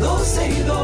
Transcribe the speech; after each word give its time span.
comienza 0.00 0.40
12 0.64 0.81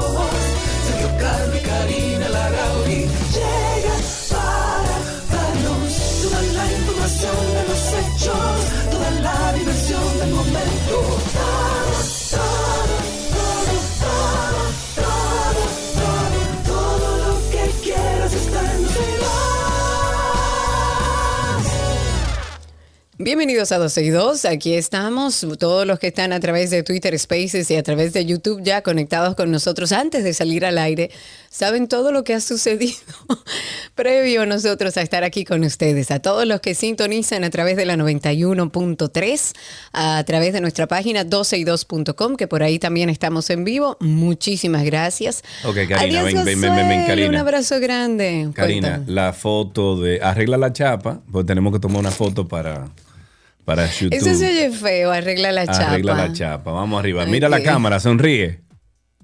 Bienvenidos 23.28 23.72
a 23.72 23.76
12 23.76 24.04
y 24.04 24.08
2. 24.08 24.46
Aquí 24.46 24.72
estamos, 24.72 25.46
todos 25.58 25.86
los 25.86 25.98
que 25.98 26.06
están 26.06 26.32
a 26.32 26.40
través 26.40 26.70
de 26.70 26.82
Twitter 26.82 27.18
Spaces 27.18 27.70
y 27.70 27.76
a 27.76 27.82
través 27.82 28.14
de 28.14 28.24
YouTube 28.24 28.62
ya 28.62 28.80
conectados 28.80 29.34
con 29.34 29.50
nosotros 29.50 29.92
antes 29.92 30.24
de 30.24 30.32
salir 30.32 30.64
al 30.64 30.78
aire, 30.78 31.10
saben 31.50 31.88
todo 31.88 32.10
lo 32.10 32.24
que 32.24 32.32
ha 32.32 32.40
sucedido 32.40 32.96
previo 33.94 34.40
a 34.40 34.46
nosotros 34.46 34.96
a 34.96 35.02
estar 35.02 35.24
aquí 35.24 35.44
con 35.44 35.62
ustedes. 35.62 36.10
A 36.10 36.20
todos 36.20 36.46
los 36.46 36.62
que 36.62 36.74
sintonizan 36.74 37.44
a 37.44 37.50
través 37.50 37.76
de 37.76 37.84
la 37.84 37.96
91.3, 37.96 39.52
a 39.92 40.24
través 40.24 40.54
de 40.54 40.62
nuestra 40.62 40.86
página 40.86 41.26
12y2.com, 41.26 42.36
que 42.36 42.48
por 42.48 42.62
ahí 42.62 42.78
también 42.78 43.10
estamos 43.10 43.50
en 43.50 43.62
vivo. 43.62 43.98
Muchísimas 44.00 44.84
gracias. 44.84 45.44
Ok, 45.66 45.76
Karina, 45.86 46.22
ven, 46.22 46.44
ven, 46.46 46.60
ven, 46.62 46.88
ven, 46.88 47.06
Karina. 47.06 47.28
Un 47.28 47.36
abrazo 47.36 47.78
grande. 47.78 48.48
Karina, 48.54 49.02
la 49.06 49.34
foto 49.34 50.00
de 50.00 50.18
arregla 50.22 50.56
la 50.56 50.72
chapa, 50.72 51.20
pues 51.30 51.44
tenemos 51.44 51.74
que 51.74 51.78
tomar 51.78 52.00
una 52.00 52.10
foto 52.10 52.48
para, 52.48 52.88
para 53.68 53.86
YouTube. 53.86 54.16
Eso 54.16 54.34
se 54.34 54.48
oye 54.48 54.70
feo, 54.70 55.10
arregla 55.10 55.52
la 55.52 55.66
chapa. 55.66 55.90
Arregla 55.90 56.14
la 56.14 56.32
chapa. 56.32 56.72
Vamos 56.72 56.98
arriba. 56.98 57.26
Mira 57.26 57.50
la 57.50 57.62
cámara, 57.62 58.00
sonríe. 58.00 58.62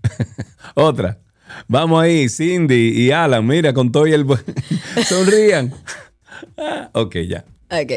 Otra. 0.75 1.19
Vamos 1.67 2.03
ahí, 2.03 2.29
Cindy 2.29 2.91
y 2.95 3.11
Alan, 3.11 3.47
mira, 3.47 3.73
con 3.73 3.91
todo 3.91 4.07
y 4.07 4.13
el... 4.13 4.27
Sonrían. 5.07 5.73
Ah, 6.59 6.91
ok, 6.93 7.17
ya. 7.27 7.45
Ok, 7.83 7.93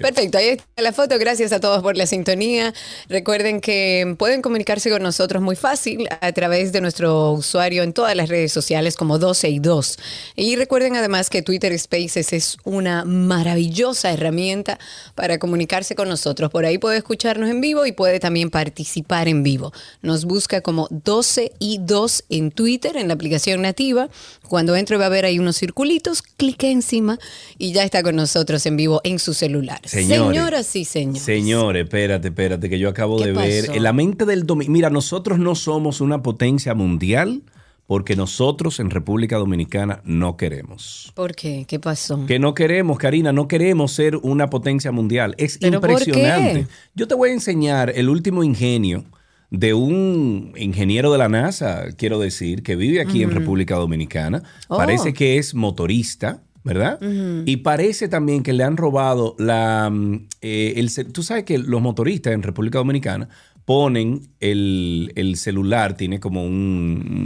perfecto. 0.00 0.38
Ahí 0.38 0.48
está 0.48 0.82
la 0.82 0.92
foto. 0.92 1.18
Gracias 1.18 1.52
a 1.52 1.60
todos 1.60 1.82
por 1.82 1.96
la 1.96 2.06
sintonía. 2.06 2.74
Recuerden 3.08 3.60
que 3.60 4.14
pueden 4.18 4.42
comunicarse 4.42 4.90
con 4.90 5.02
nosotros 5.02 5.42
muy 5.42 5.56
fácil 5.56 6.06
a 6.20 6.32
través 6.32 6.72
de 6.72 6.80
nuestro 6.80 7.32
usuario 7.32 7.82
en 7.82 7.92
todas 7.92 8.14
las 8.14 8.28
redes 8.28 8.52
sociales 8.52 8.96
como 8.96 9.18
12 9.18 9.48
y 9.48 9.58
2. 9.58 9.98
Y 10.36 10.56
recuerden 10.56 10.96
además 10.96 11.30
que 11.30 11.42
Twitter 11.42 11.78
Spaces 11.78 12.32
es 12.32 12.56
una 12.64 13.04
maravillosa 13.04 14.12
herramienta 14.12 14.78
para 15.14 15.38
comunicarse 15.38 15.94
con 15.94 16.08
nosotros. 16.08 16.50
Por 16.50 16.66
ahí 16.66 16.78
puede 16.78 16.98
escucharnos 16.98 17.48
en 17.48 17.60
vivo 17.60 17.86
y 17.86 17.92
puede 17.92 18.20
también 18.20 18.50
participar 18.50 19.28
en 19.28 19.42
vivo. 19.42 19.72
Nos 20.02 20.24
busca 20.24 20.60
como 20.60 20.88
12 20.90 21.52
y 21.58 21.78
2 21.80 22.24
en 22.28 22.50
Twitter, 22.50 22.96
en 22.96 23.08
la 23.08 23.14
aplicación 23.14 23.62
nativa. 23.62 24.08
Cuando 24.48 24.76
entre 24.76 24.98
va 24.98 25.06
a 25.06 25.08
ver 25.08 25.24
ahí 25.24 25.38
unos 25.38 25.56
circulitos, 25.56 26.20
clique 26.22 26.70
encima 26.70 27.18
y 27.56 27.72
ya 27.72 27.84
está 27.84 28.02
con 28.02 28.16
nosotros 28.16 28.66
en 28.66 28.76
vivo 28.76 29.00
en 29.04 29.18
su 29.22 29.34
celular. 29.34 29.80
Señores. 29.84 30.36
Señoras 30.36 30.76
y 30.76 30.84
señores. 30.84 31.22
Señores, 31.22 31.84
espérate, 31.84 32.28
espérate, 32.28 32.68
que 32.68 32.78
yo 32.78 32.88
acabo 32.88 33.18
¿Qué 33.18 33.26
de 33.26 33.32
ver. 33.32 33.70
En 33.74 33.82
la 33.82 33.92
mente 33.92 34.26
del 34.26 34.44
dominicano. 34.46 34.72
Mira, 34.72 34.90
nosotros 34.90 35.38
no 35.38 35.54
somos 35.54 36.00
una 36.00 36.22
potencia 36.22 36.74
mundial 36.74 37.42
porque 37.86 38.16
nosotros 38.16 38.80
en 38.80 38.90
República 38.90 39.36
Dominicana 39.36 40.00
no 40.04 40.36
queremos. 40.36 41.12
¿Por 41.14 41.34
qué? 41.34 41.64
¿Qué 41.66 41.78
pasó? 41.78 42.24
Que 42.26 42.38
no 42.38 42.54
queremos, 42.54 42.98
Karina, 42.98 43.32
no 43.32 43.48
queremos 43.48 43.92
ser 43.92 44.16
una 44.16 44.48
potencia 44.48 44.92
mundial. 44.92 45.34
Es 45.36 45.58
¿Pero 45.58 45.80
por 45.80 45.90
impresionante. 45.90 46.60
qué? 46.62 46.66
Yo 46.94 47.08
te 47.08 47.14
voy 47.14 47.30
a 47.30 47.32
enseñar 47.34 47.92
el 47.94 48.08
último 48.08 48.44
ingenio 48.44 49.04
de 49.50 49.74
un 49.74 50.54
ingeniero 50.56 51.12
de 51.12 51.18
la 51.18 51.28
NASA, 51.28 51.84
quiero 51.98 52.18
decir, 52.18 52.62
que 52.62 52.76
vive 52.76 53.02
aquí 53.02 53.22
en 53.22 53.30
República 53.30 53.76
Dominicana. 53.76 54.42
Oh. 54.68 54.78
Parece 54.78 55.12
que 55.12 55.36
es 55.36 55.54
motorista. 55.54 56.42
¿Verdad? 56.64 57.00
Y 57.44 57.56
parece 57.58 58.08
también 58.08 58.42
que 58.44 58.52
le 58.52 58.62
han 58.64 58.76
robado 58.76 59.34
la... 59.38 59.90
mm, 59.90 60.28
eh, 60.42 60.74
el 60.76 60.90
tú 61.12 61.22
sabes 61.24 61.42
que 61.44 61.58
los 61.58 61.82
motoristas 61.82 62.32
en 62.32 62.42
República 62.42 62.78
Dominicana 62.78 63.28
ponen 63.64 64.28
el, 64.40 65.12
el 65.16 65.36
celular, 65.36 65.96
tiene 65.96 66.20
como 66.20 66.44
un... 66.44 66.52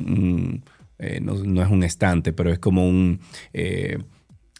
un- 0.09 0.65
eh, 0.99 1.21
no, 1.23 1.35
no 1.35 1.63
es 1.63 1.71
un 1.71 1.83
estante, 1.85 2.33
pero 2.33 2.51
es 2.51 2.59
como 2.59 2.89
un... 2.89 3.21
eh, 3.53 3.99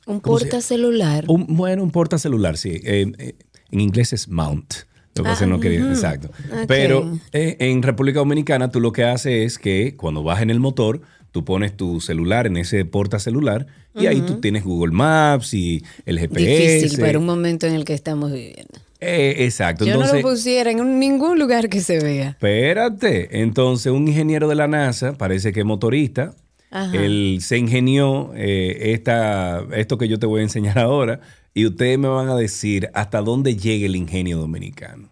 Un 0.07 0.21
¿cómo 0.21 0.39
se- 0.39 0.45
portacelular. 0.47 1.25
un, 1.29 1.47
bueno, 1.57 1.83
un 1.83 1.91
portacelular, 1.91 2.59
sí. 2.59 2.79
Eh, 2.85 3.11
eh, 3.19 3.35
en 3.71 3.81
inglés 3.81 4.13
es 4.13 4.29
mount. 4.29 4.75
Lo 5.15 5.25
que 5.25 5.31
que 5.39 5.47
no 5.47 5.59
quería, 5.59 5.81
exacto. 5.89 6.29
Ah. 6.53 6.65
Pero 6.69 7.11
en 7.33 7.83
República 7.83 8.19
Dominicana 8.19 8.71
tú 8.71 8.81
lo 8.81 8.93
que 8.93 9.05
haces 9.05 9.47
es 9.47 9.59
que 9.59 9.97
cuando 9.97 10.23
vas 10.23 10.43
en 10.43 10.51
el 10.51 10.61
motor, 10.61 11.01
tú 11.37 11.45
pones 11.45 11.77
tu 11.77 12.01
celular 12.01 12.47
en 12.47 12.57
ese 12.57 12.87
portacelular 12.87 13.67
y 13.95 14.07
ahí 14.07 14.23
tú 14.23 14.41
tienes 14.41 14.65
Google 14.65 14.95
Maps 14.95 15.53
y 15.53 15.85
el 16.07 16.19
GPS. 16.19 16.79
Difícil 16.79 16.99
para 16.99 17.19
un 17.19 17.27
momento 17.27 17.67
en 17.67 17.75
el 17.75 17.85
que 17.85 17.93
estamos 17.93 18.33
viviendo. 18.33 18.81
Eh, 19.01 19.35
exacto. 19.41 19.85
Yo 19.85 19.93
Entonces, 19.93 20.15
no 20.15 20.21
lo 20.23 20.29
pusiera 20.31 20.71
en 20.71 20.99
ningún 20.99 21.39
lugar 21.39 21.69
que 21.69 21.83
se 21.83 22.01
vea. 22.01 22.31
Espérate. 22.31 23.43
Entonces, 23.43 23.93
un 23.93 24.09
ingeniero 24.09 24.49
de 24.49 24.55
la 24.55 24.67
NASA, 24.67 25.13
parece 25.13 25.53
que 25.53 25.63
motorista, 25.63 26.35
Ajá. 26.71 26.97
él 26.97 27.41
se 27.43 27.59
ingenió 27.59 28.33
eh, 28.35 28.95
esta, 28.95 29.63
esto 29.75 29.99
que 29.99 30.09
yo 30.09 30.19
te 30.19 30.25
voy 30.25 30.41
a 30.41 30.45
enseñar 30.45 30.79
ahora, 30.79 31.21
y 31.53 31.67
ustedes 31.67 31.99
me 31.99 32.09
van 32.09 32.31
a 32.31 32.35
decir 32.35 32.89
hasta 32.95 33.21
dónde 33.21 33.57
llega 33.57 33.85
el 33.85 33.97
ingenio 33.97 34.39
dominicano. 34.39 35.11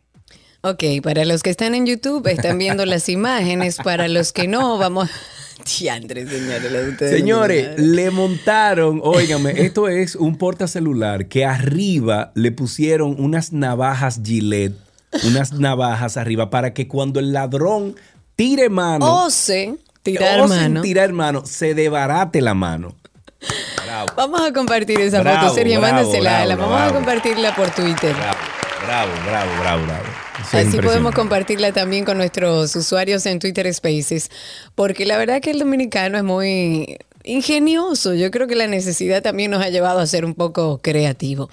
Ok, 0.63 0.85
para 1.03 1.27
los 1.27 1.43
que 1.43 1.51
están 1.51 1.75
en 1.75 1.85
YouTube 1.85 2.27
están 2.29 2.57
viendo 2.57 2.87
las 2.87 3.09
imágenes, 3.11 3.77
para 3.77 4.09
los 4.09 4.33
que 4.33 4.49
no, 4.49 4.79
vamos... 4.79 5.11
Diandre, 5.79 6.27
señores. 6.27 6.99
Señores, 6.99 7.79
le 7.79 8.11
montaron, 8.11 9.01
óigame, 9.03 9.53
esto 9.65 9.89
es 9.89 10.17
un 10.17 10.37
portacelular 10.37 11.27
que 11.29 11.45
arriba 11.45 12.33
le 12.35 12.53
pusieron 12.53 13.17
unas 13.19 13.53
navajas 13.53 14.21
Gillette, 14.25 14.77
unas 15.25 15.53
navajas 15.53 16.17
arriba 16.17 16.51
para 16.51 16.75
que 16.75 16.89
cuando 16.89 17.21
el 17.21 17.33
ladrón 17.33 17.95
tire 18.37 18.69
mano, 18.69 19.29
tirar 20.03 20.41
o 20.41 20.49
mano. 20.49 20.83
tirar 20.83 21.13
mano, 21.13 21.47
se 21.47 21.75
debarate 21.75 22.41
la 22.41 22.55
mano. 22.55 22.95
Bravo. 23.85 24.07
Vamos 24.17 24.41
a 24.41 24.53
compartir 24.53 25.01
esa 25.01 25.21
Bravo, 25.21 25.49
foto, 25.49 25.55
Sergio, 25.55 25.81
mándasela. 25.81 26.47
la 26.47 26.57
vamos 26.57 26.75
bravo. 26.75 26.91
a 26.91 26.95
compartirla 26.95 27.55
por 27.55 27.71
Twitter. 27.71 28.15
Bravo, 28.15 28.39
bravo, 28.87 29.13
bravo, 29.27 29.51
bravo, 29.61 29.85
bravo. 29.87 30.24
Así 30.53 30.79
podemos 30.79 31.15
compartirla 31.15 31.73
también 31.73 32.05
con 32.05 32.17
nuestros 32.19 32.75
usuarios 32.77 33.25
en 33.27 33.39
Twitter 33.39 33.73
Spaces, 33.73 34.31
porque 34.75 35.05
la 35.07 35.17
verdad 35.17 35.41
que 35.41 35.51
el 35.51 35.59
dominicano 35.59 36.19
es 36.19 36.25
muy 36.25 36.99
ingenioso. 37.25 38.15
Yo 38.15 38.31
creo 38.31 38.47
que 38.47 38.55
la 38.55 38.67
necesidad 38.67 39.23
también 39.23 39.51
nos 39.51 39.63
ha 39.65 39.71
llevado 39.71 39.99
a 40.01 40.07
ser 40.07 40.25
un 40.25 40.35
poco 40.35 40.79
creativo. 40.83 41.49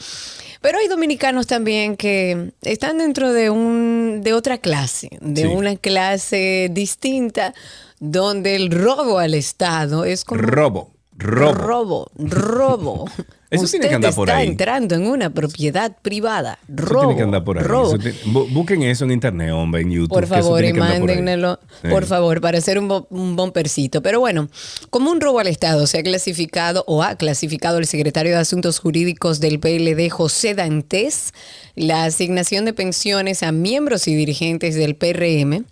Pero 0.61 0.77
hay 0.77 0.87
dominicanos 0.87 1.47
también 1.47 1.97
que 1.97 2.51
están 2.61 2.99
dentro 2.99 3.33
de 3.33 3.49
un 3.49 4.21
de 4.23 4.33
otra 4.33 4.59
clase, 4.59 5.09
de 5.19 5.41
Sí. 5.43 5.47
una 5.47 5.75
clase 5.75 6.69
distinta, 6.71 7.53
donde 7.99 8.55
el 8.55 8.69
robo 8.69 9.17
al 9.17 9.33
Estado 9.33 10.05
es 10.05 10.23
como 10.23 10.41
Robo, 10.41 10.91
robo. 11.21 11.53
robo, 11.53 12.11
robo. 12.17 13.05
Eso 13.51 13.65
Usted 13.65 13.79
tiene 13.79 13.89
que 13.89 13.95
andar 13.95 14.15
por 14.15 14.29
está 14.29 14.37
ahí. 14.39 14.47
entrando 14.47 14.95
en 14.95 15.05
una 15.07 15.29
propiedad 15.29 15.97
privada. 16.01 16.57
Eso 16.69 16.85
Robo, 16.85 17.01
tiene 17.01 17.17
que 17.17 17.23
andar 17.23 17.43
por 17.43 17.57
ahí. 17.57 17.65
robo. 17.65 17.97
Eso 17.97 18.47
busquen 18.49 18.81
eso 18.83 19.03
en 19.03 19.11
internet, 19.11 19.51
hombre, 19.51 19.81
en 19.81 19.91
YouTube. 19.91 20.07
Por 20.13 20.23
eso 20.23 20.35
favor, 20.35 20.63
y 20.63 20.71
por 21.89 22.05
favor, 22.05 22.39
para 22.39 22.59
hacer 22.59 22.79
un, 22.79 22.87
bo- 22.87 23.07
un 23.09 23.35
bompercito. 23.35 24.01
Pero 24.01 24.21
bueno, 24.21 24.47
como 24.89 25.11
un 25.11 25.19
robo 25.19 25.39
al 25.39 25.47
Estado 25.47 25.85
se 25.85 25.97
ha 25.99 26.03
clasificado 26.03 26.85
o 26.87 27.03
ha 27.03 27.15
clasificado 27.15 27.77
el 27.79 27.87
secretario 27.87 28.31
de 28.31 28.37
Asuntos 28.37 28.79
Jurídicos 28.79 29.41
del 29.41 29.59
PLD, 29.59 30.09
José 30.09 30.55
Dantes, 30.55 31.33
la 31.75 32.05
asignación 32.05 32.63
de 32.63 32.71
pensiones 32.71 33.43
a 33.43 33.51
miembros 33.51 34.07
y 34.07 34.15
dirigentes 34.15 34.75
del 34.75 34.95
PRM 34.95 35.65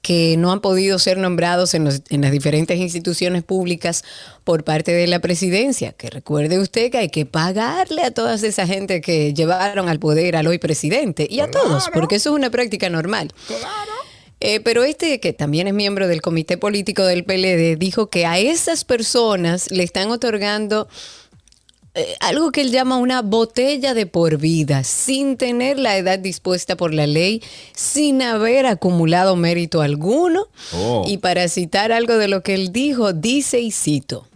que 0.00 0.36
no 0.38 0.50
han 0.52 0.60
podido 0.60 0.98
ser 0.98 1.18
nombrados 1.18 1.74
en, 1.74 1.84
los- 1.84 2.02
en 2.08 2.22
las 2.22 2.32
diferentes 2.32 2.78
instituciones 2.78 3.42
públicas 3.42 4.02
por 4.42 4.64
parte 4.64 4.92
de 4.92 5.06
la 5.06 5.18
presidencia. 5.20 5.92
Que 5.92 6.08
recuerde 6.10 6.58
usted 6.58 6.90
que 6.90 6.98
hay 6.98 7.08
que 7.10 7.26
pagarle 7.26 8.02
a 8.02 8.10
toda 8.10 8.34
esa 8.34 8.66
gente 8.66 9.00
que 9.00 9.34
llevaron 9.34 9.88
al 9.88 9.98
poder 9.98 10.36
al 10.36 10.46
hoy 10.46 10.58
presidente 10.58 11.26
y 11.30 11.40
a 11.40 11.50
todos, 11.50 11.88
porque 11.92 12.16
eso 12.16 12.30
es 12.30 12.36
una 12.36 12.50
práctica 12.50 12.88
normal. 12.88 13.32
Eh, 14.40 14.60
pero 14.60 14.82
este, 14.84 15.20
que 15.20 15.32
también 15.32 15.68
es 15.68 15.74
miembro 15.74 16.06
del 16.06 16.20
comité 16.20 16.58
político 16.58 17.04
del 17.04 17.24
PLD, 17.24 17.78
dijo 17.78 18.08
que 18.10 18.26
a 18.26 18.38
esas 18.38 18.84
personas 18.84 19.70
le 19.70 19.82
están 19.84 20.10
otorgando 20.10 20.86
eh, 21.94 22.16
algo 22.18 22.50
que 22.50 22.60
él 22.60 22.72
llama 22.72 22.96
una 22.96 23.22
botella 23.22 23.94
de 23.94 24.06
por 24.06 24.38
vida, 24.38 24.82
sin 24.82 25.36
tener 25.36 25.78
la 25.78 25.96
edad 25.96 26.18
dispuesta 26.18 26.76
por 26.76 26.92
la 26.92 27.06
ley, 27.06 27.40
sin 27.72 28.20
haber 28.20 28.66
acumulado 28.66 29.36
mérito 29.36 29.80
alguno. 29.80 30.48
Oh. 30.72 31.04
Y 31.06 31.18
para 31.18 31.48
citar 31.48 31.92
algo 31.92 32.18
de 32.18 32.26
lo 32.26 32.42
que 32.42 32.54
él 32.54 32.72
dijo, 32.72 33.12
dice 33.12 33.60
y 33.60 33.70
cito. 33.70 34.26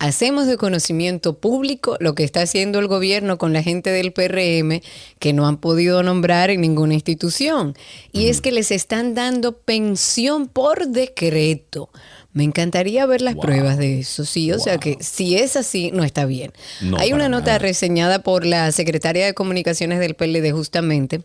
Hacemos 0.00 0.46
de 0.46 0.58
conocimiento 0.58 1.38
público 1.38 1.96
lo 1.98 2.14
que 2.14 2.24
está 2.24 2.42
haciendo 2.42 2.78
el 2.78 2.88
gobierno 2.88 3.38
con 3.38 3.54
la 3.54 3.62
gente 3.62 3.88
del 3.88 4.12
PRM 4.12 4.82
que 5.18 5.32
no 5.32 5.46
han 5.48 5.56
podido 5.56 6.02
nombrar 6.02 6.50
en 6.50 6.60
ninguna 6.60 6.92
institución. 6.92 7.74
Y 8.12 8.26
es 8.26 8.42
que 8.42 8.52
les 8.52 8.70
están 8.70 9.14
dando 9.14 9.56
pensión 9.56 10.46
por 10.46 10.88
decreto. 10.88 11.88
Me 12.36 12.44
encantaría 12.44 13.06
ver 13.06 13.22
las 13.22 13.34
Wow. 13.34 13.42
pruebas 13.42 13.78
de 13.78 13.98
eso, 14.00 14.24
sí. 14.26 14.52
O 14.52 14.58
sea 14.58 14.76
que 14.78 14.98
si 15.00 15.36
es 15.36 15.56
así, 15.56 15.90
no 15.90 16.04
está 16.04 16.26
bien. 16.26 16.52
No, 16.82 16.98
Hay 16.98 17.12
una 17.14 17.28
nota 17.30 17.46
nada. 17.46 17.58
reseñada 17.58 18.18
por 18.22 18.44
la 18.44 18.70
secretaria 18.72 19.24
de 19.24 19.32
Comunicaciones 19.34 19.98
del 20.00 20.14
PLD 20.14 20.52
justamente. 20.52 21.22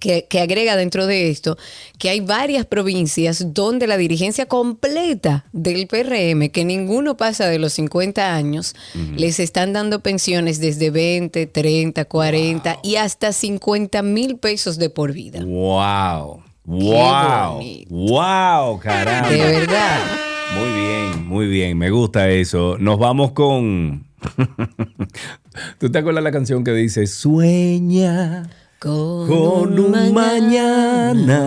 Que, 0.00 0.26
que 0.28 0.40
agrega 0.40 0.76
dentro 0.76 1.06
de 1.06 1.30
esto 1.30 1.56
que 1.96 2.10
hay 2.10 2.20
varias 2.20 2.66
provincias 2.66 3.54
donde 3.54 3.86
la 3.86 3.96
dirigencia 3.96 4.44
completa 4.44 5.46
del 5.52 5.86
PRM, 5.86 6.50
que 6.50 6.64
ninguno 6.66 7.16
pasa 7.16 7.48
de 7.48 7.58
los 7.58 7.72
50 7.74 8.34
años, 8.34 8.74
les 9.16 9.38
están 9.40 9.72
dando 9.72 10.00
pensiones 10.00 10.58
desde 10.60 10.90
20, 10.90 11.46
30, 11.46 12.04
40 12.04 12.78
y 12.82 12.96
hasta 12.96 13.32
50 13.32 14.02
mil 14.02 14.36
pesos 14.36 14.76
de 14.76 14.90
por 14.90 15.12
vida. 15.12 15.42
Wow. 15.44 16.42
Wow. 16.66 17.62
Wow, 17.88 18.80
caramba. 18.80 19.30
De 19.30 19.38
verdad. 19.38 19.98
Muy 20.58 20.72
bien, 20.72 21.26
muy 21.28 21.46
bien. 21.46 21.78
Me 21.78 21.90
gusta 21.90 22.28
eso. 22.28 22.76
Nos 22.78 22.98
vamos 22.98 23.30
con. 23.32 24.04
¿Tú 25.78 25.90
te 25.90 25.98
acuerdas 25.98 26.24
la 26.24 26.32
canción 26.32 26.64
que 26.64 26.72
dice 26.72 27.06
Sueña 27.06 28.50
Con, 28.80 29.28
con 29.28 29.78
un 29.78 30.12
mañana? 30.12 31.46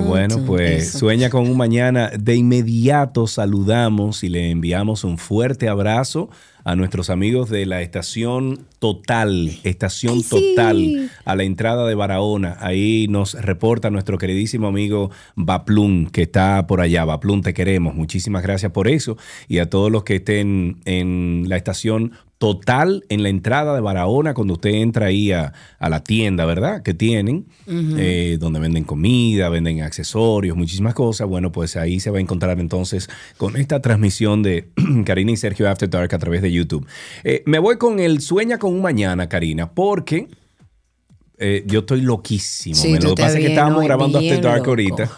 Bueno, 0.00 0.38
pues 0.46 0.88
Eso. 0.88 0.98
sueña 0.98 1.30
con 1.30 1.48
un 1.48 1.56
mañana. 1.56 2.10
De 2.18 2.34
inmediato 2.34 3.26
saludamos 3.26 4.24
y 4.24 4.28
le 4.28 4.50
enviamos 4.50 5.04
un 5.04 5.18
fuerte 5.18 5.68
abrazo 5.68 6.30
a 6.64 6.76
nuestros 6.76 7.10
amigos 7.10 7.48
de 7.50 7.66
la 7.66 7.82
estación 7.82 8.66
Total, 8.78 9.50
estación 9.62 10.14
Ay, 10.14 10.22
sí. 10.22 10.54
Total, 10.54 11.10
a 11.24 11.36
la 11.36 11.42
entrada 11.42 11.86
de 11.86 11.94
Barahona. 11.94 12.56
Ahí 12.60 13.06
nos 13.08 13.34
reporta 13.34 13.90
nuestro 13.90 14.18
queridísimo 14.18 14.66
amigo 14.68 15.10
Baplum, 15.36 16.06
que 16.06 16.22
está 16.22 16.66
por 16.66 16.80
allá. 16.80 17.04
Baplum, 17.04 17.42
te 17.42 17.54
queremos. 17.54 17.94
Muchísimas 17.94 18.42
gracias 18.42 18.72
por 18.72 18.88
eso. 18.88 19.16
Y 19.48 19.58
a 19.58 19.68
todos 19.68 19.90
los 19.90 20.04
que 20.04 20.16
estén 20.16 20.80
en 20.84 21.44
la 21.48 21.56
estación 21.56 22.12
Total, 22.40 23.04
en 23.10 23.22
la 23.22 23.28
entrada 23.28 23.74
de 23.74 23.82
Barahona, 23.82 24.32
cuando 24.32 24.54
usted 24.54 24.70
entra 24.70 25.04
ahí 25.08 25.30
a, 25.30 25.52
a 25.78 25.90
la 25.90 26.02
tienda, 26.02 26.46
¿verdad? 26.46 26.82
Que 26.82 26.94
tienen, 26.94 27.44
eh, 27.66 28.38
donde 28.40 28.60
venden 28.60 28.84
comida, 28.84 29.50
venden 29.50 29.82
accesorios, 29.82 30.56
muchísimas 30.56 30.94
cosas. 30.94 31.28
Bueno, 31.28 31.52
pues 31.52 31.76
ahí 31.76 32.00
se 32.00 32.08
va 32.10 32.16
a 32.16 32.22
encontrar 32.22 32.58
entonces 32.58 33.10
con 33.36 33.58
esta 33.58 33.82
transmisión 33.82 34.42
de 34.42 34.70
Karina 35.04 35.32
y 35.32 35.36
Sergio 35.36 35.68
After 35.68 35.90
Dark 35.90 36.14
a 36.14 36.18
través 36.18 36.40
de 36.40 36.50
YouTube. 36.50 36.86
Eh, 37.24 37.42
me 37.44 37.58
voy 37.58 37.76
con 37.76 38.00
el 38.00 38.22
Sueña 38.22 38.56
con 38.56 38.72
un 38.72 38.80
mañana, 38.80 39.28
Karina, 39.28 39.70
porque 39.72 40.28
eh, 41.36 41.62
yo 41.66 41.80
estoy 41.80 42.00
loquísimo. 42.00 42.74
Sí, 42.74 42.88
Me- 42.92 43.00
Lo 43.00 43.14
que 43.16 43.22
pasa 43.22 43.36
es 43.38 43.44
que 43.44 43.50
estábamos 43.50 43.84
grabando 43.84 44.16
After 44.16 44.40
Dark 44.40 44.58
loco. 44.60 44.70
ahorita 44.70 45.10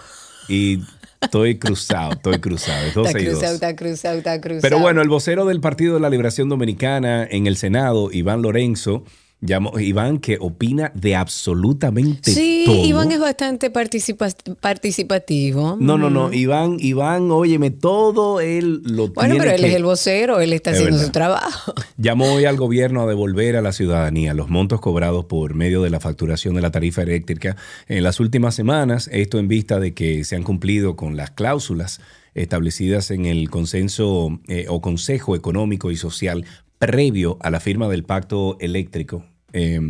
y 0.48 0.80
estoy 1.22 1.58
cruzado, 1.58 2.12
estoy 2.12 2.38
cruzado. 2.38 2.86
Es 2.86 2.94
12 2.94 3.08
Está 3.08 3.20
y 3.20 3.24
2. 3.24 3.32
cruzado, 3.34 3.54
está 3.54 3.76
cruzado, 3.76 4.18
está 4.18 4.40
cruzado. 4.40 4.62
Pero 4.62 4.78
bueno, 4.78 5.02
el 5.02 5.08
vocero 5.08 5.44
del 5.46 5.60
Partido 5.60 5.94
de 5.94 6.00
la 6.00 6.10
Liberación 6.10 6.48
Dominicana 6.48 7.24
en 7.30 7.46
el 7.46 7.56
Senado, 7.56 8.10
Iván 8.12 8.42
Lorenzo, 8.42 9.04
llamó, 9.42 9.78
Iván 9.78 10.18
que 10.18 10.38
opina 10.40 10.90
de 10.94 11.14
absolutamente 11.16 12.32
Sí, 12.32 12.62
todo. 12.64 12.84
Iván 12.86 13.12
es 13.12 13.20
bastante 13.20 13.70
participa- 13.70 14.34
participativo. 14.60 15.76
No, 15.78 15.98
no, 15.98 16.08
no, 16.10 16.32
Iván, 16.32 16.76
Iván, 16.80 17.30
óyeme, 17.30 17.70
todo 17.70 18.40
él 18.40 18.82
lo 18.84 19.08
Bueno, 19.08 19.34
tiene 19.34 19.38
pero 19.44 19.50
él 19.56 19.60
que- 19.60 19.68
es 19.68 19.74
el 19.74 19.84
vocero, 19.84 20.40
él 20.40 20.52
está 20.52 20.70
Es 20.70 20.76
haciendo 20.76 20.96
verdad. 20.96 21.06
su 21.06 21.12
trabajo. 21.12 21.74
Llamó 21.98 22.32
hoy 22.32 22.44
al 22.46 22.56
gobierno 22.56 23.02
a 23.02 23.06
devolver 23.06 23.56
a 23.56 23.62
la 23.62 23.72
ciudadanía 23.72 24.32
los 24.34 24.48
montos 24.48 24.80
cobrados 24.80 25.26
por 25.26 25.54
medio 25.54 25.82
de 25.82 25.90
la 25.90 26.00
facturación 26.00 26.54
de 26.54 26.62
la 26.62 26.70
tarifa 26.70 27.02
eléctrica 27.02 27.56
en 27.88 28.02
las 28.02 28.20
últimas 28.20 28.54
semanas, 28.54 29.08
esto 29.12 29.38
en 29.38 29.48
vista 29.48 29.80
de 29.80 29.92
que 29.94 30.24
se 30.24 30.36
han 30.36 30.42
cumplido 30.44 30.96
con 30.96 31.16
las 31.16 31.30
cláusulas 31.32 32.00
establecidas 32.34 33.10
en 33.10 33.26
el 33.26 33.50
consenso 33.50 34.40
eh, 34.48 34.66
o 34.68 34.80
Consejo 34.80 35.36
Económico 35.36 35.90
y 35.90 35.96
Social 35.96 36.44
previo 36.78 37.36
a 37.40 37.50
la 37.50 37.60
firma 37.60 37.88
del 37.88 38.04
pacto 38.04 38.56
eléctrico. 38.58 39.24
Eh, 39.52 39.80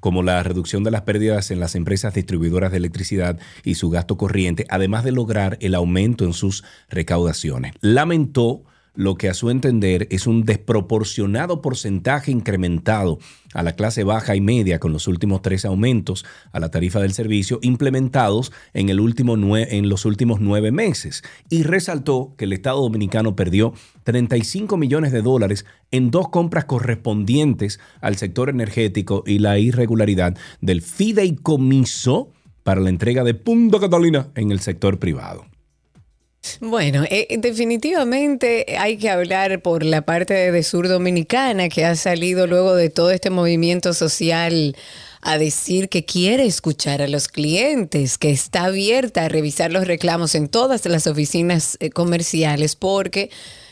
como 0.00 0.22
la 0.22 0.42
reducción 0.42 0.84
de 0.84 0.90
las 0.90 1.02
pérdidas 1.02 1.50
en 1.50 1.60
las 1.60 1.74
empresas 1.74 2.14
distribuidoras 2.14 2.70
de 2.70 2.78
electricidad 2.78 3.38
y 3.64 3.74
su 3.74 3.90
gasto 3.90 4.16
corriente, 4.16 4.66
además 4.68 5.04
de 5.04 5.12
lograr 5.12 5.58
el 5.60 5.74
aumento 5.74 6.24
en 6.24 6.32
sus 6.32 6.64
recaudaciones. 6.88 7.74
Lamentó 7.80 8.64
lo 8.98 9.14
que 9.14 9.28
a 9.28 9.34
su 9.34 9.48
entender 9.48 10.08
es 10.10 10.26
un 10.26 10.42
desproporcionado 10.42 11.62
porcentaje 11.62 12.32
incrementado 12.32 13.20
a 13.54 13.62
la 13.62 13.76
clase 13.76 14.02
baja 14.02 14.34
y 14.34 14.40
media 14.40 14.80
con 14.80 14.92
los 14.92 15.06
últimos 15.06 15.40
tres 15.40 15.64
aumentos 15.64 16.26
a 16.50 16.58
la 16.58 16.72
tarifa 16.72 16.98
del 16.98 17.12
servicio 17.12 17.60
implementados 17.62 18.52
en, 18.74 18.88
el 18.88 18.98
último 18.98 19.36
en 19.56 19.88
los 19.88 20.04
últimos 20.04 20.40
nueve 20.40 20.72
meses 20.72 21.22
y 21.48 21.62
resaltó 21.62 22.34
que 22.36 22.46
el 22.46 22.52
Estado 22.52 22.80
dominicano 22.82 23.36
perdió 23.36 23.72
35 24.02 24.76
millones 24.76 25.12
de 25.12 25.22
dólares 25.22 25.64
en 25.92 26.10
dos 26.10 26.28
compras 26.30 26.64
correspondientes 26.64 27.78
al 28.00 28.16
sector 28.16 28.48
energético 28.50 29.22
y 29.24 29.38
la 29.38 29.60
irregularidad 29.60 30.36
del 30.60 30.82
fideicomiso 30.82 32.32
para 32.64 32.80
la 32.80 32.90
entrega 32.90 33.22
de 33.22 33.34
Punta 33.34 33.78
Catalina 33.78 34.32
en 34.34 34.50
el 34.50 34.58
sector 34.58 34.98
privado. 34.98 35.47
Bueno, 36.60 37.04
eh, 37.10 37.26
definitivamente 37.38 38.76
hay 38.78 38.96
que 38.96 39.10
hablar 39.10 39.60
por 39.62 39.82
la 39.82 40.02
parte 40.02 40.52
de 40.52 40.62
Sur 40.62 40.88
Dominicana 40.88 41.68
que 41.68 41.84
ha 41.84 41.96
salido 41.96 42.46
luego 42.46 42.74
de 42.74 42.90
todo 42.90 43.10
este 43.10 43.30
movimiento 43.30 43.94
social 43.94 44.76
a 45.20 45.38
decir 45.38 45.88
que 45.88 46.04
quiere 46.04 46.46
escuchar 46.46 47.02
a 47.02 47.08
los 47.08 47.28
clientes, 47.28 48.18
que 48.18 48.30
está 48.30 48.64
abierta 48.64 49.24
a 49.24 49.28
revisar 49.28 49.72
los 49.72 49.86
reclamos 49.86 50.34
en 50.34 50.48
todas 50.48 50.84
las 50.86 51.06
oficinas 51.06 51.76
eh, 51.80 51.90
comerciales 51.90 52.76
porque 52.76 53.30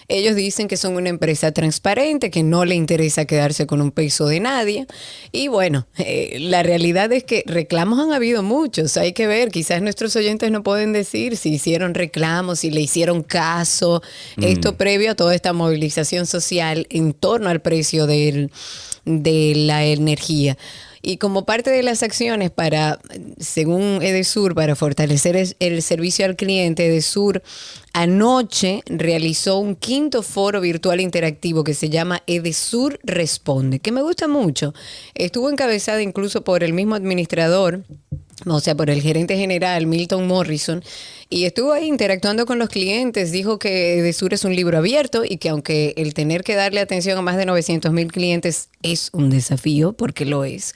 ellos 0.09 0.37
dicen 0.37 0.69
que 0.69 0.77
son 0.77 0.97
una 0.97 1.09
empresa 1.09 1.53
transparente, 1.53 2.31
que 2.31 2.43
no 2.43 2.65
le 2.65 2.75
interesa 2.75 3.25
quedarse 3.25 3.67
con 3.67 3.81
un 3.81 3.91
peso 3.91 4.27
de 4.27 4.41
nadie. 4.41 4.87
Y 5.33 5.49
bueno, 5.49 5.87
eh, 5.99 6.39
la 6.41 6.63
realidad 6.63 7.13
es 7.13 7.25
que 7.25 7.43
reclamos 7.47 7.99
han 7.99 8.13
habido 8.13 8.43
muchos. 8.43 8.97
Hay 8.97 9.13
que 9.13 9.27
ver, 9.27 9.51
quizás 9.51 9.83
nuestros 9.83 10.15
oyentes 10.17 10.51
no 10.51 10.63
pueden 10.63 10.93
decir 10.93 11.37
si 11.37 11.55
hicieron 11.55 11.95
reclamos, 11.95 12.61
si 12.61 12.71
le 12.71 12.81
hicieron 12.81 13.23
caso. 13.23 14.03
Esto 14.41 14.77
previo 14.77 15.13
a 15.13 15.15
toda 15.15 15.35
esta 15.35 15.53
movilización 15.53 16.27
social 16.27 16.87
en 16.91 17.13
torno 17.13 17.49
al 17.49 17.61
precio 17.61 18.07
del, 18.07 18.51
de 19.05 19.55
la 19.57 19.85
energía. 19.85 20.57
Y 21.09 21.19
como 21.19 21.45
parte 21.47 21.71
de 21.71 21.85
las 21.85 22.03
acciones 22.03 22.51
para, 22.51 22.99
según 23.39 24.01
Edesur, 24.03 24.57
para 24.57 24.75
fortalecer 24.75 25.37
el 25.61 25.83
servicio 25.83 26.27
al 26.27 26.35
cliente, 26.35 26.89
Edesur 26.89 27.45
anoche 27.93 28.83
realizó 28.87 29.61
un 29.61 29.77
quinto 29.77 30.25
foro 30.25 30.61
virtual 30.61 31.01
interactivo 31.01 31.63
que 31.63 31.75
se 31.75 31.91
llama 31.91 32.25
Edesur 32.27 32.99
Responde, 33.05 33.79
que 33.79 33.93
me 33.93 34.03
gusta 34.03 34.27
mucho. 34.27 34.75
Estuvo 35.15 35.49
encabezada 35.49 36.03
incluso 36.03 36.43
por 36.43 36.65
el 36.65 36.73
mismo 36.73 36.97
administrador 36.97 37.85
o 38.45 38.61
sea, 38.61 38.75
por 38.75 38.91
el 38.91 39.01
gerente 39.01 39.37
general 39.37 39.87
Milton 39.87 40.27
Morrison, 40.27 40.85
y 41.29 41.45
estuvo 41.45 41.73
ahí 41.73 41.87
interactuando 41.87 42.47
con 42.47 42.59
los 42.59 42.69
clientes. 42.69 43.33
Dijo 43.33 43.59
que 43.59 43.99
Edesur 43.99 44.35
es 44.35 44.45
un 44.45 44.55
libro 44.55 44.79
abierto 44.79 45.23
y 45.25 45.39
que 45.39 45.49
aunque 45.49 45.95
el 45.97 46.15
tener 46.15 46.45
que 46.45 46.55
darle 46.55 46.81
atención 46.81 47.19
a 47.19 47.23
más 47.23 47.37
de 47.37 47.47
900 47.47 47.93
mil 47.93 48.13
clientes 48.13 48.69
es 48.83 49.11
un 49.13 49.31
desafío, 49.31 49.93
porque 49.93 50.25
lo 50.25 50.45
es, 50.45 50.75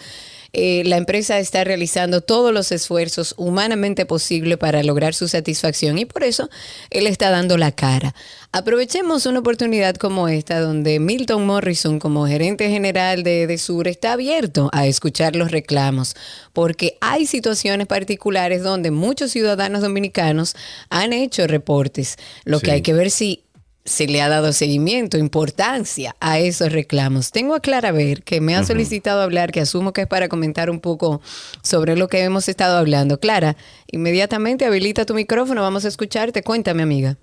eh, 0.52 0.82
la 0.84 0.96
empresa 0.96 1.38
está 1.38 1.64
realizando 1.64 2.20
todos 2.20 2.52
los 2.52 2.72
esfuerzos 2.72 3.34
humanamente 3.36 4.06
posible 4.06 4.56
para 4.56 4.82
lograr 4.82 5.14
su 5.14 5.28
satisfacción 5.28 5.98
y 5.98 6.04
por 6.04 6.24
eso 6.24 6.50
él 6.90 7.06
está 7.06 7.30
dando 7.30 7.56
la 7.56 7.72
cara. 7.72 8.14
Aprovechemos 8.52 9.26
una 9.26 9.38
oportunidad 9.38 9.94
como 9.94 10.26
esta 10.28 10.58
donde 10.60 10.98
Milton 10.98 11.46
Morrison 11.46 11.98
como 12.00 12.26
gerente 12.26 12.68
general 12.68 13.22
de, 13.22 13.46
de 13.46 13.58
Sur 13.58 13.86
está 13.86 14.12
abierto 14.12 14.70
a 14.72 14.86
escuchar 14.86 15.36
los 15.36 15.52
reclamos 15.52 16.16
porque 16.52 16.98
hay 17.00 17.26
situaciones 17.26 17.86
particulares 17.86 18.62
donde 18.62 18.90
muchos 18.90 19.30
ciudadanos 19.30 19.82
dominicanos 19.82 20.56
han 20.88 21.12
hecho 21.12 21.46
reportes. 21.46 22.16
Lo 22.44 22.58
Sí. 22.58 22.64
que 22.66 22.70
hay 22.72 22.82
que 22.82 22.92
ver 22.92 23.10
si 23.10 23.44
se 23.90 24.06
le 24.06 24.22
ha 24.22 24.28
dado 24.28 24.52
seguimiento, 24.52 25.18
importancia 25.18 26.14
a 26.20 26.38
esos 26.38 26.70
reclamos. 26.70 27.32
Tengo 27.32 27.56
a 27.56 27.60
Clara 27.60 27.90
Ver, 27.90 28.22
que 28.22 28.40
me 28.40 28.54
ha 28.54 28.64
solicitado 28.64 29.20
hablar, 29.20 29.50
que 29.50 29.60
asumo 29.60 29.92
que 29.92 30.02
es 30.02 30.06
para 30.06 30.28
comentar 30.28 30.70
un 30.70 30.78
poco 30.78 31.20
sobre 31.62 31.96
lo 31.96 32.06
que 32.06 32.22
hemos 32.22 32.48
estado 32.48 32.78
hablando. 32.78 33.18
Clara, 33.18 33.56
inmediatamente 33.88 34.64
habilita 34.64 35.04
tu 35.06 35.14
micrófono, 35.14 35.62
vamos 35.62 35.84
a 35.84 35.88
escucharte. 35.88 36.44
Cuéntame, 36.44 36.84
amiga. 36.84 37.16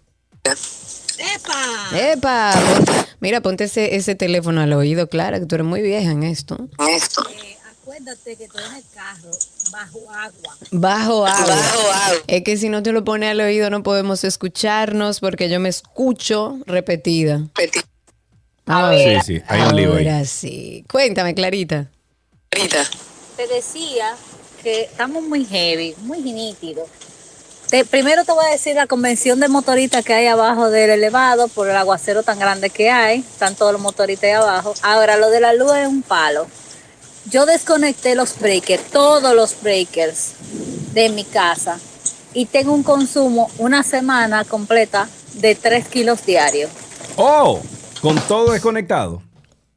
¡Epa! 0.44 1.98
¡Epa! 2.12 2.54
mira, 3.22 3.40
ponte 3.40 3.64
ese, 3.64 3.96
ese 3.96 4.16
teléfono 4.16 4.60
al 4.60 4.74
oído, 4.74 5.08
Clara, 5.08 5.40
que 5.40 5.46
tú 5.46 5.56
eres 5.56 5.68
muy 5.68 5.82
vieja 5.82 6.12
en 6.12 6.24
esto. 6.24 6.68
Esto. 6.90 7.24
Eh, 7.30 7.58
acuérdate 7.82 8.36
que 8.36 8.44
estoy 8.44 8.64
en 8.66 8.76
el 8.76 8.84
carro 8.94 9.32
bajo 9.72 10.00
agua. 10.12 10.58
Bajo 10.72 11.28
agua. 11.28 11.56
Bajo 11.56 11.80
agua. 11.92 12.24
Es 12.28 12.44
que 12.44 12.58
si 12.58 12.70
no 12.70 12.84
te 12.84 12.92
lo 12.92 13.04
pones 13.04 13.32
al 13.32 13.42
oído 13.42 13.70
no 13.70 13.84
podemos 13.84 14.24
escucharnos 14.24 15.20
porque 15.20 15.50
yo 15.50 15.60
me 15.60 15.70
escucho 15.70 16.60
repetida. 16.66 17.48
A 18.66 18.90
ver, 18.90 19.22
sí, 19.24 19.38
sí, 19.38 19.44
hay 19.48 19.62
un 19.62 19.76
lío 19.76 19.94
ahora 19.94 20.26
sí. 20.26 20.84
Cuéntame, 20.92 21.34
Clarita. 21.34 21.90
Clarita. 22.50 22.84
Te 23.38 23.48
decía 23.48 24.16
que 24.62 24.84
estamos 24.84 25.24
muy 25.24 25.46
heavy, 25.46 25.96
muy 26.00 26.20
nítidos 26.22 26.90
primero 27.90 28.24
te 28.24 28.32
voy 28.32 28.46
a 28.46 28.50
decir 28.50 28.76
la 28.76 28.88
convención 28.88 29.40
de 29.40 29.50
motoristas 29.50 30.04
que 30.04 30.14
hay 30.14 30.28
abajo 30.28 30.70
del 30.70 30.90
elevado 30.90 31.48
por 31.50 31.70
el 31.70 31.76
aguacero 31.76 32.24
tan 32.24 32.40
grande 32.40 32.70
que 32.70 32.90
hay. 32.90 33.20
Están 33.20 33.56
todos 33.56 33.74
los 33.74 33.82
motoristas 33.82 34.26
ahí 34.26 34.32
abajo. 34.32 34.74
Ahora, 34.82 35.18
lo 35.18 35.30
de 35.30 35.42
la 35.42 35.54
luz 35.54 35.76
es 35.76 35.88
un 35.88 36.02
palo. 36.02 36.48
Yo 37.30 37.46
desconecté 37.46 38.16
los 38.16 38.40
breakers, 38.40 38.84
todos 38.92 39.36
los 39.36 39.62
breakers 39.62 40.34
de 40.94 41.10
mi 41.10 41.24
casa 41.24 41.80
y 42.34 42.46
tengo 42.46 42.74
un 42.74 42.84
consumo 42.84 43.50
una 43.58 43.84
semana 43.84 44.46
completa 44.46 45.10
de 45.34 45.56
3 45.56 45.88
kilos 45.90 46.26
diarios. 46.26 46.72
¡Oh! 47.18 47.60
Con 48.02 48.18
todo 48.28 48.52
desconectado. 48.52 49.22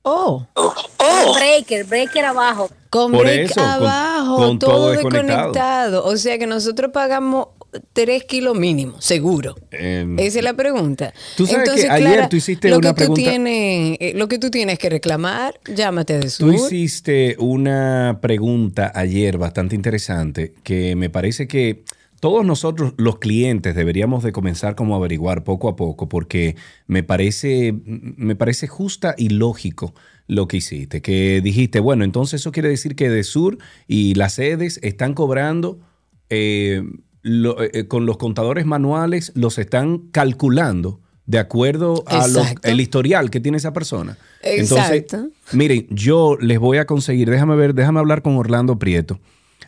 Oh. 0.03 0.47
oh. 0.55 1.35
Breaker, 1.35 1.85
breaker 1.85 2.25
abajo. 2.25 2.71
Con 2.89 3.13
break 3.13 3.57
abajo, 3.57 4.59
todo, 4.59 4.91
desconectado. 4.91 6.05
O 6.05 6.17
sea 6.17 6.39
que 6.39 6.47
nosotros 6.47 6.91
pagamos 6.93 7.49
tres 7.93 8.25
kilos 8.25 8.59
mínimo, 8.59 9.01
seguro. 9.01 9.55
Em, 9.71 10.19
Esa 10.19 10.39
es 10.39 10.45
la 10.45 10.55
pregunta. 10.55 11.13
Tú 11.37 11.47
sabes 11.47 11.71
que 11.71 11.91
ayer 11.91 12.29
tú 12.29 12.37
hiciste 12.37 12.69
lo 12.69 12.79
una 12.79 12.95
que 12.95 13.07
Tú 13.07 13.15
tienes, 13.15 13.97
eh, 14.01 14.13
lo 14.15 14.29
que 14.29 14.39
tú 14.39 14.51
tienes 14.51 14.79
que 14.79 14.91
reclamar, 14.91 15.59
llámate 15.75 16.19
de 16.19 16.31
sur. 16.31 16.51
Tú 16.51 16.55
hiciste 16.55 17.37
una 17.39 18.19
pregunta 18.21 18.93
ayer 18.95 19.39
bastante 19.39 19.75
interesante 19.75 20.55
que 20.63 20.97
me 20.97 21.11
parece 21.11 21.49
que 21.49 21.85
todos 22.21 22.45
nosotros, 22.45 22.93
los 22.99 23.19
clientes, 23.19 23.75
deberíamos 23.75 24.23
de 24.23 24.33
comenzar 24.33 24.75
como 24.75 24.95
a 24.95 24.99
averiguar 24.99 25.43
poco 25.43 25.69
a 25.69 25.77
poco 25.77 26.09
porque 26.09 26.57
me 26.87 27.03
parece, 27.03 27.75
me 27.85 28.37
parece 28.37 28.67
justa 28.69 29.15
y 29.17 29.31
lógico 29.31 29.95
lo 30.27 30.47
que 30.47 30.59
hiciste. 30.59 31.01
Que 31.01 31.41
dijiste, 31.43 31.81
bueno, 31.81 32.05
entonces 32.05 32.43
eso 32.43 32.53
quiere 32.53 32.69
decir 32.69 32.95
que 32.95 33.09
de 33.09 33.25
sur 33.25 33.59
y 33.89 34.15
las 34.15 34.35
sedes 34.35 34.79
están 34.83 35.15
cobrando... 35.15 35.81
Eh, 36.29 36.83
eh, 37.23 37.71
eh, 37.75 37.87
con 37.87 38.07
los 38.07 38.17
contadores 38.17 38.65
manuales 38.65 39.33
los 39.35 39.59
están 39.59 39.99
calculando 40.11 41.01
de 41.27 41.39
acuerdo 41.39 42.03
al 42.07 42.81
historial 42.81 43.31
que 43.31 43.41
tiene 43.41 43.59
esa 43.59 43.73
persona. 43.73 44.17
Entonces, 44.43 45.07
miren, 45.53 45.87
yo 45.91 46.37
les 46.41 46.59
voy 46.59 46.79
a 46.79 46.87
conseguir, 46.87 47.31
déjame 47.31 47.57
ver, 47.57 47.75
déjame 47.75 48.01
hablar 48.01 48.23
con 48.23 48.37
Orlando 48.37 48.79
Prieto, 48.79 49.21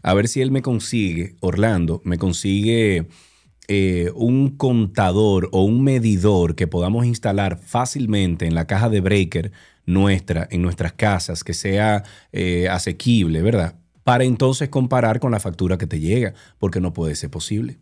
a 0.02 0.14
ver 0.14 0.28
si 0.28 0.40
él 0.40 0.50
me 0.50 0.62
consigue, 0.62 1.37
Orlando, 1.40 2.00
me 2.04 2.18
consigue 2.18 3.06
eh, 3.68 4.11
un 4.16 4.56
contador 4.56 5.49
o 5.52 5.62
un 5.62 5.85
medidor 5.85 6.56
que 6.56 6.66
podamos 6.66 7.06
instalar 7.06 7.59
fácilmente 7.59 8.47
en 8.47 8.54
la 8.54 8.66
caja 8.66 8.88
de 8.88 9.00
breaker 9.00 9.52
nuestra, 9.87 10.49
en 10.50 10.62
nuestras 10.62 10.94
casas, 10.94 11.44
que 11.44 11.54
sea 11.54 12.02
asequible, 12.71 13.42
¿verdad? 13.42 13.76
Para 14.04 14.25
entonces 14.25 14.68
comparar 14.68 15.21
con 15.21 15.32
la 15.32 15.40
factura 15.40 15.78
que 15.78 15.87
te 15.87 16.00
llega, 16.00 16.35
porque 16.59 16.80
no 16.80 16.92
puede 16.92 17.14
ser 17.14 17.30
posible. 17.30 17.78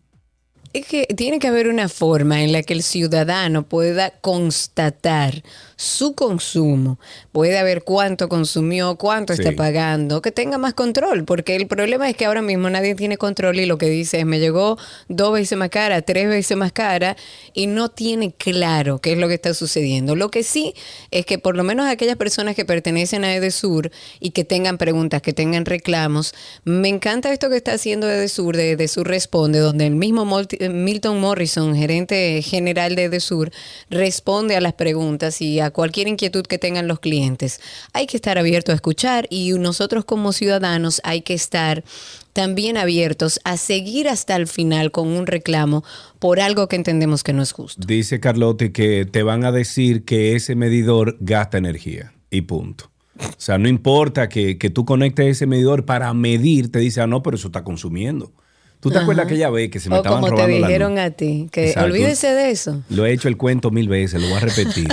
Es 0.73 0.87
que 0.87 1.05
tiene 1.17 1.41
que 1.41 1.49
haber 1.49 1.67
una 1.67 1.89
forma 1.89 2.43
en 2.43 2.53
la 2.53 2.63
que 2.63 2.75
el 2.75 2.85
ciudadano 2.85 3.65
pueda 3.65 4.11
constatar 4.21 5.43
su 5.75 6.15
consumo, 6.15 7.01
puede 7.33 7.61
ver 7.63 7.85
cuánto 7.85 8.29
consumió, 8.29 8.97
cuánto 8.97 9.33
está 9.33 9.53
pagando, 9.53 10.21
que 10.21 10.31
tenga 10.31 10.59
más 10.59 10.75
control, 10.75 11.25
porque 11.25 11.57
el 11.57 11.67
problema 11.67 12.09
es 12.11 12.17
que 12.17 12.27
ahora 12.27 12.43
mismo 12.43 12.69
nadie 12.69 12.95
tiene 12.95 13.17
control 13.17 13.59
y 13.59 13.65
lo 13.65 13.79
que 13.79 13.89
dice 13.89 14.21
es 14.21 14.27
me 14.27 14.39
llegó 14.39 14.77
dos 15.09 15.33
veces 15.33 15.57
más 15.57 15.71
cara, 15.71 16.03
tres 16.03 16.29
veces 16.29 16.55
más 16.55 16.71
cara 16.71 17.17
y 17.55 17.67
no 17.67 17.89
tiene 17.89 18.31
claro 18.31 18.99
qué 18.99 19.13
es 19.13 19.19
lo 19.19 19.27
que 19.27 19.35
está 19.35 19.55
sucediendo. 19.55 20.15
Lo 20.15 20.31
que 20.31 20.43
sí 20.43 20.75
es 21.11 21.25
que 21.25 21.39
por 21.39 21.57
lo 21.57 21.65
menos 21.65 21.89
aquellas 21.89 22.17
personas 22.17 22.55
que 22.55 22.67
pertenecen 22.67 23.25
a 23.25 23.35
Edesur 23.35 23.91
y 24.21 24.33
que 24.33 24.45
tengan 24.45 24.77
preguntas, 24.77 25.23
que 25.23 25.33
tengan 25.33 25.65
reclamos, 25.65 26.35
me 26.65 26.89
encanta 26.89 27.33
esto 27.33 27.49
que 27.49 27.57
está 27.57 27.73
haciendo 27.73 28.07
Edesur, 28.07 28.55
de 28.55 28.73
Edesur 28.73 29.09
Responde, 29.09 29.61
donde 29.61 29.87
el 29.87 29.97
mismo 29.97 30.27
Milton 30.69 31.21
Morrison, 31.21 31.75
gerente 31.75 32.43
general 32.43 32.95
de 32.97 33.05
Edesur, 33.05 33.51
responde 33.89 34.57
a 34.57 34.61
las 34.61 34.75
preguntas 34.75 35.41
y 35.41 35.61
a 35.61 35.71
cualquier 35.71 36.09
inquietud 36.09 36.45
que 36.45 36.59
tengan 36.59 36.89
los 36.89 37.01
clientes. 37.01 37.61
Hay 37.93 38.07
que 38.07 38.17
estar 38.17 38.39
abierto 38.39 38.73
a 38.73 38.75
escuchar 38.75 39.27
y 39.31 39.53
nosotros 39.53 40.05
como 40.05 40.33
ciudadanos 40.33 41.01
hay 41.05 41.23
que 41.23 41.35
estar 41.35 41.85
también 42.33 42.77
abiertos 42.77 43.41
a 43.45 43.57
seguir 43.57 44.09
hasta 44.09 44.37
el 44.37 44.47
final 44.47 44.91
con 44.91 45.09
un 45.09 45.27
reclamo 45.27 45.85
por 46.19 46.41
algo 46.41 46.69
que 46.69 46.77
entendemos 46.77 47.23
que 47.23 47.33
no 47.33 47.43
es 47.43 47.53
justo. 47.53 47.83
Dice 47.87 48.21
Carlotti 48.21 48.71
que 48.71 49.05
te 49.05 49.23
van 49.23 49.45
a 49.45 49.53
decir 49.53 50.05
que 50.05 50.37
ese 50.37 50.55
medidor 50.55 51.17
gasta 51.21 51.59
energía 51.59 52.13
y 52.31 52.43
punto. 52.43 52.91
O 53.21 53.35
sea, 53.37 53.59
no 53.59 53.69
importa 53.69 54.29
que, 54.29 54.55
tú 54.73 54.85
conectes 54.85 55.27
ese 55.27 55.47
medidor 55.47 55.85
para 55.85 56.13
medir, 56.15 56.73
te 56.73 56.79
dice, 56.79 57.01
ah, 57.01 57.07
no, 57.07 57.23
pero 57.23 57.37
eso 57.37 57.49
está 57.49 57.65
consumiendo. 57.65 58.33
¿Tú 58.81 58.91
te 58.91 58.99
acuerdas 58.99 59.27
aquella 59.27 59.51
vez 59.51 59.71
que 59.71 59.79
se 59.79 59.91
me 59.91 59.97
o 59.97 59.99
estaban 59.99 60.23
como 60.23 60.35
te 60.35 60.47
dijeron 60.47 60.99
a 60.99 61.11
ti, 61.11 61.49
que 61.53 61.75
olvídese 61.79 62.29
de 62.29 62.51
eso. 62.51 62.83
Lo 62.89 63.05
he 63.05 63.13
hecho 63.13 63.29
el 63.29 63.37
cuento 63.37 63.71
mil 63.71 63.89
veces, 63.89 64.21
lo 64.21 64.29
voy 64.29 64.39
a 64.39 64.41
repetir. 64.41 64.89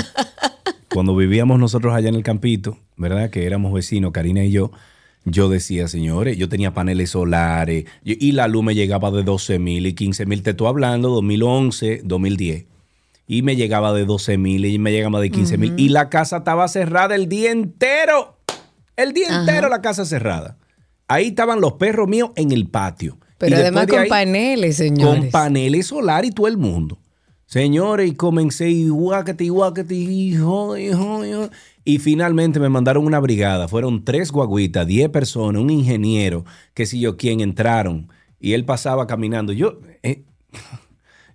Cuando 0.94 1.16
vivíamos 1.16 1.60
nosotros 1.60 1.94
allá 1.94 2.10
en 2.10 2.16
el 2.16 2.24
campito, 2.24 2.78
¿verdad? 2.98 3.30
Que 3.30 3.46
éramos 3.46 3.74
vecinos, 3.74 4.12
Karina 4.12 4.44
y 4.44 4.52
yo, 4.52 4.72
yo 5.24 5.50
decía, 5.50 5.88
señores, 5.88 6.38
yo 6.38 6.50
tenía 6.50 6.74
paneles 6.74 7.12
solares 7.12 7.86
y 8.04 8.32
la 8.32 8.48
luz 8.48 8.64
me 8.64 8.76
llegaba 8.76 9.12
de 9.12 9.24
12 9.24 9.60
mil 9.60 9.86
y 9.86 9.94
15 9.94 10.26
mil. 10.26 10.44
Te 10.44 10.52
estoy 10.52 10.68
hablando 10.68 11.10
2011, 11.10 12.02
2010. 12.04 12.66
Y 13.28 13.42
me 13.42 13.58
llegaba 13.58 13.94
de 13.94 14.06
12 14.06 14.38
mil 14.38 14.66
y 14.66 14.80
me 14.80 14.92
llegaba 14.92 15.20
de 15.20 15.30
15 15.30 15.58
mil. 15.58 15.74
Y 15.78 15.90
la 15.90 16.10
casa 16.10 16.38
estaba 16.38 16.68
cerrada 16.68 17.16
el 17.16 17.28
día 17.28 17.52
entero. 17.52 18.38
El 18.96 19.14
día 19.14 19.28
entero 19.40 19.70
la 19.70 19.82
casa 19.82 20.06
cerrada. 20.06 20.58
Ahí 21.10 21.28
estaban 21.28 21.62
los 21.62 21.74
perros 21.74 22.08
míos 22.08 22.32
en 22.36 22.52
el 22.52 22.68
patio. 22.68 23.18
Pero 23.38 23.58
además 23.58 23.88
con 23.88 24.08
paneles, 24.08 24.78
señores. 24.78 25.20
Con 25.20 25.30
paneles 25.30 25.88
solares 25.88 26.32
y 26.32 26.34
todo 26.34 26.48
el 26.48 26.58
mundo. 26.58 26.98
Señores, 27.46 28.10
y 28.10 28.16
comencé 28.16 28.70
y 28.70 28.90
guácate, 28.90 29.46
hijo, 29.46 30.78
hijo, 30.78 31.26
hijo. 31.26 31.50
Y 31.86 32.00
finalmente 32.00 32.60
me 32.60 32.68
mandaron 32.68 33.06
una 33.06 33.22
brigada. 33.22 33.70
Fueron 33.70 34.04
tres 34.04 34.32
guaguitas, 34.32 34.86
diez 34.86 35.08
personas, 35.10 35.62
un 35.62 35.70
ingeniero, 35.70 36.44
que 36.74 36.86
si 36.86 37.00
yo 37.00 37.16
quién 37.16 37.40
entraron. 37.40 38.10
Y 38.40 38.52
él 38.52 38.66
pasaba 38.66 39.08
caminando. 39.08 39.54
Yo, 39.54 39.80
eh, 40.04 40.24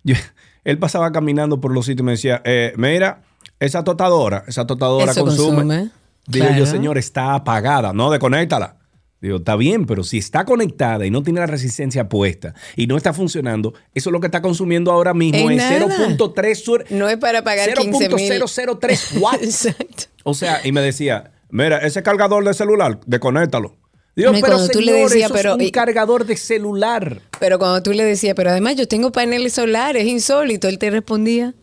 él 0.64 0.78
pasaba 0.78 1.12
caminando 1.12 1.60
por 1.62 1.72
los 1.72 1.86
sitios 1.86 2.00
y 2.00 2.04
me 2.04 2.12
decía, 2.12 2.42
eh, 2.44 2.74
mira, 2.76 3.22
esa 3.58 3.82
totadora, 3.82 4.44
esa 4.46 4.66
totadora 4.66 5.14
consume. 5.14 5.90
consume. 6.26 6.58
yo, 6.58 6.66
señor, 6.66 6.98
está 6.98 7.34
apagada. 7.34 7.94
No, 7.94 8.10
desconéctala. 8.10 8.76
Digo, 9.22 9.36
está 9.36 9.54
bien, 9.54 9.86
pero 9.86 10.02
si 10.02 10.18
está 10.18 10.44
conectada 10.44 11.06
y 11.06 11.10
no 11.12 11.22
tiene 11.22 11.38
la 11.38 11.46
resistencia 11.46 12.08
puesta 12.08 12.54
y 12.74 12.88
no 12.88 12.96
está 12.96 13.12
funcionando, 13.12 13.72
eso 13.94 14.10
es 14.10 14.12
lo 14.12 14.18
que 14.18 14.26
está 14.26 14.42
consumiendo 14.42 14.90
ahora 14.90 15.14
mismo 15.14 15.48
es, 15.48 15.62
0.3 15.62 16.54
sur. 16.56 16.84
No 16.90 17.08
es 17.08 17.18
para 17.18 17.44
pagar 17.44 17.70
0.003 17.70 19.20
watts. 19.20 19.42
Exacto. 19.66 20.04
O 20.24 20.34
sea, 20.34 20.60
y 20.64 20.72
me 20.72 20.80
decía, 20.80 21.30
mira, 21.50 21.78
ese 21.78 22.02
cargador 22.02 22.44
de 22.44 22.52
celular, 22.52 22.98
desconéctalo. 23.06 23.76
Digo, 24.16 24.32
pero 24.40 24.58
señor, 24.58 24.70
tú 24.72 24.80
le 24.80 24.92
decías, 24.92 25.30
pero, 25.32 25.54
es 25.54 25.66
un 25.66 25.70
cargador 25.70 26.26
de 26.26 26.36
celular. 26.36 27.20
Pero 27.38 27.60
cuando 27.60 27.80
tú 27.80 27.92
le 27.92 28.04
decías, 28.04 28.34
pero 28.34 28.50
además 28.50 28.74
yo 28.74 28.88
tengo 28.88 29.12
paneles 29.12 29.52
solares, 29.52 30.04
insólito, 30.04 30.66
él 30.66 30.78
te 30.78 30.90
respondía. 30.90 31.54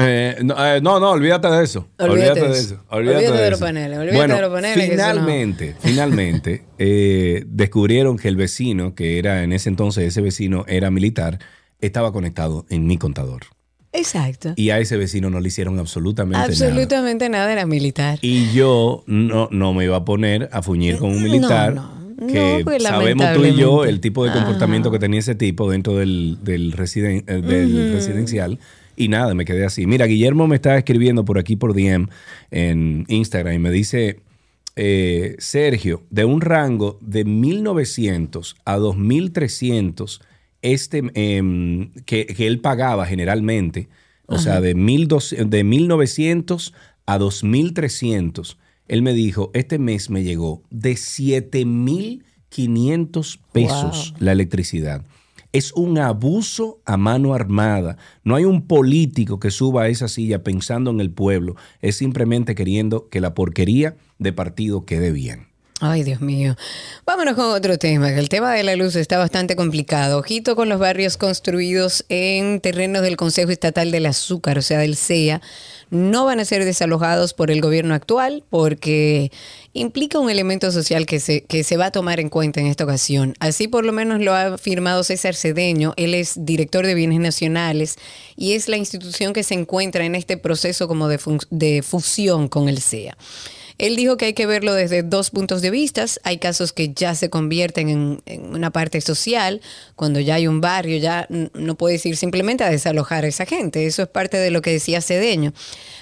Eh, 0.00 0.36
eh, 0.38 0.80
no, 0.80 1.00
no, 1.00 1.10
olvídate 1.10 1.48
de 1.48 1.64
eso. 1.64 1.88
Olvídate, 1.98 2.40
de 2.40 2.52
eso. 2.52 2.84
Olvídate, 2.88 3.32
de, 3.32 3.50
los 3.50 3.58
paneles. 3.58 3.98
Olvídate 3.98 4.16
bueno, 4.16 4.34
de 4.36 4.40
los 4.42 4.52
paneles. 4.52 4.90
Finalmente, 4.90 5.76
finalmente, 5.80 6.64
eh, 6.78 7.42
descubrieron 7.46 8.16
que 8.16 8.28
el 8.28 8.36
vecino, 8.36 8.94
que 8.94 9.18
era 9.18 9.42
en 9.42 9.52
ese 9.52 9.68
entonces, 9.68 10.04
ese 10.04 10.20
vecino 10.20 10.64
era 10.68 10.92
militar, 10.92 11.40
estaba 11.80 12.12
conectado 12.12 12.64
en 12.70 12.86
mi 12.86 12.96
contador. 12.96 13.42
Exacto. 13.92 14.52
Y 14.54 14.70
a 14.70 14.78
ese 14.78 14.96
vecino 14.96 15.30
no 15.30 15.40
le 15.40 15.48
hicieron 15.48 15.78
absolutamente, 15.80 16.38
nada. 16.38 16.46
Absolutamente 16.46 17.28
nada, 17.28 17.50
era 17.52 17.66
militar. 17.66 18.18
Y 18.22 18.52
yo 18.52 19.02
no, 19.06 19.48
no 19.50 19.74
me 19.74 19.84
iba 19.84 19.96
a 19.96 20.04
poner 20.04 20.48
a 20.52 20.62
fuñir 20.62 20.98
con 20.98 21.10
un 21.10 21.22
militar. 21.24 21.74
que 22.28 22.64
sabemos 22.80 23.32
tú 23.34 23.44
y 23.44 23.56
yo 23.56 23.84
el 23.84 24.00
tipo 24.00 24.24
de 24.24 24.32
comportamiento 24.32 24.92
que 24.92 25.00
tenía 25.00 25.18
ese 25.18 25.34
tipo 25.34 25.68
dentro 25.68 25.96
del, 25.96 26.38
del, 26.42 26.70
del 26.70 27.92
residencial 27.92 28.60
Y 28.98 29.06
nada, 29.06 29.32
me 29.32 29.44
quedé 29.44 29.64
así. 29.64 29.86
Mira, 29.86 30.06
Guillermo 30.06 30.48
me 30.48 30.56
está 30.56 30.76
escribiendo 30.76 31.24
por 31.24 31.38
aquí 31.38 31.54
por 31.54 31.72
DM 31.72 32.08
en 32.50 33.04
Instagram 33.06 33.54
y 33.54 33.58
me 33.60 33.70
dice, 33.70 34.18
eh, 34.74 35.36
Sergio, 35.38 36.02
de 36.10 36.24
un 36.24 36.40
rango 36.40 36.98
de 37.00 37.24
1900 37.24 38.56
a 38.64 38.76
2300, 38.76 40.20
este, 40.62 41.04
em, 41.14 41.92
que, 42.06 42.26
que 42.26 42.48
él 42.48 42.60
pagaba 42.60 43.06
generalmente, 43.06 43.88
o 44.26 44.38
sea, 44.38 44.60
de, 44.60 44.74
1200 44.74 45.48
de 45.48 45.62
1900 45.62 46.74
a 47.06 47.18
2300, 47.18 48.58
él 48.88 49.02
me 49.02 49.12
dijo, 49.12 49.52
este 49.54 49.78
mes 49.78 50.10
me 50.10 50.24
llegó 50.24 50.64
de 50.70 50.96
7500 50.96 53.38
pesos 53.52 54.12
la 54.18 54.32
electricidad. 54.32 55.04
Es 55.52 55.72
un 55.72 55.96
abuso 55.98 56.82
a 56.84 56.98
mano 56.98 57.32
armada. 57.32 57.96
No 58.22 58.36
hay 58.36 58.44
un 58.44 58.66
político 58.66 59.40
que 59.40 59.50
suba 59.50 59.84
a 59.84 59.88
esa 59.88 60.06
silla 60.06 60.42
pensando 60.44 60.90
en 60.90 61.00
el 61.00 61.10
pueblo. 61.10 61.56
Es 61.80 61.96
simplemente 61.96 62.54
queriendo 62.54 63.08
que 63.08 63.22
la 63.22 63.34
porquería 63.34 63.96
de 64.18 64.32
partido 64.34 64.84
quede 64.84 65.10
bien. 65.10 65.47
Ay, 65.80 66.02
Dios 66.02 66.20
mío. 66.20 66.56
Vámonos 67.06 67.36
con 67.36 67.52
otro 67.52 67.78
tema, 67.78 68.08
que 68.08 68.18
el 68.18 68.28
tema 68.28 68.52
de 68.52 68.64
la 68.64 68.74
luz 68.74 68.96
está 68.96 69.16
bastante 69.16 69.54
complicado. 69.54 70.18
Ojito 70.18 70.56
con 70.56 70.68
los 70.68 70.80
barrios 70.80 71.16
construidos 71.16 72.04
en 72.08 72.60
terrenos 72.60 73.02
del 73.02 73.16
Consejo 73.16 73.52
Estatal 73.52 73.92
del 73.92 74.06
Azúcar, 74.06 74.58
o 74.58 74.62
sea, 74.62 74.80
del 74.80 74.96
CEA. 74.96 75.40
No 75.90 76.24
van 76.24 76.40
a 76.40 76.44
ser 76.44 76.64
desalojados 76.64 77.32
por 77.32 77.52
el 77.52 77.60
gobierno 77.60 77.94
actual 77.94 78.42
porque 78.50 79.30
implica 79.72 80.18
un 80.18 80.30
elemento 80.30 80.72
social 80.72 81.06
que 81.06 81.20
se, 81.20 81.44
que 81.44 81.62
se 81.62 81.76
va 81.76 81.86
a 81.86 81.90
tomar 81.92 82.18
en 82.18 82.28
cuenta 82.28 82.58
en 82.58 82.66
esta 82.66 82.82
ocasión. 82.82 83.34
Así 83.38 83.68
por 83.68 83.84
lo 83.84 83.92
menos 83.92 84.20
lo 84.20 84.34
ha 84.34 84.54
afirmado 84.54 85.04
César 85.04 85.36
Cedeño. 85.36 85.94
Él 85.96 86.14
es 86.14 86.44
director 86.44 86.86
de 86.86 86.94
bienes 86.94 87.20
nacionales 87.20 87.98
y 88.34 88.54
es 88.54 88.68
la 88.68 88.78
institución 88.78 89.32
que 89.32 89.44
se 89.44 89.54
encuentra 89.54 90.04
en 90.04 90.16
este 90.16 90.38
proceso 90.38 90.88
como 90.88 91.06
de, 91.06 91.20
de 91.50 91.82
fusión 91.82 92.48
con 92.48 92.68
el 92.68 92.80
CEA. 92.80 93.16
Él 93.78 93.94
dijo 93.94 94.16
que 94.16 94.26
hay 94.26 94.32
que 94.34 94.46
verlo 94.46 94.74
desde 94.74 95.04
dos 95.04 95.30
puntos 95.30 95.62
de 95.62 95.70
vista. 95.70 96.04
Hay 96.24 96.38
casos 96.38 96.72
que 96.72 96.92
ya 96.92 97.14
se 97.14 97.30
convierten 97.30 97.88
en, 97.88 98.20
una 98.52 98.70
parte 98.70 99.00
social, 99.00 99.60
cuando 99.94 100.20
ya 100.20 100.34
hay 100.34 100.46
un 100.48 100.60
barrio, 100.60 100.98
ya 100.98 101.26
no 101.28 101.76
puedes 101.76 102.04
ir 102.04 102.16
simplemente 102.16 102.64
a 102.64 102.70
desalojar 102.70 103.24
a 103.24 103.28
esa 103.28 103.46
gente. 103.46 103.86
Eso 103.86 104.02
es 104.02 104.08
parte 104.08 104.36
de 104.36 104.50
lo 104.50 104.62
que 104.62 104.72
decía 104.72 105.00
Cedeño. 105.00 105.52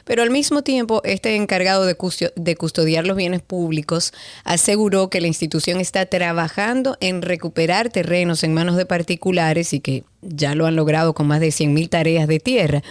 Pero 0.04 0.22
al 0.22 0.30
mismo 0.30 0.62
tiempo, 0.62 1.02
este 1.04 1.34
encargado 1.36 1.84
de, 1.84 1.96
de 2.34 2.56
custodiar 2.56 3.06
los 3.06 3.16
bienes 3.16 3.42
públicos 3.42 4.12
aseguró 4.44 5.10
que 5.10 5.20
la 5.20 5.26
institución 5.26 5.80
está 5.80 6.06
trabajando 6.06 6.96
en 7.00 7.22
recuperar 7.22 7.90
terrenos 7.90 8.42
en 8.42 8.54
manos 8.54 8.76
de 8.76 8.86
particulares 8.86 9.72
y 9.72 9.80
que 9.80 10.04
ya 10.28 10.54
lo 10.54 10.66
han 10.66 10.76
logrado 10.76 11.14
con 11.14 11.26
más 11.26 11.40
de 11.40 11.48
100.000 11.48 11.88
tareas 11.88 12.28
de 12.28 12.40
tierra, 12.40 12.82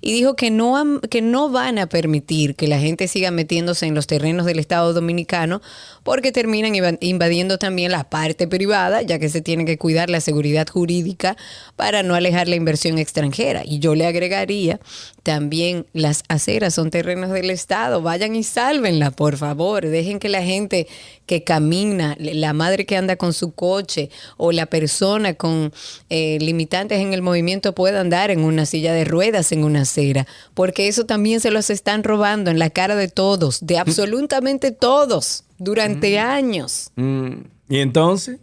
y 0.00 0.12
dijo 0.12 0.36
que 0.36 0.50
no, 0.50 1.00
que 1.10 1.22
no 1.22 1.50
van 1.50 1.78
a 1.78 1.86
permitir 1.86 2.54
que 2.54 2.66
la 2.68 2.78
gente 2.78 3.08
siga 3.08 3.30
metiéndose 3.30 3.86
en 3.86 3.94
los 3.94 4.06
terrenos 4.06 4.46
del 4.46 4.58
Estado 4.58 4.92
Dominicano 4.92 5.60
porque 6.02 6.32
terminan 6.32 6.74
invadiendo 7.00 7.58
también 7.58 7.92
la 7.92 8.04
parte 8.04 8.48
privada, 8.48 9.02
ya 9.02 9.18
que 9.18 9.28
se 9.28 9.40
tiene 9.40 9.64
que 9.64 9.78
cuidar 9.78 10.10
la 10.10 10.20
seguridad 10.20 10.66
jurídica 10.68 11.36
para 11.76 12.02
no 12.02 12.14
alejar 12.14 12.48
la 12.48 12.56
inversión 12.56 12.98
extranjera. 12.98 13.62
Y 13.64 13.78
yo 13.78 13.94
le 13.94 14.06
agregaría 14.06 14.80
también 15.22 15.86
las 15.92 16.22
aceras 16.28 16.74
son 16.74 16.90
terrenos 16.90 17.30
del 17.30 17.50
Estado, 17.50 18.02
vayan 18.02 18.34
y 18.36 18.42
sálvenla, 18.42 19.10
por 19.10 19.36
favor, 19.36 19.86
dejen 19.86 20.18
que 20.18 20.28
la 20.28 20.42
gente 20.42 20.86
que 21.26 21.44
camina, 21.44 22.16
la 22.18 22.52
madre 22.52 22.86
que 22.86 22.96
anda 22.96 23.16
con 23.16 23.32
su 23.32 23.52
coche 23.52 24.10
o 24.36 24.52
la 24.52 24.66
persona 24.66 25.34
con 25.34 25.72
eh, 26.08 26.38
limitantes 26.40 27.00
en 27.00 27.12
el 27.12 27.22
movimiento 27.22 27.74
pueda 27.74 28.00
andar 28.00 28.30
en 28.30 28.40
una 28.40 28.66
silla 28.66 28.92
de 28.92 29.04
ruedas 29.04 29.52
en 29.52 29.64
una 29.64 29.82
acera, 29.82 30.26
porque 30.54 30.88
eso 30.88 31.04
también 31.04 31.40
se 31.40 31.50
los 31.50 31.70
están 31.70 32.02
robando 32.02 32.50
en 32.50 32.58
la 32.58 32.70
cara 32.70 32.96
de 32.96 33.08
todos, 33.08 33.64
de 33.64 33.78
absolutamente 33.78 34.70
todos, 34.72 35.44
durante 35.60 36.16
mm. 36.16 36.18
años. 36.18 36.90
Mm. 36.96 37.30
¿Y 37.68 37.78
entonces? 37.78 38.40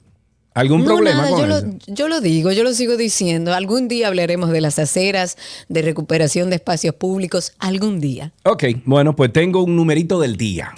¿Algún 0.54 0.86
problema 0.86 1.30
con 1.30 1.40
yo 1.40 1.46
eso? 1.46 1.66
Lo, 1.68 1.94
yo 1.94 2.08
lo 2.08 2.22
digo, 2.22 2.52
yo 2.52 2.64
lo 2.64 2.74
sigo 2.74 2.98
diciendo. 2.98 3.54
Algún 3.54 3.88
día 3.88 4.08
hablaremos 4.08 4.50
de 4.50 4.62
las 4.62 4.80
aceras, 4.80 5.38
de 5.70 5.84
recuperación 5.84 6.50
de 6.50 6.56
espacios 6.56 6.96
públicos, 6.96 7.54
algún 7.60 8.00
día. 8.00 8.34
Ok, 8.44 8.64
bueno, 8.86 9.16
pues 9.16 9.32
tengo 9.34 9.64
un 9.64 9.76
numerito 9.76 10.20
del 10.20 10.36
día. 10.36 10.74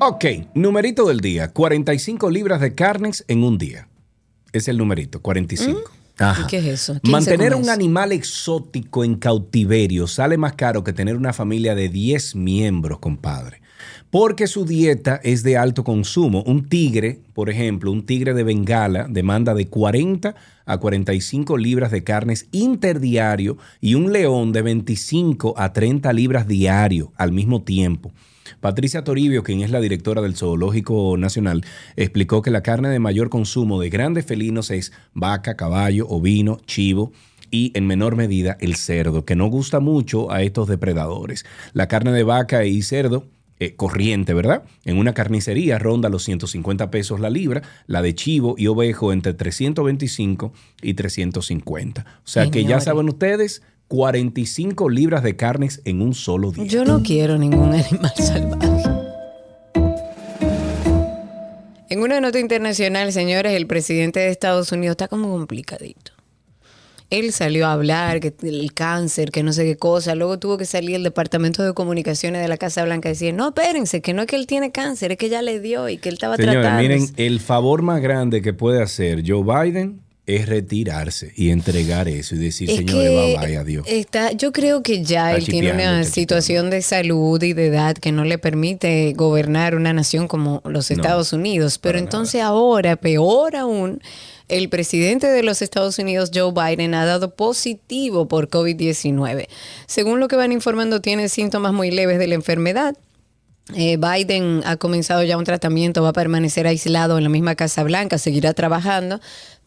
Ok, 0.00 0.24
numerito 0.54 1.06
del 1.06 1.20
día. 1.20 1.48
45 1.48 2.30
libras 2.30 2.60
de 2.60 2.74
carnes 2.74 3.24
en 3.28 3.44
un 3.44 3.56
día. 3.56 3.88
Es 4.52 4.68
el 4.68 4.76
numerito, 4.76 5.22
45. 5.22 5.99
¿Y 6.42 6.46
qué 6.46 6.58
es 6.58 6.66
eso? 6.66 7.00
Mantener 7.04 7.54
un 7.54 7.68
animal 7.70 8.12
exótico 8.12 9.04
en 9.04 9.16
cautiverio 9.16 10.06
sale 10.06 10.36
más 10.36 10.52
caro 10.52 10.84
que 10.84 10.92
tener 10.92 11.16
una 11.16 11.32
familia 11.32 11.74
de 11.74 11.88
10 11.88 12.36
miembros, 12.36 12.98
compadre. 12.98 13.60
Porque 14.10 14.46
su 14.46 14.64
dieta 14.64 15.20
es 15.22 15.42
de 15.42 15.56
alto 15.56 15.84
consumo. 15.84 16.42
Un 16.44 16.68
tigre, 16.68 17.20
por 17.32 17.48
ejemplo, 17.48 17.92
un 17.92 18.04
tigre 18.04 18.34
de 18.34 18.42
Bengala 18.42 19.06
demanda 19.08 19.54
de 19.54 19.68
40 19.68 20.34
a 20.66 20.78
45 20.78 21.56
libras 21.56 21.90
de 21.90 22.04
carnes 22.04 22.46
interdiario 22.52 23.56
y 23.80 23.94
un 23.94 24.12
león 24.12 24.52
de 24.52 24.62
25 24.62 25.54
a 25.56 25.72
30 25.72 26.12
libras 26.12 26.46
diario 26.46 27.12
al 27.16 27.32
mismo 27.32 27.62
tiempo. 27.62 28.12
Patricia 28.60 29.04
Toribio, 29.04 29.42
quien 29.42 29.60
es 29.60 29.70
la 29.70 29.80
directora 29.80 30.22
del 30.22 30.36
Zoológico 30.36 31.16
Nacional, 31.16 31.64
explicó 31.96 32.42
que 32.42 32.50
la 32.50 32.62
carne 32.62 32.88
de 32.88 32.98
mayor 32.98 33.30
consumo 33.30 33.80
de 33.80 33.90
grandes 33.90 34.26
felinos 34.26 34.70
es 34.70 34.92
vaca, 35.14 35.56
caballo, 35.56 36.08
ovino, 36.08 36.58
chivo 36.66 37.12
y 37.50 37.72
en 37.74 37.86
menor 37.86 38.16
medida 38.16 38.56
el 38.60 38.76
cerdo, 38.76 39.24
que 39.24 39.36
no 39.36 39.46
gusta 39.46 39.80
mucho 39.80 40.30
a 40.30 40.42
estos 40.42 40.68
depredadores. 40.68 41.44
La 41.72 41.88
carne 41.88 42.12
de 42.12 42.22
vaca 42.22 42.64
y 42.64 42.82
cerdo 42.82 43.26
eh, 43.62 43.76
corriente, 43.76 44.32
¿verdad? 44.32 44.62
En 44.86 44.96
una 44.96 45.12
carnicería 45.12 45.78
ronda 45.78 46.08
los 46.08 46.24
150 46.24 46.90
pesos 46.90 47.20
la 47.20 47.28
libra, 47.28 47.62
la 47.86 48.00
de 48.00 48.14
chivo 48.14 48.54
y 48.56 48.68
ovejo 48.68 49.12
entre 49.12 49.34
325 49.34 50.52
y 50.80 50.94
350. 50.94 52.06
O 52.24 52.26
sea 52.26 52.50
que 52.50 52.64
ya 52.64 52.80
saben 52.80 53.08
ustedes, 53.10 53.62
45 53.90 54.88
libras 54.88 55.24
de 55.24 55.34
carnes 55.34 55.82
en 55.84 56.00
un 56.00 56.14
solo 56.14 56.52
día. 56.52 56.64
Yo 56.64 56.84
no 56.84 57.02
quiero 57.02 57.36
ningún 57.36 57.74
animal 57.74 58.12
salvaje. 58.14 58.84
En 61.88 62.00
una 62.00 62.20
nota 62.20 62.38
internacional, 62.38 63.12
señores, 63.12 63.52
el 63.52 63.66
presidente 63.66 64.20
de 64.20 64.28
Estados 64.28 64.70
Unidos 64.70 64.92
está 64.92 65.08
como 65.08 65.28
complicadito. 65.32 66.12
Él 67.10 67.32
salió 67.32 67.66
a 67.66 67.72
hablar 67.72 68.20
que 68.20 68.32
el 68.42 68.72
cáncer, 68.72 69.32
que 69.32 69.42
no 69.42 69.52
sé 69.52 69.64
qué 69.64 69.76
cosa. 69.76 70.14
Luego 70.14 70.38
tuvo 70.38 70.56
que 70.56 70.66
salir 70.66 70.94
el 70.94 71.02
departamento 71.02 71.64
de 71.64 71.74
comunicaciones 71.74 72.42
de 72.42 72.46
la 72.46 72.58
Casa 72.58 72.84
Blanca 72.84 73.08
y 73.08 73.12
decir, 73.14 73.34
no, 73.34 73.48
espérense, 73.48 74.00
que 74.02 74.14
no 74.14 74.22
es 74.22 74.28
que 74.28 74.36
él 74.36 74.46
tiene 74.46 74.70
cáncer, 74.70 75.10
es 75.10 75.18
que 75.18 75.28
ya 75.28 75.42
le 75.42 75.58
dio 75.58 75.88
y 75.88 75.98
que 75.98 76.10
él 76.10 76.14
estaba 76.14 76.36
Señores, 76.36 76.60
tratando. 76.60 76.80
Miren, 76.80 77.08
el 77.16 77.40
favor 77.40 77.82
más 77.82 78.00
grande 78.00 78.40
que 78.40 78.52
puede 78.52 78.80
hacer 78.80 79.24
Joe 79.26 79.42
Biden 79.42 80.00
es 80.36 80.48
retirarse 80.48 81.32
y 81.36 81.50
entregar 81.50 82.08
eso 82.08 82.34
y 82.34 82.38
decir, 82.38 82.70
señores, 82.70 83.10
bye 83.10 83.36
bye, 83.38 83.56
adiós. 83.56 83.84
Está, 83.86 84.32
yo 84.32 84.52
creo 84.52 84.82
que 84.82 85.02
ya 85.02 85.34
él 85.34 85.44
tiene 85.44 85.72
una 85.72 86.04
situación 86.04 86.70
de 86.70 86.82
salud 86.82 87.42
y 87.42 87.52
de 87.52 87.66
edad 87.66 87.96
que 87.96 88.12
no 88.12 88.24
le 88.24 88.38
permite 88.38 89.12
gobernar 89.14 89.74
una 89.74 89.92
nación 89.92 90.28
como 90.28 90.62
los 90.64 90.90
Estados 90.90 91.32
Unidos. 91.32 91.78
Pero 91.78 91.98
entonces 91.98 92.42
ahora, 92.42 92.96
peor 92.96 93.56
aún, 93.56 94.00
el 94.48 94.68
presidente 94.68 95.28
de 95.28 95.42
los 95.42 95.62
Estados 95.62 95.98
Unidos, 95.98 96.30
Joe 96.34 96.52
Biden, 96.52 96.94
ha 96.94 97.04
dado 97.04 97.34
positivo 97.34 98.26
por 98.26 98.48
COVID-19. 98.48 99.46
Según 99.86 100.20
lo 100.20 100.28
que 100.28 100.36
van 100.36 100.52
informando, 100.52 101.00
tiene 101.00 101.28
síntomas 101.28 101.72
muy 101.72 101.90
leves 101.90 102.18
de 102.18 102.26
la 102.26 102.34
enfermedad. 102.34 102.96
Eh, 103.74 103.98
Biden 103.98 104.62
ha 104.64 104.76
comenzado 104.76 105.22
ya 105.22 105.36
un 105.36 105.44
tratamiento, 105.44 106.02
va 106.02 106.08
a 106.08 106.12
permanecer 106.12 106.66
aislado 106.66 107.18
en 107.18 107.24
la 107.24 107.30
misma 107.30 107.54
Casa 107.54 107.82
Blanca, 107.84 108.18
seguirá 108.18 108.52
trabajando, 108.52 109.20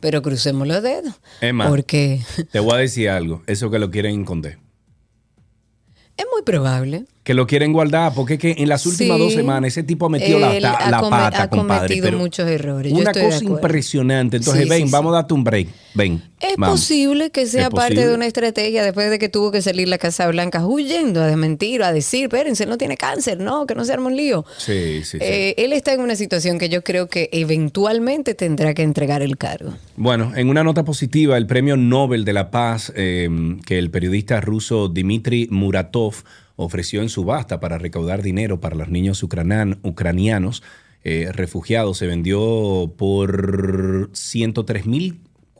pero 0.03 0.21
crucemos 0.21 0.67
los 0.67 0.83
dedos. 0.83 1.13
Emma, 1.39 1.69
porque 1.69 2.19
te 2.51 2.59
voy 2.59 2.73
a 2.73 2.77
decir 2.79 3.09
algo, 3.09 3.41
eso 3.47 3.71
que 3.71 3.79
lo 3.79 3.89
quieren 3.89 4.19
esconder. 4.19 4.59
Es 6.17 6.25
muy 6.31 6.43
probable. 6.43 7.05
Que 7.23 7.33
lo 7.33 7.47
quieren 7.47 7.71
guardar, 7.71 8.13
porque 8.13 8.33
es 8.33 8.39
que 8.39 8.55
en 8.57 8.67
las 8.67 8.85
últimas 8.85 9.17
dos 9.17 9.31
semanas 9.33 9.69
ese 9.69 9.83
tipo 9.83 10.07
ha 10.07 10.09
metido 10.09 10.39
la, 10.39 10.59
la 10.59 11.01
pata, 11.09 11.43
ha 11.43 11.49
compadre. 11.49 11.95
cometido 11.95 12.17
muchos 12.19 12.49
errores. 12.49 12.91
Una 12.91 13.13
cosa 13.13 13.41
impresionante. 13.43 14.37
Entonces, 14.37 14.63
Sí, 14.63 14.69
ven, 14.69 14.87
sí, 14.87 14.91
vamos 14.91 15.13
a 15.13 15.15
darte 15.15 15.33
un 15.33 15.43
break. 15.45 15.69
Ven. 15.93 16.21
Es 16.41 16.55
vamos. 16.57 16.81
posible 16.81 17.29
que 17.29 17.45
sea 17.45 17.69
parte 17.69 17.93
posible. 17.95 18.07
de 18.07 18.15
una 18.15 18.25
estrategia 18.25 18.83
después 18.83 19.09
de 19.09 19.19
que 19.19 19.29
tuvo 19.29 19.51
que 19.51 19.61
salir 19.61 19.87
la 19.87 19.97
Casa 19.99 20.27
Blanca 20.27 20.65
huyendo 20.65 21.21
a 21.21 21.27
desmentir, 21.27 21.81
a 21.83 21.93
decir, 21.93 22.23
espérense, 22.23 22.65
no 22.65 22.77
tiene 22.77 22.97
cáncer, 22.97 23.39
no, 23.39 23.65
que 23.67 23.75
no 23.75 23.85
se 23.85 23.93
arme 23.93 24.07
un 24.07 24.17
lío. 24.17 24.43
Sí, 24.57 25.03
sí, 25.05 25.11
sí. 25.11 25.17
Eh, 25.21 25.55
él 25.57 25.71
está 25.71 25.93
en 25.93 26.01
una 26.01 26.17
situación 26.17 26.59
que 26.59 26.67
yo 26.67 26.83
creo 26.83 27.07
que 27.07 27.29
eventualmente 27.31 28.33
tendrá 28.35 28.73
que 28.73 28.83
entregar 28.83 29.21
el 29.21 29.37
cargo. 29.37 29.73
Bueno, 29.95 30.33
en 30.35 30.49
una 30.49 30.63
nota 30.63 30.83
positiva, 30.83 31.37
el 31.37 31.47
premio 31.47 31.77
Nobel 31.77 32.25
de 32.25 32.33
la 32.33 32.51
Paz 32.51 32.91
eh, 32.97 33.29
que 33.65 33.79
el 33.79 33.89
periodista 33.91 34.41
ruso 34.41 34.89
Dmitry 34.89 35.47
Muratov 35.51 36.15
ofreció 36.55 37.01
en 37.01 37.09
subasta 37.09 37.59
para 37.59 37.77
recaudar 37.77 38.21
dinero 38.21 38.59
para 38.59 38.75
los 38.75 38.89
niños 38.89 39.23
ucranianos 39.23 40.63
eh, 41.03 41.29
refugiados. 41.31 41.97
Se 41.97 42.07
vendió 42.07 42.93
por 42.97 44.09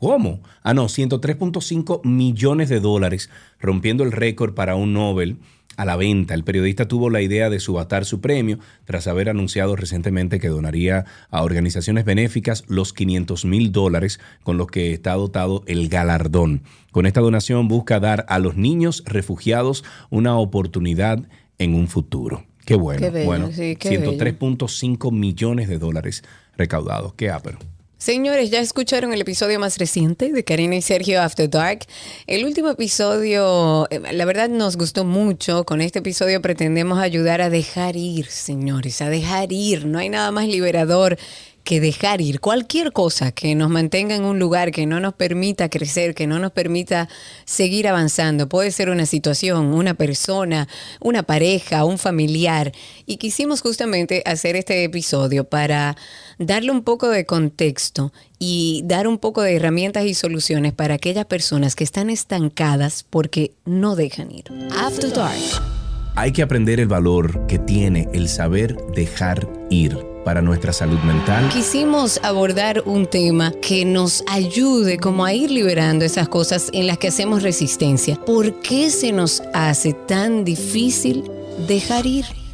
¿Cómo? 0.04 0.40
Ah, 0.62 0.74
no, 0.74 0.84
103.5 0.84 2.04
millones 2.04 2.68
de 2.68 2.78
dólares, 2.80 3.30
rompiendo 3.58 4.04
el 4.04 4.12
récord 4.12 4.52
para 4.52 4.76
un 4.76 4.92
Nobel 4.92 5.38
a 5.78 5.86
la 5.86 5.96
venta. 5.96 6.34
El 6.34 6.44
periodista 6.44 6.86
tuvo 6.86 7.08
la 7.08 7.22
idea 7.22 7.48
de 7.48 7.58
subastar 7.58 8.04
su 8.04 8.20
premio 8.20 8.58
tras 8.84 9.06
haber 9.06 9.30
anunciado 9.30 9.76
recientemente 9.76 10.40
que 10.40 10.48
donaría 10.48 11.06
a 11.30 11.42
organizaciones 11.42 12.04
benéficas 12.04 12.64
los 12.68 12.92
500 12.92 13.46
mil 13.46 13.72
dólares 13.72 14.20
con 14.42 14.58
los 14.58 14.66
que 14.66 14.92
está 14.92 15.14
dotado 15.14 15.64
el 15.66 15.88
galardón. 15.88 16.64
Con 16.92 17.06
esta 17.06 17.22
donación 17.22 17.66
busca 17.66 17.98
dar 17.98 18.26
a 18.28 18.38
los 18.38 18.56
niños 18.56 19.04
refugiados 19.06 19.84
una 20.10 20.36
oportunidad 20.36 21.18
en 21.56 21.74
un 21.74 21.88
futuro. 21.88 22.44
Qué 22.66 22.74
bueno. 22.74 23.00
Qué 23.00 23.08
bello, 23.10 23.26
bueno, 23.26 23.50
sí, 23.52 23.76
qué 23.76 23.96
bello. 23.96 24.12
103.5 24.12 25.12
millones 25.12 25.68
de 25.68 25.78
dólares 25.78 26.24
recaudados. 26.58 27.14
Qué 27.14 27.30
ápero. 27.30 27.58
Señores, 28.04 28.50
ya 28.50 28.60
escucharon 28.60 29.14
el 29.14 29.22
episodio 29.22 29.58
más 29.58 29.78
reciente 29.78 30.30
de 30.30 30.44
Karina 30.44 30.76
y 30.76 30.82
Sergio 30.82 31.22
After 31.22 31.48
Dark. 31.48 31.86
El 32.26 32.44
último 32.44 32.68
episodio, 32.68 33.88
eh, 33.90 33.98
la 34.12 34.26
verdad 34.26 34.50
nos 34.50 34.76
gustó 34.76 35.06
mucho. 35.06 35.64
Con 35.64 35.80
este 35.80 36.00
episodio 36.00 36.42
pretendemos 36.42 36.98
ayudar 36.98 37.40
a 37.40 37.48
dejar 37.48 37.96
ir, 37.96 38.26
señores, 38.26 39.00
a 39.00 39.08
dejar 39.08 39.54
ir. 39.54 39.86
No 39.86 39.98
hay 39.98 40.10
nada 40.10 40.30
más 40.32 40.46
liberador 40.46 41.16
que 41.64 41.80
dejar 41.80 42.20
ir 42.20 42.40
cualquier 42.40 42.92
cosa 42.92 43.32
que 43.32 43.54
nos 43.54 43.70
mantenga 43.70 44.14
en 44.14 44.24
un 44.24 44.38
lugar, 44.38 44.70
que 44.70 44.86
no 44.86 45.00
nos 45.00 45.14
permita 45.14 45.70
crecer, 45.70 46.14
que 46.14 46.26
no 46.26 46.38
nos 46.38 46.52
permita 46.52 47.08
seguir 47.46 47.88
avanzando. 47.88 48.48
Puede 48.48 48.70
ser 48.70 48.90
una 48.90 49.06
situación, 49.06 49.72
una 49.72 49.94
persona, 49.94 50.68
una 51.00 51.22
pareja, 51.22 51.86
un 51.86 51.98
familiar. 51.98 52.72
Y 53.06 53.16
quisimos 53.16 53.62
justamente 53.62 54.22
hacer 54.26 54.56
este 54.56 54.84
episodio 54.84 55.44
para 55.44 55.96
darle 56.38 56.70
un 56.70 56.82
poco 56.82 57.08
de 57.08 57.24
contexto 57.24 58.12
y 58.38 58.82
dar 58.84 59.08
un 59.08 59.18
poco 59.18 59.40
de 59.40 59.56
herramientas 59.56 60.04
y 60.04 60.12
soluciones 60.12 60.74
para 60.74 60.94
aquellas 60.94 61.24
personas 61.24 61.74
que 61.74 61.84
están 61.84 62.10
estancadas 62.10 63.06
porque 63.08 63.52
no 63.64 63.96
dejan 63.96 64.30
ir. 64.30 64.44
After 64.76 65.10
Dark. 65.10 65.40
Hay 66.16 66.30
que 66.30 66.42
aprender 66.42 66.78
el 66.78 66.86
valor 66.86 67.46
que 67.48 67.58
tiene 67.58 68.06
el 68.12 68.28
saber 68.28 68.76
dejar 68.94 69.48
ir 69.68 70.13
para 70.24 70.42
nuestra 70.42 70.72
salud 70.72 70.98
mental. 71.00 71.48
Quisimos 71.50 72.18
abordar 72.22 72.82
un 72.86 73.06
tema 73.06 73.52
que 73.62 73.84
nos 73.84 74.24
ayude 74.28 74.98
como 74.98 75.24
a 75.24 75.32
ir 75.32 75.50
liberando 75.50 76.04
esas 76.04 76.28
cosas 76.28 76.70
en 76.72 76.86
las 76.86 76.98
que 76.98 77.08
hacemos 77.08 77.42
resistencia. 77.42 78.16
¿Por 78.24 78.60
qué 78.60 78.90
se 78.90 79.12
nos 79.12 79.42
hace 79.52 79.92
tan 79.92 80.44
difícil 80.44 81.24
dejar 81.68 82.06
ir? 82.06 82.43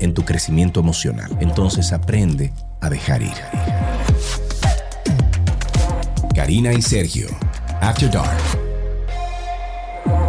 en 0.00 0.14
tu 0.14 0.22
crecimiento 0.24 0.80
emocional. 0.80 1.30
Entonces 1.40 1.92
aprende 1.92 2.52
a 2.80 2.88
dejar 2.88 3.22
ir. 3.22 3.32
Karina 6.34 6.72
y 6.72 6.82
Sergio, 6.82 7.28
After 7.80 8.10
Dark. 8.10 8.69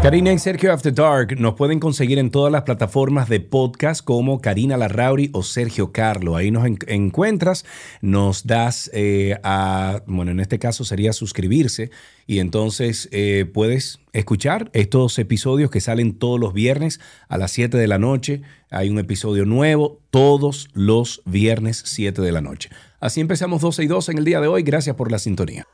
Karina 0.02 0.34
y 0.34 0.40
Sergio 0.40 0.74
After 0.74 0.92
Dark 0.92 1.40
nos 1.40 1.54
pueden 1.54 1.80
conseguir 1.80 2.18
en 2.18 2.32
todas 2.32 2.52
las 2.52 2.64
plataformas 2.64 3.30
de 3.30 3.40
podcast 3.40 4.04
como 4.04 4.42
Karina 4.42 4.76
Larrauri 4.76 5.30
o 5.32 5.44
Sergio 5.44 5.92
Carlo. 5.92 6.36
Ahí 6.36 6.50
nos 6.50 6.66
en- 6.66 6.80
encuentras, 6.88 7.66
nos 8.02 8.48
das 8.48 8.90
eh, 8.96 9.38
a, 9.44 10.02
bueno, 10.08 10.32
en 10.32 10.40
este 10.40 10.58
caso 10.58 10.86
sería 10.86 11.14
suscribirse 11.14 11.92
y 12.26 12.40
entonces 12.40 13.10
eh, 13.12 13.46
puedes 13.54 14.00
escuchar 14.12 14.72
estos 14.74 15.20
episodios 15.20 15.70
que 15.70 15.82
salen 15.82 16.18
todos 16.18 16.40
los 16.40 16.52
viernes 16.56 17.00
a 17.30 17.38
las 17.38 17.52
7 17.52 17.78
de 17.78 17.88
la 17.88 18.00
noche. 18.00 18.42
Hay 18.72 18.90
un 18.90 18.98
episodio 18.98 19.46
nuevo 19.46 20.00
todos 20.10 20.70
los 20.74 21.22
viernes 21.26 21.80
7 21.86 22.24
de 22.24 22.32
la 22.32 22.42
noche. 22.42 22.70
Así 23.00 23.22
empezamos 23.22 23.62
12 23.62 23.84
y 23.84 23.88
2 23.88 24.10
en 24.10 24.18
el 24.18 24.26
día 24.26 24.42
de 24.42 24.48
hoy. 24.48 24.64
Gracias 24.64 24.96
por 24.96 25.12
la 25.12 25.20
sintonía. 25.20 25.68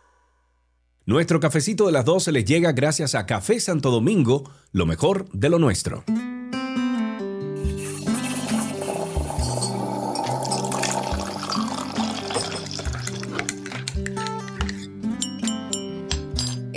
Nuestro 1.07 1.39
cafecito 1.39 1.85
de 1.85 1.93
las 1.93 2.03
12 2.03 2.33
les 2.33 2.43
llega 2.43 2.73
gracias 2.73 3.15
a 3.15 3.25
Café 3.25 3.61
Santo 3.61 3.91
Domingo, 3.91 4.43
lo 4.73 4.85
mejor 4.85 5.29
de 5.31 5.47
lo 5.47 5.57
nuestro. 5.57 6.03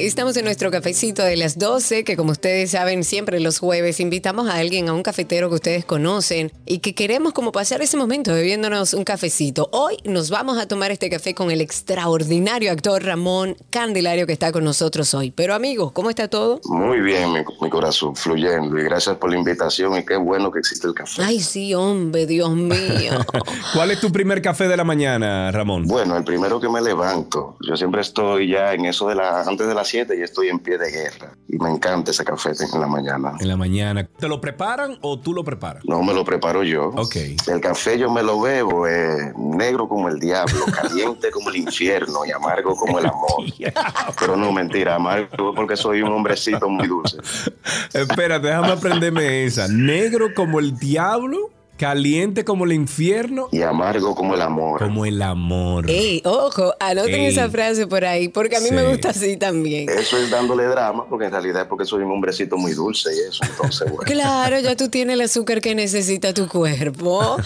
Estamos 0.06 0.34
en 0.38 0.46
nuestro 0.46 0.70
cafecito 0.70 1.22
de 1.22 1.36
las 1.36 1.58
12, 1.58 2.04
que 2.04 2.16
como 2.16 2.32
ustedes 2.32 2.70
saben, 2.70 3.04
siempre 3.04 3.38
los 3.38 3.58
jueves 3.58 4.00
invitamos 4.00 4.48
a 4.48 4.54
alguien, 4.54 4.88
a 4.88 4.94
un 4.94 5.02
cafetero 5.02 5.50
que 5.50 5.56
ustedes 5.56 5.84
conocen 5.84 6.50
y 6.64 6.78
que 6.78 6.94
queremos 6.94 7.34
como 7.34 7.52
pasar 7.52 7.82
ese 7.82 7.98
momento 7.98 8.32
bebiéndonos 8.32 8.94
un 8.94 9.04
cafecito. 9.04 9.68
Hoy 9.72 9.98
nos 10.04 10.30
vamos 10.30 10.56
a 10.56 10.66
tomar 10.66 10.90
este 10.90 11.10
café 11.10 11.34
con 11.34 11.50
el 11.50 11.60
extraordinario 11.60 12.72
actor 12.72 13.04
Ramón 13.04 13.58
Candelario 13.68 14.26
que 14.26 14.32
está 14.32 14.52
con 14.52 14.64
nosotros 14.64 15.12
hoy. 15.12 15.32
Pero 15.32 15.54
amigos, 15.54 15.92
¿cómo 15.92 16.08
está 16.08 16.28
todo? 16.28 16.62
Muy 16.64 17.00
bien, 17.00 17.30
mi, 17.30 17.40
mi 17.60 17.68
corazón, 17.68 18.16
fluyendo. 18.16 18.78
Y 18.78 18.84
gracias 18.84 19.18
por 19.18 19.30
la 19.30 19.36
invitación 19.36 19.98
y 19.98 20.06
qué 20.06 20.16
bueno 20.16 20.50
que 20.50 20.60
existe 20.60 20.86
el 20.86 20.94
café. 20.94 21.22
Ay, 21.22 21.40
sí, 21.40 21.74
hombre, 21.74 22.24
Dios 22.24 22.50
mío. 22.56 23.12
¿Cuál 23.74 23.90
es 23.90 24.00
tu 24.00 24.10
primer 24.10 24.40
café 24.40 24.66
de 24.66 24.78
la 24.78 24.84
mañana, 24.84 25.52
Ramón? 25.52 25.86
Bueno, 25.86 26.16
el 26.16 26.24
primero 26.24 26.58
que 26.58 26.70
me 26.70 26.80
levanto. 26.80 27.58
Yo 27.68 27.76
siempre 27.76 28.00
estoy 28.00 28.48
ya 28.48 28.72
en 28.72 28.86
eso 28.86 29.06
de 29.06 29.16
la 29.16 29.42
antes 29.42 29.68
de 29.68 29.74
las 29.74 29.89
7 29.90 30.16
y 30.16 30.22
estoy 30.22 30.48
en 30.48 30.58
pie 30.60 30.78
de 30.78 30.90
guerra. 30.90 31.36
Y 31.48 31.58
me 31.58 31.70
encanta 31.70 32.12
ese 32.12 32.24
café 32.24 32.50
en 32.50 32.80
la 32.80 32.86
mañana. 32.86 33.32
En 33.40 33.48
la 33.48 33.56
mañana. 33.56 34.06
¿Te 34.18 34.28
lo 34.28 34.40
preparan 34.40 34.98
o 35.02 35.18
tú 35.18 35.34
lo 35.34 35.42
preparas? 35.42 35.84
No 35.84 36.02
me 36.02 36.14
lo 36.14 36.24
preparo 36.24 36.62
yo. 36.62 36.92
Ok. 36.96 37.16
El 37.48 37.60
café 37.60 37.98
yo 37.98 38.10
me 38.10 38.22
lo 38.22 38.40
bebo 38.40 38.86
eh, 38.86 39.32
negro 39.36 39.88
como 39.88 40.08
el 40.08 40.18
diablo, 40.20 40.64
caliente 40.82 41.30
como 41.30 41.50
el 41.50 41.56
infierno 41.56 42.24
y 42.24 42.30
amargo 42.30 42.74
como 42.76 42.98
el 42.98 43.06
amor. 43.06 43.44
Pero 44.20 44.36
no, 44.36 44.52
mentira, 44.52 44.94
amargo 44.94 45.54
porque 45.54 45.76
soy 45.76 46.02
un 46.02 46.12
hombrecito 46.12 46.68
muy 46.68 46.86
dulce. 46.86 47.18
Espérate, 47.92 48.46
déjame 48.46 48.72
aprenderme 48.72 49.44
esa. 49.44 49.66
Negro 49.68 50.28
como 50.34 50.60
el 50.60 50.78
diablo, 50.78 51.50
caliente 51.80 52.44
como 52.44 52.66
el 52.66 52.72
infierno, 52.74 53.48
Y 53.52 53.62
amargo 53.62 54.14
como 54.14 54.34
el 54.34 54.42
amor. 54.42 54.78
como 54.80 55.06
el 55.06 55.22
amor. 55.22 55.88
Ey, 55.90 56.20
ojo, 56.26 56.74
anoten 56.78 57.14
Ey. 57.14 57.26
esa 57.28 57.48
frase 57.48 57.86
por 57.86 58.04
ahí, 58.04 58.28
porque 58.28 58.56
a 58.58 58.60
mí 58.60 58.70
me 58.70 58.86
gusta 58.86 59.08
así 59.08 59.38
también. 59.38 59.88
Eso 59.88 60.18
es 60.18 60.30
dándole 60.30 60.64
drama, 60.64 61.06
porque 61.08 61.24
en 61.24 61.30
realidad 61.32 61.62
es 61.62 61.68
porque 61.68 61.86
soy 61.86 62.02
un 62.02 62.12
hombrecito 62.12 62.58
muy 62.58 62.74
dulce 62.74 63.08
y 63.14 63.30
eso. 63.30 63.42
Entonces, 63.44 63.90
bueno. 63.90 64.02
Claro, 64.04 64.60
ya 64.60 64.76
tú 64.80 64.90
tienes 64.90 65.14
el 65.14 65.22
azúcar 65.22 65.62
que 65.62 65.74
necesita 65.74 66.34
tu 66.34 66.48
cuerpo. 66.48 67.38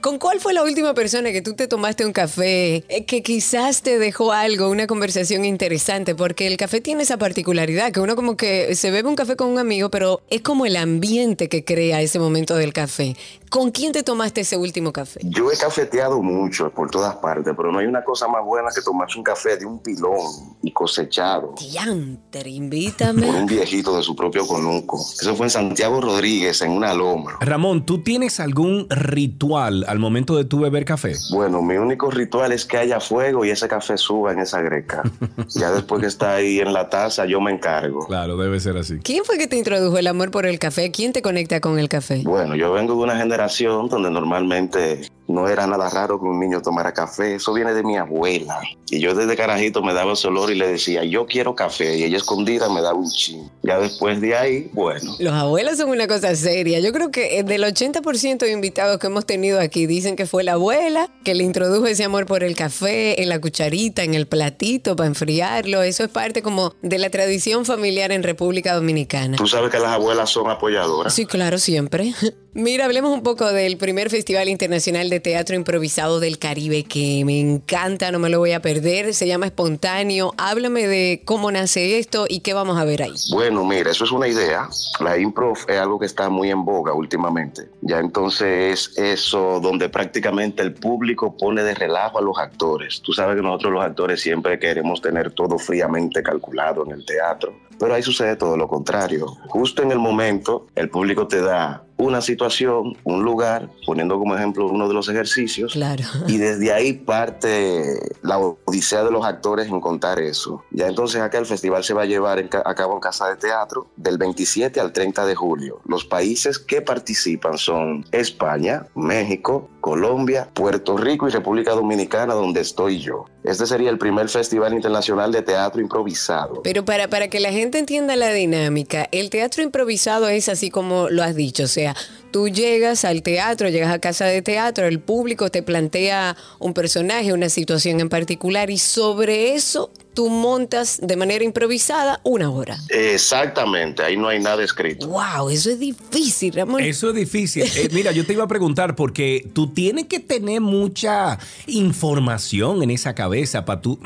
¿Con 0.00 0.18
cuál 0.18 0.40
fue 0.40 0.54
la 0.54 0.62
última 0.62 0.94
persona 0.94 1.30
que 1.30 1.42
tú 1.42 1.52
te 1.52 1.68
tomaste 1.68 2.06
un 2.06 2.14
café 2.14 2.84
eh, 2.88 3.04
que 3.04 3.22
quizás 3.22 3.82
te 3.82 3.98
dejó 3.98 4.32
algo, 4.32 4.70
una 4.70 4.86
conversación 4.86 5.44
interesante? 5.44 6.14
Porque 6.14 6.46
el 6.46 6.56
café 6.56 6.80
tiene 6.80 7.02
esa 7.02 7.18
particularidad, 7.18 7.92
que 7.92 8.00
uno 8.00 8.16
como 8.16 8.38
que 8.38 8.74
se 8.74 8.90
bebe 8.90 9.06
un 9.06 9.16
café 9.16 9.36
con 9.36 9.48
un 9.48 9.58
amigo, 9.58 9.90
pero 9.90 10.22
es 10.30 10.40
como 10.40 10.64
el 10.64 10.76
ambiente 10.76 11.50
que 11.50 11.62
crea 11.62 12.00
ese 12.00 12.18
momento 12.18 12.54
del 12.54 12.72
café. 12.72 13.16
¿Con 13.52 13.70
quién 13.70 13.92
te 13.92 14.02
tomaste 14.02 14.40
ese 14.40 14.56
último 14.56 14.94
café? 14.94 15.20
Yo 15.24 15.52
he 15.52 15.56
cafeteado 15.58 16.22
mucho 16.22 16.70
por 16.70 16.90
todas 16.90 17.16
partes, 17.16 17.52
pero 17.54 17.70
no 17.70 17.80
hay 17.80 17.86
una 17.86 18.02
cosa 18.02 18.26
más 18.26 18.42
buena 18.42 18.70
que 18.74 18.80
tomarse 18.80 19.18
un 19.18 19.24
café 19.24 19.58
de 19.58 19.66
un 19.66 19.82
pilón 19.82 20.56
y 20.62 20.72
cosechado 20.72 21.54
Diantre, 21.60 22.40
por 22.40 22.46
invítame. 22.46 23.28
un 23.28 23.44
viejito 23.44 23.94
de 23.94 24.02
su 24.02 24.16
propio 24.16 24.46
conuco. 24.46 24.98
Eso 24.98 25.36
fue 25.36 25.44
en 25.44 25.50
Santiago 25.50 26.00
Rodríguez, 26.00 26.62
en 26.62 26.70
una 26.70 26.94
loma. 26.94 27.36
Ramón, 27.42 27.84
¿tú 27.84 28.02
tienes 28.02 28.40
algún 28.40 28.86
ritual 28.88 29.84
al 29.86 29.98
momento 29.98 30.34
de 30.34 30.46
tu 30.46 30.60
beber 30.60 30.86
café? 30.86 31.12
Bueno, 31.30 31.60
mi 31.60 31.76
único 31.76 32.10
ritual 32.10 32.52
es 32.52 32.64
que 32.64 32.78
haya 32.78 33.00
fuego 33.00 33.44
y 33.44 33.50
ese 33.50 33.68
café 33.68 33.98
suba 33.98 34.32
en 34.32 34.38
esa 34.38 34.62
greca. 34.62 35.02
ya 35.48 35.72
después 35.72 36.00
que 36.00 36.06
está 36.06 36.36
ahí 36.36 36.58
en 36.58 36.72
la 36.72 36.88
taza, 36.88 37.26
yo 37.26 37.38
me 37.38 37.52
encargo. 37.52 38.06
Claro, 38.06 38.38
debe 38.38 38.58
ser 38.60 38.78
así. 38.78 38.98
¿Quién 39.00 39.26
fue 39.26 39.36
que 39.36 39.46
te 39.46 39.58
introdujo 39.58 39.98
el 39.98 40.06
amor 40.06 40.30
por 40.30 40.46
el 40.46 40.58
café? 40.58 40.90
¿Quién 40.90 41.12
te 41.12 41.20
conecta 41.20 41.60
con 41.60 41.78
el 41.78 41.90
café? 41.90 42.22
Bueno, 42.24 42.56
yo 42.56 42.72
vengo 42.72 42.94
de 42.94 43.00
una 43.02 43.18
generación 43.18 43.41
donde 43.88 44.10
normalmente 44.10 45.08
no 45.32 45.48
era 45.48 45.66
nada 45.66 45.88
raro 45.88 46.20
que 46.20 46.26
un 46.26 46.38
niño 46.38 46.60
tomara 46.60 46.92
café. 46.92 47.36
Eso 47.36 47.52
viene 47.52 47.72
de 47.72 47.82
mi 47.82 47.96
abuela. 47.96 48.60
Y 48.90 49.00
yo 49.00 49.14
desde 49.14 49.36
carajito 49.36 49.82
me 49.82 49.94
daba 49.94 50.12
ese 50.12 50.28
olor 50.28 50.50
y 50.50 50.54
le 50.54 50.68
decía, 50.68 51.04
yo 51.04 51.26
quiero 51.26 51.54
café. 51.54 51.96
Y 51.96 52.04
ella 52.04 52.18
escondida 52.18 52.68
me 52.68 52.82
daba 52.82 52.98
un 52.98 53.10
chin. 53.10 53.50
Ya 53.62 53.78
después 53.78 54.20
de 54.20 54.36
ahí, 54.36 54.70
bueno. 54.72 55.16
Los 55.18 55.32
abuelos 55.32 55.78
son 55.78 55.90
una 55.90 56.06
cosa 56.06 56.36
seria. 56.36 56.80
Yo 56.80 56.92
creo 56.92 57.10
que 57.10 57.38
eh, 57.38 57.42
del 57.42 57.64
80% 57.64 58.38
de 58.38 58.52
invitados 58.52 58.98
que 58.98 59.06
hemos 59.06 59.24
tenido 59.24 59.60
aquí 59.60 59.86
dicen 59.86 60.16
que 60.16 60.26
fue 60.26 60.44
la 60.44 60.52
abuela 60.52 61.08
que 61.24 61.34
le 61.34 61.44
introdujo 61.44 61.86
ese 61.86 62.04
amor 62.04 62.26
por 62.26 62.44
el 62.44 62.54
café 62.54 63.22
en 63.22 63.30
la 63.30 63.40
cucharita, 63.40 64.04
en 64.04 64.12
el 64.14 64.26
platito 64.26 64.96
para 64.96 65.06
enfriarlo. 65.06 65.82
Eso 65.82 66.04
es 66.04 66.10
parte 66.10 66.42
como 66.42 66.74
de 66.82 66.98
la 66.98 67.08
tradición 67.08 67.64
familiar 67.64 68.12
en 68.12 68.22
República 68.22 68.74
Dominicana. 68.74 69.38
Tú 69.38 69.46
sabes 69.46 69.70
que 69.70 69.78
las 69.78 69.92
abuelas 69.92 70.28
son 70.28 70.50
apoyadoras. 70.50 71.14
Sí, 71.14 71.24
claro, 71.24 71.58
siempre. 71.58 72.12
Mira, 72.54 72.84
hablemos 72.84 73.14
un 73.14 73.22
poco 73.22 73.50
del 73.50 73.78
primer 73.78 74.10
Festival 74.10 74.50
Internacional 74.50 75.08
de 75.08 75.21
Teatro 75.22 75.56
Improvisado 75.56 76.20
del 76.20 76.38
Caribe, 76.38 76.84
que 76.84 77.24
me 77.24 77.40
encanta, 77.40 78.10
no 78.12 78.18
me 78.18 78.28
lo 78.28 78.38
voy 78.38 78.52
a 78.52 78.60
perder. 78.60 79.14
Se 79.14 79.26
llama 79.26 79.46
Espontáneo. 79.46 80.34
Háblame 80.36 80.86
de 80.86 81.22
cómo 81.24 81.50
nace 81.50 81.98
esto 81.98 82.26
y 82.28 82.40
qué 82.40 82.52
vamos 82.54 82.78
a 82.78 82.84
ver 82.84 83.02
ahí. 83.02 83.14
Bueno, 83.30 83.64
mira, 83.64 83.90
eso 83.90 84.04
es 84.04 84.12
una 84.12 84.28
idea. 84.28 84.68
La 85.00 85.18
improv 85.18 85.58
es 85.68 85.78
algo 85.78 85.98
que 85.98 86.06
está 86.06 86.28
muy 86.28 86.50
en 86.50 86.64
boga 86.64 86.92
últimamente. 86.92 87.68
Ya 87.80 87.98
entonces 87.98 88.90
es 88.96 88.98
eso 88.98 89.60
donde 89.60 89.88
prácticamente 89.88 90.62
el 90.62 90.74
público 90.74 91.36
pone 91.36 91.62
de 91.62 91.74
relajo 91.74 92.18
a 92.18 92.22
los 92.22 92.38
actores. 92.38 93.00
Tú 93.00 93.12
sabes 93.12 93.36
que 93.36 93.42
nosotros 93.42 93.72
los 93.72 93.84
actores 93.84 94.20
siempre 94.20 94.58
queremos 94.58 95.00
tener 95.00 95.30
todo 95.30 95.58
fríamente 95.58 96.22
calculado 96.22 96.84
en 96.84 96.92
el 96.92 97.04
teatro, 97.04 97.54
pero 97.82 97.96
ahí 97.96 98.02
sucede 98.04 98.36
todo 98.36 98.56
lo 98.56 98.68
contrario. 98.68 99.26
Justo 99.48 99.82
en 99.82 99.90
el 99.90 99.98
momento, 99.98 100.68
el 100.76 100.88
público 100.88 101.26
te 101.26 101.40
da 101.40 101.82
una 101.96 102.20
situación, 102.20 102.96
un 103.02 103.24
lugar, 103.24 103.70
poniendo 103.84 104.20
como 104.20 104.36
ejemplo 104.36 104.68
uno 104.68 104.86
de 104.86 104.94
los 104.94 105.08
ejercicios. 105.08 105.72
Claro. 105.72 106.04
Y 106.28 106.38
desde 106.38 106.72
ahí 106.72 106.92
parte 106.92 107.98
la 108.22 108.38
odisea 108.38 109.02
de 109.02 109.10
los 109.10 109.24
actores 109.24 109.66
en 109.66 109.80
contar 109.80 110.20
eso. 110.20 110.62
Ya 110.70 110.86
entonces 110.86 111.20
acá 111.20 111.38
el 111.38 111.46
festival 111.46 111.82
se 111.82 111.92
va 111.92 112.02
a 112.02 112.06
llevar 112.06 112.48
a 112.64 112.74
cabo 112.76 112.94
en 112.94 113.00
Casa 113.00 113.28
de 113.28 113.36
Teatro 113.36 113.88
del 113.96 114.16
27 114.16 114.78
al 114.78 114.92
30 114.92 115.26
de 115.26 115.34
julio. 115.34 115.80
Los 115.84 116.04
países 116.04 116.60
que 116.60 116.82
participan 116.82 117.58
son 117.58 118.04
España, 118.12 118.86
México, 118.94 119.68
Colombia, 119.82 120.48
Puerto 120.54 120.96
Rico 120.96 121.28
y 121.28 121.32
República 121.32 121.72
Dominicana, 121.72 122.34
donde 122.34 122.60
estoy 122.60 123.00
yo. 123.00 123.26
Este 123.42 123.66
sería 123.66 123.90
el 123.90 123.98
primer 123.98 124.28
Festival 124.28 124.72
Internacional 124.72 125.32
de 125.32 125.42
Teatro 125.42 125.82
Improvisado. 125.82 126.62
Pero 126.62 126.84
para, 126.84 127.08
para 127.08 127.28
que 127.28 127.40
la 127.40 127.50
gente 127.50 127.78
entienda 127.78 128.14
la 128.14 128.32
dinámica, 128.32 129.08
el 129.10 129.28
teatro 129.28 129.62
improvisado 129.62 130.28
es 130.28 130.48
así 130.48 130.70
como 130.70 131.10
lo 131.10 131.24
has 131.24 131.34
dicho, 131.34 131.64
o 131.64 131.68
sea, 131.68 131.96
tú 132.30 132.48
llegas 132.48 133.04
al 133.04 133.22
teatro, 133.22 133.68
llegas 133.68 133.92
a 133.92 133.98
casa 133.98 134.24
de 134.24 134.40
teatro, 134.40 134.86
el 134.86 135.00
público 135.00 135.50
te 135.50 135.64
plantea 135.64 136.36
un 136.60 136.74
personaje, 136.74 137.32
una 137.32 137.48
situación 137.48 137.98
en 137.98 138.08
particular 138.08 138.70
y 138.70 138.78
sobre 138.78 139.54
eso 139.54 139.90
tú 140.14 140.28
montas 140.28 140.98
de 141.02 141.16
manera 141.16 141.44
improvisada 141.44 142.20
una 142.22 142.50
hora. 142.50 142.76
Exactamente, 142.88 144.02
ahí 144.02 144.16
no 144.16 144.28
hay 144.28 144.40
nada 144.40 144.62
escrito. 144.62 145.08
Wow, 145.08 145.50
eso 145.50 145.70
es 145.70 145.78
difícil, 145.78 146.54
Ramón. 146.54 146.82
Eso 146.82 147.10
es 147.10 147.14
difícil. 147.14 147.62
Eh, 147.62 147.88
mira, 147.92 148.12
yo 148.12 148.26
te 148.26 148.32
iba 148.32 148.44
a 148.44 148.48
preguntar 148.48 148.94
porque 148.96 149.48
tú 149.54 149.68
tienes 149.68 150.06
que 150.06 150.20
tener 150.20 150.60
mucha 150.60 151.38
información 151.66 152.82
en 152.82 152.90
esa 152.90 153.14
cabeza 153.14 153.64
para 153.64 153.80
tú... 153.80 153.98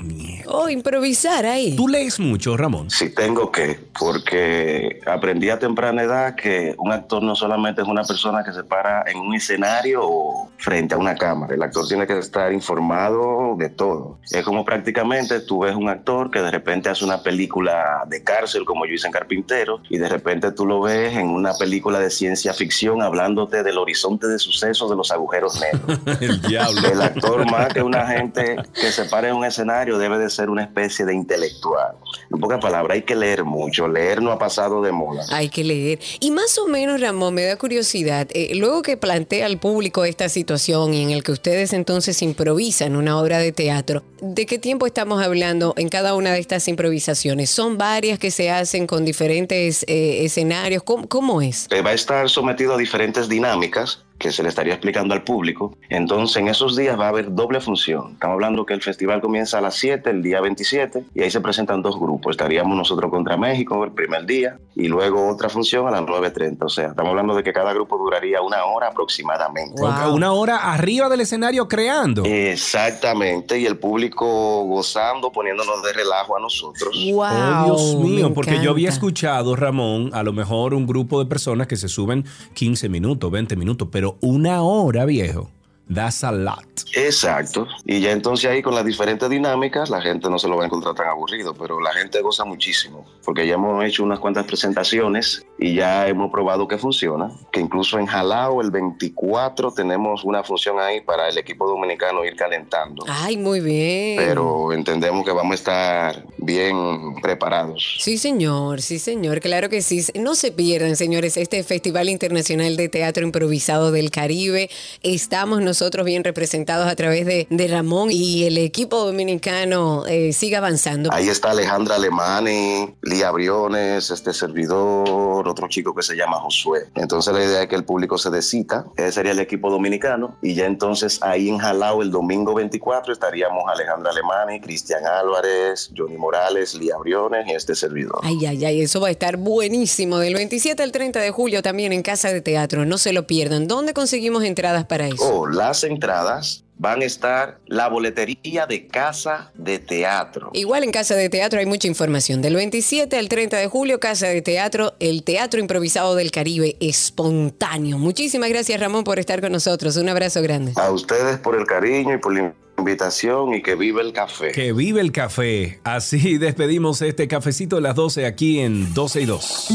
Oh, 0.47 0.69
improvisar 0.69 1.47
ahí. 1.47 1.75
¿Tú 1.77 1.89
lees 1.89 2.21
mucho, 2.21 2.57
Ramón? 2.57 2.91
Sí, 2.91 3.11
tengo 3.11 3.51
que, 3.51 3.79
porque 3.99 5.01
aprendí 5.07 5.51
a 5.51 5.59
temprana 5.59 6.03
edad 6.03 6.35
que 6.35 6.75
un 6.79 6.93
actor 6.93 7.23
no 7.23 7.35
solamente 7.35 7.83
es 7.83 7.89
una 7.89 8.05
persona 8.05 8.45
que 8.45 8.53
se 8.53 8.65
para 8.65 9.05
en 9.11 9.19
un 9.19 9.35
escenario 9.35 10.01
o 10.03 10.51
frente 10.59 10.95
a 10.95 10.99
una 10.99 11.15
cámara. 11.15 11.55
El 11.55 11.63
actor 11.63 11.87
tiene 11.87 12.07
que 12.07 12.19
estar 12.19 12.53
informado 12.53 13.55
de 13.57 13.69
todo. 13.69 14.19
Es 14.31 14.45
como 14.45 14.65
prácticamente 14.65 15.41
tú 15.41 15.61
ves 15.61 15.75
un 15.75 15.89
actor 15.89 15.96
que 16.33 16.41
de 16.41 16.51
repente 16.51 16.89
hace 16.89 17.05
una 17.05 17.23
película 17.23 18.05
de 18.07 18.23
cárcel, 18.23 18.65
como 18.65 18.87
yo 18.87 18.95
hice 18.95 19.07
en 19.07 19.13
Carpintero, 19.13 19.81
y 19.89 19.99
de 19.99 20.09
repente 20.09 20.53
tú 20.53 20.67
lo 20.67 20.81
ves 20.81 21.17
en 21.17 21.29
una 21.29 21.55
película 21.55 21.99
de 21.99 22.11
ciencia 22.11 22.53
ficción 22.53 23.03
hablándote 23.03 23.63
del 23.63 23.79
horizonte 23.79 24.27
de 24.27 24.39
sucesos 24.39 24.89
de 24.91 24.97
los 24.97 25.11
agujeros 25.11 25.61
negros. 25.61 26.01
El 26.21 26.41
diablo. 26.43 26.89
El 26.89 27.03
actor 27.03 27.51
más 27.51 27.73
que 27.73 27.83
una 27.83 28.07
gente 28.07 28.57
que 28.75 28.93
se 28.93 29.05
para 29.07 29.29
en 29.29 29.37
un 29.37 29.45
escenario 29.45 29.99
debe 29.99 30.19
de 30.19 30.31
ser 30.31 30.51
una 30.51 30.63
especie 30.63 31.05
de 31.05 31.15
intelectual. 31.15 31.95
En 32.31 32.41
pocas 32.41 32.61
palabras, 32.61 32.97
hay 32.97 33.03
que 33.03 33.15
leer 33.15 33.45
mucho. 33.45 33.89
Leer 33.89 34.23
no 34.23 34.33
ha 34.33 34.39
pasado 34.39 34.83
de 34.83 34.93
moda. 34.93 35.25
Hay 35.31 35.49
que 35.49 35.65
leer. 35.65 35.99
Y 36.21 36.31
más 36.31 36.59
o 36.59 36.67
menos, 36.67 37.01
Ramón, 37.01 37.35
me 37.35 37.45
da 37.45 37.57
curiosidad, 37.57 38.29
eh, 38.33 38.53
luego 38.55 38.83
que 38.83 38.97
plantea 38.97 39.47
al 39.47 39.59
público 39.59 40.05
esta 40.05 40.29
situación 40.29 40.95
y 40.95 41.03
en 41.03 41.11
el 41.11 41.23
que 41.23 41.33
ustedes 41.33 41.73
entonces 41.73 42.23
improvisan 42.23 42.97
una 42.97 43.19
obra 43.19 43.39
de 43.39 43.53
teatro, 43.53 44.03
¿de 44.21 44.47
qué 44.47 44.59
tiempo 44.59 44.87
estamos 44.87 45.23
hablando 45.23 45.75
en 45.77 45.86
cada 45.89 46.15
una 46.15 46.33
de 46.33 46.39
estas 46.39 46.69
improvisaciones? 46.69 47.51
¿Son 47.51 47.79
varias 47.79 48.19
que 48.19 48.31
se 48.31 48.51
hacen 48.51 48.87
con 48.87 49.05
diferentes 49.05 49.85
eh, 49.89 50.25
escenarios? 50.25 50.83
¿Cómo, 50.83 51.09
cómo 51.09 51.43
es? 51.43 51.67
Eh, 51.71 51.83
va 51.83 51.91
a 51.91 51.95
estar 51.95 52.29
sometido 52.29 52.75
a 52.75 52.79
diferentes 52.79 53.29
dinámicas 53.29 54.06
que 54.19 54.33
se 54.33 54.43
le 54.43 54.49
estaría 54.49 54.73
explicando 54.73 55.15
al 55.15 55.23
público. 55.23 55.77
Entonces, 55.89 56.37
en 56.39 56.49
esos 56.49 56.77
días 56.77 56.99
va 56.99 57.07
a 57.07 57.09
haber 57.09 57.35
doble 57.35 57.61
función. 57.61 58.13
Estamos 58.13 58.35
hablando 58.35 58.65
que 58.65 58.75
el 58.75 58.83
festival 58.83 59.21
comienza 59.21 59.59
a 59.59 59.61
las 59.61 59.75
7, 59.77 60.11
el 60.11 60.23
día 60.23 60.41
27, 60.41 61.05
y 61.15 61.23
ahí 61.23 61.31
se 61.31 61.41
presentan 61.41 61.83
dos 61.83 61.99
grupos. 61.99 62.33
Estaríamos 62.33 62.77
nosotros 62.77 63.11
contra 63.11 63.37
México 63.37 63.85
el 63.85 63.93
primer 63.93 64.25
día, 64.27 64.59
y 64.75 64.89
luego 64.89 65.29
otra 65.29 65.49
función 65.49 65.87
a 65.87 65.91
las 65.91 66.03
9.30. 66.03 66.59
O 66.61 66.69
sea, 66.69 66.89
estamos 66.89 67.11
hablando 67.11 67.35
de 67.35 67.43
que 67.43 67.53
cada 67.53 67.73
grupo 67.73 67.97
duraría 67.99 68.41
una 68.43 68.65
hora 68.65 68.89
aproximadamente. 68.89 69.81
Wow. 69.81 70.15
Una 70.15 70.33
hora 70.33 70.57
arriba 70.73 71.09
del 71.09 71.21
escenario 71.21 71.69
creando. 71.69 72.25
Exactamente, 72.25 73.59
y 73.59 73.67
el 73.67 73.79
público 73.79 74.65
gozando, 74.65 75.31
poniéndonos 75.33 75.83
de 75.83 75.93
relajo 75.93 76.37
a 76.37 76.41
nosotros. 76.41 76.97
Wow. 77.13 77.27
Oh, 77.27 77.65
Dios 77.65 77.97
mío, 77.97 78.35
porque 78.35 78.63
yo 78.63 78.71
había 78.71 78.89
escuchado, 78.89 79.57
Ramón, 79.57 80.11
a 80.13 80.23
lo 80.23 80.33
mejor 80.33 80.75
un 80.75 80.87
grupo 80.87 81.19
de 81.23 81.27
personas 81.27 81.67
que 81.67 81.77
se 81.77 81.89
suben 81.89 82.25
15 82.55 82.89
minutos, 82.89 83.31
20 83.31 83.57
minutos, 83.57 83.89
pero 83.91 84.06
una 84.21 84.63
hora, 84.63 85.05
viejo. 85.05 85.51
That's 85.93 86.25
a 86.25 86.33
lot. 86.33 86.65
Exacto. 86.95 87.67
Y 87.85 88.01
ya 88.01 88.11
entonces 88.11 88.51
ahí 88.51 88.61
con 88.61 88.75
las 88.75 88.85
diferentes 88.85 89.29
dinámicas 89.31 89.89
la 89.89 90.01
gente 90.01 90.29
no 90.29 90.39
se 90.39 90.49
lo 90.49 90.57
va 90.57 90.65
a 90.65 90.67
encontrar 90.67 90.95
tan 90.95 91.09
aburrido, 91.09 91.55
pero 91.55 91.81
la 91.81 91.93
gente 91.93 92.21
goza 92.23 92.45
muchísimo, 92.45 93.07
porque 93.25 93.47
ya 93.47 93.55
hemos 93.55 93.85
hecho 93.85 94.03
unas 94.03 94.19
cuantas 94.19 94.47
presentaciones 94.47 95.47
y 95.59 95.75
ya 95.75 96.09
hemos 96.09 96.31
probado 96.31 96.67
que 96.67 96.77
funciona, 96.77 97.31
que 97.53 97.61
incluso 97.61 97.99
en 97.99 98.07
Jalao 98.07 98.61
el 98.61 98.71
24 98.71 99.73
tenemos 99.73 100.25
una 100.25 100.43
función 100.43 100.81
ahí 100.81 101.01
para 101.03 101.29
el 101.29 101.39
equipo 101.39 101.69
dominicano 101.69 102.25
ir 102.25 102.35
calentando. 102.35 103.05
Ay, 103.09 103.37
muy 103.37 103.61
bien. 103.61 104.17
Pero 104.17 104.73
entendemos 104.73 105.25
que 105.25 105.33
vamos 105.33 105.53
a 105.53 105.55
estar 105.55 106.27
bien 106.39 107.15
preparados. 107.23 107.99
Sí, 108.01 108.19
señor, 108.19 108.83
sí, 108.83 108.99
señor, 108.99 109.41
claro 109.41 109.69
que 109.69 109.83
sí. 109.83 110.05
No 110.19 110.35
se 110.35 110.51
pierdan, 110.51 110.97
señores, 110.97 111.37
este 111.37 111.63
Festival 111.63 112.09
Internacional 112.09 112.77
de 112.77 112.89
Teatro 112.89 113.25
Improvisado 113.25 113.93
del 113.93 114.11
Caribe. 114.11 114.69
Estamos 115.03 115.61
nosotros 115.61 115.76
bien 116.05 116.25
representados 116.25 116.89
a 116.89 116.97
través 116.97 117.27
de, 117.27 117.47
de 117.51 117.69
Ramón 117.69 118.11
y 118.11 118.45
el 118.45 118.59
equipo 118.59 119.05
dominicano 119.05 120.05
eh, 120.07 120.33
sigue 120.33 120.57
avanzando. 120.57 121.11
Ahí 121.13 121.29
está 121.29 121.51
Alejandra 121.51 121.97
Alemani, 121.97 122.95
Lía 123.03 123.31
Briones, 123.31 124.11
este 124.11 124.33
servidor, 124.33 125.49
otro 125.49 125.69
chico 125.69 125.95
que 125.95 126.03
se 126.03 126.17
llama 126.17 126.39
Josué. 126.39 126.89
Entonces 126.95 127.33
la 127.33 127.45
idea 127.45 127.63
es 127.63 127.69
que 127.69 127.77
el 127.77 127.85
público 127.85 128.19
se 128.19 128.31
descita, 128.31 128.87
ese 128.97 129.13
sería 129.13 129.33
el 129.33 129.39
equipo 129.39 129.71
dominicano, 129.71 130.37
y 130.43 130.55
ya 130.55 130.67
entonces 130.67 131.23
ahí 131.23 131.49
en 131.49 131.59
Jalao 131.59 132.03
el 132.03 132.11
domingo 132.11 132.55
24 132.55 133.13
estaríamos 133.13 133.65
Alejandra 133.69 134.11
Alemani, 134.13 134.61
Cristian 134.61 135.05
Álvarez, 135.07 135.91
Johnny 135.97 136.17
Morales, 136.17 136.75
Lía 136.75 136.97
Briones 136.99 137.47
y 137.49 137.53
este 137.53 137.75
servidor. 137.75 138.21
Ay, 138.23 138.45
ay, 138.47 138.65
ay, 138.65 138.81
eso 138.83 139.01
va 139.01 139.09
a 139.09 139.11
estar 139.11 139.37
buenísimo. 139.37 140.19
Del 140.19 140.35
27 140.35 140.83
al 140.83 140.93
30 140.93 141.21
de 141.21 141.31
julio 141.31 141.63
también 141.63 141.93
en 141.93 142.03
Casa 142.03 142.33
de 142.33 142.41
Teatro, 142.41 142.85
no 142.85 142.99
se 142.99 143.13
lo 143.13 143.27
pierdan. 143.27 143.69
¿Dónde 143.69 143.95
conseguimos 143.95 144.45
entradas 144.45 144.85
para 144.85 145.09
eso? 145.09 145.25
Oh, 145.25 145.47
las 145.67 145.83
entradas 145.83 146.65
van 146.79 147.03
a 147.03 147.05
estar 147.07 147.59
la 147.67 147.89
boletería 147.89 148.67
de 148.67 148.87
Casa 148.87 149.51
de 149.55 149.81
Teatro. 149.81 150.51
Igual 150.53 150.85
en 150.85 150.93
Casa 150.93 151.17
de 151.17 151.29
Teatro 151.29 151.59
hay 151.59 151.67
mucha 151.67 151.89
información. 151.89 152.41
Del 152.41 152.55
27 152.55 153.17
al 153.17 153.29
30 153.29 153.57
de 153.57 153.67
julio, 153.67 153.99
Casa 153.99 154.29
de 154.29 154.43
Teatro, 154.43 154.95
el 155.01 155.25
Teatro 155.25 155.59
Improvisado 155.59 156.15
del 156.15 156.31
Caribe, 156.31 156.77
espontáneo. 156.79 157.99
Muchísimas 157.99 158.49
gracias, 158.49 158.79
Ramón, 158.79 159.03
por 159.03 159.19
estar 159.19 159.41
con 159.41 159.51
nosotros. 159.51 159.97
Un 159.97 160.09
abrazo 160.09 160.41
grande. 160.41 160.73
A 160.77 160.93
ustedes 160.93 161.39
por 161.39 161.57
el 161.57 161.67
cariño 161.67 162.15
y 162.15 162.19
por 162.19 162.33
la 162.33 162.55
invitación 162.79 163.55
y 163.55 163.63
que 163.63 163.75
viva 163.75 164.03
el 164.03 164.13
café. 164.13 164.53
Que 164.53 164.73
vive 164.73 165.01
el 165.01 165.11
café. 165.11 165.81
Así 165.83 166.39
despedimos 166.39 167.03
este 167.03 167.27
cafecito 167.27 167.75
de 167.75 167.83
las 167.83 167.97
12 167.97 168.25
aquí 168.25 168.61
en 168.61 168.95
12 168.95 169.21
y 169.21 169.25
2. 169.25 169.69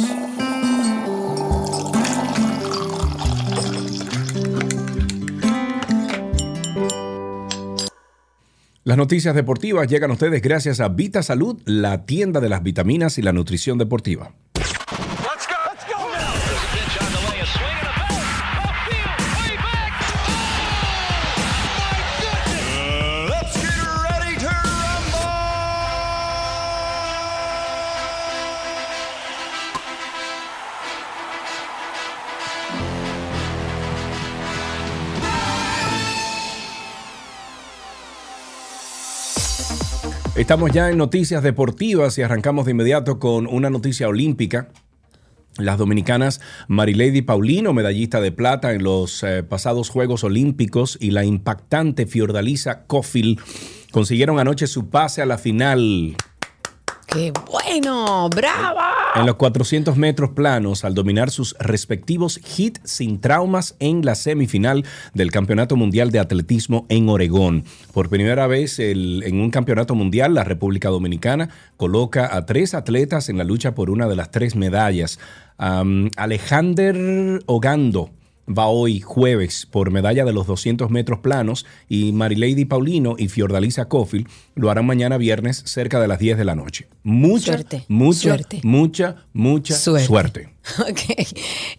Las 8.84 8.98
noticias 8.98 9.36
deportivas 9.36 9.88
llegan 9.88 10.10
a 10.10 10.14
ustedes 10.14 10.42
gracias 10.42 10.80
a 10.80 10.90
Vita 10.90 11.22
Salud, 11.22 11.62
la 11.66 12.08
tienda 12.08 12.40
de 12.40 12.50
las 12.50 12.64
vitaminas 12.64 13.20
y 13.20 13.22
la 13.22 13.32
nutrición 13.32 13.78
deportiva. 13.78 14.34
Estamos 40.42 40.72
ya 40.72 40.90
en 40.90 40.98
noticias 40.98 41.44
deportivas 41.44 42.18
y 42.18 42.24
arrancamos 42.24 42.66
de 42.66 42.72
inmediato 42.72 43.20
con 43.20 43.46
una 43.46 43.70
noticia 43.70 44.08
olímpica. 44.08 44.70
Las 45.60 45.78
dominicanas 45.78 46.42
Marilady 46.68 47.22
Paulino, 47.22 47.74
medallista 47.74 48.20
de 48.20 48.32
plata 48.32 48.74
en 48.74 48.82
los 48.82 49.22
eh, 49.22 49.44
pasados 49.44 49.90
Juegos 49.90 50.24
Olímpicos, 50.24 50.98
y 51.00 51.12
la 51.12 51.26
impactante 51.26 52.08
Fiordalisa 52.08 52.88
Cofield 52.88 53.40
consiguieron 53.92 54.40
anoche 54.40 54.66
su 54.66 54.90
pase 54.90 55.22
a 55.22 55.28
la 55.28 55.38
final. 55.38 56.16
¡Qué 57.14 57.34
bueno! 57.52 58.30
¡Brava! 58.30 58.94
En 59.16 59.26
los 59.26 59.36
400 59.36 59.98
metros 59.98 60.30
planos, 60.30 60.86
al 60.86 60.94
dominar 60.94 61.30
sus 61.30 61.58
respectivos 61.60 62.40
hits 62.58 62.80
sin 62.86 63.20
traumas 63.20 63.76
en 63.80 64.06
la 64.06 64.16
semifinal 64.16 64.86
del 65.14 65.30
Campeonato 65.30 65.76
Mundial 65.76 66.12
de 66.12 66.20
Atletismo 66.20 66.86
en 66.88 67.10
Oregón. 67.10 67.66
Por 67.94 68.08
primera 68.08 68.48
vez 68.48 68.80
en 68.80 69.42
un 69.42 69.52
campeonato 69.52 69.94
mundial, 69.94 70.34
la 70.34 70.46
República 70.46 70.88
Dominicana 70.88 71.50
coloca 71.76 72.34
a 72.34 72.46
tres 72.46 72.74
atletas 72.74 73.28
en 73.28 73.38
la 73.38 73.44
lucha 73.44 73.76
por 73.76 73.90
una 73.90 74.08
de 74.08 74.16
las 74.16 74.32
tres 74.32 74.56
medallas. 74.56 75.20
Am, 75.58 76.10
Alejandro 76.16 77.40
Ogando 77.46 78.10
va 78.48 78.68
hoy 78.68 79.00
jueves 79.00 79.68
por 79.70 79.92
medalla 79.92 80.26
de 80.26 80.34
los 80.34 80.48
200 80.48 80.90
metros 80.90 81.20
planos 81.20 81.66
y 81.88 82.12
Marilady 82.12 82.66
Paulino 82.66 83.16
y 83.18 83.28
Fiordalisa 83.30 83.86
Cofield 83.88 84.28
lo 84.56 84.70
harán 84.70 84.86
mañana 84.86 85.18
viernes 85.18 85.62
cerca 85.66 86.00
de 86.02 86.08
las 86.08 86.20
10 86.20 86.38
de 86.38 86.46
la 86.46 86.56
noche. 86.56 86.88
Mucha, 87.04 87.54
Suerte, 87.54 87.86
mucha, 87.88 88.20
suerte. 88.20 88.60
mucha, 88.64 89.16
mucha 89.34 89.76
Suerte. 89.76 90.06
suerte. 90.08 90.50
Ok. 90.80 91.28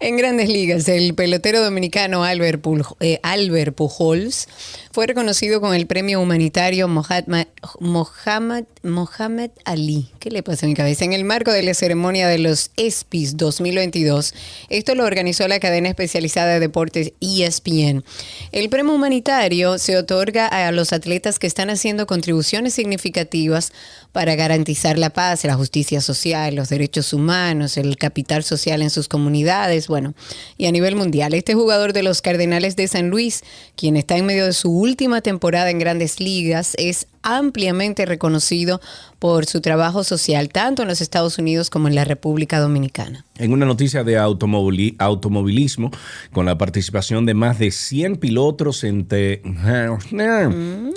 En 0.01 0.17
grandes 0.17 0.49
ligas, 0.49 0.89
el 0.89 1.15
pelotero 1.15 1.63
dominicano 1.63 2.25
Albert, 2.25 2.61
Pul- 2.63 2.97
eh, 3.01 3.21
Albert 3.23 3.77
Pujols 3.77 4.49
fue 4.91 5.07
reconocido 5.07 5.61
con 5.61 5.73
el 5.75 5.87
premio 5.87 6.21
humanitario 6.21 6.89
Mohamed, 6.89 7.47
Mohamed, 7.81 8.65
Mohamed 8.83 9.51
Ali. 9.65 10.11
¿Qué 10.19 10.31
le 10.31 10.43
pasa 10.43 10.67
a 10.67 10.69
mi 10.69 10.75
cabeza? 10.75 11.05
En 11.05 11.13
el 11.13 11.25
marco 11.25 11.53
de 11.53 11.63
la 11.63 11.75
ceremonia 11.75 12.27
de 12.29 12.39
los 12.39 12.73
ESPYs 12.77 13.37
2022. 13.37 14.35
Esto 14.69 14.95
lo 14.97 15.05
organizó 15.05 15.47
la 15.49 15.61
cadena 15.61 15.89
especializada 15.89 16.55
de 16.55 16.61
deportes 16.61 17.13
ESPN. 17.21 18.05
El 18.51 18.69
premio 18.69 18.93
humanitario 18.95 19.79
se 19.79 19.97
otorga 19.97 20.47
a 20.49 20.71
los 20.73 20.93
atletas 20.93 21.39
que 21.39 21.47
están 21.47 21.71
haciendo 21.71 22.07
contribuciones 22.07 22.75
significativas 22.75 23.73
para 24.11 24.35
garantizar 24.35 24.99
la 24.99 25.11
paz, 25.11 25.45
la 25.45 25.55
justicia 25.55 26.01
social, 26.03 26.55
los 26.57 26.69
derechos 26.69 27.13
humanos, 27.15 27.79
el 27.79 27.97
capital 27.97 28.45
social 28.45 28.72
en 28.81 28.89
sus 28.91 29.09
comunidades, 29.09 29.89
bueno, 29.89 30.15
y 30.57 30.67
a 30.67 30.73
nivel 30.73 30.97
mundial. 30.97 31.35
Este 31.35 31.55
jugador 31.55 31.93
de 31.93 32.03
los 32.03 32.23
Cardenales 32.23 32.77
de 32.77 32.89
San 32.89 33.11
Luis, 33.11 33.43
quien 33.77 33.97
está 33.97 34.17
en 34.17 34.25
medio 34.25 34.47
de 34.47 34.53
su 34.55 34.71
última 34.71 35.21
temporada 35.21 35.69
en 35.71 35.79
grandes 35.79 36.21
ligas, 36.21 36.75
es 36.79 37.09
ampliamente 37.23 38.07
reconocido 38.07 38.81
por 39.19 39.47
su 39.47 39.61
trabajo 39.61 40.03
social, 40.05 40.49
tanto 40.49 40.83
en 40.83 40.89
los 40.89 41.01
Estados 41.01 41.39
Unidos 41.39 41.71
como 41.71 41.89
en 41.89 41.95
la 41.95 42.05
República 42.05 42.59
Dominicana. 42.59 43.25
En 43.39 43.53
una 43.53 43.67
noticia 43.67 44.03
de 44.03 44.19
automobili- 44.19 44.97
automovilismo, 44.99 45.91
con 46.33 46.47
la 46.47 46.57
participación 46.59 47.27
de 47.27 47.35
más 47.35 47.59
de 47.59 47.71
100 47.71 48.17
pilotos 48.17 48.85
entre... 48.85 49.43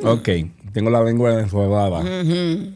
Ok, 0.03 0.29
tengo 0.75 0.89
la 0.89 1.01
lengua 1.01 1.39
enjuagada. 1.39 2.03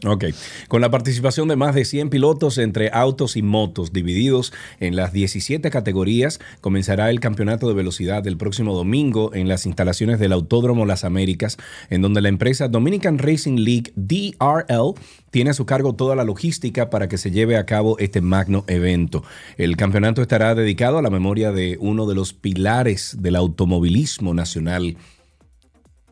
Ok, 0.06 0.24
con 0.68 0.80
la 0.80 0.90
participación 0.90 1.48
de 1.48 1.56
más 1.56 1.74
de 1.74 1.84
100 1.84 2.08
pilotos 2.08 2.56
entre 2.56 2.88
autos 2.94 3.36
y 3.36 3.42
motos, 3.42 3.92
divididos 3.92 4.54
en 4.80 4.96
las 4.96 5.12
17 5.12 5.68
categorías, 5.68 6.40
comenzará 6.62 7.10
el 7.10 7.20
campeonato 7.20 7.68
de 7.68 7.74
velocidad 7.74 8.26
el 8.26 8.38
próximo 8.38 8.74
domingo 8.74 9.34
en 9.34 9.48
las 9.48 9.66
instalaciones 9.66 10.18
del 10.18 10.32
Autódromo 10.32 10.86
Las 10.86 11.04
Américas, 11.04 11.58
en 11.90 12.00
donde 12.00 12.22
la 12.22 12.30
empresa 12.30 12.68
Dominican 12.68 13.18
Racing 13.18 13.58
League 13.58 13.92
DRL 13.96 14.94
tiene 15.30 15.50
a 15.50 15.54
su 15.54 15.66
cargo 15.66 15.92
toda 15.92 16.16
la 16.16 16.24
logística 16.24 16.88
para 16.88 17.06
que 17.06 17.18
se 17.18 17.30
lleve 17.30 17.58
a 17.58 17.66
cabo 17.66 17.98
este 17.98 18.22
magno 18.22 18.64
evento. 18.66 19.22
El 19.58 19.76
campeonato 19.76 20.22
estará 20.22 20.54
dedicado 20.54 20.96
a 20.96 21.02
la 21.02 21.10
memoria 21.10 21.52
de 21.52 21.76
uno 21.78 22.06
de 22.06 22.14
los 22.14 22.32
pilares 22.32 23.18
del 23.20 23.36
automovilismo 23.36 24.32
nacional, 24.32 24.96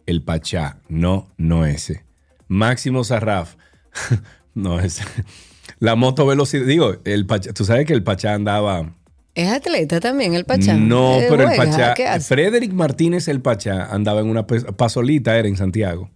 el 0.08 0.22
Pachá, 0.22 0.78
no, 0.88 1.28
no 1.36 1.66
ese. 1.66 2.02
Máximo 2.48 3.04
Sarraf, 3.04 3.56
no 4.54 4.80
ese. 4.80 5.04
La 5.80 5.96
moto 5.96 6.26
velocidad, 6.26 6.64
digo, 6.64 6.96
el 7.04 7.26
Pachá, 7.26 7.52
tú 7.52 7.66
sabes 7.66 7.84
que 7.84 7.92
el 7.92 8.02
Pachá 8.02 8.32
andaba... 8.32 8.94
¿Es 9.34 9.52
atleta 9.52 10.00
también 10.00 10.32
el 10.34 10.46
Pachán? 10.46 10.88
No, 10.88 11.20
Eh, 11.20 11.26
pero 11.28 11.48
el 11.48 11.56
Pachá. 11.56 11.94
Frederick 12.20 12.72
Martínez 12.72 13.28
el 13.28 13.42
Pachá 13.42 13.84
andaba 13.92 14.20
en 14.20 14.28
una 14.28 14.46
pasolita, 14.46 15.36
era 15.36 15.46
en 15.46 15.58
Santiago, 15.58 16.10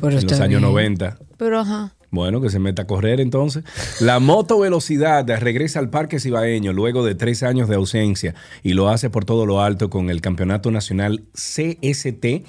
Pero 0.00 0.18
en 0.18 0.26
los 0.26 0.40
años 0.40 0.60
bien. 0.60 0.72
90. 0.72 1.16
Pero 1.38 1.60
ajá. 1.60 1.94
Bueno, 2.10 2.40
que 2.40 2.50
se 2.50 2.58
meta 2.58 2.82
a 2.82 2.86
correr 2.86 3.20
entonces. 3.20 3.62
La 4.00 4.18
moto 4.18 4.58
velocidad 4.58 5.24
regresa 5.38 5.78
al 5.78 5.88
Parque 5.90 6.18
Cibaeño 6.18 6.72
luego 6.72 7.04
de 7.04 7.14
tres 7.14 7.44
años 7.44 7.68
de 7.68 7.76
ausencia 7.76 8.34
y 8.62 8.74
lo 8.74 8.88
hace 8.88 9.08
por 9.08 9.24
todo 9.24 9.46
lo 9.46 9.62
alto 9.62 9.88
con 9.88 10.10
el 10.10 10.20
Campeonato 10.20 10.70
Nacional 10.72 11.24
CST. 11.32 12.44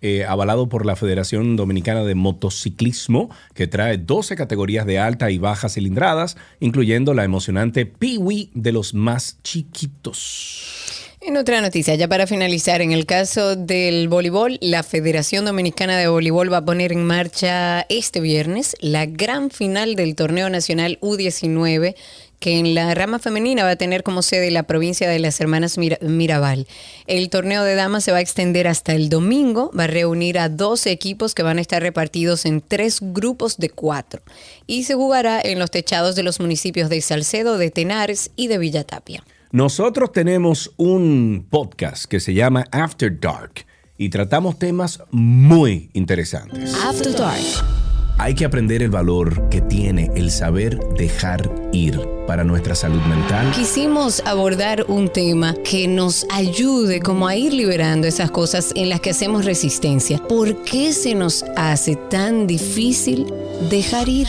Eh, 0.00 0.24
avalado 0.24 0.68
por 0.68 0.84
la 0.84 0.96
Federación 0.96 1.56
Dominicana 1.56 2.02
de 2.02 2.14
Motociclismo, 2.14 3.30
que 3.54 3.66
trae 3.66 3.98
12 3.98 4.34
categorías 4.34 4.84
de 4.84 4.98
alta 4.98 5.30
y 5.30 5.38
baja 5.38 5.68
cilindradas, 5.68 6.36
incluyendo 6.60 7.14
la 7.14 7.24
emocionante 7.24 7.86
Piwi 7.86 8.50
de 8.54 8.72
los 8.72 8.94
más 8.94 9.38
chiquitos. 9.42 10.92
En 11.24 11.36
otra 11.36 11.60
noticia, 11.60 11.94
ya 11.94 12.08
para 12.08 12.26
finalizar, 12.26 12.82
en 12.82 12.90
el 12.90 13.06
caso 13.06 13.54
del 13.54 14.08
voleibol, 14.08 14.58
la 14.60 14.82
Federación 14.82 15.44
Dominicana 15.44 15.96
de 15.96 16.08
Voleibol 16.08 16.52
va 16.52 16.56
a 16.56 16.64
poner 16.64 16.90
en 16.90 17.04
marcha 17.04 17.82
este 17.82 18.18
viernes 18.18 18.74
la 18.80 19.06
gran 19.06 19.50
final 19.52 19.94
del 19.94 20.16
torneo 20.16 20.50
nacional 20.50 20.98
U19 21.00 21.94
que 22.42 22.58
en 22.58 22.74
la 22.74 22.92
rama 22.94 23.20
femenina 23.20 23.62
va 23.62 23.70
a 23.70 23.76
tener 23.76 24.02
como 24.02 24.20
sede 24.20 24.50
la 24.50 24.64
provincia 24.64 25.08
de 25.08 25.20
las 25.20 25.40
Hermanas 25.40 25.78
Mira- 25.78 25.98
Mirabal. 26.02 26.66
El 27.06 27.30
torneo 27.30 27.62
de 27.62 27.76
damas 27.76 28.02
se 28.02 28.10
va 28.10 28.18
a 28.18 28.20
extender 28.20 28.66
hasta 28.66 28.94
el 28.94 29.08
domingo, 29.08 29.70
va 29.78 29.84
a 29.84 29.86
reunir 29.86 30.38
a 30.40 30.48
12 30.48 30.90
equipos 30.90 31.34
que 31.34 31.44
van 31.44 31.58
a 31.58 31.60
estar 31.60 31.80
repartidos 31.80 32.44
en 32.44 32.60
tres 32.60 32.98
grupos 33.00 33.58
de 33.58 33.70
cuatro 33.70 34.22
y 34.66 34.82
se 34.82 34.94
jugará 34.94 35.40
en 35.40 35.60
los 35.60 35.70
techados 35.70 36.16
de 36.16 36.24
los 36.24 36.40
municipios 36.40 36.90
de 36.90 37.00
Salcedo, 37.00 37.58
de 37.58 37.70
Tenares 37.70 38.32
y 38.34 38.48
de 38.48 38.58
Villatapia. 38.58 39.24
Nosotros 39.52 40.10
tenemos 40.12 40.72
un 40.78 41.46
podcast 41.48 42.06
que 42.06 42.18
se 42.18 42.34
llama 42.34 42.64
After 42.72 43.20
Dark 43.20 43.64
y 43.96 44.08
tratamos 44.08 44.58
temas 44.58 45.00
muy 45.12 45.90
interesantes. 45.92 46.74
After 46.84 47.14
Dark. 47.14 47.91
Hay 48.22 48.36
que 48.36 48.44
aprender 48.44 48.84
el 48.84 48.90
valor 48.90 49.48
que 49.48 49.60
tiene 49.60 50.08
el 50.14 50.30
saber 50.30 50.78
dejar 50.96 51.50
ir 51.72 52.00
para 52.28 52.44
nuestra 52.44 52.76
salud 52.76 53.00
mental. 53.00 53.50
Quisimos 53.50 54.22
abordar 54.24 54.84
un 54.86 55.08
tema 55.08 55.56
que 55.68 55.88
nos 55.88 56.24
ayude 56.30 57.00
como 57.00 57.26
a 57.26 57.34
ir 57.34 57.52
liberando 57.52 58.06
esas 58.06 58.30
cosas 58.30 58.70
en 58.76 58.90
las 58.90 59.00
que 59.00 59.10
hacemos 59.10 59.44
resistencia. 59.44 60.18
¿Por 60.28 60.62
qué 60.62 60.92
se 60.92 61.16
nos 61.16 61.44
hace 61.56 61.96
tan 61.96 62.46
difícil 62.46 63.26
dejar 63.68 64.08
ir? 64.08 64.28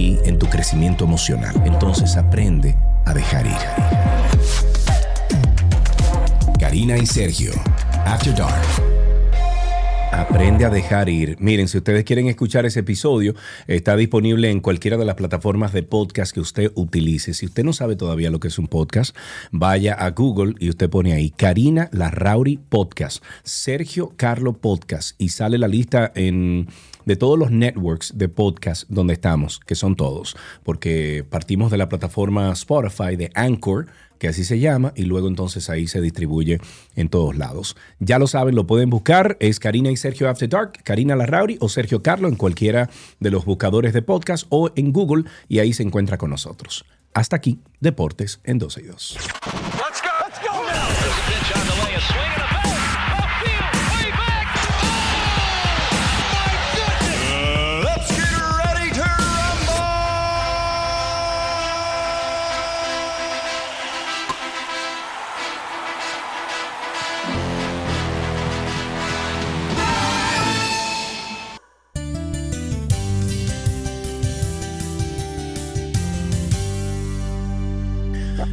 en 0.01 0.39
tu 0.39 0.47
crecimiento 0.47 1.05
emocional. 1.05 1.55
Entonces 1.65 2.17
aprende 2.17 2.75
a 3.05 3.13
dejar 3.13 3.45
ir. 3.45 3.53
Karina 6.59 6.97
y 6.97 7.05
Sergio, 7.05 7.51
After 8.05 8.35
Dark. 8.35 8.91
Aprende 10.11 10.65
a 10.65 10.69
dejar 10.69 11.07
ir. 11.07 11.37
Miren, 11.39 11.67
si 11.67 11.77
ustedes 11.77 12.03
quieren 12.03 12.27
escuchar 12.27 12.65
ese 12.65 12.81
episodio, 12.81 13.33
está 13.67 13.95
disponible 13.95 14.49
en 14.49 14.59
cualquiera 14.59 14.97
de 14.97 15.05
las 15.05 15.15
plataformas 15.15 15.71
de 15.71 15.83
podcast 15.83 16.33
que 16.33 16.41
usted 16.41 16.71
utilice. 16.75 17.33
Si 17.33 17.45
usted 17.45 17.63
no 17.63 17.71
sabe 17.71 17.95
todavía 17.95 18.29
lo 18.29 18.39
que 18.39 18.49
es 18.49 18.59
un 18.59 18.67
podcast, 18.67 19.15
vaya 19.51 19.93
a 19.93 20.09
Google 20.11 20.55
y 20.59 20.69
usted 20.69 20.89
pone 20.89 21.13
ahí 21.13 21.29
Karina 21.29 21.89
Larrauri 21.93 22.57
Podcast, 22.57 23.23
Sergio 23.43 24.13
Carlo 24.17 24.53
Podcast 24.53 25.15
y 25.17 25.29
sale 25.29 25.57
la 25.57 25.67
lista 25.67 26.11
en 26.13 26.67
de 27.05 27.15
todos 27.15 27.37
los 27.37 27.51
networks 27.51 28.17
de 28.17 28.29
podcast 28.29 28.89
donde 28.89 29.13
estamos, 29.13 29.59
que 29.59 29.75
son 29.75 29.95
todos, 29.95 30.35
porque 30.63 31.25
partimos 31.29 31.71
de 31.71 31.77
la 31.77 31.89
plataforma 31.89 32.51
Spotify, 32.51 33.15
de 33.15 33.31
Anchor, 33.33 33.87
que 34.19 34.27
así 34.27 34.43
se 34.43 34.59
llama, 34.59 34.93
y 34.95 35.05
luego 35.05 35.27
entonces 35.27 35.69
ahí 35.69 35.87
se 35.87 35.99
distribuye 35.99 36.59
en 36.95 37.09
todos 37.09 37.35
lados. 37.35 37.75
Ya 37.99 38.19
lo 38.19 38.27
saben, 38.27 38.53
lo 38.53 38.67
pueden 38.67 38.89
buscar, 38.91 39.35
es 39.39 39.59
Karina 39.59 39.89
y 39.89 39.97
Sergio 39.97 40.29
After 40.29 40.47
Dark, 40.47 40.73
Karina 40.83 41.15
Larrauri 41.15 41.57
o 41.59 41.69
Sergio 41.69 42.03
Carlo 42.03 42.27
en 42.27 42.35
cualquiera 42.35 42.89
de 43.19 43.31
los 43.31 43.45
buscadores 43.45 43.93
de 43.93 44.03
podcast 44.03 44.45
o 44.49 44.69
en 44.75 44.93
Google, 44.93 45.23
y 45.47 45.59
ahí 45.59 45.73
se 45.73 45.83
encuentra 45.83 46.19
con 46.19 46.29
nosotros. 46.29 46.85
Hasta 47.13 47.35
aquí, 47.35 47.59
Deportes 47.79 48.39
en 48.43 48.59
12 48.59 48.81
y 48.81 48.85
2. 48.85 49.17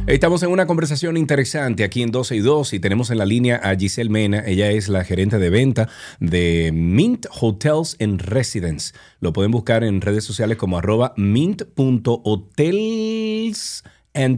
Estamos 0.09 0.41
en 0.41 0.49
una 0.49 0.65
conversación 0.65 1.17
interesante 1.17 1.83
aquí 1.83 2.01
en 2.01 2.09
12 2.09 2.35
y 2.35 2.39
2 2.39 2.73
y 2.73 2.79
tenemos 2.79 3.11
en 3.11 3.19
la 3.19 3.27
línea 3.27 3.57
a 3.57 3.75
Giselle 3.75 4.09
Mena. 4.09 4.43
Ella 4.43 4.71
es 4.71 4.89
la 4.89 5.03
gerente 5.03 5.37
de 5.37 5.51
venta 5.51 5.87
de 6.19 6.71
Mint 6.73 7.27
Hotels 7.29 7.95
and 7.99 8.19
Residence. 8.19 8.95
Lo 9.19 9.33
pueden 9.33 9.51
buscar 9.51 9.83
en 9.83 10.01
redes 10.01 10.23
sociales 10.23 10.57
como 10.57 10.79
arroba 10.79 11.13
mint.hotels 11.15 11.83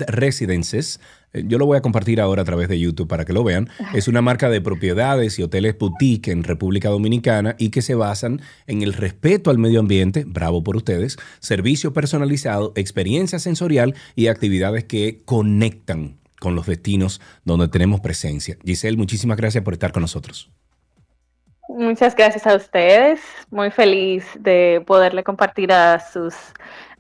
residences. 0.08 1.00
Eh, 1.34 1.44
Yo 1.48 1.58
lo 1.58 1.66
voy 1.66 1.78
a 1.78 1.82
compartir 1.82 2.22
ahora 2.22 2.42
a 2.42 2.46
través 2.46 2.68
de 2.68 2.80
YouTube 2.80 3.08
para 3.08 3.26
que 3.26 3.34
lo 3.34 3.44
vean. 3.44 3.70
Es 3.94 4.08
una 4.08 4.22
marca 4.22 4.50
de 4.50 4.62
propiedades 4.62 5.38
y 5.40 5.44
hoteles 5.44 5.78
boutique 5.78 6.32
en 6.32 6.44
República 6.44 6.90
Dominicana 6.90 7.56
y 7.58 7.70
que 7.70 7.82
se 7.82 7.96
basan 7.96 8.42
en 8.68 8.82
el 8.82 8.94
respeto 8.94 9.50
al 9.50 9.58
medio 9.58 9.80
ambiente, 9.80 10.24
bravo 10.26 10.64
por 10.64 10.76
ustedes, 10.76 11.18
servicio 11.40 11.94
personalizado, 11.94 12.74
experiencia 12.76 13.40
sensorial 13.40 13.96
y 14.16 14.28
actividades 14.28 14.84
que 14.84 15.22
conectan 15.26 16.18
con 16.40 16.56
los 16.56 16.66
destinos 16.66 17.22
donde 17.46 17.68
tenemos 17.68 18.00
presencia. 18.00 18.58
Giselle, 18.66 18.98
muchísimas 18.98 19.38
gracias 19.38 19.64
por 19.64 19.74
estar 19.74 19.92
con 19.92 20.02
nosotros. 20.02 20.50
Muchas 21.70 22.16
gracias 22.16 22.46
a 22.48 22.56
ustedes. 22.56 23.22
Muy 23.50 23.72
feliz 23.72 24.26
de 24.40 24.84
poderle 24.86 25.24
compartir 25.24 25.72
a 25.72 26.00
sus 26.00 26.34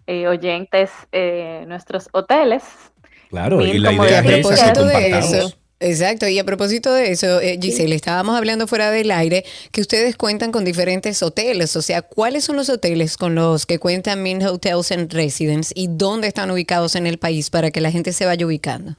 eh, 0.07 0.27
oyentes 0.27 0.91
eh, 1.11 1.65
nuestros 1.67 2.07
hoteles. 2.13 2.90
Claro, 3.31 3.57
Bien, 3.59 3.77
y 3.77 3.79
la 3.79 3.93
idea 3.93 4.19
es 4.19 4.45
esa 4.45 4.73
que 4.73 4.79
de 4.81 5.17
eso. 5.17 5.53
Exacto, 5.79 6.27
y 6.27 6.37
a 6.37 6.43
propósito 6.43 6.93
de 6.93 7.11
eso, 7.11 7.39
eh, 7.39 7.57
Giselle, 7.59 7.95
estábamos 7.95 8.37
hablando 8.37 8.67
fuera 8.67 8.91
del 8.91 9.09
aire 9.09 9.45
que 9.71 9.81
ustedes 9.81 10.15
cuentan 10.15 10.51
con 10.51 10.63
diferentes 10.63 11.23
hoteles, 11.23 11.75
o 11.75 11.81
sea, 11.81 12.03
¿cuáles 12.03 12.43
son 12.43 12.55
los 12.57 12.69
hoteles 12.69 13.17
con 13.17 13.33
los 13.33 13.65
que 13.65 13.79
cuentan 13.79 14.21
Mint 14.21 14.43
Hotels 14.43 14.91
and 14.91 15.11
Residence 15.11 15.73
y 15.75 15.87
dónde 15.89 16.27
están 16.27 16.51
ubicados 16.51 16.95
en 16.95 17.07
el 17.07 17.17
país 17.17 17.49
para 17.49 17.71
que 17.71 17.81
la 17.81 17.89
gente 17.89 18.13
se 18.13 18.27
vaya 18.27 18.45
ubicando? 18.45 18.95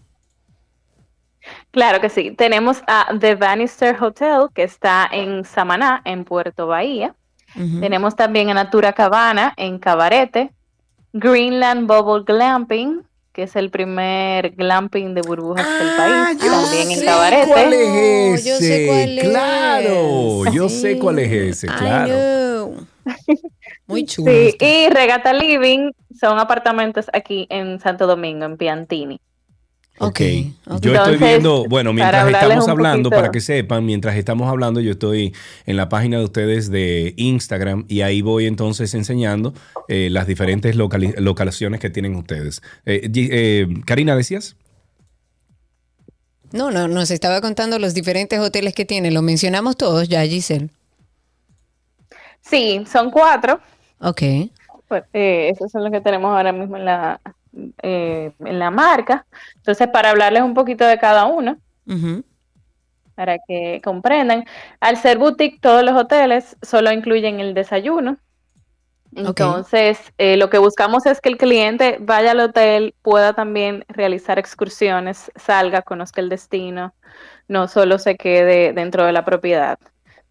Claro 1.70 2.00
que 2.00 2.08
sí. 2.08 2.32
Tenemos 2.32 2.78
a 2.86 3.14
The 3.18 3.36
Bannister 3.36 4.02
Hotel, 4.02 4.46
que 4.54 4.62
está 4.62 5.08
en 5.12 5.44
Samaná, 5.44 6.02
en 6.04 6.24
Puerto 6.24 6.66
Bahía. 6.66 7.14
Tenemos 7.54 8.16
también 8.16 8.48
a 8.48 8.54
Natura 8.54 8.94
Cabana, 8.94 9.52
en 9.58 9.78
Cabarete. 9.78 10.52
Greenland 11.12 11.86
Bubble 11.86 12.24
Glamping, 12.24 13.02
que 13.32 13.44
es 13.44 13.56
el 13.56 13.70
primer 13.70 14.50
glamping 14.50 15.14
de 15.14 15.22
burbujas 15.22 15.66
del 15.66 15.96
país, 15.96 16.38
también 16.38 16.90
en 16.90 16.98
sé 16.98 17.04
Cabarete. 17.04 17.46
¿Cuál 17.48 17.72
es 17.72 18.44
yo 18.44 18.56
sé 18.56 18.84
ese? 18.84 18.86
cuál 18.86 19.18
es. 19.18 19.28
Claro, 19.28 20.52
yo 20.52 20.68
sé 20.68 20.98
cuál 20.98 21.18
es 21.18 21.32
ese, 21.32 21.66
claro. 21.66 22.72
Muy 23.86 24.04
chulo. 24.06 24.30
Sí, 24.30 24.56
y 24.60 24.88
Regata 24.90 25.32
Living 25.32 25.92
son 26.18 26.38
apartamentos 26.38 27.06
aquí 27.12 27.46
en 27.50 27.80
Santo 27.80 28.06
Domingo, 28.06 28.44
en 28.44 28.56
Piantini. 28.56 29.20
Ok. 30.06 30.20
Ok. 30.66 30.80
Yo 30.82 30.94
estoy 30.94 31.16
viendo, 31.16 31.64
bueno, 31.68 31.92
mientras 31.92 32.26
estamos 32.28 32.68
hablando, 32.68 33.10
poquito- 33.10 33.20
para 33.22 33.30
que 33.32 33.40
sepan, 33.40 33.84
mientras 33.84 34.16
estamos 34.16 34.48
hablando, 34.48 34.80
yo 34.80 34.92
estoy 34.92 35.34
en 35.66 35.76
la 35.76 35.88
página 35.88 36.18
de 36.18 36.24
ustedes 36.24 36.70
de 36.70 37.14
Instagram 37.16 37.84
y 37.88 38.00
ahí 38.02 38.20
voy 38.22 38.46
entonces 38.46 38.94
enseñando 38.94 39.54
eh, 39.88 40.08
las 40.10 40.26
diferentes 40.26 40.76
locali- 40.76 41.14
localizaciones 41.18 41.80
que 41.80 41.90
tienen 41.90 42.14
ustedes. 42.16 42.62
Eh, 42.86 43.10
eh, 43.14 43.66
Karina, 43.86 44.16
¿decías? 44.16 44.56
No, 46.52 46.70
no, 46.70 46.86
nos 46.88 47.10
estaba 47.10 47.40
contando 47.40 47.78
los 47.78 47.94
diferentes 47.94 48.38
hoteles 48.38 48.74
que 48.74 48.84
tiene. 48.84 49.10
Lo 49.10 49.22
mencionamos 49.22 49.76
todos 49.76 50.08
ya, 50.08 50.22
Giselle. 50.24 50.68
Sí, 52.42 52.84
son 52.90 53.10
cuatro. 53.10 53.60
Ok. 54.00 54.22
Pues, 54.88 55.04
eh, 55.14 55.50
esos 55.54 55.70
son 55.72 55.84
los 55.84 55.92
que 55.92 56.00
tenemos 56.00 56.36
ahora 56.36 56.52
mismo 56.52 56.76
en 56.76 56.84
la, 56.84 57.20
eh, 57.82 58.32
en 58.40 58.58
la 58.58 58.70
marca. 58.70 59.26
Entonces, 59.56 59.88
para 59.88 60.10
hablarles 60.10 60.42
un 60.42 60.54
poquito 60.54 60.84
de 60.84 60.98
cada 60.98 61.26
uno, 61.26 61.58
para 63.14 63.38
que 63.46 63.80
comprendan, 63.84 64.44
al 64.80 64.96
ser 64.96 65.18
boutique, 65.18 65.60
todos 65.60 65.84
los 65.84 65.94
hoteles 65.94 66.56
solo 66.62 66.90
incluyen 66.92 67.40
el 67.40 67.54
desayuno. 67.54 68.18
Entonces, 69.14 69.98
eh, 70.16 70.38
lo 70.38 70.48
que 70.48 70.56
buscamos 70.56 71.04
es 71.04 71.20
que 71.20 71.28
el 71.28 71.36
cliente 71.36 71.98
vaya 72.00 72.30
al 72.30 72.40
hotel, 72.40 72.94
pueda 73.02 73.34
también 73.34 73.84
realizar 73.88 74.38
excursiones, 74.38 75.30
salga, 75.36 75.82
conozca 75.82 76.22
el 76.22 76.30
destino, 76.30 76.94
no 77.46 77.68
solo 77.68 77.98
se 77.98 78.16
quede 78.16 78.72
dentro 78.72 79.04
de 79.04 79.12
la 79.12 79.24
propiedad. 79.24 79.78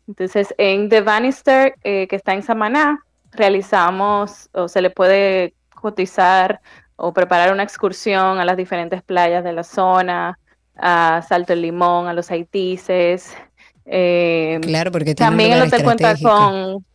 Entonces, 0.07 0.53
en 0.57 0.89
The 0.89 1.01
Bannister, 1.01 1.75
eh, 1.83 2.07
que 2.07 2.15
está 2.15 2.33
en 2.33 2.41
Samaná, 2.41 3.05
realizamos 3.31 4.49
o 4.53 4.67
se 4.67 4.81
le 4.81 4.89
puede 4.89 5.53
cotizar 5.75 6.59
o 7.01 7.13
preparar 7.13 7.51
una 7.51 7.63
excursión 7.63 8.39
a 8.39 8.45
las 8.45 8.55
diferentes 8.55 9.01
playas 9.01 9.43
de 9.43 9.53
la 9.53 9.63
zona, 9.63 10.37
a 10.77 11.23
Salto 11.27 11.53
el 11.53 11.63
Limón, 11.63 12.07
a 12.07 12.13
los 12.13 12.29
Haitises. 12.29 13.35
eh, 13.85 14.59
Claro, 14.61 14.91
porque 14.91 15.15
también 15.15 15.53
el 15.53 15.63
hotel 15.63 15.83
cuenta 15.83 16.15
con... 16.21 16.85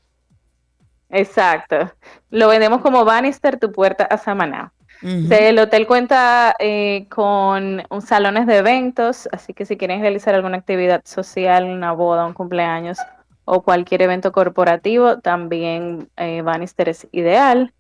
Exacto. 1.11 1.93
Lo 2.31 2.49
vendemos 2.49 2.83
como 2.83 3.05
Bannister, 3.05 3.59
tu 3.59 3.73
puerta 3.73 4.05
a 4.05 4.17
Samaná. 4.17 4.73
El 5.03 5.59
hotel 5.59 5.87
cuenta 5.87 6.55
eh, 6.59 7.07
con 7.11 7.83
un 7.91 8.03
salones 8.03 8.47
de 8.47 8.59
eventos, 8.59 9.29
así 9.31 9.53
que 9.53 9.67
si 9.67 9.77
quieren 9.77 10.01
realizar 10.01 10.35
alguna 10.35 10.57
actividad 10.57 11.03
social, 11.05 11.65
una 11.65 11.93
boda, 11.93 12.25
un 12.27 12.33
cumpleaños 12.33 12.99
o 13.45 13.63
cualquier 13.63 14.03
evento 14.03 14.33
corporativo, 14.33 15.19
también 15.19 16.09
eh, 16.17 16.43
Bannister 16.43 16.89
es 16.89 17.07
ideal. 17.13 17.73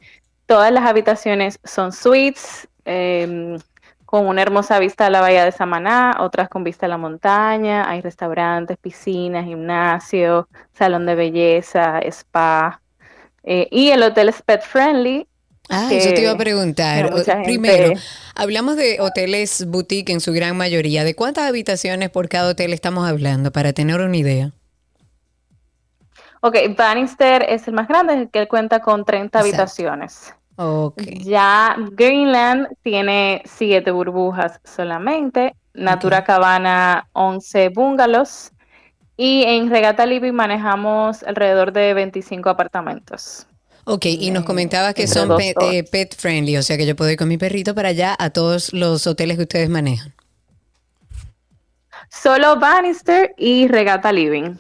Todas 0.47 0.73
las 0.73 0.85
habitaciones 0.85 1.59
son 1.65 1.93
suites, 1.93 2.69
eh, 2.85 3.57
con 4.05 4.27
una 4.29 4.43
hermosa 4.43 4.79
vista 4.79 5.07
a 5.07 5.11
la 5.11 5.21
bahía 5.21 5.45
de 5.45 5.53
Samaná, 5.53 6.17
otras 6.21 6.49
con 6.49 6.63
vista 6.63 6.87
a 6.87 6.89
la 6.89 6.97
montaña, 6.99 7.89
hay 7.91 8.01
restaurantes, 8.01 8.79
piscinas, 8.79 9.45
gimnasio, 9.45 10.49
salón 10.73 11.07
de 11.07 11.15
belleza, 11.17 11.99
spa. 12.01 12.81
eh, 13.43 13.69
y 13.71 13.91
el 13.91 14.03
hotel 14.03 14.29
es 14.29 14.43
pet 14.43 14.63
friendly, 14.63 15.27
Ah, 15.69 15.89
eso 15.93 16.13
te 16.15 16.23
iba 16.23 16.31
a 16.31 16.39
preguntar. 16.39 17.11
Primero, 17.43 17.93
hablamos 18.35 18.77
de 18.77 19.01
hoteles 19.01 19.67
boutique 19.67 20.13
en 20.13 20.21
su 20.21 20.33
gran 20.33 20.57
mayoría. 20.57 21.03
¿De 21.05 21.15
cuántas 21.15 21.49
habitaciones 21.49 22.11
por 22.11 22.29
cada 22.29 22.51
hotel 22.51 22.73
estamos 22.73 23.09
hablando 23.09 23.51
para 23.51 23.73
tener 23.73 24.01
una 24.01 24.17
idea? 24.17 24.53
Ok, 26.41 26.57
Bannister 26.77 27.45
es 27.49 27.67
el 27.69 27.75
más 27.75 27.89
grande, 27.89 28.29
que 28.33 28.41
él 28.41 28.49
cuenta 28.49 28.81
con 28.81 29.05
30 29.05 29.27
Exacto. 29.27 29.39
habitaciones. 29.39 30.35
Ok. 30.57 31.03
Ya 31.21 31.77
Greenland 31.93 32.69
tiene 32.83 33.43
7 33.45 33.91
burbujas 33.91 34.61
solamente, 34.65 35.55
Natura 35.75 36.25
Cabana 36.25 37.09
11 37.13 37.69
bungalows 37.71 38.53
y 39.17 39.45
en 39.45 39.71
Regata 39.71 40.07
Living 40.07 40.33
manejamos 40.33 41.23
alrededor 41.23 41.73
de 41.73 41.95
25 41.95 42.49
apartamentos. 42.49 43.47
Ok, 43.85 44.07
y 44.07 44.31
nos 44.33 44.45
comentabas 44.45 44.95
que 44.95 45.07
son 45.07 45.29
dos 45.29 45.41
eh, 45.41 45.85
pet 45.85 46.17
friendly, 46.17 46.57
o 46.57 46.63
sea 46.63 46.77
que 46.77 46.87
yo 46.87 46.97
puedo 46.97 47.11
ir 47.11 47.17
con 47.17 47.29
mi 47.29 47.39
perrito 47.39 47.75
para 47.75 47.91
allá 47.91 48.17
a 48.19 48.31
todos 48.31 48.73
los 48.73 49.07
hoteles 49.07 49.37
que 49.37 49.45
ustedes 49.45 49.69
manejan. 49.69 50.13
Solo 52.11 52.59
Bannister 52.59 53.35
y 53.39 53.69
Regata 53.69 54.11
Living. 54.13 54.57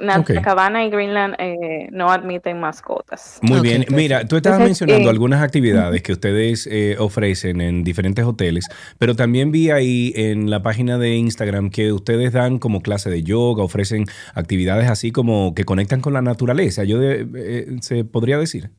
Natura 0.00 0.40
Ok. 0.40 0.44
Cabana 0.44 0.84
y 0.84 0.90
Greenland 0.90 1.34
eh, 1.38 1.88
no 1.92 2.10
admiten 2.10 2.58
mascotas. 2.58 3.38
Muy 3.42 3.60
bien. 3.60 3.84
Mira, 3.90 4.26
tú 4.26 4.36
estabas 4.36 4.58
Entonces, 4.60 4.80
mencionando 4.86 5.08
eh, 5.08 5.10
algunas 5.12 5.42
actividades 5.42 6.02
que 6.02 6.12
ustedes 6.12 6.66
eh, 6.70 6.96
ofrecen 6.98 7.60
en 7.60 7.84
diferentes 7.84 8.24
hoteles, 8.24 8.66
pero 8.98 9.14
también 9.14 9.50
vi 9.52 9.70
ahí 9.70 10.12
en 10.16 10.50
la 10.50 10.62
página 10.62 10.98
de 10.98 11.14
Instagram 11.16 11.70
que 11.70 11.92
ustedes 11.92 12.32
dan 12.32 12.58
como 12.58 12.80
clase 12.80 13.10
de 13.10 13.22
yoga, 13.22 13.62
ofrecen 13.62 14.06
actividades 14.34 14.88
así 14.90 15.12
como 15.12 15.54
que 15.54 15.64
conectan 15.64 16.00
con 16.00 16.12
la 16.12 16.22
naturaleza. 16.22 16.84
Yo 16.84 16.98
de- 16.98 17.26
eh, 17.36 17.66
se 17.80 18.04
podría 18.04 18.38
decir. 18.38 18.70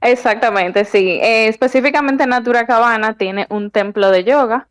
Exactamente, 0.00 0.84
sí. 0.84 1.18
Eh, 1.22 1.48
específicamente 1.48 2.26
Natura 2.26 2.66
Cabana 2.66 3.16
tiene 3.16 3.46
un 3.50 3.70
templo 3.70 4.10
de 4.10 4.24
yoga. 4.24 4.68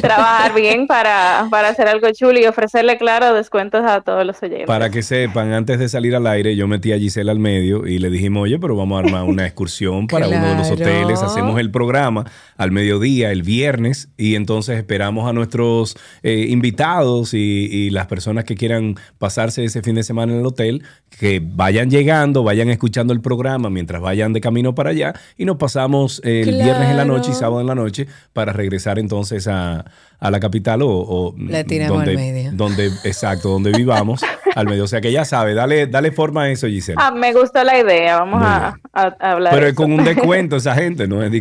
trabajar 0.00 0.54
bien 0.54 0.86
para, 0.86 1.46
para 1.50 1.68
hacer 1.68 1.88
algo 1.88 2.08
chulo 2.12 2.38
y 2.38 2.44
ofrecerle, 2.44 2.98
claro, 2.98 3.34
descuentos 3.34 3.84
a 3.84 4.00
todos 4.02 4.26
los 4.26 4.42
oyentes. 4.42 4.66
Para 4.66 4.90
que 4.90 5.02
sepan, 5.02 5.52
antes 5.52 5.78
de 5.78 5.88
salir 5.88 6.14
al 6.14 6.26
aire, 6.26 6.54
yo 6.54 6.68
metí 6.68 6.92
a 6.92 6.98
Gisela 6.98 7.32
al 7.32 7.38
medio 7.38 7.86
y 7.86 7.98
le 7.98 8.10
dijimos, 8.10 8.42
oye, 8.42 8.58
pero 8.58 8.76
vamos 8.76 8.96
a 8.96 9.06
armar 9.06 9.24
una 9.24 9.46
excursión 9.46 10.06
para 10.06 10.28
uno 10.28 10.46
de 10.46 10.54
los 10.56 10.70
hoteles. 10.70 11.22
Hacemos 11.22 11.58
el 11.58 11.70
programa 11.70 12.24
al 12.56 12.70
mediodía, 12.70 13.32
el 13.32 13.42
viernes, 13.42 14.08
y 14.16 14.34
entonces 14.34 14.76
esperamos 14.76 15.28
a 15.28 15.32
nuestros 15.32 15.96
eh, 16.22 16.46
invitados 16.48 17.34
y, 17.34 17.38
y 17.38 17.90
las 17.90 18.06
personas 18.06 18.44
que 18.44 18.54
quieran 18.54 18.96
pasarse 19.18 19.64
ese 19.64 19.82
fin 19.82 19.94
de 19.94 20.02
semana 20.02 20.32
en 20.32 20.40
el 20.40 20.46
hotel, 20.46 20.82
que 21.18 21.40
vayan 21.42 21.90
llegando, 21.90 22.42
vayan 22.42 22.68
escuchando 22.68 23.12
el 23.12 23.20
programa 23.20 23.70
mientras 23.70 24.00
vayan 24.00 24.32
de 24.32 24.40
camino 24.40 24.74
para 24.74 24.90
allá 24.90 25.14
y 25.36 25.44
nos 25.44 25.56
pasamos 25.56 26.11
el 26.24 26.44
Claro. 26.48 26.64
viernes 26.64 26.90
en 26.90 26.96
la 26.96 27.04
noche 27.04 27.30
y 27.30 27.34
sábado 27.34 27.60
en 27.60 27.66
la 27.66 27.74
noche 27.74 28.06
para 28.32 28.52
regresar 28.52 28.98
entonces 28.98 29.46
a, 29.48 29.84
a 30.22 30.30
la 30.30 30.38
capital 30.38 30.82
o, 30.82 30.88
o 30.88 31.34
La 31.36 31.64
tiramos 31.64 31.98
al 32.00 32.06
donde, 32.06 32.16
medio. 32.16 32.50
donde 32.52 32.86
exacto, 33.04 33.48
donde 33.48 33.72
vivamos 33.72 34.22
al 34.54 34.66
medio. 34.66 34.84
O 34.84 34.86
sea 34.86 35.00
que 35.00 35.10
ya 35.10 35.24
sabe, 35.24 35.52
dale, 35.54 35.88
dale 35.88 36.12
forma 36.12 36.44
a 36.44 36.50
eso, 36.50 36.68
Gisela. 36.68 37.04
Ah, 37.04 37.10
me 37.10 37.32
gustó 37.32 37.64
la 37.64 37.78
idea, 37.80 38.18
vamos 38.20 38.40
a, 38.42 38.76
a- 38.92 39.16
a 39.18 39.32
hablar. 39.32 39.52
Pero 39.52 39.64
de 39.64 39.70
es 39.70 39.76
con 39.76 39.92
un 39.92 40.04
descuento 40.04 40.56
esa 40.56 40.74
gente, 40.76 41.08
¿no? 41.08 41.22
Es. 41.24 41.32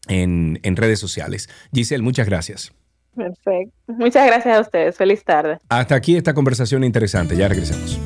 en, 0.07 0.59
en 0.63 0.75
redes 0.75 0.99
sociales. 0.99 1.47
Giselle, 1.73 2.03
muchas 2.03 2.27
gracias. 2.27 2.73
Perfecto. 3.15 3.73
Muchas 3.87 4.25
gracias 4.25 4.57
a 4.57 4.61
ustedes. 4.61 4.97
Feliz 4.97 5.23
tarde. 5.23 5.59
Hasta 5.69 5.93
aquí 5.95 6.15
esta 6.15 6.33
conversación 6.33 6.83
interesante. 6.83 7.37
Ya 7.37 7.47
regresamos. 7.47 7.99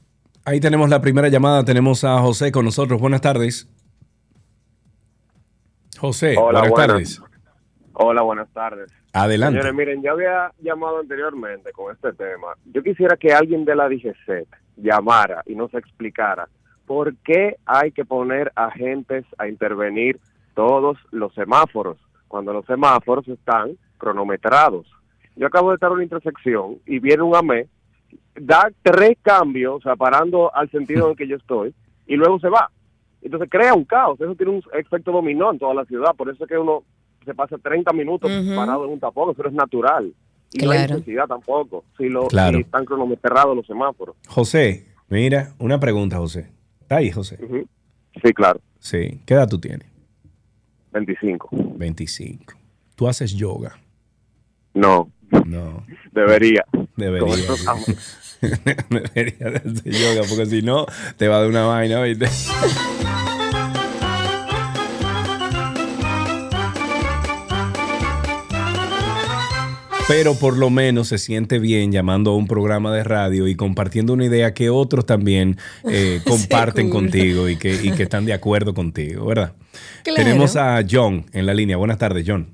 Ahí 0.44 0.60
tenemos 0.60 0.90
la 0.90 1.00
primera 1.00 1.28
llamada. 1.28 1.64
Tenemos 1.64 2.04
a 2.04 2.20
José 2.20 2.52
con 2.52 2.66
nosotros. 2.66 3.00
Buenas 3.00 3.22
tardes. 3.22 3.66
José, 6.02 6.34
Hola, 6.36 6.62
buenas, 6.62 6.70
buenas. 6.70 6.86
tardes. 6.88 7.22
Hola, 7.92 8.22
buenas 8.22 8.48
tardes. 8.52 8.92
Adelante. 9.12 9.60
Señores, 9.60 9.72
miren, 9.76 10.02
ya 10.02 10.10
había 10.10 10.52
llamado 10.60 10.98
anteriormente 10.98 11.70
con 11.70 11.94
este 11.94 12.12
tema. 12.14 12.48
Yo 12.74 12.82
quisiera 12.82 13.16
que 13.16 13.32
alguien 13.32 13.64
de 13.64 13.76
la 13.76 13.88
DGCET 13.88 14.48
llamara 14.78 15.44
y 15.46 15.54
nos 15.54 15.72
explicara 15.74 16.48
por 16.86 17.14
qué 17.18 17.56
hay 17.66 17.92
que 17.92 18.04
poner 18.04 18.50
agentes 18.56 19.24
a 19.38 19.46
intervenir 19.46 20.18
todos 20.56 20.98
los 21.12 21.32
semáforos, 21.34 21.98
cuando 22.26 22.52
los 22.52 22.66
semáforos 22.66 23.28
están 23.28 23.78
cronometrados. 23.96 24.88
Yo 25.36 25.46
acabo 25.46 25.68
de 25.68 25.74
estar 25.76 25.90
en 25.90 25.94
una 25.94 26.02
intersección 26.02 26.78
y 26.84 26.98
viene 26.98 27.22
un 27.22 27.36
AME, 27.36 27.68
da 28.34 28.72
tres 28.82 29.18
cambios, 29.22 29.76
o 29.76 29.80
sea, 29.80 29.94
parando 29.94 30.52
al 30.52 30.68
sentido 30.72 31.04
en 31.04 31.10
el 31.12 31.16
que 31.16 31.28
yo 31.28 31.36
estoy, 31.36 31.72
y 32.08 32.16
luego 32.16 32.40
se 32.40 32.48
va. 32.48 32.72
Entonces 33.22 33.48
crea 33.50 33.72
un 33.74 33.84
caos, 33.84 34.20
eso 34.20 34.34
tiene 34.34 34.52
un 34.52 34.62
efecto 34.74 35.12
dominó 35.12 35.52
en 35.52 35.58
toda 35.58 35.74
la 35.74 35.84
ciudad, 35.84 36.14
por 36.16 36.28
eso 36.28 36.44
es 36.44 36.48
que 36.48 36.58
uno 36.58 36.82
se 37.24 37.34
pasa 37.34 37.56
30 37.56 37.92
minutos 37.92 38.30
Ujú. 38.30 38.56
parado 38.56 38.84
en 38.84 38.90
un 38.92 39.00
tapón, 39.00 39.30
eso 39.30 39.42
no 39.42 39.48
es 39.48 39.54
natural. 39.54 40.12
Y 40.52 40.64
no 40.64 40.70
hay 40.72 40.78
Claro. 40.78 40.94
necesidad 40.94 41.26
tampoco, 41.26 41.84
si, 41.96 42.08
lo, 42.08 42.26
Claro. 42.26 42.58
si 42.58 42.64
están 42.64 42.84
cronometrados 42.84 43.56
los 43.56 43.66
semáforos. 43.66 44.16
José, 44.28 44.86
mira, 45.08 45.54
una 45.58 45.78
pregunta, 45.80 46.18
José. 46.18 46.50
¿Está 46.80 46.96
ahí, 46.96 47.10
José? 47.10 47.38
Sí, 48.22 48.32
claro, 48.34 48.60
Sí. 48.80 49.20
¿Qué 49.24 49.34
edad 49.34 49.48
tú 49.48 49.58
tienes? 49.60 49.88
25. 50.92 51.48
25. 51.76 52.54
¿Tú 52.96 53.06
haces 53.08 53.32
yoga? 53.34 53.78
No, 54.74 55.10
No. 55.46 55.84
debería. 56.10 56.64
Debería. 56.96 57.34
Con 58.42 58.50
estos 58.64 58.84
am- 58.90 59.02
Debería 59.14 59.50
de 59.50 59.56
hacer 59.56 59.92
yoga, 59.92 60.22
porque 60.28 60.46
si 60.46 60.62
no, 60.62 60.86
te 61.16 61.28
va 61.28 61.38
dar 61.38 61.48
una 61.48 61.64
vaina, 61.64 62.02
¿viste? 62.02 62.26
Pero 70.08 70.34
por 70.34 70.58
lo 70.58 70.68
menos 70.68 71.08
se 71.08 71.16
siente 71.16 71.58
bien 71.58 71.92
llamando 71.92 72.32
a 72.32 72.36
un 72.36 72.46
programa 72.46 72.92
de 72.92 73.04
radio 73.04 73.46
y 73.46 73.54
compartiendo 73.54 74.12
una 74.12 74.26
idea 74.26 74.52
que 74.52 74.68
otros 74.68 75.06
también 75.06 75.56
eh, 75.88 76.20
comparten 76.26 76.90
contigo 76.90 77.48
y 77.48 77.56
que, 77.56 77.72
y 77.82 77.92
que 77.92 78.02
están 78.02 78.24
de 78.26 78.32
acuerdo 78.32 78.74
contigo, 78.74 79.26
¿verdad? 79.26 79.52
Claro. 80.02 80.16
Tenemos 80.24 80.56
a 80.56 80.84
John 80.88 81.24
en 81.32 81.46
la 81.46 81.54
línea. 81.54 81.76
Buenas 81.76 81.96
tardes, 81.96 82.24
John. 82.26 82.48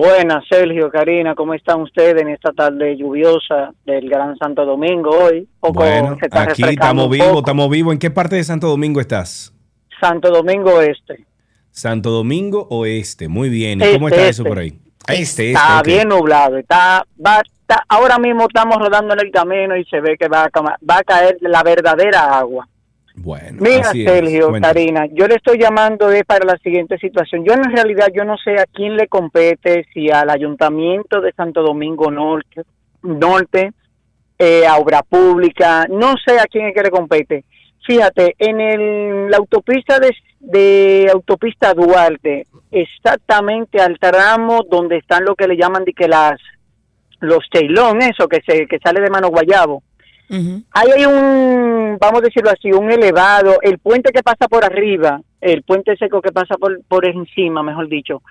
Buenas, 0.00 0.44
Sergio, 0.50 0.90
Karina, 0.90 1.34
¿cómo 1.34 1.54
están 1.54 1.80
ustedes 1.80 2.20
en 2.20 2.28
esta 2.28 2.52
tarde 2.52 2.98
lluviosa 2.98 3.70
del 3.86 4.10
Gran 4.10 4.36
Santo 4.36 4.66
Domingo 4.66 5.08
hoy? 5.08 5.48
Poco 5.58 5.80
Bueno, 5.80 6.18
se 6.20 6.26
está 6.26 6.42
aquí 6.42 6.62
estamos 6.64 7.08
vivos, 7.08 7.38
estamos 7.38 7.70
vivos. 7.70 7.94
¿En 7.94 7.98
qué 7.98 8.10
parte 8.10 8.36
de 8.36 8.44
Santo 8.44 8.66
Domingo 8.68 9.00
estás? 9.00 9.54
Santo 9.98 10.30
Domingo 10.30 10.82
Este. 10.82 11.24
Santo 11.70 12.10
Domingo 12.10 12.66
Oeste, 12.68 13.28
muy 13.28 13.48
bien. 13.48 13.80
¿Y 13.80 13.84
Este, 13.84 13.94
cómo 13.94 14.08
está 14.10 14.28
eso 14.28 14.42
este. 14.42 14.48
por 14.50 14.58
ahí? 14.58 14.78
Ah, 15.08 15.14
Este, 15.14 15.22
este, 15.22 15.52
Está 15.52 15.82
bien 15.82 16.08
nublado, 16.10 16.58
está, 16.58 17.06
va, 17.24 17.40
está- 17.58 17.82
ahora 17.88 18.18
mismo 18.18 18.42
estamos 18.48 18.76
rodando 18.76 19.14
en 19.14 19.20
el 19.20 19.30
camino 19.32 19.78
y 19.78 19.84
se 19.86 20.02
ve 20.02 20.18
que 20.18 20.28
va 20.28 20.42
a, 20.44 20.50
va 20.60 20.98
a 20.98 21.04
caer 21.04 21.38
la 21.40 21.62
verdadera 21.62 22.36
agua. 22.36 22.68
Bueno, 23.16 23.58
Mira. 23.60 23.90
Sergio. 23.92 24.52
Karina, 24.60 25.06
yo 25.06 25.26
le 25.26 25.36
estoy 25.36 25.58
llamando 25.58 26.10
es 26.10 26.24
para 26.24 26.44
la 26.44 26.58
siguiente 26.58 26.98
situación. 26.98 27.44
Yo 27.44 27.54
en 27.54 27.64
realidad 27.64 28.08
yo 28.14 28.24
no 28.24 28.36
sé 28.36 28.58
a 28.58 28.66
quién 28.66 28.96
le 28.96 29.08
compete, 29.08 29.86
si 29.92 30.10
al 30.10 30.30
Ayuntamiento 30.30 31.20
de 31.20 31.32
Santo 31.32 31.62
Domingo 31.62 32.10
Norte, 32.10 32.62
Norte 33.02 33.72
eh, 34.38 34.66
a 34.66 34.76
Obra 34.76 35.02
Pública, 35.02 35.86
no 35.88 36.14
sé 36.24 36.38
a 36.38 36.44
quién 36.44 36.66
es 36.66 36.74
que 36.74 36.82
le 36.82 36.90
compete. 36.90 37.44
Fíjate, 37.86 38.34
en 38.38 38.60
el, 38.60 39.30
la 39.30 39.38
autopista 39.38 39.98
de, 39.98 40.14
de 40.40 41.08
autopista 41.12 41.72
Duarte, 41.72 42.46
exactamente 42.70 43.80
al 43.80 43.98
tramo 43.98 44.62
donde 44.68 44.98
están 44.98 45.24
lo 45.24 45.34
que 45.34 45.48
le 45.48 45.56
llaman 45.56 45.84
de 45.84 45.92
que 45.92 46.08
las 46.08 46.40
los 47.20 47.48
cheilón, 47.50 48.02
eso 48.02 48.28
que 48.28 48.42
se 48.46 48.66
que 48.66 48.78
sale 48.78 49.00
de 49.00 49.08
mano 49.08 49.28
guayabo. 49.28 49.82
Ahí 50.28 50.88
hay 50.96 51.06
un, 51.06 51.98
vamos 52.00 52.20
a 52.20 52.24
decirlo 52.24 52.50
así, 52.50 52.72
un 52.72 52.90
elevado, 52.90 53.58
el 53.62 53.78
puente 53.78 54.10
que 54.12 54.22
pasa 54.22 54.48
por 54.48 54.64
arriba, 54.64 55.20
el 55.40 55.62
puente 55.62 55.96
seco 55.96 56.20
que 56.20 56.32
pasa 56.32 56.56
por, 56.56 56.82
por 56.88 57.06
encima, 57.06 57.62
mejor 57.62 57.88
dicho, 57.88 58.22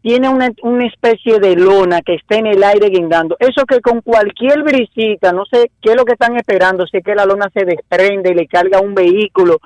tiene 0.00 0.28
una, 0.28 0.50
una 0.62 0.86
especie 0.86 1.38
de 1.40 1.56
lona 1.56 2.00
que 2.00 2.14
está 2.14 2.36
en 2.36 2.46
el 2.46 2.62
aire 2.62 2.88
guindando. 2.88 3.36
Eso 3.38 3.66
que 3.66 3.80
con 3.80 4.00
cualquier 4.00 4.62
brisita, 4.62 5.32
no 5.32 5.44
sé 5.46 5.70
qué 5.82 5.90
es 5.90 5.96
lo 5.96 6.04
que 6.04 6.12
están 6.12 6.36
esperando, 6.36 6.86
si 6.86 6.98
es 6.98 7.04
que 7.04 7.14
la 7.14 7.26
lona 7.26 7.50
se 7.52 7.64
desprende 7.64 8.30
y 8.30 8.34
le 8.34 8.46
carga 8.46 8.80
un 8.80 8.94
vehículo 8.94 9.58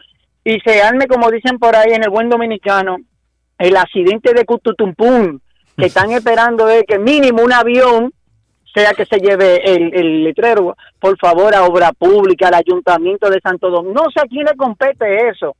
y 0.44 0.58
se 0.60 0.82
arme, 0.82 1.06
como 1.06 1.30
dicen 1.30 1.58
por 1.58 1.76
ahí 1.76 1.92
en 1.92 2.02
el 2.02 2.10
buen 2.10 2.28
dominicano, 2.28 2.96
el 3.58 3.76
accidente 3.76 4.32
de 4.32 4.44
Cututumpum, 4.44 5.38
que 5.76 5.86
están 5.86 6.10
esperando 6.12 6.68
es 6.68 6.84
que 6.88 6.98
mínimo 6.98 7.42
un 7.42 7.52
avión 7.52 8.12
sea 8.72 8.92
que 8.92 9.06
se 9.06 9.18
lleve 9.18 9.62
el, 9.64 9.94
el 9.94 10.24
letrero, 10.24 10.76
por 10.98 11.18
favor, 11.18 11.54
a 11.54 11.64
obra 11.64 11.92
pública, 11.92 12.48
al 12.48 12.54
ayuntamiento 12.54 13.28
de 13.28 13.40
Santo 13.40 13.70
Domingo. 13.70 14.02
No 14.02 14.10
sé 14.10 14.20
a 14.20 14.28
quién 14.28 14.44
le 14.44 14.56
compete 14.56 15.28
eso, 15.28 15.56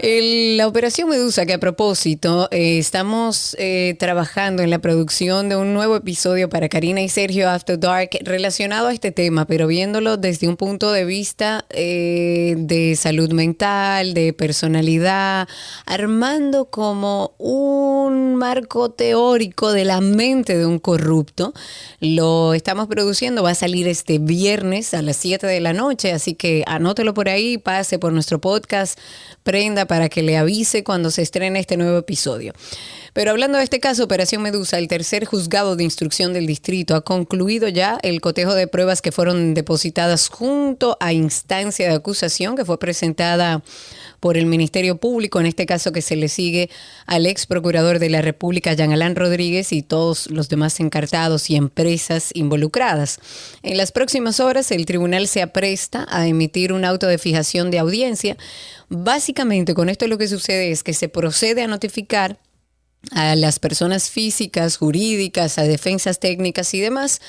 La 0.00 0.66
operación 0.66 1.08
Medusa, 1.08 1.46
que 1.46 1.54
a 1.54 1.58
propósito, 1.58 2.48
eh, 2.50 2.78
estamos 2.78 3.56
eh, 3.58 3.96
trabajando 3.98 4.62
en 4.62 4.68
la 4.68 4.80
producción 4.80 5.48
de 5.48 5.56
un 5.56 5.72
nuevo 5.72 5.94
episodio 5.96 6.48
para 6.48 6.68
Karina 6.68 7.00
y 7.00 7.08
Sergio 7.08 7.48
After 7.48 7.78
Dark 7.78 8.10
relacionado 8.22 8.88
a 8.88 8.92
este 8.92 9.12
tema, 9.12 9.46
pero 9.46 9.68
viéndolo 9.68 10.16
desde 10.16 10.48
un 10.48 10.56
punto 10.56 10.90
de 10.90 11.04
vista 11.04 11.64
eh, 11.70 12.54
de 12.58 12.96
salud 12.96 13.32
mental, 13.32 14.14
de 14.14 14.32
personalidad, 14.32 15.48
armando 15.86 16.66
como 16.66 17.32
un 17.38 18.34
marco 18.34 18.90
teórico 18.90 19.72
de 19.72 19.84
la 19.84 20.00
mente 20.00 20.58
de 20.58 20.66
un 20.66 20.80
corrupto. 20.80 21.54
Lo 22.00 22.52
estamos 22.52 22.88
produciendo, 22.88 23.44
va 23.44 23.50
a 23.50 23.54
salir 23.54 23.86
este 23.86 24.18
viernes 24.18 24.92
a 24.92 25.02
las 25.02 25.16
7 25.16 25.46
de 25.46 25.60
la 25.60 25.72
noche, 25.72 26.12
así 26.12 26.34
que 26.34 26.64
anótelo 26.66 27.14
por 27.14 27.28
ahí, 27.28 27.58
pase 27.58 27.98
por 27.98 28.12
nuestro 28.12 28.40
podcast, 28.40 28.98
prenda 29.44 29.83
para 29.86 30.08
que 30.08 30.22
le 30.22 30.36
avise 30.36 30.84
cuando 30.84 31.10
se 31.10 31.22
estrene 31.22 31.60
este 31.60 31.76
nuevo 31.76 31.98
episodio. 31.98 32.52
Pero 33.12 33.30
hablando 33.30 33.58
de 33.58 33.64
este 33.64 33.78
caso, 33.78 34.04
Operación 34.04 34.42
Medusa, 34.42 34.78
el 34.78 34.88
tercer 34.88 35.24
juzgado 35.24 35.76
de 35.76 35.84
instrucción 35.84 36.32
del 36.32 36.46
distrito 36.46 36.96
ha 36.96 37.02
concluido 37.02 37.68
ya 37.68 37.98
el 38.02 38.20
cotejo 38.20 38.54
de 38.54 38.66
pruebas 38.66 39.02
que 39.02 39.12
fueron 39.12 39.54
depositadas 39.54 40.28
junto 40.28 40.96
a 40.98 41.12
instancia 41.12 41.88
de 41.88 41.94
acusación 41.94 42.56
que 42.56 42.64
fue 42.64 42.78
presentada 42.78 43.62
por 44.24 44.38
el 44.38 44.46
Ministerio 44.46 44.96
Público, 44.96 45.38
en 45.38 45.44
este 45.44 45.66
caso 45.66 45.92
que 45.92 46.00
se 46.00 46.16
le 46.16 46.30
sigue 46.30 46.70
al 47.04 47.26
ex 47.26 47.44
procurador 47.44 47.98
de 47.98 48.08
la 48.08 48.22
República, 48.22 48.72
Jean 48.72 48.90
Alain 48.90 49.16
Rodríguez, 49.16 49.70
y 49.70 49.82
todos 49.82 50.30
los 50.30 50.48
demás 50.48 50.80
encartados 50.80 51.50
y 51.50 51.56
empresas 51.56 52.30
involucradas. 52.32 53.18
En 53.62 53.76
las 53.76 53.92
próximas 53.92 54.40
horas, 54.40 54.70
el 54.70 54.86
tribunal 54.86 55.28
se 55.28 55.42
apresta 55.42 56.06
a 56.08 56.26
emitir 56.26 56.72
un 56.72 56.86
auto 56.86 57.06
de 57.06 57.18
fijación 57.18 57.70
de 57.70 57.78
audiencia. 57.78 58.38
Básicamente, 58.88 59.74
con 59.74 59.90
esto 59.90 60.06
lo 60.06 60.16
que 60.16 60.26
sucede 60.26 60.70
es 60.70 60.82
que 60.82 60.94
se 60.94 61.10
procede 61.10 61.60
a 61.60 61.66
notificar 61.66 62.38
a 63.10 63.36
las 63.36 63.58
personas 63.58 64.08
físicas, 64.08 64.78
jurídicas, 64.78 65.58
a 65.58 65.64
defensas 65.64 66.18
técnicas 66.18 66.72
y 66.72 66.80
demás, 66.80 67.20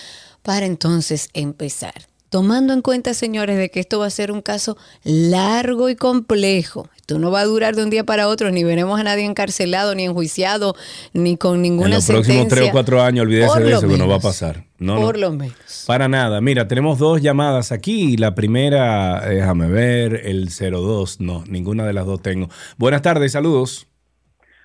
para 0.44 0.66
entonces 0.66 1.28
empezar. 1.34 2.15
Tomando 2.30 2.74
en 2.74 2.82
cuenta, 2.82 3.14
señores, 3.14 3.58
de 3.58 3.70
que 3.70 3.80
esto 3.80 4.00
va 4.00 4.08
a 4.08 4.10
ser 4.10 4.32
un 4.32 4.42
caso 4.42 4.78
largo 5.04 5.90
y 5.90 5.96
complejo. 5.96 6.90
Esto 6.96 7.20
no 7.20 7.30
va 7.32 7.42
a 7.42 7.46
durar 7.46 7.76
de 7.76 7.84
un 7.84 7.90
día 7.92 8.04
para 8.04 8.28
otro, 8.28 8.50
ni 8.52 8.64
veremos 8.64 9.00
a 9.00 9.04
nadie 9.04 9.26
encarcelado, 9.26 9.94
ni 9.96 10.06
enjuiciado, 10.06 10.76
ni 11.14 11.38
con 11.38 11.58
En 11.58 11.62
ninguna 11.62 11.96
los 11.96 12.06
próximos 12.08 12.26
sentencia. 12.38 12.58
tres 12.58 12.70
o 12.70 12.72
cuatro 12.72 13.02
años, 13.02 13.24
olvídese 13.24 13.60
de 13.62 13.72
eso, 13.74 13.82
que 13.82 13.98
no 13.98 14.00
va 14.00 14.16
a 14.16 14.18
menos. 14.18 14.24
pasar. 14.24 14.64
No, 14.80 14.96
no. 14.96 15.02
Por 15.02 15.18
lo 15.20 15.32
menos. 15.32 15.84
Para 15.88 16.08
nada. 16.08 16.42
Mira, 16.42 16.68
tenemos 16.68 16.98
dos 16.98 17.22
llamadas 17.22 17.72
aquí. 17.72 18.18
La 18.18 18.34
primera, 18.36 19.32
eh, 19.32 19.36
déjame 19.36 19.68
ver, 19.68 20.22
el 20.26 20.50
02. 20.50 21.22
No, 21.22 21.44
ninguna 21.48 21.86
de 21.86 21.94
las 21.94 22.06
dos 22.08 22.22
tengo. 22.22 22.50
Buenas 22.78 23.02
tardes, 23.04 23.32
saludos. 23.34 23.88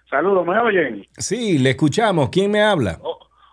Saludos, 0.09 0.45
¿me 0.47 0.59
oyen? 0.59 1.07
Sí, 1.19 1.59
le 1.59 1.71
escuchamos. 1.71 2.31
¿Quién 2.31 2.51
me 2.51 2.63
habla? 2.63 2.99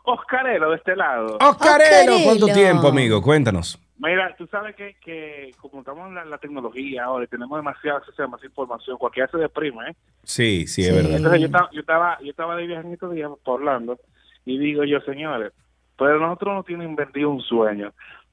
Oscarelo, 0.06 0.70
de 0.72 0.78
este 0.78 0.96
lado. 0.96 1.38
Oscarelo, 1.42 2.14
¿cuánto 2.24 2.48
tiempo, 2.48 2.88
amigo? 2.88 3.22
Cuéntanos. 3.22 3.78
Mira, 4.00 4.36
tú 4.38 4.46
sabes 4.48 4.76
que, 4.76 4.96
que 5.04 5.52
como 5.60 5.80
estamos 5.80 6.08
en 6.08 6.16
la, 6.16 6.26
la 6.26 6.38
tecnología 6.38 7.06
ahora 7.06 7.26
y 7.26 7.28
tenemos 7.28 7.58
demasiado 7.58 7.98
acceso 7.98 8.22
a 8.22 8.26
demasiada 8.26 8.52
información, 8.52 8.98
cualquiera 8.98 9.28
se 9.30 9.38
deprime, 9.38 9.90
¿eh? 9.90 9.96
Sí, 10.24 10.68
sí, 10.68 10.84
es 10.84 10.94
verdad. 10.94 11.18
Entonces 11.18 11.40
yo 11.40 11.46
estaba, 11.48 11.70
yo 11.72 11.80
estaba, 11.80 12.20
yo 12.22 12.30
estaba 12.30 12.56
de 12.56 12.68
viaje 12.68 12.88
en 12.88 12.94
estos 12.94 13.14
días 13.14 13.32
por 13.44 13.60
Orlando 13.62 13.98
y 14.46 14.58
digo 14.60 14.84
yo, 14.84 15.00
señores, 15.02 15.52
pero 15.98 16.20
nosotros 16.20 16.56
nos 16.56 16.66
tienen 16.66 16.96
vendido 16.96 17.32
un 17.32 17.42
sueño 17.42 17.92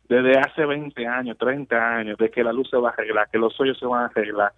desde 0.08 0.38
hace 0.38 0.66
20 0.66 1.06
años, 1.06 1.38
30 1.38 1.96
años, 1.96 2.18
de 2.18 2.30
que 2.30 2.44
la 2.44 2.52
luz 2.52 2.68
se 2.68 2.76
va 2.76 2.90
a 2.90 2.92
arreglar, 2.92 3.28
que 3.30 3.38
los 3.38 3.58
hoyos 3.58 3.78
se 3.78 3.86
van 3.86 4.02
a 4.02 4.06
arreglar. 4.06 4.52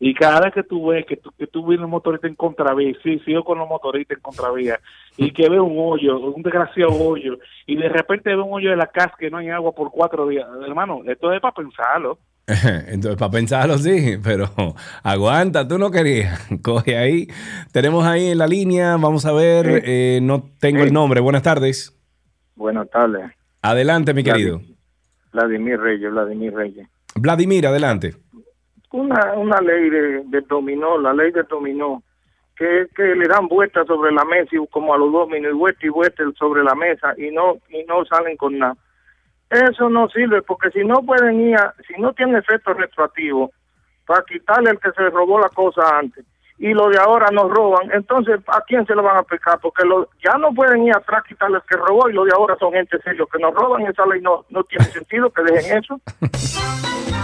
Y 0.00 0.14
cada 0.14 0.40
vez 0.40 0.54
que 0.54 0.62
tú 0.62 0.88
ves 0.88 1.04
que 1.06 1.16
tú, 1.16 1.30
que 1.36 1.46
tú 1.46 1.66
vienes 1.66 1.84
un 1.84 1.90
motorista 1.90 2.28
en 2.28 2.36
contravía, 2.36 2.92
sí, 3.02 3.18
sigo 3.24 3.42
con 3.44 3.58
los 3.58 3.68
motoristas 3.68 4.16
en 4.16 4.22
contravía, 4.22 4.78
y 5.16 5.32
que 5.32 5.48
ve 5.48 5.58
un 5.58 5.74
hoyo, 5.76 6.20
un 6.20 6.42
desgraciado 6.42 6.92
hoyo, 6.92 7.38
y 7.66 7.76
de 7.76 7.88
repente 7.88 8.30
ve 8.30 8.40
un 8.40 8.52
hoyo 8.52 8.70
de 8.70 8.76
la 8.76 8.86
casa 8.86 9.14
que 9.18 9.30
no 9.30 9.38
hay 9.38 9.48
agua 9.48 9.72
por 9.72 9.90
cuatro 9.90 10.28
días. 10.28 10.46
Hermano, 10.66 11.00
esto 11.06 11.32
es 11.32 11.40
para 11.40 11.54
pensarlo. 11.54 12.18
Entonces, 12.86 13.16
para 13.16 13.30
pensarlo, 13.30 13.76
sí, 13.76 14.16
pero 14.22 14.48
aguanta, 15.02 15.66
tú 15.66 15.78
no 15.78 15.90
querías. 15.90 16.48
Coge 16.62 16.96
ahí. 16.96 17.28
Tenemos 17.72 18.06
ahí 18.06 18.28
en 18.28 18.38
la 18.38 18.46
línea, 18.46 18.96
vamos 18.96 19.26
a 19.26 19.32
ver, 19.32 19.82
eh, 19.84 20.20
no 20.22 20.44
tengo 20.60 20.82
el 20.82 20.92
nombre. 20.92 21.20
Buenas 21.20 21.42
tardes. 21.42 21.94
Buenas 22.54 22.88
tardes. 22.90 23.30
Adelante, 23.62 24.14
mi 24.14 24.22
querido. 24.22 24.60
Vladimir 25.32 25.78
Reyes, 25.78 26.10
Vladimir 26.10 26.54
Reyes. 26.54 26.88
Vladimir, 27.14 27.66
adelante. 27.66 28.14
Una, 28.90 29.34
una 29.34 29.60
ley 29.60 29.90
de, 29.90 30.40
dominó, 30.48 30.96
la 30.98 31.12
ley 31.12 31.30
de 31.30 31.42
dominó, 31.42 32.02
que, 32.56 32.86
que 32.96 33.02
le 33.14 33.28
dan 33.28 33.46
vueltas 33.46 33.86
sobre 33.86 34.10
la 34.12 34.24
mesa 34.24 34.48
y 34.52 34.66
como 34.68 34.94
a 34.94 34.98
los 34.98 35.12
dominos, 35.12 35.52
y 35.52 35.54
vuelta 35.54 35.86
y 35.86 35.90
vuelta 35.90 36.22
sobre 36.38 36.64
la 36.64 36.74
mesa 36.74 37.12
y 37.18 37.30
no 37.30 37.56
y 37.68 37.84
no 37.84 38.04
salen 38.06 38.36
con 38.36 38.58
nada. 38.58 38.74
Eso 39.50 39.88
no 39.90 40.08
sirve 40.08 40.42
porque 40.42 40.70
si 40.70 40.84
no 40.84 41.02
pueden 41.02 41.40
ir, 41.40 41.56
a- 41.56 41.74
si 41.86 42.00
no 42.00 42.12
tiene 42.14 42.38
efecto 42.38 42.72
retroactivo, 42.72 43.50
para 44.06 44.22
quitarle 44.24 44.70
el 44.70 44.78
que 44.80 44.90
se 44.92 45.10
robó 45.10 45.38
la 45.38 45.50
cosa 45.50 45.82
antes 45.98 46.24
y 46.58 46.72
lo 46.74 46.88
de 46.88 46.98
ahora 46.98 47.28
nos 47.30 47.50
roban, 47.50 47.90
entonces 47.92 48.40
¿a 48.48 48.60
quién 48.62 48.84
se 48.86 48.94
lo 48.94 49.02
van 49.02 49.16
a 49.16 49.20
aplicar? 49.20 49.58
Porque 49.60 49.84
lo, 49.86 50.08
ya 50.24 50.36
no 50.38 50.52
pueden 50.54 50.82
ir 50.84 50.96
atrás 50.96 51.22
quitarle 51.28 51.58
el 51.58 51.62
que 51.62 51.76
robó 51.76 52.08
y 52.08 52.14
lo 52.14 52.24
de 52.24 52.32
ahora 52.34 52.56
son 52.58 52.72
gente 52.72 52.98
serio 53.02 53.26
que 53.26 53.38
nos 53.38 53.54
roban, 53.54 53.82
esa 53.86 54.04
ley 54.06 54.20
no, 54.22 54.44
no 54.48 54.64
tiene 54.64 54.84
sentido 54.86 55.30
que 55.30 55.42
dejen 55.42 55.78
eso. 55.78 56.00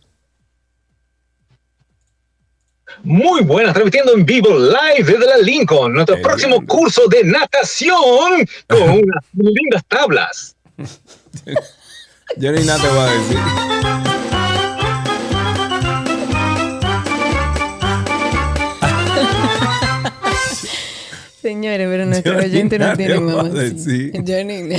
Muy 3.03 3.42
buenas, 3.42 3.72
transmitiendo 3.74 4.14
en 4.14 4.24
vivo 4.24 4.51
live 4.51 5.05
desde 5.12 5.26
la 5.26 5.38
Lincoln, 5.38 5.92
nuestro 5.95 6.20
próximo 6.22 6.64
curso 6.66 7.03
de 7.09 7.24
natación 7.24 8.47
con 8.68 8.82
unas 8.90 9.24
lindas 9.34 9.82
tablas. 9.88 10.57
Yo 12.36 12.53
ni 12.53 12.64
nada 12.64 12.80
te 12.82 12.88
voy 12.88 12.99
a 12.99 13.12
decir. 13.12 13.38
Señores, 21.42 21.86
pero 21.90 22.07
nuestro 22.07 22.38
oyente 22.38 22.78
no 22.78 22.97
tiene 22.97 23.20
mamá. 23.20 23.51
Yo 24.24 24.45
ni- 24.45 24.76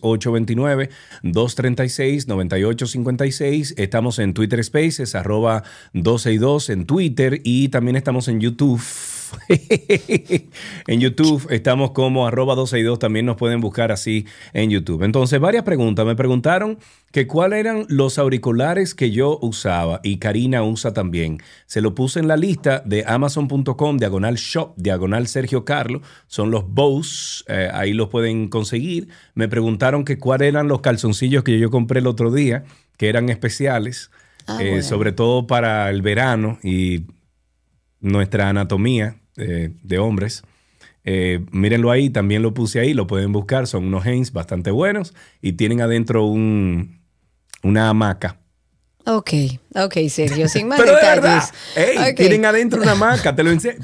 829-236-9856. 1.23 3.75
Estamos 3.77 4.21
en 4.21 4.35
Twitter 4.35 4.63
Spaces, 4.63 5.17
arroba 5.17 5.65
12 5.95 6.33
y 6.33 6.39
2 6.39 6.71
en 6.71 6.87
Twitter 6.87 7.41
y 7.43 7.71
también 7.71 7.97
estamos 7.97 8.29
en 8.29 8.41
YouTube. 8.41 8.81
en 10.87 11.01
YouTube 11.01 11.47
estamos 11.51 11.91
como 11.93 12.27
arroba 12.27 12.55
262, 12.55 12.99
también 12.99 13.27
nos 13.27 13.37
pueden 13.37 13.61
buscar 13.61 13.93
así 13.93 14.27
en 14.53 14.71
YouTube. 14.71 15.03
Entonces, 15.03 15.41
varias 15.41 15.65
preguntas. 15.65 16.07
Me 16.07 16.17
preguntaron 16.17 16.79
que 17.13 17.27
cuáles 17.27 17.61
eran 17.61 17.87
los 17.89 18.19
auriculares 18.19 18.95
que 18.95 19.11
yo 19.11 19.39
usaba 19.43 20.01
y 20.03 20.19
Karina 20.19 20.63
usa 20.63 20.93
también. 20.93 21.39
Se 21.67 21.81
lo 21.81 21.95
puse 21.95 22.21
en 22.21 22.29
la 22.29 22.37
lista 22.37 22.83
de 22.85 23.05
amazon.com, 23.07 23.99
diagonal 23.99 24.37
shop, 24.37 24.75
diagonal 24.77 25.27
Sergio 25.27 25.65
Carlos. 25.65 26.03
Son 26.27 26.51
los 26.51 26.69
Bose, 26.69 27.45
eh, 27.49 27.71
ahí 27.73 27.93
los 27.93 28.09
pueden 28.09 28.49
conseguir. 28.49 29.09
Me 29.35 29.49
preguntaron 29.49 30.05
que 30.05 30.19
cuáles 30.19 30.49
eran 30.49 30.69
los 30.69 30.81
calzoncillos 30.81 31.45
que 31.45 31.59
yo 31.59 31.71
compré 31.71 32.01
el 32.01 32.07
otro 32.07 32.31
día, 32.31 32.65
que 32.97 33.09
eran 33.09 33.29
especiales, 33.29 34.11
Ah, 34.49 34.63
eh, 34.63 34.83
sobre 34.83 35.13
todo 35.13 35.47
para 35.47 35.91
el 35.91 36.01
verano 36.01 36.59
y 36.63 37.05
nuestra 38.01 38.49
anatomía 38.49 39.17
eh, 39.37 39.71
de 39.83 39.99
hombres. 39.99 40.43
Eh, 41.05 41.45
mírenlo 41.53 41.91
ahí, 41.91 42.11
también 42.11 42.43
lo 42.43 42.53
puse 42.53 42.81
ahí, 42.81 42.93
lo 42.93 43.07
pueden 43.07 43.33
buscar, 43.33 43.67
son 43.67 43.87
unos 43.87 44.05
Hanes 44.05 44.33
bastante 44.33 44.71
buenos 44.71 45.15
y 45.41 45.53
tienen 45.53 45.81
adentro 45.81 46.25
un, 46.25 47.01
una 47.63 47.89
hamaca. 47.89 48.41
Ok, 49.11 49.31
ok, 49.75 49.95
Sergio, 50.11 50.49
sin 50.49 50.69
más 50.69 50.79
Pero 50.79 50.95
de 50.97 51.03
verdad, 51.03 51.43
detalles. 51.75 51.97
ey, 51.99 52.11
Ok. 52.11 52.17
tienen 52.17 52.45
adentro 52.45 52.83
una 52.83 52.93
hamaca, 52.93 53.35
te 53.35 53.43
lo 53.43 53.51
enseño. 53.51 53.79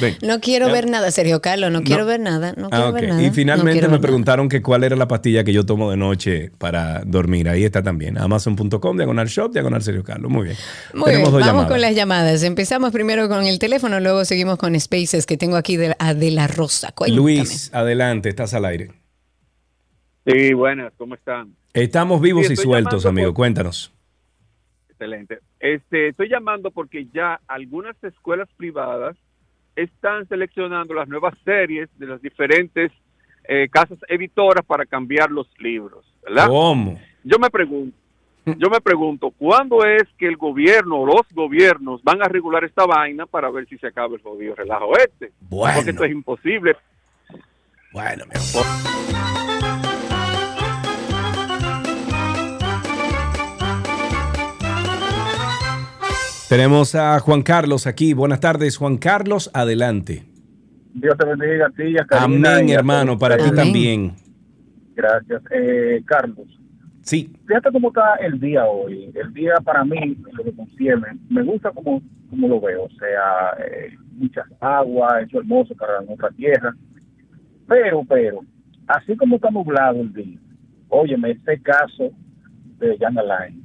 Ven. 0.00 0.16
No 0.22 0.38
quiero 0.40 0.68
Ya. 0.68 0.72
ver 0.74 0.88
nada, 0.88 1.10
Sergio 1.10 1.42
Carlos, 1.42 1.72
no 1.72 1.82
quiero 1.82 2.06
ver 2.06 2.20
nada, 2.20 2.54
no 2.56 2.70
quiero 2.70 2.84
Ah, 2.84 2.88
ok. 2.90 2.94
ver 2.94 3.08
nada. 3.08 3.22
Y 3.24 3.30
finalmente 3.32 3.82
me 3.82 3.88
nada. 3.88 4.00
preguntaron 4.00 4.48
que 4.48 4.62
cuál 4.62 4.84
era 4.84 4.94
la 4.94 5.08
pastilla 5.08 5.42
que 5.42 5.52
yo 5.52 5.66
tomo 5.66 5.90
de 5.90 5.96
noche 5.96 6.52
para 6.58 7.02
dormir. 7.04 7.48
Ahí 7.48 7.64
está 7.64 7.82
también. 7.82 8.16
Amazon.com, 8.16 8.96
diagonal 8.96 9.26
shop, 9.26 9.52
diagonal 9.52 9.82
Sergio 9.82 10.04
Carlos. 10.04 10.30
Muy 10.30 10.44
bien. 10.44 10.56
Muy 10.94 11.06
Tenemos 11.06 11.10
bien, 11.10 11.22
dos 11.24 11.32
vamos 11.32 11.46
llamadas. 11.46 11.70
con 11.72 11.80
las 11.80 11.94
llamadas. 11.96 12.42
Empezamos 12.44 12.92
primero 12.92 13.28
con 13.28 13.44
el 13.44 13.58
teléfono, 13.58 13.98
luego 13.98 14.24
seguimos 14.24 14.58
con 14.58 14.78
Spaces 14.78 15.26
que 15.26 15.36
tengo 15.36 15.56
aquí 15.56 15.76
de, 15.76 15.96
a 15.98 16.14
de 16.14 16.30
la 16.30 16.46
Rosa. 16.46 16.92
Cuéntame. 16.92 17.20
Luis, 17.20 17.70
adelante, 17.74 18.28
estás 18.28 18.54
al 18.54 18.66
aire. 18.66 18.92
Sí, 20.24 20.52
buenas, 20.54 20.92
¿cómo 20.96 21.16
están? 21.16 21.56
Estamos 21.72 22.20
vivos 22.20 22.46
Sí, 22.46 22.52
y 22.52 22.56
sueltos, 22.56 23.06
amigo. 23.06 23.28
por- 23.30 23.34
Cuéntanos. 23.34 23.92
Excelente. 25.00 25.38
Este, 25.58 26.08
estoy 26.08 26.28
llamando 26.28 26.70
porque 26.70 27.06
ya 27.06 27.40
algunas 27.48 27.96
escuelas 28.04 28.50
privadas 28.58 29.16
están 29.74 30.28
seleccionando 30.28 30.92
las 30.92 31.08
nuevas 31.08 31.32
series 31.42 31.88
de 31.98 32.06
las 32.06 32.20
diferentes 32.20 32.92
eh, 33.48 33.70
casas 33.70 33.98
editoras 34.08 34.62
para 34.66 34.84
cambiar 34.84 35.30
los 35.30 35.48
libros, 35.58 36.04
¿verdad? 36.22 36.48
¿Cómo? 36.48 37.00
Yo 37.24 37.38
me 37.38 37.48
pregunto, 37.48 37.96
yo 38.44 38.68
me 38.68 38.82
pregunto, 38.82 39.30
¿cuándo 39.30 39.86
es 39.86 40.02
que 40.18 40.26
el 40.26 40.36
gobierno 40.36 40.96
o 40.96 41.06
los 41.06 41.26
gobiernos 41.32 42.02
van 42.02 42.22
a 42.22 42.28
regular 42.28 42.62
esta 42.64 42.84
vaina 42.84 43.24
para 43.24 43.48
ver 43.48 43.66
si 43.68 43.78
se 43.78 43.86
acaba 43.86 44.14
el 44.14 44.20
jodido 44.20 44.54
relajo 44.54 44.92
este? 44.98 45.32
Bueno. 45.48 45.76
Porque 45.76 45.90
esto 45.92 46.04
es 46.04 46.12
imposible. 46.12 46.76
Bueno, 47.90 48.26
mi 48.26 48.34
Tenemos 56.50 56.96
a 56.96 57.20
Juan 57.20 57.42
Carlos 57.42 57.86
aquí. 57.86 58.12
Buenas 58.12 58.40
tardes, 58.40 58.76
Juan 58.76 58.98
Carlos. 58.98 59.52
Adelante. 59.54 60.24
Dios 60.94 61.16
te 61.16 61.24
bendiga 61.24 61.66
a 61.66 61.70
ti 61.70 61.84
y 61.84 61.96
a 61.96 62.04
Karina 62.04 62.56
Amén, 62.56 62.68
y 62.68 62.72
a 62.72 62.78
hermano. 62.80 63.16
Para 63.16 63.36
ti 63.36 63.54
también. 63.54 64.14
Gracias. 64.96 65.42
Eh, 65.52 66.02
Carlos. 66.04 66.48
Sí. 67.02 67.32
Fíjate 67.46 67.70
cómo 67.70 67.90
está 67.90 68.16
el 68.16 68.40
día 68.40 68.64
hoy. 68.64 69.12
El 69.14 69.32
día 69.32 69.54
para 69.62 69.84
mí, 69.84 69.96
en 69.96 70.24
lo 70.32 70.42
que 70.42 70.52
concierne, 70.52 71.20
me 71.28 71.44
gusta 71.44 71.70
como, 71.70 72.02
como 72.28 72.48
lo 72.48 72.60
veo. 72.60 72.86
O 72.86 72.90
sea, 72.98 73.64
eh, 73.64 73.96
muchas 74.16 74.46
aguas, 74.58 75.22
hecho 75.22 75.38
hermoso 75.38 75.76
para 75.76 76.00
nuestra 76.00 76.30
tierra. 76.30 76.74
Pero, 77.68 78.04
pero, 78.08 78.40
así 78.88 79.16
como 79.16 79.36
está 79.36 79.50
nublado 79.52 80.00
el 80.00 80.12
día, 80.12 80.40
óyeme, 80.88 81.30
este 81.30 81.62
caso 81.62 82.10
de 82.80 82.98
Jan 82.98 83.16
Alain 83.18 83.62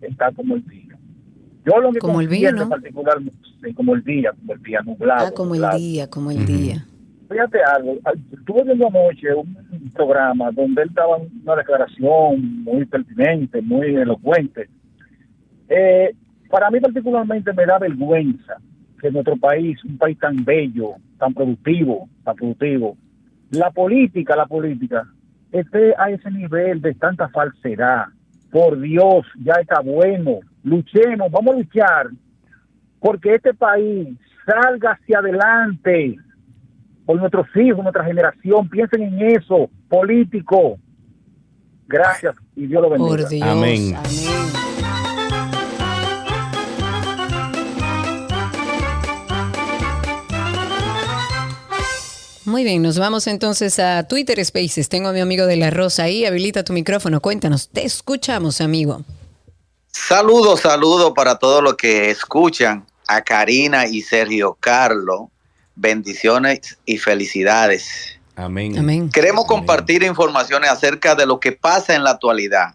está 0.00 0.32
como 0.32 0.56
el 0.56 0.66
día. 0.66 0.89
Yo 1.64 1.78
lo 1.80 1.92
que 1.92 1.98
Como 1.98 2.20
el 2.20 2.28
día, 2.28 2.50
concierne 2.50 2.60
¿no? 2.60 2.68
particularmente, 2.68 3.74
como 3.74 3.94
el 3.94 4.04
día, 4.04 4.32
como 4.32 4.52
el 4.54 4.62
día 4.62 4.80
nublado. 4.82 5.26
Ah, 5.26 5.30
como 5.32 5.54
el 5.54 5.78
día, 5.78 6.08
como 6.08 6.30
el 6.30 6.46
día. 6.46 6.86
Fíjate 7.28 7.58
algo, 7.62 7.96
estuve 8.32 8.64
viendo 8.64 8.88
anoche 8.88 9.34
un 9.34 9.90
programa 9.94 10.50
donde 10.50 10.82
él 10.82 10.90
daba 10.92 11.16
una 11.16 11.56
declaración 11.56 12.64
muy 12.64 12.84
pertinente, 12.86 13.62
muy 13.62 13.94
elocuente. 13.94 14.68
Eh, 15.68 16.12
para 16.48 16.70
mí 16.70 16.80
particularmente 16.80 17.52
me 17.52 17.66
da 17.66 17.78
vergüenza 17.78 18.56
que 19.00 19.10
nuestro 19.12 19.36
país, 19.36 19.82
un 19.84 19.96
país 19.96 20.18
tan 20.18 20.44
bello, 20.44 20.94
tan 21.18 21.32
productivo, 21.32 22.08
tan 22.24 22.34
productivo, 22.34 22.96
la 23.50 23.70
política, 23.70 24.34
la 24.34 24.46
política, 24.46 25.06
esté 25.52 25.94
a 25.96 26.10
ese 26.10 26.30
nivel 26.30 26.80
de 26.80 26.94
tanta 26.94 27.28
falsedad. 27.28 28.06
Por 28.50 28.80
Dios, 28.80 29.24
ya 29.42 29.54
está 29.54 29.80
bueno. 29.80 30.40
Luchemos, 30.62 31.30
vamos 31.30 31.54
a 31.54 31.58
luchar 31.58 32.10
porque 33.00 33.34
este 33.34 33.54
país 33.54 34.08
salga 34.44 34.92
hacia 34.92 35.18
adelante 35.18 36.16
por 37.06 37.18
nuestros 37.18 37.46
hijos, 37.56 37.82
nuestra 37.82 38.04
generación. 38.04 38.68
Piensen 38.68 39.02
en 39.02 39.36
eso, 39.36 39.70
político. 39.88 40.78
Gracias 41.88 42.36
y 42.54 42.66
Dios 42.66 42.82
lo 42.82 42.90
bendiga. 42.90 43.16
Por 43.16 43.28
Dios. 43.28 43.48
Amén. 43.48 43.96
Muy 52.46 52.64
bien, 52.64 52.82
nos 52.82 52.98
vamos 52.98 53.26
entonces 53.28 53.78
a 53.78 54.08
Twitter 54.08 54.44
Spaces. 54.44 54.88
Tengo 54.88 55.08
a 55.08 55.12
mi 55.12 55.20
amigo 55.20 55.46
de 55.46 55.56
la 55.56 55.70
Rosa 55.70 56.04
ahí. 56.04 56.24
Habilita 56.24 56.64
tu 56.64 56.72
micrófono. 56.72 57.20
Cuéntanos. 57.20 57.68
Te 57.68 57.84
escuchamos, 57.84 58.60
amigo. 58.60 59.04
Saludos, 60.08 60.60
saludos 60.60 61.12
para 61.14 61.38
todos 61.38 61.62
los 61.62 61.74
que 61.74 62.10
escuchan 62.10 62.86
a 63.06 63.22
Karina 63.22 63.86
y 63.86 64.02
Sergio 64.02 64.56
Carlos. 64.58 65.28
Bendiciones 65.76 66.78
y 66.84 66.98
felicidades. 66.98 68.18
Amén. 68.36 68.78
Amén. 68.78 69.10
Queremos 69.10 69.46
compartir 69.46 70.02
informaciones 70.02 70.70
acerca 70.70 71.14
de 71.14 71.26
lo 71.26 71.38
que 71.38 71.52
pasa 71.52 71.94
en 71.94 72.02
la 72.04 72.10
actualidad. 72.10 72.74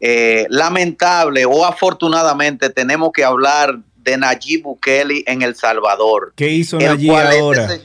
Eh, 0.00 0.46
lamentable 0.50 1.44
o 1.46 1.64
afortunadamente 1.64 2.70
tenemos 2.70 3.10
que 3.12 3.24
hablar 3.24 3.78
de 3.96 4.16
Nayib 4.18 4.62
Bukele 4.64 5.22
en 5.26 5.42
El 5.42 5.54
Salvador. 5.54 6.32
¿Qué 6.36 6.48
hizo 6.48 6.78
este 6.78 7.10
ahora? 7.10 7.68
se- 7.68 7.82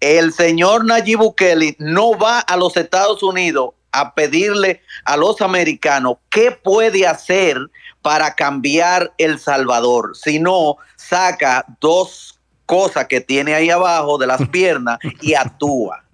el 0.00 0.32
señor 0.32 0.84
Nayib 0.84 1.18
Bukele 1.18 1.76
no 1.78 2.18
va 2.18 2.40
a 2.40 2.56
los 2.56 2.76
Estados 2.76 3.22
Unidos 3.22 3.70
a 3.92 4.14
pedirle 4.14 4.80
a 5.04 5.16
los 5.16 5.40
americanos 5.42 6.16
qué 6.30 6.50
puede 6.50 7.06
hacer 7.06 7.58
para 8.02 8.34
cambiar 8.34 9.12
El 9.16 9.38
Salvador, 9.38 10.16
sino 10.16 10.76
saca 10.96 11.64
dos 11.80 12.38
cosas 12.66 13.06
que 13.06 13.20
tiene 13.20 13.54
ahí 13.54 13.70
abajo 13.70 14.18
de 14.18 14.26
las 14.26 14.48
piernas 14.50 14.98
y 15.20 15.34
actúa. 15.34 16.04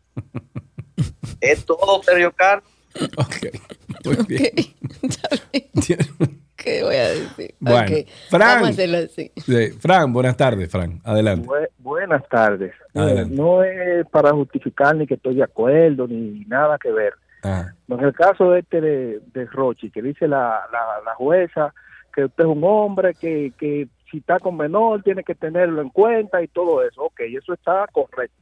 Es 1.40 1.64
todo, 1.64 2.02
Sergio 2.02 2.32
Carlos. 2.32 2.68
Muy 4.04 4.16
bien. 4.26 4.52
¿Qué 6.56 6.82
voy 6.82 6.96
a 6.96 7.08
decir? 7.10 7.54
Bueno, 7.60 7.80
Ok, 7.82 8.06
Fran. 8.30 8.40
Vamos 8.56 8.68
a 8.68 8.70
hacerlo 8.72 8.98
así. 8.98 9.30
Sí, 9.36 9.70
Fran, 9.78 10.12
buenas 10.12 10.36
tardes, 10.36 10.68
Fran. 10.70 11.00
Adelante. 11.04 11.46
Bu- 11.46 11.68
buenas 11.78 12.28
tardes. 12.28 12.72
Adelante. 12.94 13.32
Eh, 13.32 13.36
no 13.36 13.62
es 13.62 14.04
para 14.10 14.32
justificar 14.32 14.96
ni 14.96 15.06
que 15.06 15.14
estoy 15.14 15.36
de 15.36 15.44
acuerdo 15.44 16.08
ni 16.08 16.40
nada 16.46 16.76
que 16.78 16.90
ver. 16.90 17.14
En 17.42 18.00
el 18.00 18.12
caso 18.12 18.54
este 18.54 18.80
de, 18.80 19.20
de 19.32 19.46
Rochi, 19.46 19.90
que 19.90 20.02
dice 20.02 20.26
la, 20.26 20.60
la, 20.72 21.02
la 21.04 21.14
jueza 21.14 21.72
que 22.14 22.24
usted 22.24 22.44
es 22.44 22.50
un 22.50 22.64
hombre, 22.64 23.14
que, 23.14 23.52
que 23.58 23.88
si 24.10 24.18
está 24.18 24.38
con 24.40 24.56
menor 24.56 25.02
tiene 25.02 25.22
que 25.22 25.34
tenerlo 25.34 25.80
en 25.82 25.90
cuenta 25.90 26.42
y 26.42 26.48
todo 26.48 26.82
eso. 26.82 27.02
Ok, 27.02 27.20
eso 27.20 27.52
está 27.52 27.86
correcto. 27.92 28.36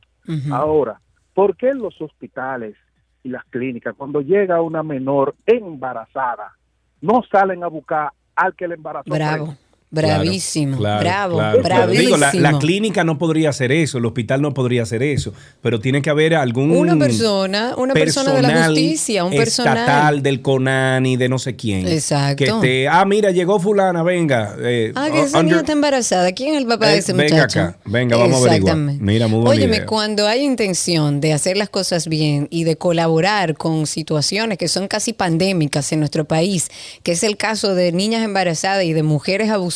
Ahora, 0.50 1.00
¿por 1.34 1.56
qué 1.56 1.68
en 1.68 1.78
los 1.78 2.00
hospitales 2.00 2.74
y 3.22 3.28
las 3.28 3.44
clínicas, 3.44 3.94
cuando 3.94 4.20
llega 4.20 4.60
una 4.60 4.82
menor 4.82 5.34
embarazada, 5.46 6.52
no 7.00 7.22
salen 7.30 7.62
a 7.62 7.68
buscar 7.68 8.10
al 8.34 8.54
que 8.56 8.66
le 8.66 8.74
embarazó? 8.74 9.10
Bravo. 9.10 9.54
Bravísimo. 9.88 10.76
Claro, 10.78 11.00
bravo. 11.00 11.36
claro, 11.38 11.62
bravísimo. 11.62 12.00
Digo, 12.06 12.16
la, 12.16 12.34
la 12.34 12.58
clínica 12.58 13.04
no 13.04 13.18
podría 13.18 13.50
hacer 13.50 13.70
eso, 13.72 13.98
el 13.98 14.04
hospital 14.06 14.42
no 14.42 14.52
podría 14.52 14.82
hacer 14.82 15.02
eso, 15.02 15.32
pero 15.62 15.78
tiene 15.80 16.02
que 16.02 16.10
haber 16.10 16.34
algún 16.34 16.70
Una 16.72 16.96
persona, 16.98 17.74
una 17.78 17.94
persona 17.94 18.34
de 18.34 18.42
la 18.42 18.66
justicia, 18.66 19.24
un 19.24 19.32
personal. 19.34 19.78
estatal 19.78 20.22
del 20.22 20.42
CONANI, 20.42 21.16
de 21.16 21.28
no 21.28 21.38
sé 21.38 21.54
quién. 21.56 21.86
Exacto. 21.86 22.36
Que 22.36 22.44
esté, 22.50 22.88
ah, 22.88 23.04
mira, 23.04 23.30
llegó 23.30 23.60
fulana, 23.60 24.02
venga. 24.02 24.56
eh, 24.60 24.92
Ah, 24.96 25.08
que 25.10 25.20
esa 25.22 25.38
under- 25.38 25.44
niña 25.44 25.60
está 25.60 25.72
embarazada. 25.72 26.32
¿Quién 26.32 26.54
es 26.54 26.60
el 26.62 26.66
papá 26.66 26.88
de 26.88 26.96
Eh, 26.96 26.98
ese 26.98 27.12
venga 27.12 27.34
muchacho? 27.36 27.60
acá, 27.60 27.78
venga, 27.84 28.16
vamos 28.16 28.34
a 28.44 28.48
averiguar. 28.48 28.56
Exactamente. 28.74 29.04
Mira, 29.04 29.28
muy 29.28 29.46
Óyeme, 29.48 29.76
idea. 29.76 29.86
cuando 29.86 30.26
hay 30.26 30.42
intención 30.42 31.20
de 31.20 31.32
hacer 31.32 31.56
las 31.56 31.68
cosas 31.68 32.08
bien 32.08 32.48
y 32.50 32.64
de 32.64 32.76
colaborar 32.76 33.54
con 33.54 33.86
situaciones 33.86 34.58
que 34.58 34.66
son 34.68 34.88
casi 34.88 35.12
pandémicas 35.12 35.92
en 35.92 36.00
nuestro 36.00 36.24
país, 36.24 36.68
que 37.04 37.12
es 37.12 37.22
el 37.22 37.36
caso 37.36 37.74
de 37.76 37.92
niñas 37.92 38.24
embarazadas 38.24 38.84
y 38.84 38.92
de 38.92 39.02
mujeres 39.04 39.48
abusadas, 39.50 39.75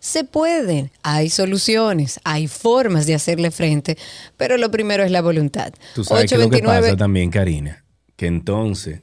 Se 0.00 0.24
pueden, 0.24 0.90
hay 1.02 1.30
soluciones, 1.30 2.20
hay 2.24 2.48
formas 2.48 3.06
de 3.06 3.14
hacerle 3.14 3.50
frente, 3.50 3.96
pero 4.36 4.56
lo 4.56 4.70
primero 4.70 5.04
es 5.04 5.10
la 5.10 5.22
voluntad. 5.22 5.72
Tú 5.94 6.02
sabes 6.02 6.30
que 6.30 6.38
lo 6.38 6.50
que 6.50 6.62
pasa 6.62 6.96
también, 6.96 7.30
Karina, 7.30 7.84
que 8.16 8.26
entonces, 8.26 9.02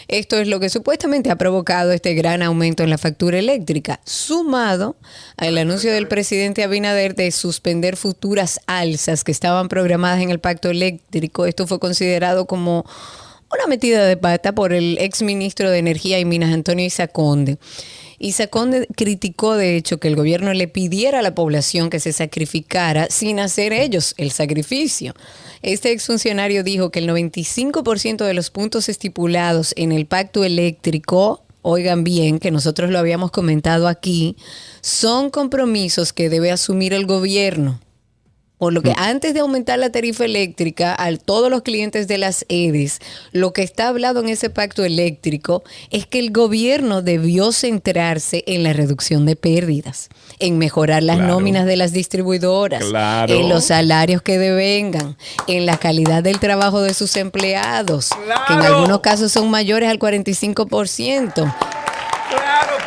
Esto 0.07 0.37
es 0.37 0.47
lo 0.47 0.59
que 0.59 0.69
supuestamente 0.69 1.31
ha 1.31 1.37
provocado 1.37 1.91
este 1.91 2.13
gran 2.13 2.43
aumento 2.43 2.83
en 2.83 2.89
la 2.89 2.97
factura 2.97 3.39
eléctrica, 3.39 3.99
sumado 4.05 4.95
al 5.37 5.57
anuncio 5.57 5.91
del 5.91 6.07
presidente 6.07 6.63
Abinader 6.63 7.15
de 7.15 7.31
suspender 7.31 7.97
futuras 7.97 8.59
alzas 8.67 9.23
que 9.23 9.32
estaban 9.33 9.67
programadas 9.67 10.21
en 10.21 10.29
el 10.29 10.39
pacto 10.39 10.69
eléctrico. 10.69 11.45
Esto 11.45 11.67
fue 11.67 11.79
considerado 11.79 12.45
como 12.45 12.85
una 13.53 13.67
metida 13.67 14.05
de 14.05 14.17
pata 14.17 14.53
por 14.53 14.73
el 14.73 14.97
ex 14.99 15.21
ministro 15.21 15.69
de 15.69 15.77
Energía 15.77 16.19
y 16.19 16.25
Minas, 16.25 16.53
Antonio 16.53 16.85
Isaconde. 16.85 17.57
Isaconde 18.17 18.87
criticó, 18.95 19.55
de 19.55 19.75
hecho, 19.75 19.99
que 19.99 20.07
el 20.07 20.15
gobierno 20.15 20.53
le 20.53 20.67
pidiera 20.67 21.19
a 21.19 21.21
la 21.21 21.35
población 21.35 21.89
que 21.89 21.99
se 21.99 22.13
sacrificara 22.13 23.07
sin 23.09 23.39
hacer 23.39 23.73
ellos 23.73 24.15
el 24.17 24.31
sacrificio. 24.31 25.13
Este 25.61 25.91
exfuncionario 25.91 26.63
dijo 26.63 26.89
que 26.89 26.99
el 26.99 27.09
95% 27.09 28.25
de 28.25 28.33
los 28.33 28.49
puntos 28.49 28.87
estipulados 28.87 29.73
en 29.75 29.91
el 29.91 30.05
pacto 30.05 30.43
eléctrico, 30.45 31.43
oigan 31.61 32.03
bien, 32.03 32.39
que 32.39 32.49
nosotros 32.49 32.91
lo 32.91 32.99
habíamos 32.99 33.31
comentado 33.31 33.87
aquí, 33.87 34.37
son 34.81 35.29
compromisos 35.29 36.13
que 36.13 36.29
debe 36.29 36.51
asumir 36.51 36.93
el 36.93 37.05
gobierno. 37.05 37.79
Por 38.63 38.71
lo 38.71 38.81
que 38.81 38.93
antes 38.97 39.33
de 39.33 39.41
aumentar 39.41 39.77
la 39.77 39.89
tarifa 39.91 40.23
eléctrica 40.23 40.95
a 40.97 41.13
todos 41.17 41.49
los 41.51 41.63
clientes 41.63 42.07
de 42.07 42.17
las 42.17 42.45
EDIs, 42.47 42.99
lo 43.33 43.51
que 43.51 43.61
está 43.61 43.89
hablado 43.89 44.21
en 44.21 44.29
ese 44.29 44.49
pacto 44.49 44.85
eléctrico 44.85 45.63
es 45.91 46.07
que 46.07 46.19
el 46.19 46.31
gobierno 46.31 47.01
debió 47.01 47.51
centrarse 47.51 48.41
en 48.47 48.63
la 48.63 48.71
reducción 48.71 49.25
de 49.25 49.35
pérdidas, 49.35 50.07
en 50.39 50.57
mejorar 50.57 51.03
las 51.03 51.17
Claro. 51.17 51.33
nóminas 51.33 51.65
de 51.65 51.75
las 51.75 51.91
distribuidoras, 51.91 52.85
Claro. 52.85 53.33
en 53.33 53.49
los 53.49 53.65
salarios 53.65 54.21
que 54.21 54.37
devengan, 54.37 55.17
en 55.47 55.65
la 55.65 55.75
calidad 55.75 56.23
del 56.23 56.39
trabajo 56.39 56.81
de 56.81 56.93
sus 56.93 57.17
empleados, 57.17 58.11
que 58.47 58.53
en 58.53 58.61
algunos 58.61 59.01
casos 59.01 59.33
son 59.33 59.49
mayores 59.51 59.89
al 59.89 59.99
45%. 59.99 61.33
Claro, 62.29 62.77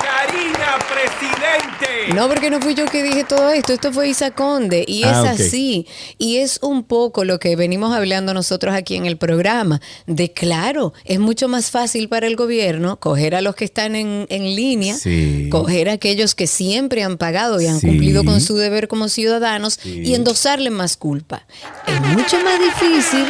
Presidente. 0.78 2.14
No, 2.14 2.28
porque 2.28 2.50
no 2.50 2.60
fui 2.60 2.74
yo 2.74 2.86
que 2.86 3.02
dije 3.02 3.24
todo 3.24 3.50
esto, 3.50 3.72
esto 3.72 3.92
fue 3.92 4.08
Isa 4.08 4.30
Conde 4.30 4.84
y 4.86 5.02
es 5.02 5.08
Ah, 5.08 5.22
ok. 5.34 5.40
así. 5.40 5.86
Y 6.18 6.36
es 6.38 6.58
un 6.62 6.84
poco 6.84 7.24
lo 7.24 7.38
que 7.40 7.56
venimos 7.56 7.94
hablando 7.94 8.32
nosotros 8.34 8.74
aquí 8.74 8.94
en 8.96 9.06
el 9.06 9.16
programa, 9.16 9.80
de 10.06 10.32
claro, 10.32 10.92
es 11.04 11.18
mucho 11.18 11.48
más 11.48 11.70
fácil 11.70 12.08
para 12.08 12.26
el 12.26 12.36
gobierno 12.36 12.98
coger 12.98 13.34
a 13.34 13.40
los 13.40 13.54
que 13.56 13.64
están 13.64 13.94
en, 13.96 14.26
en 14.28 14.44
línea, 14.56 14.94
Sí. 14.96 15.48
coger 15.50 15.88
a 15.88 15.92
aquellos 15.94 16.34
que 16.34 16.46
siempre 16.46 17.02
han 17.02 17.16
pagado 17.18 17.60
y 17.60 17.66
han 17.66 17.80
Sí. 17.80 17.86
cumplido 17.88 18.24
con 18.24 18.40
su 18.40 18.56
deber 18.56 18.88
como 18.88 19.08
ciudadanos 19.08 19.78
Sí. 19.82 20.02
y 20.04 20.14
endosarle 20.14 20.70
más 20.70 20.96
culpa. 20.96 21.44
Es 21.86 22.00
mucho 22.00 22.36
más 22.42 22.58
difícil 22.60 23.24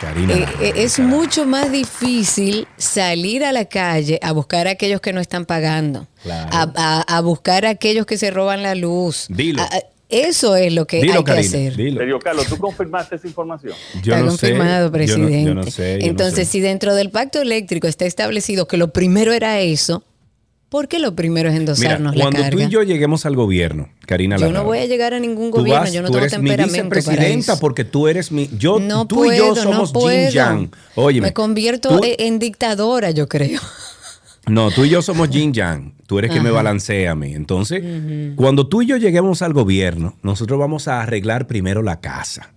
Karina. 0.00 0.34
eh, 0.34 0.46
eh, 0.60 0.72
es 0.76 0.98
mucho 0.98 1.46
más 1.46 1.70
difícil 1.72 2.66
salir 2.76 3.44
a 3.44 3.52
la 3.52 3.64
calle 3.66 4.18
a 4.22 4.32
buscar 4.32 4.66
a 4.68 4.70
aquellos 4.72 5.00
que 5.00 5.12
no 5.12 5.20
están 5.20 5.44
pagando, 5.46 6.06
Claro. 6.22 6.48
a, 6.52 6.72
a- 6.76 7.16
a 7.16 7.20
buscar 7.20 7.66
a 7.66 7.70
aquellos 7.70 8.06
que 8.06 8.16
se 8.18 8.30
roban 8.30 8.62
la 8.62 8.74
luz. 8.74 9.26
Dilo. 9.28 9.62
A- 9.62 9.68
eso 10.10 10.56
es 10.56 10.72
lo 10.72 10.86
que 10.86 11.02
Dilo, 11.02 11.12
hay 11.12 11.18
que 11.18 11.24
Karina, 11.24 11.46
hacer. 11.48 11.76
dilo. 11.76 11.98
Sergio 11.98 12.18
Carlos, 12.18 12.46
¿tú 12.46 12.56
confirmaste 12.56 13.16
esa 13.16 13.26
información? 13.26 13.74
Yo 14.02 14.14
Está 14.14 14.24
no 14.24 14.30
sé, 14.30 14.38
confirmado, 14.52 14.78
yo 14.78 14.84
no- 14.86 14.92
presidente. 14.92 15.44
yo 15.44 15.54
no 15.54 15.62
sé, 15.64 15.92
yo 15.92 15.98
no 15.98 16.04
Entonces, 16.06 16.46
sé. 16.48 16.52
si 16.52 16.60
dentro 16.60 16.94
del 16.94 17.10
pacto 17.10 17.42
eléctrico 17.42 17.86
está 17.88 18.06
establecido 18.06 18.66
que 18.66 18.78
lo 18.78 18.90
primero 18.92 19.34
era 19.34 19.60
eso, 19.60 20.02
¿por 20.68 20.88
qué 20.88 20.98
lo 20.98 21.14
primero 21.14 21.48
es 21.48 21.52
Mira, 21.54 21.60
endosarnos 21.60 22.14
la 22.16 22.22
cuando 22.24 22.40
carga? 22.42 22.56
tú 22.56 22.62
y 22.62 22.68
yo 22.70 22.82
lleguemos 22.82 23.24
al 23.26 23.36
gobierno, 23.36 23.88
Karina 24.06 24.36
yo 24.36 24.52
no 24.52 24.64
voy 24.64 24.78
a 24.78 24.86
llegar 24.86 25.14
a 25.14 25.20
ningún 25.20 25.50
gobierno, 25.50 25.80
vas- 25.82 25.92
yo 25.92 26.02
no 26.02 26.08
tú 26.08 26.14
tengo 26.14 26.26
eres 26.26 26.38
mi 26.38 26.50
temperamento 26.50 26.88
para 26.88 27.00
vicepresidenta 27.00 27.52
eso. 27.54 27.60
porque 27.60 27.84
tú 27.84 28.08
eres 28.08 28.30
mi 28.32 28.48
yo 28.58 28.78
No 28.78 29.06
tú 29.06 29.30
y 29.32 29.36
yo 29.36 29.54
somos 29.56 29.92
no 29.94 30.00
puedo. 30.00 30.30
yang. 30.30 30.70
Óyeme, 30.94 31.28
Me 31.28 31.32
convierto 31.32 31.98
tú- 31.98 32.00
en, 32.04 32.38
dictadora, 32.38 33.10
yo 33.10 33.28
creo. 33.28 33.60
No, 34.46 34.70
tú 34.70 34.86
y 34.86 34.88
yo 34.88 35.02
somos 35.02 35.28
yin 35.28 35.52
yang. 35.52 35.92
Tú 36.06 36.18
eres 36.18 36.30
quien 36.30 36.42
me 36.42 36.50
balancea 36.50 37.10
a 37.10 37.14
mí. 37.14 37.34
Entonces, 37.34 37.82
cuando 38.34 38.66
tú 38.66 38.80
y 38.80 38.86
yo 38.86 38.96
lleguemos 38.96 39.42
al 39.42 39.52
gobierno, 39.52 40.16
nosotros 40.22 40.58
vamos 40.58 40.88
a 40.88 41.02
arreglar 41.02 41.46
primero 41.46 41.82
la 41.82 42.00
casa. 42.00 42.54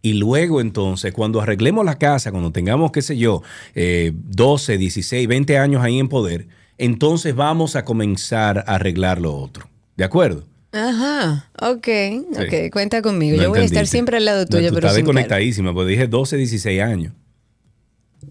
Y 0.00 0.12
luego 0.12 0.60
entonces, 0.60 1.12
cuando 1.12 1.40
arreglemos 1.40 1.84
la 1.84 1.98
casa, 1.98 2.30
cuando 2.30 2.52
tengamos, 2.52 2.92
qué 2.92 3.02
sé 3.02 3.16
yo, 3.16 3.42
eh, 3.74 4.12
12, 4.14 4.78
16, 4.78 5.26
20 5.26 5.58
años 5.58 5.82
ahí 5.82 5.98
en 5.98 6.08
poder, 6.08 6.46
entonces 6.78 7.34
vamos 7.34 7.76
a 7.76 7.84
comenzar 7.84 8.58
a 8.58 8.74
arreglar 8.74 9.20
lo 9.20 9.34
otro. 9.36 9.68
¿De 9.96 10.04
acuerdo? 10.04 10.44
Ajá, 10.72 11.50
ok, 11.60 11.88
ok, 12.32 12.72
cuenta 12.72 13.00
conmigo. 13.00 13.36
No 13.36 13.44
yo 13.44 13.48
voy 13.50 13.60
a 13.60 13.64
estar 13.64 13.86
siempre 13.86 14.16
al 14.16 14.24
lado 14.24 14.40
No, 14.40 14.46
tuyo, 14.46 14.68
tú 14.70 14.74
pero 14.74 14.88
estás 14.88 14.96
desconectadísima, 14.96 15.72
pues 15.72 15.86
dije 15.86 16.08
12, 16.08 16.36
16 16.36 16.82
años. 16.82 17.12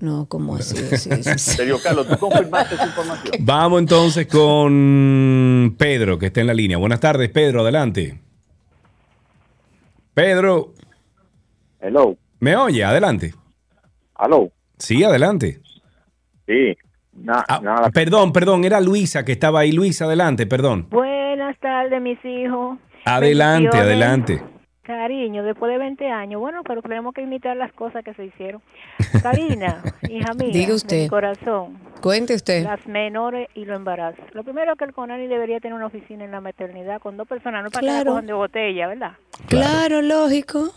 No, 0.02 0.26
¿cómo 0.26 0.56
así? 0.56 0.76
Sí, 0.98 1.10
sí, 1.10 1.24
sí. 1.24 1.38
Sergio 1.38 1.80
Carlos, 1.82 2.08
¿tú 2.08 2.18
confirmaste 2.18 2.76
esa 2.76 2.86
información? 2.86 3.36
Vamos 3.40 3.80
entonces 3.80 4.28
con 4.28 5.76
Pedro, 5.78 6.20
que 6.20 6.26
está 6.26 6.42
en 6.42 6.48
la 6.48 6.54
línea. 6.54 6.78
Buenas 6.78 7.00
tardes, 7.00 7.30
Pedro, 7.30 7.62
adelante. 7.62 8.20
Pedro. 10.14 10.74
Hello. 11.80 12.18
¿Me 12.40 12.56
oye? 12.58 12.84
Adelante. 12.84 13.34
Hello. 14.20 14.52
Sí, 14.78 15.04
adelante. 15.04 15.62
Sí. 16.46 16.76
Na- 17.16 17.46
Ah, 17.48 17.60
nada. 17.62 17.90
Perdón, 17.92 18.32
perdón, 18.34 18.64
era 18.66 18.80
Luisa 18.82 19.24
que 19.24 19.32
estaba 19.34 19.60
ahí. 19.62 19.72
Luisa, 19.72 20.06
adelante, 20.06 20.46
perdón. 20.48 20.88
Buenas 20.90 21.58
tardes, 21.60 22.02
mis 22.02 22.24
hijos. 22.26 22.78
Adelante, 23.06 23.78
adelante. 23.78 24.42
Cariño, 24.82 25.44
después 25.44 25.72
de 25.72 25.78
20 25.78 26.10
años, 26.10 26.42
bueno, 26.42 26.62
pero 26.66 26.82
tenemos 26.82 27.14
que 27.14 27.22
imitar 27.22 27.56
las 27.56 27.72
cosas 27.72 28.04
que 28.04 28.14
se 28.16 28.26
hicieron. 28.26 28.62
Karina, 29.24 29.82
hija 30.10 30.34
mía, 30.34 30.50
Diga 30.52 30.68
de 30.68 30.74
usted. 30.74 31.04
mi 31.04 31.10
corazón, 31.10 31.78
Cuente 32.02 32.34
usted. 32.36 32.64
las 32.66 32.86
menores 32.86 33.48
y 33.56 33.64
los 33.64 33.78
embarazos. 33.78 34.20
Lo 34.34 34.44
primero 34.44 34.76
que 34.76 34.84
el 34.84 34.92
CONANI 34.94 35.28
debería 35.28 35.62
tener 35.62 35.76
una 35.76 35.86
oficina 35.86 36.26
en 36.26 36.32
la 36.32 36.42
maternidad 36.42 37.00
con 37.00 37.16
dos 37.16 37.26
personas, 37.28 37.64
no 37.64 37.70
para 37.72 37.80
que 37.80 37.86
Claro. 37.88 38.04
la 38.04 38.10
cojan 38.12 38.28
de 38.28 38.34
botella, 38.34 38.88
¿verdad? 38.88 39.12
Claro, 39.48 40.02
lógico. 40.02 40.72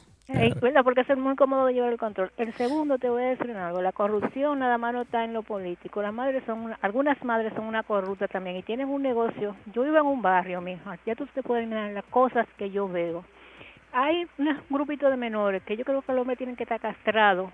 ¿Verdad? 0.61 0.83
Porque 0.83 1.03
es 1.03 1.17
muy 1.17 1.37
cómodo 1.37 1.67
de 1.67 1.75
llevar 1.75 1.93
el 1.93 1.99
control. 1.99 2.33
El 2.37 2.53
segundo, 2.57 2.99
te 2.99 3.09
voy 3.09 3.23
a 3.23 3.27
decir 3.29 3.51
algo, 3.57 3.81
la 3.81 3.93
corrupción 3.93 4.59
nada 4.59 4.77
más 4.79 4.93
no 4.93 5.03
está 5.03 5.25
en 5.25 5.33
lo 5.33 5.43
político. 5.43 6.03
Las 6.03 6.13
madres 6.13 6.43
son, 6.47 6.61
una- 6.63 6.79
algunas 6.83 7.23
madres 7.25 7.53
son 7.55 7.65
una 7.67 7.83
corrupta 7.85 8.27
también 8.29 8.57
y 8.57 8.63
tienen 8.63 8.89
un 8.89 9.03
negocio. 9.03 9.55
Yo 9.73 9.83
vivo 9.83 9.99
en 9.99 10.07
un 10.07 10.23
barrio, 10.23 10.61
mija, 10.61 10.99
ya 11.07 11.15
tú 11.15 11.27
te 11.27 11.43
puedes 11.43 11.65
imaginar 11.65 11.93
las 11.93 12.05
cosas 12.07 12.47
que 12.59 12.71
yo 12.71 12.89
veo. 12.89 13.25
Hay 13.93 14.27
un 14.39 14.57
grupito 14.69 15.09
de 15.09 15.17
menores 15.17 15.63
que 15.63 15.77
yo 15.77 15.85
creo 15.85 16.03
que 16.03 16.13
los 16.13 16.21
hombres 16.23 16.39
tienen 16.39 16.57
que 16.57 16.65
estar 16.65 16.81
castrados 16.81 17.51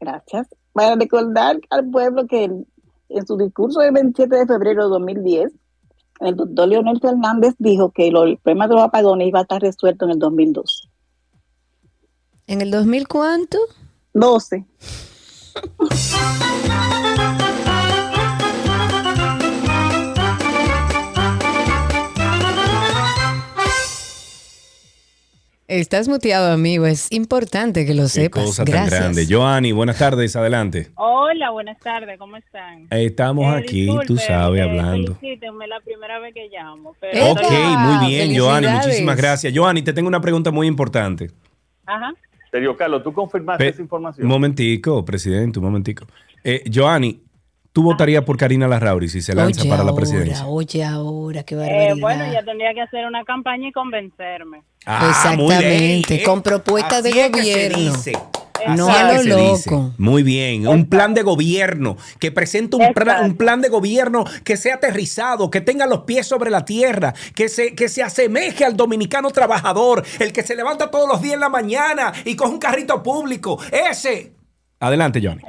gracias. 0.00 0.46
Para 0.72 0.96
recordar 0.96 1.58
al 1.70 1.88
pueblo 1.90 2.26
que 2.26 2.48
en 3.14 3.26
su 3.26 3.36
discurso 3.36 3.80
del 3.80 3.92
27 3.92 4.36
de 4.36 4.46
febrero 4.46 4.84
de 4.84 4.90
2010, 4.90 5.52
el 6.20 6.36
doctor 6.36 6.68
Leonel 6.68 7.00
Fernández 7.00 7.54
dijo 7.58 7.90
que 7.90 8.08
el 8.08 8.38
problema 8.38 8.68
de 8.68 8.74
los 8.74 8.82
apagones 8.82 9.28
iba 9.28 9.40
a 9.40 9.42
estar 9.42 9.62
resuelto 9.62 10.04
en 10.04 10.12
el 10.12 10.18
2012. 10.18 10.88
¿En 12.46 12.60
el 12.60 12.70
2000 12.70 13.08
cuánto? 13.08 13.58
12. 14.12 14.66
Estás 25.66 26.08
muteado, 26.08 26.52
amigo. 26.52 26.84
Es 26.84 27.10
importante 27.10 27.86
que 27.86 27.94
lo 27.94 28.02
Qué 28.02 28.08
sepas. 28.10 28.44
cosa 28.44 28.64
tan 28.64 28.72
Gracias. 28.74 29.00
grande. 29.00 29.26
Joanny, 29.28 29.72
buenas 29.72 29.96
tardes, 29.98 30.36
adelante. 30.36 30.90
Hola, 30.96 31.50
buenas 31.52 31.78
tardes, 31.78 32.18
¿cómo 32.18 32.36
están? 32.36 32.82
Eh, 32.90 33.06
Estamos 33.06 33.46
Eh, 33.54 33.58
aquí, 33.58 33.88
tú 34.06 34.18
sabes, 34.18 34.60
eh, 34.60 34.62
hablando. 34.62 35.14
Felicítenme, 35.16 35.66
la 35.66 35.80
primera 35.80 36.18
vez 36.18 36.34
que 36.34 36.48
llamo. 36.52 36.94
Pero 37.00 37.30
Ok, 37.32 37.40
muy 37.78 38.08
bien, 38.10 38.38
Joanny, 38.38 38.66
muchísimas 38.68 39.16
gracias. 39.16 39.54
Joanny, 39.56 39.80
te 39.80 39.94
tengo 39.94 40.08
una 40.08 40.20
pregunta 40.20 40.50
muy 40.50 40.66
importante. 40.66 41.30
Ajá. 41.86 42.12
Sergio 42.50 42.76
Carlos, 42.76 43.02
¿tú 43.02 43.12
confirmaste 43.14 43.64
Pe- 43.64 43.70
esa 43.70 43.80
información? 43.82 44.26
Un 44.26 44.30
momentico, 44.32 45.02
presidente, 45.04 45.58
un 45.60 45.64
momentico. 45.64 46.06
Eh, 46.44 46.62
Joanny, 46.72 47.22
¿tú 47.72 47.82
votarías 47.82 48.22
por 48.22 48.36
Karina 48.36 48.68
Larrauri 48.68 49.08
si 49.08 49.22
se 49.22 49.34
lanza 49.34 49.62
Oye, 49.62 49.70
para 49.70 49.82
la 49.82 49.90
ahora, 49.90 50.00
presidencia? 50.00 50.46
Oye, 50.46 50.84
ahora, 50.84 51.42
qué 51.42 51.54
Eh, 51.54 51.58
barbaridad. 51.58 51.96
bueno, 52.00 52.32
ya 52.32 52.44
tendría 52.44 52.74
que 52.74 52.82
hacer 52.82 53.06
una 53.06 53.24
campaña 53.24 53.68
y 53.68 53.72
convencerme. 53.72 54.62
Ah, 54.86 55.08
Exactamente, 55.10 56.22
con 56.22 56.42
propuestas 56.42 57.02
de 57.02 57.10
es 57.10 57.16
que 57.30 57.42
se 57.42 57.52
gobierno. 57.68 57.92
dice. 57.92 58.12
No 58.68 58.88
a 58.88 59.02
lo 59.02 59.10
que 59.10 59.18
se 59.30 59.36
dice. 59.36 59.70
loco. 59.70 59.92
Muy 59.98 60.22
bien, 60.22 60.66
un 60.66 60.88
plan 60.88 61.12
de 61.12 61.22
gobierno 61.22 61.96
que 62.18 62.30
presente 62.32 62.76
un, 62.76 62.94
plan- 62.94 63.24
un 63.24 63.36
plan 63.36 63.60
de 63.60 63.68
gobierno 63.68 64.24
que 64.42 64.56
sea 64.56 64.76
aterrizado, 64.76 65.50
que 65.50 65.60
tenga 65.60 65.86
los 65.86 66.00
pies 66.04 66.26
sobre 66.26 66.50
la 66.50 66.64
tierra, 66.64 67.12
que 67.34 67.48
se, 67.50 67.74
que 67.74 67.88
se 67.90 68.02
asemeje 68.02 68.64
al 68.64 68.74
dominicano 68.76 69.28
trabajador, 69.30 70.02
el 70.18 70.32
que 70.32 70.42
se 70.42 70.56
levanta 70.56 70.90
todos 70.90 71.06
los 71.08 71.20
días 71.20 71.34
en 71.34 71.40
la 71.40 71.50
mañana 71.50 72.12
y 72.24 72.36
coge 72.36 72.52
un 72.52 72.58
carrito 72.58 73.02
público. 73.02 73.58
Ese. 73.70 74.32
Adelante, 74.80 75.20
Johnny. 75.22 75.42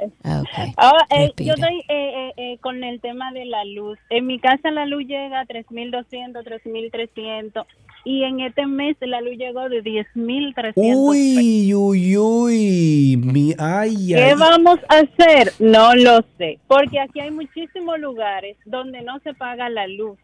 Ahora, 0.77 1.05
eh, 1.09 1.31
yo 1.37 1.53
estoy 1.53 1.79
eh, 1.79 1.83
eh, 1.89 2.31
eh, 2.37 2.57
con 2.61 2.83
el 2.83 2.99
tema 3.01 3.31
de 3.33 3.45
la 3.45 3.63
luz. 3.65 3.97
En 4.09 4.27
mi 4.27 4.39
casa 4.39 4.71
la 4.71 4.85
luz 4.85 5.03
llega 5.07 5.41
a 5.41 5.45
3.200, 5.45 6.43
3.300 6.43 7.65
y 8.05 8.23
en 8.23 8.39
este 8.39 8.65
mes 8.67 8.95
la 9.01 9.19
luz 9.19 9.35
llegó 9.37 9.67
de 9.67 9.83
10.300. 9.83 10.73
Uy, 10.75 11.73
uy, 11.73 12.17
uy. 12.17 13.17
Mi, 13.17 13.53
ay, 13.57 13.95
¿Qué 14.09 14.23
ay. 14.23 14.35
vamos 14.37 14.79
a 14.87 14.99
hacer? 14.99 15.51
No 15.59 15.95
lo 15.95 16.23
sé, 16.37 16.59
porque 16.67 16.99
aquí 16.99 17.19
hay 17.19 17.31
muchísimos 17.31 17.99
lugares 17.99 18.55
donde 18.65 19.01
no 19.01 19.19
se 19.19 19.33
paga 19.33 19.69
la 19.69 19.87
luz. 19.87 20.17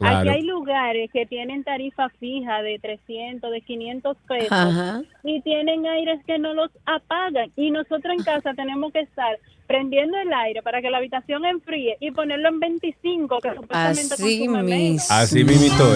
Aquí 0.00 0.28
hay 0.28 0.42
lugares 0.42 1.10
que 1.12 1.26
tienen 1.26 1.64
tarifa 1.64 2.08
fija 2.20 2.62
de 2.62 2.78
300, 2.78 3.50
de 3.50 3.60
500 3.62 4.16
pesos 4.28 4.52
Ajá. 4.52 5.02
y 5.24 5.40
tienen 5.42 5.86
aires 5.86 6.20
que 6.24 6.38
no 6.38 6.54
los 6.54 6.70
apagan. 6.86 7.50
Y 7.56 7.70
nosotros 7.70 8.14
en 8.16 8.22
casa 8.22 8.54
tenemos 8.54 8.92
que 8.92 9.00
estar 9.00 9.38
prendiendo 9.66 10.16
el 10.18 10.32
aire 10.32 10.62
para 10.62 10.80
que 10.80 10.90
la 10.90 10.98
habitación 10.98 11.44
enfríe 11.44 11.96
y 12.00 12.10
ponerlo 12.12 12.48
en 12.48 12.60
25, 12.60 13.38
que 13.40 13.54
supuestamente 13.54 14.14
Así 14.14 14.38
consume 14.46 14.62
menos. 14.62 15.10
Así 15.10 15.44
mismito 15.44 15.94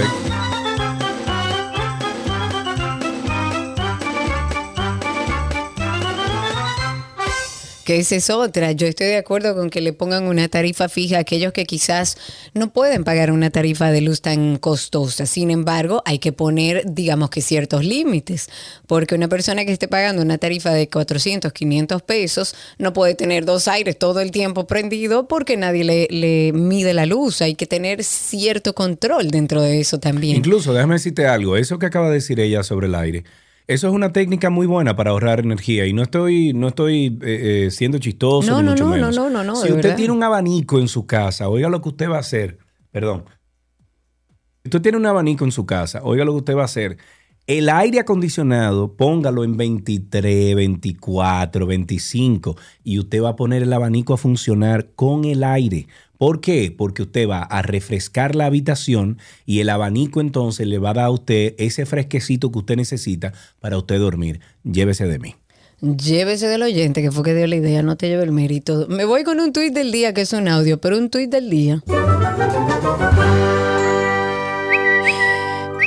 Esa 7.99 8.17
es 8.17 8.31
otra. 8.31 8.73
Yo 8.73 8.87
estoy 8.87 9.09
de 9.09 9.17
acuerdo 9.17 9.55
con 9.55 9.71
que 9.71 9.81
le 9.81 9.93
pongan 9.93 10.25
una 10.25 10.49
tarifa 10.49 10.89
fija 10.89 11.19
a 11.19 11.21
aquellos 11.21 11.53
que 11.53 11.65
quizás 11.65 12.17
no 12.55 12.73
pueden 12.73 13.05
pagar 13.05 13.31
una 13.31 13.51
tarifa 13.51 13.91
de 13.91 14.01
luz 14.01 14.21
tan 14.23 14.59
costosa. 14.59 15.27
Sin 15.27 15.51
embargo, 15.51 16.03
hay 16.05 16.19
que 16.19 16.33
poner, 16.33 16.85
digamos 16.87 17.31
que 17.31 17.43
ciertos 17.43 17.85
límites, 17.85 18.49
porque 18.87 19.15
una 19.15 19.29
persona 19.29 19.65
que 19.65 19.73
esté 19.73 19.89
pagando 19.89 20.23
una 20.23 20.39
tarifa 20.39 20.71
de 20.71 20.89
400, 20.89 21.53
500 21.53 22.03
pesos 22.03 22.55
no 22.79 22.93
puede 22.93 23.15
tener 23.15 23.45
dos 23.45 23.69
aires 23.69 23.99
todo 23.99 24.21
el 24.21 24.31
tiempo 24.31 24.67
prendido 24.67 25.29
porque 25.29 25.57
nadie 25.57 25.85
le, 25.85 26.09
le 26.11 26.53
mide 26.53 26.95
la 26.95 27.07
luz. 27.07 27.43
Hay 27.43 27.55
que 27.55 27.67
tener 27.67 28.05
cierto 28.05 28.75
control 28.75 29.31
dentro 29.31 29.63
de 29.63 29.81
eso 29.81 29.99
también. 29.99 30.37
Incluso, 30.37 30.73
déjame 30.73 30.95
decirte 30.95 31.27
algo, 31.27 31.57
eso 31.57 31.79
que 31.79 31.87
acaba 31.87 32.09
de 32.09 32.15
decir 32.15 32.41
ella 32.41 32.63
sobre 32.63 32.87
el 32.87 32.95
aire, 32.95 33.25
eso 33.67 33.89
es 33.89 33.95
una 33.95 34.13
técnica 34.13 34.51
muy 34.51 34.67
buena 34.67 34.97
para 34.97 35.11
ahorrar 35.11 35.41
energía 35.41 35.87
y 35.87 35.93
no 35.93 36.03
estoy, 36.03 36.53
no 36.53 36.69
estoy 36.69 37.19
eh, 37.23 37.67
eh, 37.67 37.71
siendo 37.71 37.99
chistoso, 37.99 38.51
No, 38.51 38.59
ni 38.59 38.65
no, 38.67 38.71
mucho 38.73 38.85
no, 38.85 38.91
no, 38.91 38.97
menos. 38.97 39.17
no, 39.17 39.31
no, 39.31 39.45
no, 39.45 39.57
si 39.57 39.69
usted 39.69 39.77
verdad. 39.83 39.97
tiene 39.97 40.13
un 40.13 40.23
abanico 40.23 40.79
en 40.79 40.89
su 40.89 41.07
casa, 41.07 41.49
oiga 41.49 41.69
lo 41.69 41.81
que 41.81 41.89
usted 41.91 42.09
va 42.11 42.17
a 42.17 42.21
hacer, 42.21 42.59
perdón. 42.91 43.25
Si 44.63 44.69
usted 44.69 44.83
tiene 44.83 44.99
un 44.99 45.07
abanico 45.07 45.45
en 45.45 45.53
su 45.53 45.67
casa, 45.67 46.01
oiga 46.05 46.25
lo 46.25 46.33
que 46.33 46.39
usted 46.39 46.57
va 46.57 46.63
a 46.63 46.67
hacer. 46.67 46.97
El 47.49 47.69
aire 47.69 47.99
acondicionado, 47.99 48.95
póngalo 48.95 49.43
en 49.43 49.57
23, 49.57 50.55
24, 50.55 51.67
25 51.67 52.57
y 52.85 53.01
usted 53.01 53.21
va 53.21 53.31
a 53.31 53.37
poner 53.37 53.65
el 53.65 53.73
abanico 53.73 54.15
a 54.15 54.17
funcionar 54.17 54.91
con 54.95 55.25
el 55.25 55.43
aire. 55.43 55.89
¿Por 56.23 56.41
qué? 56.41 56.73
Porque 56.79 57.03
usted 57.03 57.29
va 57.29 57.43
a 57.43 57.63
refrescar 57.63 58.37
la 58.37 58.47
habitación 58.47 59.19
y 59.45 59.59
el 59.59 59.69
abanico 59.69 60.21
entonces 60.21 60.69
le 60.69 60.79
va 60.79 60.91
a 60.91 60.95
dar 60.95 61.07
a 61.07 61.11
usted 61.11 61.57
ese 61.59 61.85
fresquecito 61.85 62.53
que 62.53 62.61
usted 62.61 62.77
necesita 62.77 63.33
para 63.59 63.77
usted 63.77 63.99
dormir. 63.99 64.39
Llévese 64.63 65.09
de 65.09 65.19
mí. 65.19 65.35
Llévese 65.81 66.47
del 66.47 66.63
oyente 66.63 67.03
que 67.03 67.11
fue 67.11 67.25
que 67.25 67.35
dio 67.35 67.49
la 67.49 67.57
idea, 67.57 67.83
no 67.83 67.97
te 67.97 68.07
lleve 68.07 68.23
el 68.23 68.31
mérito. 68.31 68.87
Me 68.89 69.05
voy 69.05 69.25
con 69.25 69.41
un 69.41 69.53
tuit 69.53 69.75
del 69.75 69.91
día 69.91 70.15
que 70.15 70.21
es 70.21 70.33
un 70.33 70.47
audio, 70.47 70.81
pero 70.81 70.97
un 70.97 71.11
tuit 71.11 71.29
del 71.29 71.51
día. 71.51 71.83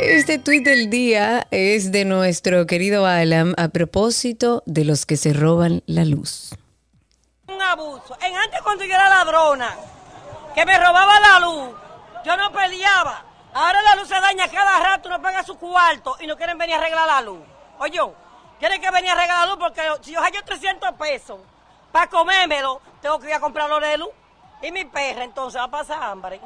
Este 0.03 0.37
tuit 0.37 0.65
del 0.65 0.89
día 0.89 1.47
es 1.51 1.93
de 1.93 2.03
nuestro 2.03 2.65
querido 2.65 3.05
Alan 3.05 3.53
a 3.55 3.69
propósito 3.69 4.63
de 4.65 4.83
los 4.83 5.05
que 5.05 5.15
se 5.15 5.31
roban 5.31 5.81
la 5.85 6.03
luz. 6.03 6.49
un 7.47 7.61
abuso. 7.61 8.17
En 8.21 8.35
antes 8.35 8.59
cuando 8.63 8.83
yo 8.83 8.91
era 8.91 9.07
ladrona, 9.07 9.73
que 10.55 10.65
me 10.65 10.79
robaba 10.79 11.19
la 11.19 11.39
luz, 11.41 11.75
yo 12.23 12.37
no 12.37 12.51
peleaba. 12.51 13.23
Ahora 13.53 13.81
la 13.81 13.95
luz 13.95 14.07
se 14.07 14.19
daña 14.19 14.47
cada 14.47 14.79
rato, 14.79 15.09
uno 15.09 15.21
paga 15.21 15.43
su 15.43 15.57
cuarto 15.57 16.15
y 16.21 16.27
no 16.27 16.37
quieren 16.37 16.57
venir 16.57 16.75
a 16.75 16.79
arreglar 16.79 17.07
la 17.07 17.21
luz. 17.21 17.41
Oye, 17.77 17.99
quieren 18.57 18.81
que 18.81 18.89
venir 18.89 19.11
a 19.11 19.13
arreglar 19.13 19.39
la 19.39 19.45
luz 19.47 19.57
porque 19.59 19.81
si 20.01 20.13
yo 20.13 20.21
hallo 20.21 20.43
300 20.43 20.93
pesos 20.93 21.39
para 21.91 22.07
comérmelo, 22.07 22.81
tengo 23.01 23.19
que 23.19 23.27
ir 23.27 23.33
a 23.33 23.39
comprarlo 23.41 23.79
de 23.81 23.97
luz. 23.97 24.09
Y 24.61 24.71
mi 24.71 24.85
perra 24.85 25.25
entonces 25.25 25.59
va 25.59 25.65
a 25.65 25.71
pasar 25.71 26.01
hambre. 26.01 26.39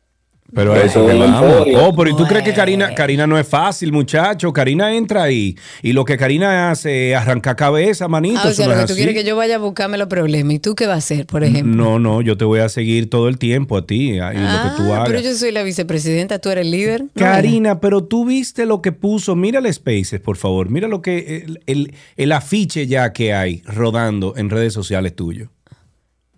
Pero 0.54 0.72
a 0.72 0.78
eso 0.80 1.06
que 1.06 1.12
vamos. 1.12 1.66
Oh, 1.76 1.94
pero 1.94 2.08
¿y 2.08 2.16
tú 2.16 2.24
crees 2.26 2.42
que 2.42 2.54
Karina, 2.54 2.94
Karina 2.94 3.26
no 3.26 3.38
es 3.38 3.46
fácil, 3.46 3.92
muchacho? 3.92 4.50
Karina 4.50 4.94
entra 4.96 5.24
ahí 5.24 5.54
y 5.82 5.92
lo 5.92 6.06
que 6.06 6.16
Karina 6.16 6.70
hace 6.70 7.10
es 7.10 7.16
arrancar 7.18 7.54
cabeza, 7.54 8.08
manito. 8.08 8.40
Ah, 8.42 8.48
o 8.48 8.52
sea, 8.52 8.66
no 8.66 8.72
lo 8.72 8.78
es 8.78 8.82
que 8.82 8.86
tú 8.86 8.92
así. 8.94 9.02
quieres 9.02 9.14
que 9.22 9.28
yo 9.28 9.36
vaya 9.36 9.56
a 9.56 9.58
buscarme 9.58 9.98
los 9.98 10.08
problemas. 10.08 10.54
¿Y 10.54 10.58
tú 10.58 10.74
qué 10.74 10.86
vas 10.86 10.94
a 10.94 10.98
hacer, 10.98 11.26
por 11.26 11.44
ejemplo? 11.44 11.74
No, 11.76 11.98
no, 11.98 12.22
yo 12.22 12.38
te 12.38 12.46
voy 12.46 12.60
a 12.60 12.70
seguir 12.70 13.10
todo 13.10 13.28
el 13.28 13.36
tiempo 13.36 13.76
a 13.76 13.86
ti 13.86 14.12
y 14.12 14.16
lo 14.16 14.30
que 14.30 14.70
tú 14.78 14.82
Ah, 14.90 14.96
hagas. 14.96 15.08
pero 15.08 15.20
yo 15.20 15.34
soy 15.34 15.52
la 15.52 15.62
vicepresidenta, 15.62 16.38
tú 16.38 16.48
eres 16.48 16.64
el 16.64 16.70
líder. 16.70 17.02
No, 17.02 17.10
Karina, 17.14 17.80
pero 17.80 18.04
tú 18.04 18.24
viste 18.24 18.64
lo 18.64 18.80
que 18.80 18.92
puso. 18.92 19.36
Mira 19.36 19.58
el 19.58 19.70
Spaces, 19.74 20.18
por 20.18 20.38
favor. 20.38 20.70
Mira 20.70 20.88
lo 20.88 21.02
que 21.02 21.44
el, 21.44 21.60
el- 21.66 21.94
el 22.16 22.32
afiche 22.32 22.86
ya 22.86 23.12
que 23.12 23.34
hay 23.34 23.62
rodando 23.66 24.32
en 24.38 24.48
redes 24.48 24.72
sociales 24.72 25.14
tuyo. 25.14 25.50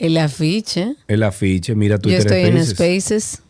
El 0.00 0.16
afiche. 0.16 0.94
El 1.06 1.22
afiche, 1.22 1.76
mira 1.76 1.94
Yo 1.96 2.00
Twitter 2.02 2.20
estoy 2.20 2.40
en 2.58 2.66
Spaces. 2.66 3.42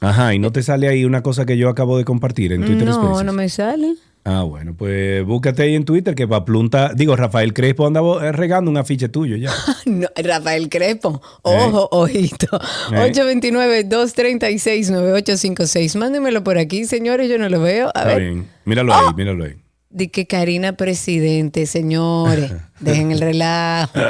Ajá, 0.00 0.32
y 0.34 0.38
no 0.38 0.52
te 0.52 0.62
sale 0.62 0.88
ahí 0.88 1.04
una 1.04 1.22
cosa 1.22 1.44
que 1.44 1.58
yo 1.58 1.68
acabo 1.68 1.98
de 1.98 2.04
compartir 2.04 2.52
en 2.52 2.64
Twitter 2.64 2.86
No, 2.86 2.94
Spaces. 2.94 3.24
no 3.26 3.32
me 3.32 3.48
sale. 3.48 3.94
Ah, 4.24 4.42
bueno, 4.42 4.74
pues 4.76 5.24
búscate 5.24 5.62
ahí 5.62 5.74
en 5.74 5.84
Twitter 5.84 6.14
que 6.14 6.26
va 6.26 6.44
plunta. 6.44 6.92
Digo, 6.94 7.16
Rafael 7.16 7.52
Crespo 7.54 7.86
anda 7.86 8.00
eh, 8.22 8.30
regando 8.32 8.70
un 8.70 8.76
afiche 8.76 9.08
tuyo 9.08 9.36
ya. 9.36 9.50
No, 9.86 10.06
Rafael 10.14 10.68
Crespo. 10.68 11.20
Ojo, 11.42 11.88
ojito. 11.92 12.60
Eh. 12.92 13.12
829-236-9856. 13.12 15.96
Mándenmelo 15.98 16.44
por 16.44 16.58
aquí, 16.58 16.84
señores. 16.84 17.28
Yo 17.30 17.38
no 17.38 17.48
lo 17.48 17.60
veo. 17.62 17.86
A 17.94 18.00
Está 18.00 18.04
ver. 18.04 18.20
bien. 18.20 18.48
Míralo 18.64 18.94
ahí, 18.94 19.06
míralo 19.16 19.44
ahí. 19.44 19.54
De 19.90 20.10
que 20.10 20.26
Karina 20.26 20.76
presidente, 20.76 21.64
señores. 21.66 22.52
Dejen 22.80 23.10
el 23.12 23.20
relajo. 23.20 23.98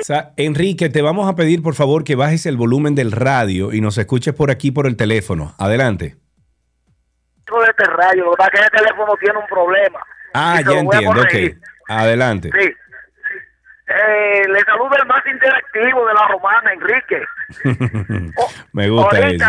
O 0.00 0.04
sea, 0.04 0.32
Enrique, 0.36 0.88
te 0.88 1.02
vamos 1.02 1.28
a 1.30 1.36
pedir 1.36 1.62
por 1.62 1.74
favor 1.74 2.04
que 2.04 2.16
bajes 2.16 2.46
el 2.46 2.56
volumen 2.56 2.94
del 2.94 3.12
radio 3.12 3.72
y 3.72 3.80
nos 3.80 3.98
escuches 3.98 4.34
por 4.34 4.50
aquí 4.50 4.70
por 4.70 4.86
el 4.86 4.96
teléfono. 4.96 5.54
Adelante. 5.58 6.16
de 7.46 7.70
este 7.70 7.84
rayo. 7.84 8.24
Lo 8.24 8.32
que 8.32 8.50
que 8.50 8.64
el 8.64 8.70
teléfono 8.70 9.14
tiene 9.20 9.38
un 9.38 9.46
problema. 9.46 10.00
Ah, 10.34 10.60
ya 10.64 10.78
entiendo, 10.78 11.20
ok. 11.20 11.34
Adelante. 11.88 12.50
Sí. 12.58 12.74
Eh, 13.86 14.42
le 14.48 14.60
saludo 14.60 14.96
el 14.98 15.06
más 15.06 15.24
interactivo 15.26 16.06
de 16.06 16.14
la 16.14 16.28
romana, 16.28 16.72
Enrique. 16.72 17.22
Me 18.72 18.88
gusta 18.88 19.18
eso. 19.18 19.44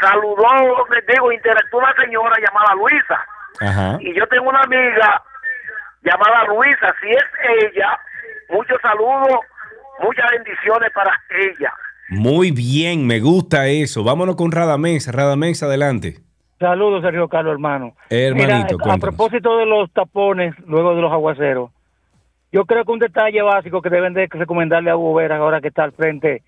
Saludó, 0.00 0.86
les 0.94 1.06
digo, 1.06 1.32
interactuó 1.32 1.80
una 1.80 1.94
señora 2.00 2.34
llamada 2.38 2.74
Luisa. 2.74 3.26
Ajá. 3.60 3.98
Y 4.00 4.14
yo 4.14 4.26
tengo 4.28 4.48
una 4.48 4.62
amiga 4.62 5.22
llamada 6.02 6.44
Luisa. 6.44 6.94
Si 7.02 7.10
es 7.10 7.24
ella, 7.64 7.98
muchos 8.50 8.78
saludos, 8.82 9.40
muchas 10.02 10.26
bendiciones 10.30 10.90
para 10.94 11.12
ella. 11.30 11.72
Muy 12.10 12.50
bien, 12.50 13.06
me 13.06 13.20
gusta 13.20 13.68
eso. 13.68 14.02
Vámonos 14.02 14.36
con 14.36 14.50
Radamés. 14.50 15.06
Radamés, 15.12 15.62
adelante. 15.62 16.18
Saludos, 16.58 17.02
Sergio 17.02 17.28
Carlos, 17.28 17.52
hermano. 17.52 17.94
Hermanito, 18.10 18.76
Mira, 18.78 18.94
a 18.94 18.98
propósito 18.98 19.56
de 19.56 19.64
los 19.64 19.90
tapones 19.92 20.54
luego 20.66 20.94
de 20.94 21.02
los 21.02 21.12
aguaceros, 21.12 21.70
yo 22.52 22.66
creo 22.66 22.84
que 22.84 22.92
un 22.92 22.98
detalle 22.98 23.40
básico 23.42 23.80
que 23.80 23.90
deben 23.90 24.12
de 24.12 24.26
recomendarle 24.30 24.90
a 24.90 24.96
Hugo 24.96 25.14
Vera 25.14 25.36
ahora 25.36 25.60
que 25.60 25.68
está 25.68 25.84
al 25.84 25.92
frente 25.92 26.42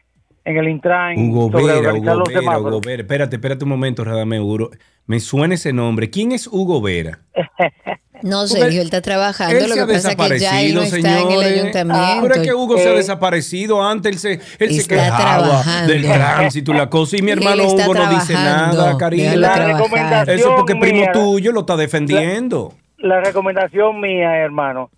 en 0.45 0.57
el 0.57 0.69
Intran 0.69 1.17
Hugo 1.17 1.49
Vera, 1.49 1.95
Hugo 1.95 2.15
los 2.17 2.29
Vera. 2.29 2.59
Hugo 2.59 2.81
Vera. 2.85 3.03
Espérate, 3.03 3.37
espérate 3.37 3.65
un 3.65 3.71
momento, 3.71 4.05
Radamés. 4.05 4.41
Hugo. 4.41 4.71
Me 5.07 5.21
suena 5.21 5.55
ese 5.55 5.73
nombre. 5.73 6.11
¿Quién 6.11 6.33
es 6.33 6.47
Hugo 6.47 6.83
Vera? 6.83 7.21
No, 8.23 8.47
Sergio, 8.47 8.81
él 8.81 8.87
está 8.87 9.01
trabajando. 9.01 9.57
Él 9.57 9.63
Lo 9.65 9.69
se 9.69 9.75
que 9.75 9.81
ha 9.81 9.87
pasa 9.87 10.11
es 10.13 10.17
que 10.17 10.39
ya 10.39 10.61
él 10.63 10.75
no 10.75 10.81
desaparecido, 10.83 11.11
está 11.19 11.21
en 11.21 11.31
el 11.41 11.43
ayuntamiento. 11.61 12.23
Pero 12.23 12.35
es 12.35 12.41
que 12.43 12.55
Hugo 12.55 12.79
se 12.79 12.89
ha 12.89 12.93
Eh, 12.93 12.97
desaparecido. 12.97 13.83
Antes 13.83 14.13
él 14.13 14.19
se, 14.19 14.65
él 14.65 14.73
se 14.81 14.89
quejaba 14.89 15.17
trabajando. 15.39 15.93
del 15.93 16.03
tránsito 16.03 16.73
y 16.73 16.77
la 16.77 16.89
cosa. 16.91 17.17
Y 17.17 17.23
mi 17.23 17.31
hermano 17.33 17.65
Hugo 17.67 17.95
no 17.95 18.11
dice 18.11 18.35
nada, 18.35 18.97
Karina. 18.97 20.25
Eso 20.29 20.55
porque 20.57 20.75
primo 20.77 21.01
mía- 21.01 21.13
tuyo 21.13 21.53
lo 21.53 21.61
está 21.61 21.77
defendiendo. 21.77 22.75
La 22.99 23.21
recomendación 23.21 24.01
mía, 24.01 24.37
hermano, 24.39 24.91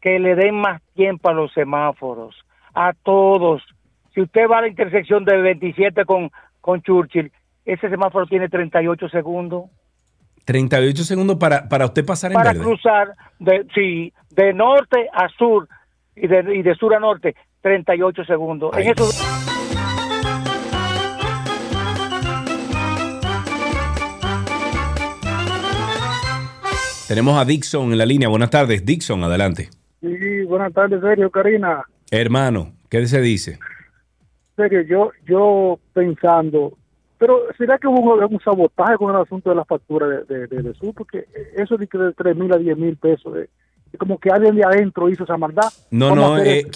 que 0.00 0.18
le 0.18 0.34
den 0.34 0.54
más 0.56 0.82
tiempo 0.94 1.30
a 1.30 1.32
los 1.32 1.52
semáforos, 1.54 2.34
a 2.74 2.92
todos. 3.02 3.62
Si 4.14 4.20
usted 4.20 4.42
va 4.50 4.58
a 4.58 4.62
la 4.62 4.68
intersección 4.68 5.24
de 5.24 5.36
27 5.40 6.04
con, 6.04 6.30
con 6.60 6.82
Churchill, 6.82 7.32
ese 7.64 7.88
semáforo 7.88 8.26
tiene 8.26 8.48
38 8.48 9.08
segundos 9.08 9.64
38 10.46 11.02
segundos 11.02 11.36
para, 11.36 11.68
para 11.68 11.84
usted 11.84 12.06
pasar 12.06 12.30
en 12.30 12.36
para 12.36 12.52
verde. 12.52 12.64
cruzar 12.64 13.08
de, 13.40 13.66
sí, 13.74 14.12
de 14.30 14.54
norte 14.54 15.08
a 15.12 15.28
sur 15.28 15.68
y 16.14 16.28
de, 16.28 16.56
y 16.56 16.62
de 16.62 16.74
sur 16.76 16.94
a 16.94 17.00
norte, 17.00 17.34
38 17.62 18.24
segundos. 18.24 18.70
En 18.78 18.90
eso, 18.90 19.04
Tenemos 27.08 27.38
a 27.40 27.44
Dixon 27.44 27.92
en 27.92 27.98
la 27.98 28.06
línea. 28.06 28.28
Buenas 28.28 28.50
tardes, 28.50 28.84
Dixon, 28.84 29.22
adelante. 29.22 29.68
Sí, 30.00 30.42
buenas 30.42 30.72
tardes, 30.72 31.00
Sergio, 31.00 31.30
Karina. 31.30 31.84
Hermano, 32.10 32.72
¿qué 32.88 33.06
se 33.06 33.20
dice? 33.20 33.58
Sergio, 34.56 34.82
yo, 34.82 35.10
yo 35.26 35.78
pensando, 35.92 36.76
pero 37.18 37.42
¿será 37.56 37.78
que 37.78 37.86
hubo 37.88 38.14
un, 38.14 38.40
sabotaje 38.40 38.96
con 38.96 39.14
el 39.14 39.20
asunto 39.20 39.50
de 39.50 39.56
la 39.56 39.64
factura 39.64 40.06
de, 40.06 40.24
de, 40.24 40.46
de, 40.46 40.62
de 40.62 40.74
Sur? 40.74 40.94
Porque 40.94 41.26
eso 41.56 41.76
de 41.76 41.86
3 41.86 42.36
mil 42.36 42.52
a 42.52 42.58
10 42.58 42.76
mil 42.76 42.96
pesos, 42.96 43.34
es 43.36 43.48
como 43.98 44.18
que 44.18 44.30
alguien 44.30 44.56
de 44.56 44.64
adentro 44.64 45.08
hizo 45.08 45.24
esa 45.24 45.36
maldad. 45.36 45.72
No, 45.90 46.14
no, 46.14 46.38
eh, 46.38 46.66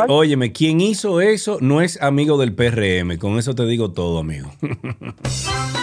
algo. 0.00 0.14
óyeme, 0.14 0.52
quien 0.52 0.80
hizo 0.80 1.20
eso 1.20 1.58
no 1.60 1.80
es 1.80 2.00
amigo 2.00 2.38
del 2.38 2.54
PRM. 2.54 3.18
Con 3.18 3.38
eso 3.38 3.54
te 3.54 3.66
digo 3.66 3.92
todo, 3.92 4.18
amigo. 4.18 4.50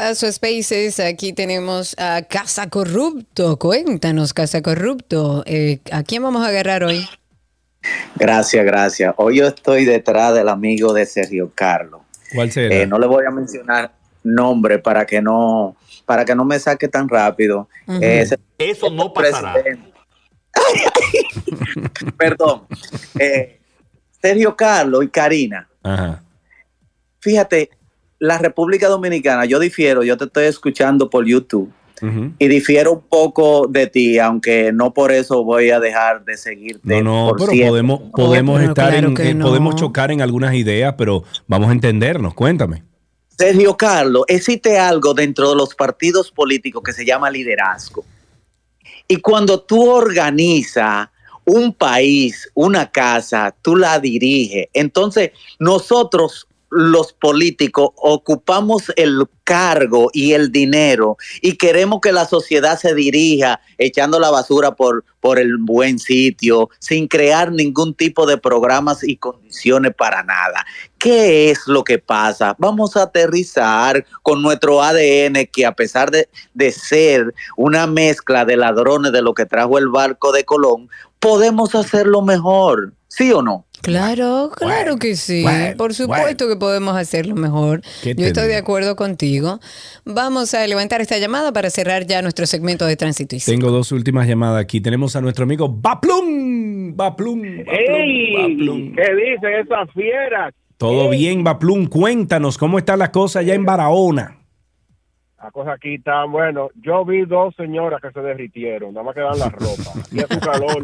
Paso 0.00 0.32
Spaces, 0.32 0.98
aquí 0.98 1.34
tenemos 1.34 1.94
a 1.98 2.22
Casa 2.22 2.70
Corrupto. 2.70 3.58
Cuéntanos, 3.58 4.32
Casa 4.32 4.62
Corrupto, 4.62 5.42
eh, 5.44 5.80
¿a 5.92 6.02
quién 6.04 6.22
vamos 6.22 6.42
a 6.42 6.48
agarrar 6.48 6.84
hoy? 6.84 7.06
Gracias, 8.16 8.64
gracias. 8.64 9.14
Hoy 9.18 9.36
yo 9.36 9.46
estoy 9.46 9.84
detrás 9.84 10.34
del 10.34 10.48
amigo 10.48 10.94
de 10.94 11.04
Sergio 11.04 11.52
Carlos. 11.54 12.00
¿Cuál 12.34 12.50
será? 12.50 12.74
Eh, 12.74 12.86
no 12.86 12.98
le 12.98 13.06
voy 13.06 13.26
a 13.26 13.30
mencionar 13.30 13.92
nombre 14.22 14.78
para 14.78 15.04
que 15.04 15.20
no 15.20 15.76
para 16.06 16.24
que 16.24 16.34
no 16.34 16.46
me 16.46 16.58
saque 16.58 16.88
tan 16.88 17.06
rápido. 17.06 17.68
Eh, 18.00 18.26
Eso 18.56 18.88
no 18.88 19.12
pasará. 19.12 19.52
Perdón. 22.16 22.62
Eh, 23.18 23.60
Sergio 24.22 24.56
Carlos 24.56 25.04
y 25.04 25.08
Karina. 25.08 25.68
Ajá. 25.82 26.22
Fíjate, 27.18 27.68
la 28.20 28.38
República 28.38 28.86
Dominicana, 28.86 29.46
yo 29.46 29.58
difiero, 29.58 30.04
yo 30.04 30.16
te 30.16 30.26
estoy 30.26 30.44
escuchando 30.44 31.10
por 31.10 31.26
YouTube 31.26 31.72
y 32.38 32.48
difiero 32.48 32.92
un 32.92 33.02
poco 33.02 33.66
de 33.68 33.86
ti, 33.86 34.18
aunque 34.18 34.72
no 34.72 34.94
por 34.94 35.12
eso 35.12 35.44
voy 35.44 35.70
a 35.70 35.80
dejar 35.80 36.24
de 36.24 36.36
seguirte. 36.36 36.80
No, 36.84 37.02
no, 37.02 37.28
por 37.28 37.38
pero 37.38 37.50
siempre. 37.52 37.68
podemos, 37.68 38.00
podemos 38.12 38.58
pero 38.58 38.70
estar 38.70 38.90
claro 38.90 39.08
en, 39.08 39.14
que 39.14 39.28
eh, 39.30 39.34
no. 39.34 39.46
podemos 39.46 39.76
chocar 39.76 40.10
en 40.10 40.22
algunas 40.22 40.54
ideas, 40.54 40.94
pero 40.96 41.24
vamos 41.46 41.68
a 41.68 41.72
entendernos. 41.72 42.32
Cuéntame. 42.34 42.84
Sergio 43.36 43.76
Carlos, 43.76 44.24
existe 44.28 44.78
algo 44.78 45.12
dentro 45.12 45.50
de 45.50 45.56
los 45.56 45.74
partidos 45.74 46.30
políticos 46.30 46.82
que 46.82 46.92
se 46.92 47.04
llama 47.04 47.30
liderazgo. 47.30 48.04
Y 49.08 49.16
cuando 49.16 49.60
tú 49.60 49.90
organizas 49.90 51.08
un 51.44 51.72
país, 51.72 52.48
una 52.54 52.90
casa, 52.90 53.54
tú 53.60 53.76
la 53.76 53.98
diriges. 53.98 54.68
Entonces, 54.72 55.32
nosotros 55.58 56.46
los 56.70 57.12
políticos 57.12 57.90
ocupamos 57.96 58.92
el 58.96 59.26
cargo 59.44 60.10
y 60.12 60.32
el 60.32 60.52
dinero 60.52 61.16
y 61.42 61.56
queremos 61.56 62.00
que 62.00 62.12
la 62.12 62.24
sociedad 62.24 62.78
se 62.78 62.94
dirija 62.94 63.60
echando 63.78 64.20
la 64.20 64.30
basura 64.30 64.76
por, 64.76 65.04
por 65.18 65.40
el 65.40 65.56
buen 65.58 65.98
sitio, 65.98 66.70
sin 66.78 67.08
crear 67.08 67.50
ningún 67.50 67.94
tipo 67.94 68.26
de 68.26 68.38
programas 68.38 69.02
y 69.02 69.16
condiciones 69.16 69.92
para 69.96 70.22
nada. 70.22 70.64
¿Qué 70.98 71.50
es 71.50 71.66
lo 71.66 71.82
que 71.82 71.98
pasa? 71.98 72.54
Vamos 72.58 72.96
a 72.96 73.02
aterrizar 73.02 74.04
con 74.22 74.40
nuestro 74.40 74.82
ADN 74.82 75.48
que 75.52 75.66
a 75.66 75.72
pesar 75.72 76.12
de, 76.12 76.28
de 76.54 76.70
ser 76.70 77.34
una 77.56 77.88
mezcla 77.88 78.44
de 78.44 78.56
ladrones 78.56 79.10
de 79.10 79.22
lo 79.22 79.34
que 79.34 79.46
trajo 79.46 79.78
el 79.78 79.88
barco 79.88 80.30
de 80.30 80.44
Colón, 80.44 80.88
podemos 81.20 81.74
hacerlo 81.74 82.22
mejor, 82.22 82.94
¿sí 83.08 83.30
o 83.32 83.42
no? 83.42 83.66
Claro, 83.82 84.50
claro 84.54 84.98
que 84.98 85.16
sí. 85.16 85.44
Por 85.78 85.94
supuesto 85.94 86.48
que 86.48 86.56
podemos 86.56 86.96
hacerlo 86.96 87.34
mejor. 87.34 87.80
¿Qué 88.02 88.14
Yo 88.14 88.26
estoy 88.26 88.48
de 88.48 88.56
acuerdo 88.56 88.94
contigo. 88.94 89.58
Vamos 90.04 90.52
a 90.52 90.66
levantar 90.66 91.00
esta 91.00 91.16
llamada 91.16 91.50
para 91.52 91.70
cerrar 91.70 92.06
ya 92.06 92.20
nuestro 92.20 92.46
segmento 92.46 92.84
de 92.84 92.96
tránsito 92.96 93.36
y 93.36 93.40
Tengo 93.40 93.70
dos 93.70 93.92
últimas 93.92 94.26
llamadas 94.26 94.62
aquí. 94.62 94.82
Tenemos 94.82 95.16
a 95.16 95.22
nuestro 95.22 95.44
amigo 95.44 95.68
Baplum. 95.68 96.94
Baplum. 96.94 96.96
Baplum, 96.96 97.42
¡Ey! 97.44 98.36
Baplum. 98.36 98.94
¿Qué 98.94 99.14
dicen 99.14 99.54
esas 99.64 99.90
fieras? 99.94 100.52
Todo 100.76 101.08
bien, 101.10 101.44
Baplum. 101.44 101.86
Cuéntanos 101.86 102.58
cómo 102.58 102.78
está 102.78 102.96
la 102.96 103.10
cosa 103.12 103.38
allá 103.38 103.54
en 103.54 103.64
Barahona. 103.64 104.39
La 105.42 105.50
cosa 105.50 105.72
aquí 105.72 105.94
está, 105.94 106.24
bueno, 106.24 106.68
yo 106.74 107.02
vi 107.04 107.24
dos 107.24 107.54
señoras 107.56 108.02
que 108.02 108.10
se 108.10 108.20
derritieron, 108.20 108.92
nada 108.92 109.04
más 109.04 109.14
quedan 109.14 109.38
las 109.38 109.52
ropas. 109.52 110.08
Y 110.12 110.18
es 110.18 110.30
un 110.30 110.40
calor. 110.40 110.82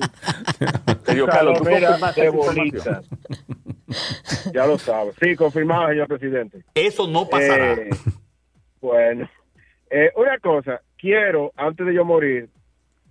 Un 1.09 1.27
calor, 1.27 1.59
¿tú 1.59 1.65
mira, 1.65 1.89
confirmaste 1.89 2.23
de 2.23 2.28
bolitas. 2.31 3.11
Ya 4.53 4.66
lo 4.66 4.78
sabes. 4.78 5.15
Sí, 5.20 5.37
confirmado, 5.37 5.89
señor 5.89 6.09
presidente. 6.09 6.62
Eso 6.74 7.07
no 7.07 7.28
pasará. 7.28 7.74
Eh, 7.74 7.91
bueno, 8.81 9.28
eh, 9.91 10.11
una 10.16 10.39
cosa, 10.39 10.81
quiero, 10.97 11.53
antes 11.57 11.87
de 11.87 11.95
yo 11.95 12.05
morir, 12.05 12.49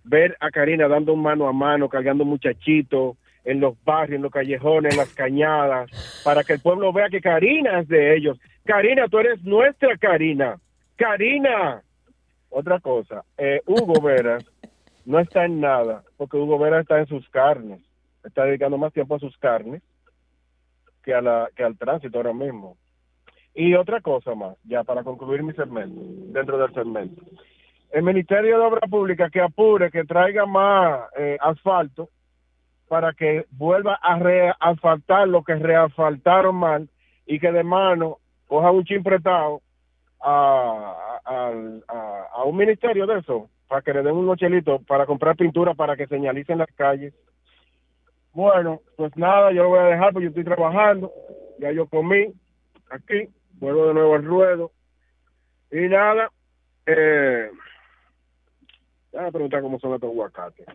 ver 0.04 0.36
a 0.40 0.50
Karina 0.50 0.88
dando 0.88 1.14
un 1.14 1.22
mano 1.22 1.48
a 1.48 1.54
mano, 1.54 1.90
cargando 1.90 2.26
muchachitos 2.26 3.18
en 3.44 3.60
los 3.60 3.76
barrios, 3.84 4.18
en 4.18 4.24
los 4.24 4.32
callejones, 4.32 4.94
en 4.94 4.98
las 4.98 5.14
cañadas, 5.14 5.92
para 6.24 6.44
que 6.44 6.54
el 6.54 6.60
pueblo 6.60 6.92
vea 6.92 7.10
que 7.10 7.22
Karina 7.22 7.82
es 7.82 7.88
de 7.88 8.16
ellos. 8.16 8.40
Karina, 8.66 9.08
tú 9.08 9.20
eres 9.20 9.44
nuestra 9.44 9.96
Karina. 9.98 10.58
Karina. 10.96 11.82
Otra 12.50 12.80
cosa, 12.80 13.26
eh, 13.38 13.62
Hugo 13.66 14.02
Vera 14.02 14.38
no 15.06 15.20
está 15.20 15.46
en 15.46 15.60
nada, 15.60 16.04
porque 16.16 16.38
Hugo 16.38 16.58
Vera 16.58 16.80
está 16.80 17.00
en 17.00 17.08
sus 17.08 17.28
carnes. 17.30 17.82
Está 18.24 18.46
dedicando 18.46 18.78
más 18.78 18.94
tiempo 18.94 19.16
a 19.16 19.20
sus 19.20 19.38
carnes 19.38 19.84
que, 21.04 21.14
a 21.14 21.22
la, 21.22 21.50
que 21.56 21.64
al 21.64 21.78
tránsito 21.78 22.18
ahora 22.18 22.34
mismo. 22.34 22.78
Y 23.54 23.74
otra 23.76 24.02
cosa 24.02 24.36
más, 24.36 24.58
ya 24.64 24.84
para 24.84 25.04
concluir 25.04 25.44
mi 25.44 25.54
segmento, 25.54 26.02
dentro 26.34 26.58
del 26.58 26.74
segmento. 26.74 27.22
El 27.92 28.04
Ministerio 28.04 28.60
de 28.60 28.66
Obras 28.66 28.90
Públicas 28.90 29.32
que 29.32 29.40
apure, 29.40 29.92
que 29.92 30.04
traiga 30.04 30.46
más 30.46 31.08
eh, 31.18 31.38
asfalto 31.40 32.10
para 32.88 33.14
que 33.14 33.46
vuelva 33.52 33.96
a 33.96 34.20
reasfaltar 34.20 35.28
lo 35.28 35.44
que 35.44 35.56
reasfaltaron 35.56 36.56
mal 36.56 36.90
y 37.26 37.40
que 37.40 37.52
de 37.52 37.64
mano 37.64 38.18
coja 38.48 38.72
un 38.72 38.84
chin 38.84 39.04
prestado 39.04 39.62
a, 40.26 41.20
a, 41.24 41.52
a- 41.88 42.28
a 42.34 42.44
un 42.44 42.58
ministerio 42.58 43.06
de 43.06 43.20
eso 43.20 43.50
para 43.68 43.82
que 43.82 43.94
le 43.94 44.02
den 44.04 44.16
unos 44.16 44.38
chelitos 44.38 44.84
para 44.86 45.06
comprar 45.06 45.36
pintura 45.36 45.74
para 45.76 45.96
que 45.96 46.08
señalicen 46.08 46.58
las 46.58 46.72
calles. 46.76 47.14
Bueno, 48.34 48.82
pues 48.98 49.16
nada, 49.16 49.52
yo 49.52 49.64
lo 49.64 49.70
voy 49.70 49.80
a 49.80 49.84
dejar 49.84 50.12
porque 50.12 50.26
yo 50.26 50.30
estoy 50.30 50.44
trabajando, 50.44 51.12
ya 51.60 51.72
yo 51.72 51.88
comí 51.88 52.34
aquí, 52.90 53.30
vuelvo 53.54 53.88
de 53.88 53.94
nuevo 53.94 54.16
al 54.16 54.26
ruedo 54.26 54.72
y 55.72 55.88
nada, 55.88 56.30
eh, 56.86 57.50
déjame 59.12 59.32
preguntar 59.32 59.62
cómo 59.62 59.80
son 59.80 59.94
estos 59.94 60.10
aguacates. 60.10 60.66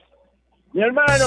Mi 0.72 0.82
hermano. 0.82 1.26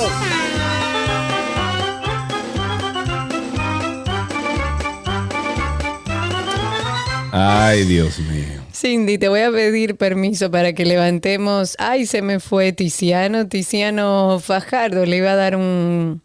Ay, 7.36 7.86
Dios 7.86 8.20
mío. 8.20 8.62
Cindy, 8.72 9.18
te 9.18 9.28
voy 9.28 9.40
a 9.42 9.52
pedir 9.52 9.96
permiso 9.96 10.52
para 10.52 10.74
que 10.74 10.86
levantemos. 10.86 11.76
Ay, 11.80 12.06
se 12.06 12.22
me 12.22 12.40
fue 12.40 12.74
Tiziano. 12.74 13.48
Tiziano 13.48 14.40
Fajardo 14.40 15.04
le 15.08 15.18
iba 15.18 15.32
a 15.32 15.36
dar 15.36 15.56
un. 15.56 16.22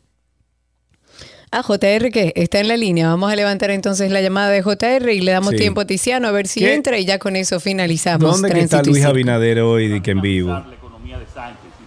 Ah, 1.51 1.63
JR, 1.63 2.11
¿qué? 2.11 2.35
Está 2.37 2.61
en 2.61 2.69
la 2.69 2.77
línea. 2.77 3.09
Vamos 3.09 3.33
a 3.33 3.37
levantar 3.37 3.71
entonces 3.71 4.11
la 4.11 4.21
llamada 4.21 4.51
de 4.51 4.63
JR 4.63 5.11
y 5.11 5.23
le 5.23 5.33
damos 5.33 5.53
Sí. 5.53 5.57
tiempo 5.57 5.81
a 5.81 5.87
Tiziano 5.87 6.29
a 6.29 6.31
ver 6.31 6.47
si 6.47 6.61
¿Qué? 6.61 6.75
entra 6.75 6.99
y 6.99 7.07
ya 7.07 7.19
con 7.19 7.37
eso 7.37 7.59
finalizamos. 7.59 8.31
¿Dónde 8.43 8.51
que 8.55 8.61
está 8.61 8.83
Luis. 8.83 9.03
Abinader 9.07 9.61
hoy 9.61 9.89
de 9.89 10.03
que 10.03 10.11
en 10.11 10.21
vivo? 10.21 10.63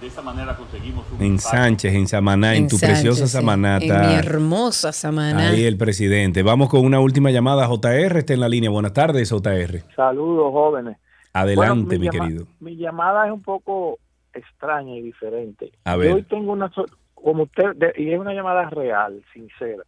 De 0.02 0.08
esa 0.08 0.22
manera 0.22 0.56
conseguimos 0.58 1.06
un 1.12 1.22
En 1.24 1.38
Sánchez, 1.40 1.94
en 1.94 2.08
Samaná, 2.08 2.56
en, 2.56 2.64
En 2.64 2.70
tu 2.70 2.78
Sánchez, 2.78 2.90
preciosa 3.02 3.28
sí. 3.28 3.34
Samaná. 3.34 3.78
En 3.78 4.08
mi 4.08 4.14
hermosa 4.16 4.92
Samaná. 4.92 5.50
Ahí 5.50 5.64
el 5.64 5.78
presidente. 5.78 6.42
Vamos 6.44 6.70
con 6.70 6.84
una 6.86 7.00
última 7.00 7.30
llamada. 7.32 7.68
JR 7.68 8.18
está 8.18 8.34
en 8.34 8.40
la 8.40 8.50
línea. 8.50 8.70
Buenas 8.72 8.94
tardes, 8.94 9.30
JR. 9.30 9.84
Saludos, 9.96 10.52
jóvenes. 10.52 10.98
Adelante, 11.34 11.98
Bueno, 11.98 12.02
mi 12.04 12.10
querido. 12.10 12.48
Mi 12.60 12.76
llamada 12.76 13.28
es 13.28 13.32
un 13.32 13.42
poco 13.44 14.00
extraña 14.34 14.96
y 14.96 15.02
diferente. 15.02 15.72
A 15.86 15.96
ver. 15.96 16.10
Yo 16.10 16.16
hoy 16.16 16.24
tengo 16.24 16.52
una, 16.52 16.72
como 17.14 17.44
usted, 17.44 17.76
de- 17.76 17.94
y 17.96 18.12
es 18.12 18.20
una 18.20 18.34
llamada 18.34 18.70
real, 18.70 19.24
sincera. 19.34 19.84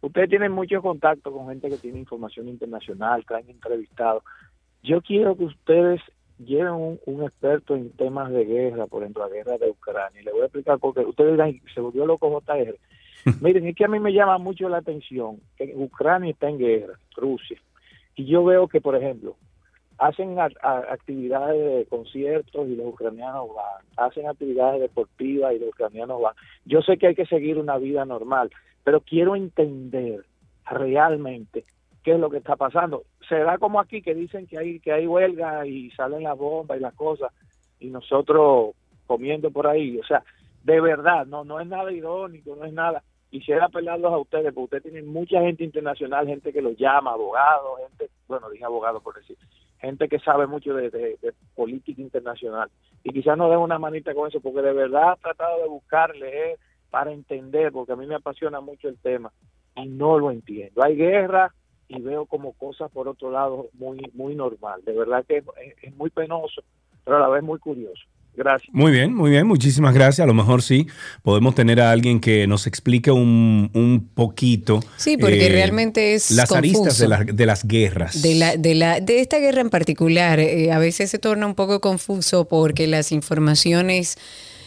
Ustedes 0.00 0.28
tienen 0.28 0.52
mucho 0.52 0.82
contacto 0.82 1.32
con 1.32 1.48
gente 1.48 1.70
que 1.70 1.78
tiene 1.78 1.98
información 2.00 2.48
internacional, 2.48 3.24
traen 3.26 3.48
entrevistados. 3.48 4.22
Yo 4.82 5.00
quiero 5.00 5.36
que 5.36 5.44
ustedes 5.44 6.00
lleven 6.44 6.72
un, 6.72 7.00
un 7.06 7.22
experto 7.24 7.74
en 7.74 7.90
temas 7.92 8.30
de 8.32 8.44
guerra, 8.44 8.86
por 8.86 9.02
ejemplo, 9.02 9.26
la 9.28 9.34
guerra 9.34 9.58
de 9.58 9.70
Ucrania. 9.70 10.20
Y 10.20 10.24
le 10.24 10.32
voy 10.32 10.42
a 10.42 10.44
explicar 10.46 10.78
porque 10.78 11.00
ustedes 11.00 11.32
dirán, 11.32 11.60
se 11.74 11.80
volvió 11.80 12.06
loco 12.06 12.30
JR. 12.46 12.76
Miren, 13.40 13.66
es 13.66 13.74
que 13.76 13.84
a 13.84 13.88
mí 13.88 13.98
me 13.98 14.12
llama 14.12 14.38
mucho 14.38 14.68
la 14.68 14.78
atención 14.78 15.40
que 15.56 15.72
Ucrania 15.76 16.30
está 16.32 16.48
en 16.48 16.58
guerra, 16.58 16.98
Rusia. 17.16 17.58
Y 18.16 18.26
yo 18.26 18.44
veo 18.44 18.68
que, 18.68 18.80
por 18.80 18.94
ejemplo, 18.96 19.36
hacen 19.98 20.38
a- 20.38 20.48
a- 20.62 20.92
actividades 20.92 21.78
de 21.78 21.86
conciertos 21.86 22.68
y 22.68 22.76
los 22.76 22.86
ucranianos 22.88 23.48
van, 23.54 23.84
hacen 24.08 24.26
actividades 24.28 24.80
deportivas 24.80 25.54
y 25.54 25.58
los 25.58 25.68
ucranianos 25.70 26.20
van. 26.20 26.34
Yo 26.64 26.82
sé 26.82 26.98
que 26.98 27.06
hay 27.08 27.14
que 27.14 27.26
seguir 27.26 27.58
una 27.58 27.78
vida 27.78 28.04
normal, 28.04 28.50
pero 28.82 29.00
quiero 29.00 29.34
entender 29.36 30.24
realmente 30.66 31.64
qué 32.04 32.12
es 32.12 32.20
lo 32.20 32.30
que 32.30 32.36
está 32.36 32.54
pasando. 32.54 33.02
Se 33.28 33.36
da 33.36 33.58
como 33.58 33.80
aquí 33.80 34.02
que 34.02 34.14
dicen 34.14 34.46
que 34.46 34.58
hay 34.58 34.78
que 34.78 34.92
hay 34.92 35.06
huelga 35.06 35.66
y 35.66 35.90
salen 35.92 36.22
las 36.22 36.38
bombas 36.38 36.78
y 36.78 36.80
las 36.80 36.94
cosas 36.94 37.32
y 37.80 37.88
nosotros 37.88 38.74
comiendo 39.06 39.50
por 39.50 39.66
ahí, 39.66 39.98
o 39.98 40.04
sea, 40.04 40.22
de 40.62 40.80
verdad, 40.80 41.26
no 41.26 41.44
no 41.44 41.60
es 41.60 41.66
nada 41.66 41.90
irónico, 41.90 42.54
no 42.54 42.64
es 42.64 42.72
nada. 42.72 43.02
Quisiera 43.30 43.64
apelarlos 43.64 44.12
a 44.12 44.18
ustedes, 44.18 44.54
porque 44.54 44.76
ustedes 44.76 44.82
tienen 44.84 45.12
mucha 45.12 45.40
gente 45.40 45.64
internacional, 45.64 46.28
gente 46.28 46.52
que 46.52 46.62
los 46.62 46.76
llama, 46.76 47.12
abogados, 47.12 47.80
gente, 47.88 48.12
bueno, 48.28 48.48
dije 48.48 48.64
abogados 48.64 49.02
por 49.02 49.16
decir, 49.16 49.36
gente 49.80 50.08
que 50.08 50.20
sabe 50.20 50.46
mucho 50.46 50.72
de, 50.72 51.18
política 51.56 52.00
internacional. 52.00 52.70
Y 53.02 53.12
quizás 53.12 53.36
nos 53.36 53.50
den 53.50 53.58
una 53.58 53.78
manita 53.78 54.14
con 54.14 54.28
eso, 54.28 54.40
porque 54.40 54.62
de 54.62 54.72
verdad 54.72 55.14
he 55.18 55.22
tratado 55.22 55.62
de 55.62 55.68
buscar, 55.68 56.14
leer, 56.14 56.58
para 56.90 57.12
entender, 57.12 57.72
porque 57.72 57.92
a 57.92 57.96
mí 57.96 58.06
me 58.06 58.14
apasiona 58.14 58.60
mucho 58.60 58.88
el 58.88 58.98
tema 58.98 59.32
y 59.74 59.86
no 59.88 60.18
lo 60.18 60.30
entiendo. 60.30 60.84
Hay 60.84 60.94
guerra 60.94 61.52
y 61.88 62.00
veo 62.00 62.26
como 62.26 62.52
cosas 62.52 62.90
por 62.90 63.08
otro 63.08 63.30
lado 63.30 63.68
muy 63.74 63.98
muy 64.14 64.34
normal. 64.34 64.80
De 64.84 64.92
verdad 64.92 65.24
que 65.26 65.38
es, 65.38 65.44
es 65.82 65.94
muy 65.96 66.10
penoso, 66.10 66.62
pero 67.04 67.16
a 67.18 67.20
la 67.20 67.28
vez 67.28 67.42
muy 67.42 67.58
curioso. 67.58 68.02
Gracias. 68.36 68.68
Muy 68.74 68.90
bien, 68.90 69.14
muy 69.14 69.30
bien. 69.30 69.46
Muchísimas 69.46 69.94
gracias. 69.94 70.24
A 70.24 70.26
lo 70.26 70.34
mejor 70.34 70.60
sí 70.60 70.88
podemos 71.22 71.54
tener 71.54 71.80
a 71.80 71.92
alguien 71.92 72.18
que 72.18 72.48
nos 72.48 72.66
explique 72.66 73.12
un, 73.12 73.70
un 73.74 74.08
poquito. 74.12 74.80
Sí, 74.96 75.16
porque 75.16 75.46
eh, 75.46 75.50
realmente 75.50 76.14
es 76.14 76.32
Las 76.32 76.50
aristas 76.50 76.98
de, 76.98 77.06
confuso. 77.06 77.24
la- 77.26 77.32
de 77.32 77.46
las 77.46 77.64
guerras. 77.68 78.22
De, 78.22 78.34
la, 78.34 78.56
de, 78.56 78.74
la, 78.74 78.98
de 78.98 79.20
esta 79.20 79.38
guerra 79.38 79.60
en 79.60 79.70
particular, 79.70 80.40
eh, 80.40 80.72
a 80.72 80.80
veces 80.80 81.12
se 81.12 81.20
torna 81.20 81.46
un 81.46 81.54
poco 81.54 81.80
confuso 81.80 82.48
porque 82.48 82.88
las 82.88 83.12
informaciones 83.12 84.16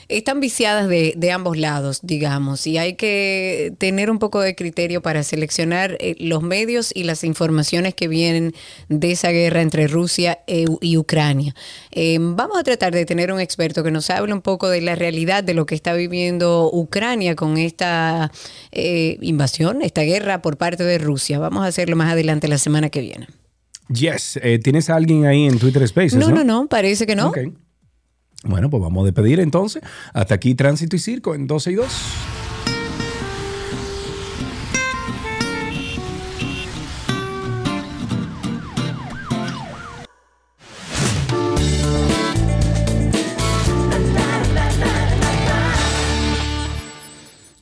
están 0.09 0.39
viciadas 0.39 0.87
de, 0.87 1.13
de 1.17 1.31
ambos 1.31 1.57
lados, 1.57 1.99
digamos, 2.03 2.65
y 2.67 2.77
hay 2.77 2.95
que 2.95 3.73
tener 3.77 4.09
un 4.09 4.19
poco 4.19 4.39
de 4.41 4.55
criterio 4.55 5.01
para 5.01 5.23
seleccionar 5.23 5.97
eh, 5.99 6.15
los 6.19 6.41
medios 6.43 6.91
y 6.95 7.03
las 7.03 7.23
informaciones 7.23 7.93
que 7.93 8.07
vienen 8.07 8.53
de 8.89 9.11
esa 9.11 9.31
guerra 9.31 9.61
entre 9.61 9.87
Rusia 9.87 10.39
e- 10.47 10.65
y 10.81 10.97
Ucrania. 10.97 11.53
Eh, 11.91 12.17
vamos 12.21 12.57
a 12.57 12.63
tratar 12.63 12.93
de 12.93 13.05
tener 13.05 13.31
un 13.31 13.39
experto 13.39 13.83
que 13.83 13.91
nos 13.91 14.09
hable 14.09 14.33
un 14.33 14.41
poco 14.41 14.69
de 14.69 14.81
la 14.81 14.95
realidad 14.95 15.43
de 15.43 15.53
lo 15.53 15.65
que 15.65 15.75
está 15.75 15.93
viviendo 15.93 16.69
Ucrania 16.71 17.35
con 17.35 17.57
esta 17.57 18.31
eh, 18.71 19.17
invasión, 19.21 19.81
esta 19.81 20.01
guerra 20.03 20.41
por 20.41 20.57
parte 20.57 20.83
de 20.83 20.97
Rusia. 20.97 21.39
Vamos 21.39 21.63
a 21.63 21.67
hacerlo 21.67 21.95
más 21.95 22.11
adelante 22.11 22.47
la 22.47 22.57
semana 22.57 22.89
que 22.89 23.01
viene. 23.01 23.27
Yes. 23.89 24.39
Eh, 24.43 24.59
¿Tienes 24.59 24.89
a 24.89 24.95
alguien 24.95 25.25
ahí 25.25 25.45
en 25.45 25.59
Twitter 25.59 25.85
Spaces? 25.87 26.15
No, 26.15 26.29
No, 26.29 26.35
no, 26.37 26.43
no, 26.43 26.67
parece 26.67 27.05
que 27.05 27.15
no. 27.15 27.29
Ok. 27.29 27.37
Bueno, 28.43 28.69
pues 28.69 28.81
vamos 28.81 29.01
a 29.01 29.05
despedir 29.05 29.39
entonces. 29.39 29.81
Hasta 30.13 30.35
aquí 30.35 30.55
Tránsito 30.55 30.95
y 30.95 30.99
Circo 30.99 31.35
en 31.35 31.47
12 31.47 31.71
y 31.71 31.75
2. 31.75 31.87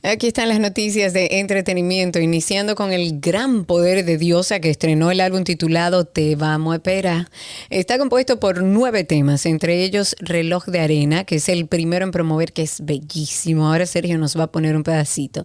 Aquí 0.06 0.28
están 0.28 0.48
las 0.48 0.60
noticias 0.60 1.12
de 1.12 1.40
entretenimiento, 1.40 2.20
iniciando 2.20 2.76
con 2.76 2.92
el 2.92 3.18
gran 3.18 3.64
poder 3.64 4.04
de 4.04 4.18
Diosa 4.18 4.60
que 4.60 4.70
estrenó 4.70 5.10
el 5.10 5.20
álbum 5.20 5.42
titulado 5.42 6.04
Te 6.04 6.36
vamos 6.36 6.74
a 6.74 6.76
esperar. 6.76 7.28
Está 7.70 7.98
compuesto 7.98 8.38
por 8.38 8.62
nueve 8.62 9.02
temas, 9.02 9.46
entre 9.46 9.82
ellos 9.82 10.14
Reloj 10.20 10.66
de 10.66 10.78
Arena, 10.78 11.24
que 11.24 11.36
es 11.36 11.48
el 11.48 11.66
primero 11.66 12.04
en 12.04 12.12
promover, 12.12 12.52
que 12.52 12.62
es 12.62 12.84
bellísimo. 12.84 13.66
Ahora 13.66 13.84
Sergio 13.84 14.16
nos 14.16 14.38
va 14.38 14.44
a 14.44 14.52
poner 14.52 14.76
un 14.76 14.84
pedacito. 14.84 15.44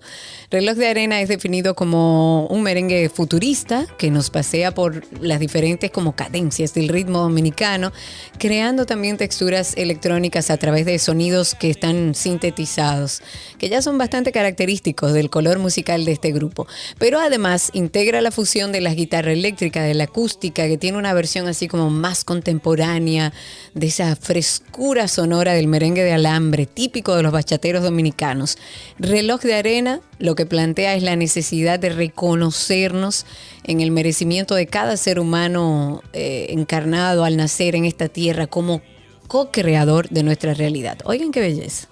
Reloj 0.52 0.78
de 0.78 0.90
Arena 0.90 1.22
es 1.22 1.30
definido 1.30 1.74
como 1.74 2.46
un 2.46 2.62
merengue 2.62 3.10
futurista 3.10 3.88
que 3.98 4.12
nos 4.12 4.30
pasea 4.30 4.76
por 4.76 5.02
las 5.24 5.40
diferentes 5.40 5.90
como 5.90 6.16
cadencias 6.16 6.76
del 6.76 6.90
ritmo 6.90 7.22
dominicano, 7.22 7.92
creando 8.38 8.86
también 8.86 9.18
texturas 9.18 9.76
electrónicas 9.76 10.52
a 10.52 10.58
través 10.58 10.86
de 10.86 11.00
sonidos 11.00 11.56
que 11.56 11.72
están 11.72 12.14
sintetizados, 12.14 13.24
que 13.58 13.68
ya 13.68 13.82
son 13.82 13.98
bastante 13.98 14.32
característicos 14.32 14.51
del 14.56 15.30
color 15.30 15.60
musical 15.60 16.06
de 16.06 16.12
este 16.12 16.32
grupo. 16.32 16.68
Pero 16.98 17.20
además 17.20 17.70
integra 17.74 18.22
la 18.22 18.32
fusión 18.32 18.72
de 18.72 18.82
la 18.82 18.94
guitarra 18.94 19.32
eléctrica, 19.32 19.84
de 19.84 19.94
la 19.94 20.06
acústica, 20.06 20.68
que 20.68 20.78
tiene 20.78 20.98
una 20.98 21.14
versión 21.14 21.48
así 21.48 21.68
como 21.68 21.90
más 21.90 22.24
contemporánea, 22.24 23.34
de 23.74 23.88
esa 23.88 24.16
frescura 24.16 25.08
sonora 25.08 25.54
del 25.54 25.68
merengue 25.68 26.04
de 26.04 26.14
alambre, 26.14 26.66
típico 26.66 27.16
de 27.16 27.24
los 27.24 27.32
bachateros 27.32 27.84
dominicanos. 27.84 28.58
Reloj 29.00 29.42
de 29.42 29.56
arena 29.56 30.02
lo 30.20 30.36
que 30.36 30.46
plantea 30.46 30.96
es 30.96 31.04
la 31.04 31.16
necesidad 31.16 31.80
de 31.80 31.90
reconocernos 31.90 33.26
en 33.64 33.82
el 33.82 33.92
merecimiento 33.92 34.56
de 34.56 34.68
cada 34.68 34.98
ser 34.98 35.20
humano 35.20 36.02
eh, 36.14 36.48
encarnado 36.50 37.24
al 37.24 37.38
nacer 37.38 37.76
en 37.76 37.86
esta 37.86 38.08
tierra 38.08 38.48
como 38.48 38.82
co-creador 39.28 40.10
de 40.10 40.24
nuestra 40.24 40.54
realidad. 40.54 40.98
Oigan 41.06 41.32
qué 41.32 41.40
belleza. 41.40 41.88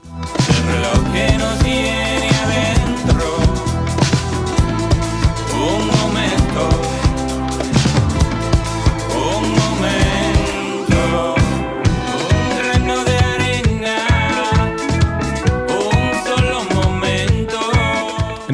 reloj 0.65 2.19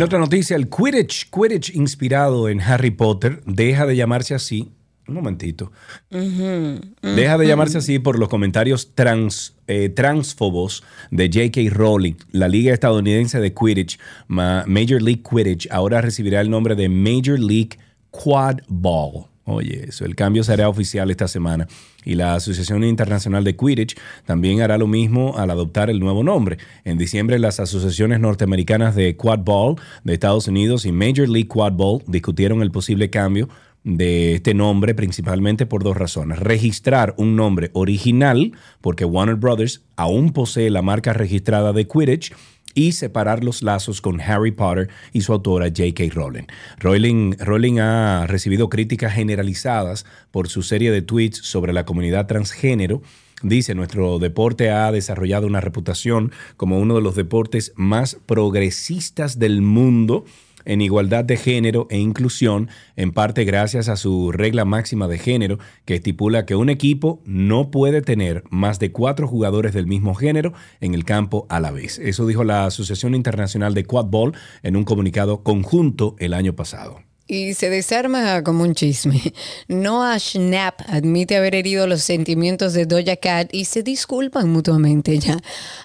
otra 0.06 0.19
noticia, 0.19 0.56
el 0.56 0.69
Quidditch, 0.69 1.30
Quidditch 1.30 1.76
inspirado 1.76 2.48
en 2.49 2.61
Harry 2.61 2.91
Potter, 2.91 3.41
deja 3.45 3.86
de 3.86 3.95
llamarse 3.95 4.34
así. 4.36 4.72
Un 5.07 5.14
momentito. 5.14 5.72
Deja 6.10 7.38
de 7.38 7.45
llamarse 7.48 7.77
así 7.77 7.99
por 7.99 8.18
los 8.18 8.27
comentarios 8.27 8.95
trans, 8.95 9.53
eh, 9.68 9.90
transfobos 9.90 10.84
de 11.11 11.27
J.K. 11.32 11.69
Rowling. 11.72 12.15
La 12.32 12.48
liga 12.48 12.73
estadounidense 12.73 13.40
de 13.40 13.53
Quidditch, 13.53 13.99
ma- 14.27 14.64
Major 14.68 15.02
League 15.02 15.22
Quidditch, 15.22 15.68
ahora 15.69 16.02
recibirá 16.02 16.41
el 16.41 16.49
nombre 16.49 16.73
de 16.76 16.90
Major 16.90 17.40
League 17.40 17.77
Quad 18.10 18.61
Ball. 18.68 19.26
Oye, 19.48 19.86
eso, 19.90 20.06
el 20.06 20.16
cambio 20.16 20.44
será 20.44 20.68
oficial 20.70 21.12
esta 21.12 21.28
semana. 21.28 21.68
Y 22.04 22.16
la 22.16 22.34
Asociación 22.34 22.84
Internacional 22.84 23.44
de 23.44 23.56
Quidditch 23.56 23.96
también 24.26 24.62
hará 24.62 24.78
lo 24.80 24.88
mismo 24.88 25.38
al 25.38 25.52
adoptar 25.52 25.92
el 25.92 26.00
nuevo 26.00 26.24
nombre. 26.24 26.58
En 26.84 26.98
diciembre, 26.98 27.38
las 27.38 27.60
asociaciones 27.60 28.20
norteamericanas 28.20 28.96
de 28.96 29.16
Quad 29.16 29.40
Ball 29.40 29.76
de 30.04 30.14
Estados 30.14 30.48
Unidos 30.48 30.86
y 30.86 30.92
Major 30.92 31.30
League 31.30 31.48
Quad 31.48 31.74
Ball 31.74 32.02
discutieron 32.08 32.64
el 32.64 32.72
posible 32.72 33.12
cambio 33.12 33.48
de 33.84 34.34
este 34.34 34.56
nombre 34.56 34.96
principalmente 34.96 35.68
por 35.68 35.84
dos 35.84 35.96
razones. 35.96 36.40
Registrar 36.40 37.14
un 37.18 37.36
nombre 37.36 37.70
original, 37.74 38.52
porque 38.82 39.06
Warner 39.06 39.36
Brothers 39.36 39.84
aún 39.96 40.34
posee 40.34 40.72
la 40.72 40.82
marca 40.82 41.14
registrada 41.14 41.72
de 41.72 41.88
Quidditch, 41.88 42.34
y 42.76 42.91
separar 42.91 43.43
los 43.43 43.64
lazos 43.64 44.02
con 44.02 44.22
Harry 44.22 44.52
Potter 44.52 44.89
y 45.14 45.22
su 45.22 45.34
autora 45.34 45.68
J.K. 45.68 46.03
Rowling. 46.14 46.45
Rowling. 46.80 47.35
Rowling 47.39 47.80
ha 47.80 48.27
recibido 48.27 48.69
críticas 48.69 49.14
generalizadas 49.14 50.06
por 50.30 50.49
su 50.49 50.61
serie 50.61 50.91
de 50.91 51.02
tweets 51.02 51.38
sobre 51.38 51.73
la 51.73 51.85
comunidad 51.85 52.27
transgénero 52.27 53.02
Dice, 53.43 53.76
nuestro 53.76 54.18
deporte 54.18 54.72
ha 54.72 54.91
desarrollado 54.91 55.45
una 55.45 55.61
reputación 55.61 56.31
como 56.57 56.80
uno 56.80 56.95
de 56.95 57.02
los 57.02 57.15
deportes 57.15 57.73
más 57.76 58.18
progresistas 58.26 59.39
del 59.39 59.61
mundo 59.61 60.26
en 60.66 60.82
igualdad 60.82 61.24
de 61.24 61.38
género 61.38 61.88
e 61.90 61.98
inclusión, 61.98 62.70
en 62.96 63.12
parte 63.12 63.46
gracias 63.46 63.90
a 63.90 63.96
su 63.96 64.32
regla 64.32 64.66
máxima 64.66 65.08
de 65.08 65.18
género 65.18 65.60
que 65.86 65.96
estipula 65.96 66.46
que 66.46 66.56
un 66.56 66.70
equipo 66.70 67.22
no 67.26 67.72
puede 67.72 68.02
tener 68.02 68.44
más 68.50 68.80
de 68.80 68.92
cuatro 68.92 69.28
jugadores 69.28 69.74
del 69.74 69.88
mismo 69.88 70.16
género 70.16 70.54
en 70.82 70.94
el 70.94 71.06
campo 71.06 71.46
a 71.50 71.60
la 71.60 71.72
vez. 71.72 72.00
Eso 72.00 72.28
dijo 72.28 72.44
la 72.44 72.66
Asociación 72.66 73.16
Internacional 73.16 73.74
de 73.74 73.86
Quadball 73.86 74.34
en 74.64 74.76
un 74.76 74.84
comunicado 74.84 75.44
conjunto 75.44 76.16
el 76.20 76.34
año 76.34 76.56
pasado. 76.56 77.05
Y 77.27 77.56
se 77.56 77.72
desarma 77.72 78.43
como 78.43 78.61
un 78.61 78.76
chisme. 78.76 79.19
Noah 79.68 80.19
Schnapp 80.19 80.81
admite 80.88 81.35
haber 81.35 81.56
herido 81.56 81.88
los 81.88 82.03
sentimientos 82.03 82.73
de 82.73 82.85
Doja 82.85 83.15
Cat 83.15 83.49
y 83.52 83.65
se 83.65 83.81
disculpan 83.81 84.49
mutuamente 84.49 85.18
ya. 85.18 85.39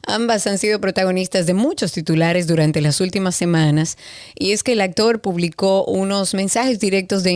Ambas 0.06 0.46
han 0.46 0.58
sido 0.58 0.82
protagonistas 0.82 1.46
de 1.46 1.54
muchos 1.54 1.92
titulares 1.92 2.46
durante 2.46 2.82
las 2.82 3.00
últimas 3.00 3.36
semanas. 3.36 3.96
Y 4.38 4.52
es 4.52 4.62
que 4.62 4.72
el 4.72 4.82
actor 4.82 5.22
publicó 5.22 5.86
unos 5.86 6.34
mensajes 6.34 6.78
directos 6.78 7.22
de, 7.22 7.30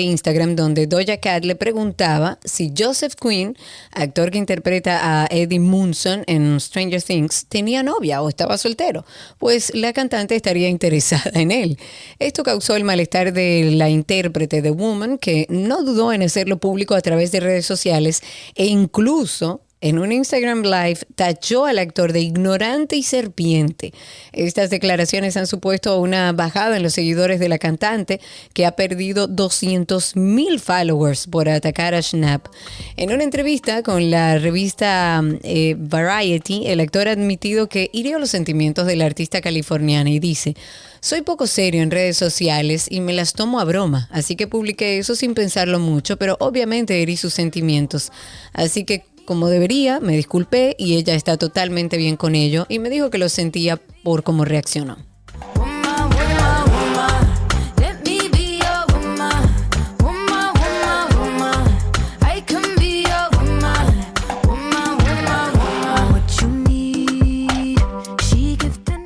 Instagram 0.00 0.54
donde 0.54 0.86
Doja 0.86 1.16
Cat 1.16 1.44
le 1.44 1.56
preguntaba 1.56 2.38
si 2.44 2.72
Joseph 2.76 3.14
Quinn, 3.20 3.56
actor 3.90 4.30
que 4.30 4.38
interpreta 4.38 5.22
a 5.22 5.26
Eddie 5.28 5.58
Munson 5.58 6.22
en 6.28 6.60
Stranger 6.60 7.02
Things, 7.02 7.46
tenía 7.48 7.82
novia 7.82 8.22
o 8.22 8.28
estaba 8.28 8.56
soltero. 8.58 9.04
Pues 9.38 9.74
la 9.74 9.92
cantante 9.92 10.36
estaría 10.36 10.68
interesada 10.68 11.32
en 11.34 11.50
él. 11.50 11.78
Esto 12.20 12.44
causó 12.44 12.76
el 12.76 12.84
malestar 12.84 13.32
de 13.32 13.39
la 13.72 13.88
intérprete 13.88 14.62
de 14.62 14.70
Woman, 14.70 15.18
que 15.18 15.46
no 15.48 15.82
dudó 15.82 16.12
en 16.12 16.22
hacerlo 16.22 16.58
público 16.58 16.94
a 16.94 17.00
través 17.00 17.32
de 17.32 17.40
redes 17.40 17.66
sociales 17.66 18.22
e 18.54 18.66
incluso 18.66 19.62
en 19.80 19.98
un 19.98 20.12
Instagram 20.12 20.62
Live 20.62 21.00
tachó 21.14 21.64
al 21.64 21.78
actor 21.78 22.12
de 22.12 22.20
ignorante 22.20 22.96
y 22.96 23.02
serpiente. 23.02 23.92
Estas 24.32 24.70
declaraciones 24.70 25.36
han 25.36 25.46
supuesto 25.46 25.98
una 25.98 26.32
bajada 26.32 26.76
en 26.76 26.82
los 26.82 26.92
seguidores 26.92 27.40
de 27.40 27.48
la 27.48 27.58
cantante, 27.58 28.20
que 28.52 28.66
ha 28.66 28.72
perdido 28.72 29.26
200 29.26 30.16
mil 30.16 30.60
followers 30.60 31.26
por 31.26 31.48
atacar 31.48 31.94
a 31.94 32.02
Schnapp. 32.02 32.46
En 32.96 33.12
una 33.12 33.24
entrevista 33.24 33.82
con 33.82 34.10
la 34.10 34.38
revista 34.38 35.22
eh, 35.42 35.76
Variety, 35.78 36.66
el 36.66 36.80
actor 36.80 37.08
ha 37.08 37.12
admitido 37.12 37.68
que 37.68 37.90
hirió 37.92 38.18
los 38.18 38.30
sentimientos 38.30 38.86
del 38.86 39.02
artista 39.02 39.40
californiana 39.40 40.10
y 40.10 40.18
dice, 40.18 40.54
soy 41.00 41.22
poco 41.22 41.46
serio 41.46 41.82
en 41.82 41.90
redes 41.90 42.18
sociales 42.18 42.86
y 42.90 43.00
me 43.00 43.14
las 43.14 43.32
tomo 43.32 43.58
a 43.58 43.64
broma, 43.64 44.08
así 44.12 44.36
que 44.36 44.46
publiqué 44.46 44.98
eso 44.98 45.14
sin 45.14 45.32
pensarlo 45.32 45.78
mucho, 45.78 46.18
pero 46.18 46.36
obviamente 46.40 47.00
herí 47.00 47.16
sus 47.16 47.32
sentimientos. 47.32 48.12
Así 48.52 48.84
que 48.84 49.04
como 49.24 49.48
debería, 49.48 50.00
me 50.00 50.16
disculpé 50.16 50.76
y 50.78 50.96
ella 50.96 51.14
está 51.14 51.36
totalmente 51.36 51.96
bien 51.96 52.16
con 52.16 52.34
ello 52.34 52.66
y 52.68 52.78
me 52.78 52.90
dijo 52.90 53.10
que 53.10 53.18
lo 53.18 53.28
sentía 53.28 53.80
por 54.02 54.22
cómo 54.22 54.44
reaccionó. 54.44 55.09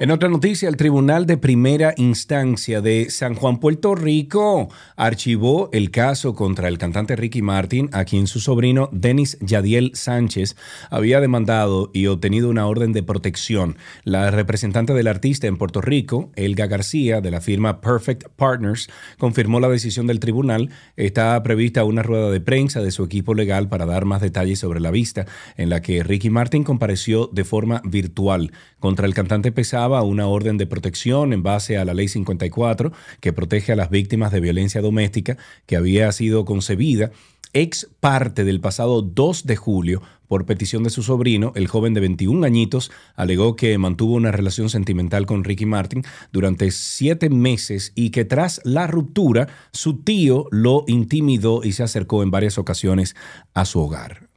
En 0.05 0.11
otra 0.11 0.29
noticia, 0.29 0.69
el 0.69 0.77
Tribunal 0.77 1.25
de 1.25 1.39
Primera 1.39 1.95
Instancia 1.97 2.83
de 2.83 3.09
San 3.09 3.35
Juan, 3.35 3.59
Puerto 3.59 3.95
Rico, 3.95 4.69
archivó 4.97 5.71
el 5.73 5.91
caso 5.91 6.35
contra 6.35 6.69
el 6.69 6.77
cantante 6.77 7.17
Ricky 7.17 7.41
Martin, 7.41 7.89
a 7.91 8.05
quien 8.05 8.27
su 8.27 8.39
sobrino 8.39 8.91
Denis 8.93 9.39
Yadiel 9.41 9.93
Sánchez 9.95 10.57
había 10.91 11.23
demandado 11.23 11.91
y 11.95 12.09
obtenido 12.09 12.51
una 12.51 12.67
orden 12.67 12.93
de 12.93 13.03
protección. 13.03 13.79
La 14.03 14.31
representante 14.31 14.93
del 14.93 15.07
artista 15.07 15.47
en 15.47 15.57
Puerto 15.57 15.81
Rico, 15.81 16.31
Elga 16.37 16.67
García, 16.67 17.23
de 17.23 17.31
la 17.31 17.41
firma 17.41 17.81
Perfect 17.81 18.25
Partners, 18.37 18.91
confirmó 19.17 19.59
la 19.59 19.71
decisión 19.71 20.07
del 20.07 20.21
tribunal. 20.21 20.69
Está 20.97 21.43
prevista 21.43 21.83
una 21.85 22.03
rueda 22.03 22.31
de 22.31 22.43
prensa 22.43 22.83
de 22.83 22.91
su 22.91 23.05
equipo 23.05 23.33
legal 23.33 23.71
para 23.71 23.87
dar 23.87 24.05
más 24.05 24.21
detalles 24.21 24.59
sobre 24.59 24.81
la 24.81 24.91
vista, 24.91 25.25
en 25.57 25.71
la 25.71 25.81
que 25.81 26.03
Ricky 26.03 26.29
Martin 26.29 26.63
compareció 26.63 27.31
de 27.33 27.45
forma 27.45 27.81
virtual. 27.87 28.53
Contra 28.81 29.07
el 29.07 29.15
cantante 29.15 29.51
pesaba 29.51 29.94
una 30.03 30.27
orden 30.27 30.59
de 30.59 30.67
protección 30.67 31.33
en 31.33 31.43
base 31.43 31.79
a 31.79 31.85
la 31.85 31.95
Ley 31.95 32.09
54 32.09 32.93
que 33.21 33.33
protege 33.33 33.73
a 33.73 33.77
las 33.77 33.91
víctimas 33.91 34.33
de 34.33 34.41
violencia 34.41 34.81
doméstica 34.81 35.37
que 35.67 35.77
había 35.77 36.11
sido 36.13 36.45
concebida 36.45 37.11
ex 37.55 37.89
parte 38.01 38.45
del 38.45 38.61
pasado 38.61 39.01
2 39.01 39.47
de 39.47 39.57
julio 39.57 40.03
por 40.27 40.47
petición 40.47 40.83
de 40.83 40.91
su 40.91 41.03
sobrino, 41.03 41.53
el 41.55 41.69
joven 41.69 41.95
de 41.95 42.01
21 42.01 42.45
añitos 42.45 42.91
alegó 43.15 43.57
que 43.57 43.79
mantuvo 43.79 44.15
una 44.15 44.33
relación 44.33 44.69
sentimental 44.69 45.27
con 45.27 45.45
Ricky 45.45 45.65
Martin 45.65 46.03
durante 46.33 46.71
siete 46.73 47.31
meses 47.31 47.93
y 47.95 48.11
que 48.11 48.25
tras 48.25 48.61
la 48.65 48.87
ruptura 48.87 49.49
su 49.73 50.03
tío 50.03 50.47
lo 50.51 50.85
intimidó 50.89 51.63
y 51.63 51.73
se 51.73 51.85
acercó 51.85 52.23
en 52.23 52.31
varias 52.31 52.59
ocasiones 52.59 53.15
a 53.55 53.65
su 53.65 53.81
hogar. 53.81 54.29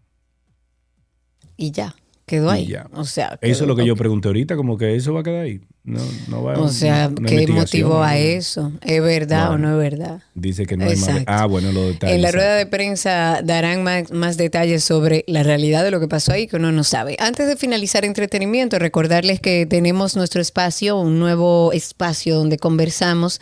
Y 1.57 1.71
ya 1.71 1.95
quedó 2.27 2.51
ahí. 2.51 2.75
O 2.93 3.05
sea, 3.05 3.39
eso 3.41 3.63
es 3.63 3.67
lo 3.67 3.75
que 3.75 3.85
yo 3.85 3.95
pregunté 3.95 4.27
ahorita, 4.27 4.57
como 4.57 4.77
que 4.77 4.95
eso 4.95 5.13
va 5.13 5.21
a 5.21 5.23
quedar 5.23 5.45
ahí. 5.45 5.61
No, 5.85 6.01
no 6.27 6.43
va 6.43 6.59
o 6.59 6.67
sea, 6.67 7.09
¿qué 7.25 7.47
motivó 7.47 8.03
a 8.03 8.17
eso? 8.17 8.73
¿Es 8.81 9.01
verdad 9.01 9.51
o 9.51 9.57
no 9.57 9.71
es 9.71 9.91
verdad? 9.91 10.21
Dice 10.35 10.65
que 10.65 10.75
no 10.75 10.83
hay 10.85 10.97
más. 10.97 11.23
Ah, 11.25 11.45
bueno, 11.45 11.71
los 11.71 11.87
detalles. 11.87 12.17
En 12.17 12.21
la 12.21 12.31
rueda 12.31 12.55
de 12.55 12.65
prensa 12.65 13.39
darán 13.41 13.83
más, 13.83 14.11
más, 14.11 14.35
detalles 14.35 14.83
sobre 14.83 15.23
la 15.27 15.43
realidad 15.43 15.85
de 15.85 15.91
lo 15.91 16.01
que 16.01 16.09
pasó 16.09 16.33
ahí 16.33 16.47
que 16.47 16.57
uno 16.57 16.73
no 16.73 16.83
sabe. 16.83 17.15
Antes 17.19 17.47
de 17.47 17.55
finalizar 17.55 18.03
entretenimiento, 18.03 18.77
recordarles 18.77 19.39
que 19.39 19.65
tenemos 19.65 20.17
nuestro 20.17 20.41
espacio, 20.41 20.99
un 20.99 21.19
nuevo 21.19 21.71
espacio 21.71 22.35
donde 22.35 22.57
conversamos 22.57 23.39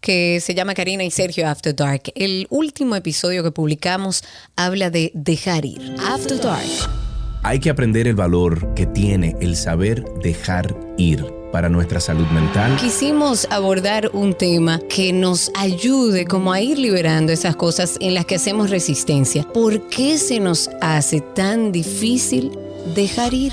que 0.00 0.40
se 0.40 0.54
llama 0.54 0.74
Karina 0.74 1.04
y 1.04 1.12
Sergio 1.12 1.48
After 1.48 1.74
Dark. 1.74 2.02
El 2.16 2.48
último 2.50 2.96
episodio 2.96 3.44
que 3.44 3.52
publicamos 3.52 4.24
habla 4.56 4.90
de 4.90 5.12
dejar 5.14 5.64
ir. 5.64 5.94
After 6.00 6.40
Dark. 6.40 7.13
Hay 7.46 7.60
que 7.60 7.68
aprender 7.68 8.08
el 8.08 8.14
valor 8.14 8.72
que 8.74 8.86
tiene 8.86 9.36
el 9.38 9.54
saber 9.54 10.02
dejar 10.22 10.74
ir 10.96 11.26
para 11.52 11.68
nuestra 11.68 12.00
salud 12.00 12.26
mental. 12.28 12.74
Quisimos 12.80 13.46
abordar 13.50 14.10
un 14.14 14.32
tema 14.32 14.80
que 14.88 15.12
nos 15.12 15.52
ayude 15.54 16.24
como 16.24 16.54
a 16.54 16.62
ir 16.62 16.78
liberando 16.78 17.32
esas 17.32 17.54
cosas 17.54 17.98
en 18.00 18.14
las 18.14 18.24
que 18.24 18.36
hacemos 18.36 18.70
resistencia. 18.70 19.46
¿Por 19.52 19.88
qué 19.90 20.16
se 20.16 20.40
nos 20.40 20.70
hace 20.80 21.20
tan 21.20 21.70
difícil 21.70 22.50
dejar 22.94 23.34
ir? 23.34 23.52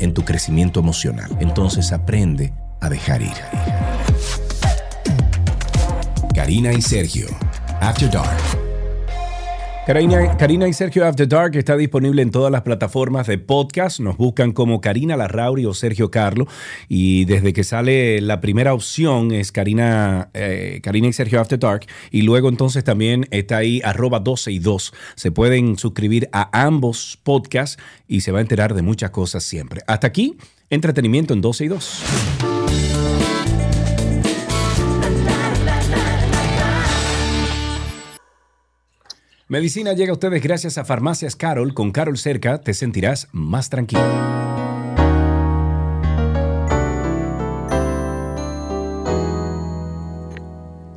en 0.00 0.14
tu 0.14 0.24
crecimiento 0.24 0.80
emocional. 0.80 1.30
Entonces 1.40 1.92
aprende 1.92 2.52
a 2.80 2.88
dejar 2.88 3.22
ir. 3.22 3.32
Karina 6.34 6.72
y 6.72 6.82
Sergio, 6.82 7.26
After 7.80 8.10
Dark. 8.10 8.63
Karina, 9.86 10.66
y 10.66 10.72
Sergio 10.72 11.06
After 11.06 11.28
Dark 11.28 11.56
está 11.56 11.76
disponible 11.76 12.22
en 12.22 12.30
todas 12.30 12.50
las 12.50 12.62
plataformas 12.62 13.26
de 13.26 13.36
podcast. 13.36 14.00
Nos 14.00 14.16
buscan 14.16 14.52
como 14.52 14.80
Karina 14.80 15.14
Larrauri 15.14 15.66
o 15.66 15.74
Sergio 15.74 16.10
Carlo. 16.10 16.46
Y 16.88 17.26
desde 17.26 17.52
que 17.52 17.64
sale 17.64 18.22
la 18.22 18.40
primera 18.40 18.72
opción 18.72 19.30
es 19.30 19.52
Karina, 19.52 20.30
eh, 20.32 20.80
Karina 20.82 21.08
y 21.08 21.12
Sergio 21.12 21.38
After 21.38 21.58
Dark. 21.58 21.86
Y 22.10 22.22
luego 22.22 22.48
entonces 22.48 22.82
también 22.82 23.28
está 23.30 23.58
ahí 23.58 23.82
arroba 23.84 24.20
12 24.20 24.52
y 24.52 24.58
2. 24.58 24.94
Se 25.16 25.30
pueden 25.30 25.76
suscribir 25.76 26.30
a 26.32 26.64
ambos 26.64 27.18
podcasts 27.22 27.76
y 28.08 28.22
se 28.22 28.32
va 28.32 28.38
a 28.38 28.42
enterar 28.42 28.72
de 28.72 28.80
muchas 28.80 29.10
cosas 29.10 29.44
siempre. 29.44 29.82
Hasta 29.86 30.06
aquí, 30.06 30.38
entretenimiento 30.70 31.34
en 31.34 31.42
12 31.42 31.64
y 31.64 31.68
2. 31.68 32.53
Medicina 39.46 39.92
llega 39.92 40.10
a 40.10 40.14
ustedes 40.14 40.42
gracias 40.42 40.78
a 40.78 40.84
Farmacias 40.84 41.36
Carol. 41.36 41.74
Con 41.74 41.90
Carol 41.90 42.16
cerca 42.16 42.62
te 42.62 42.72
sentirás 42.72 43.28
más 43.32 43.68
tranquilo. 43.68 44.53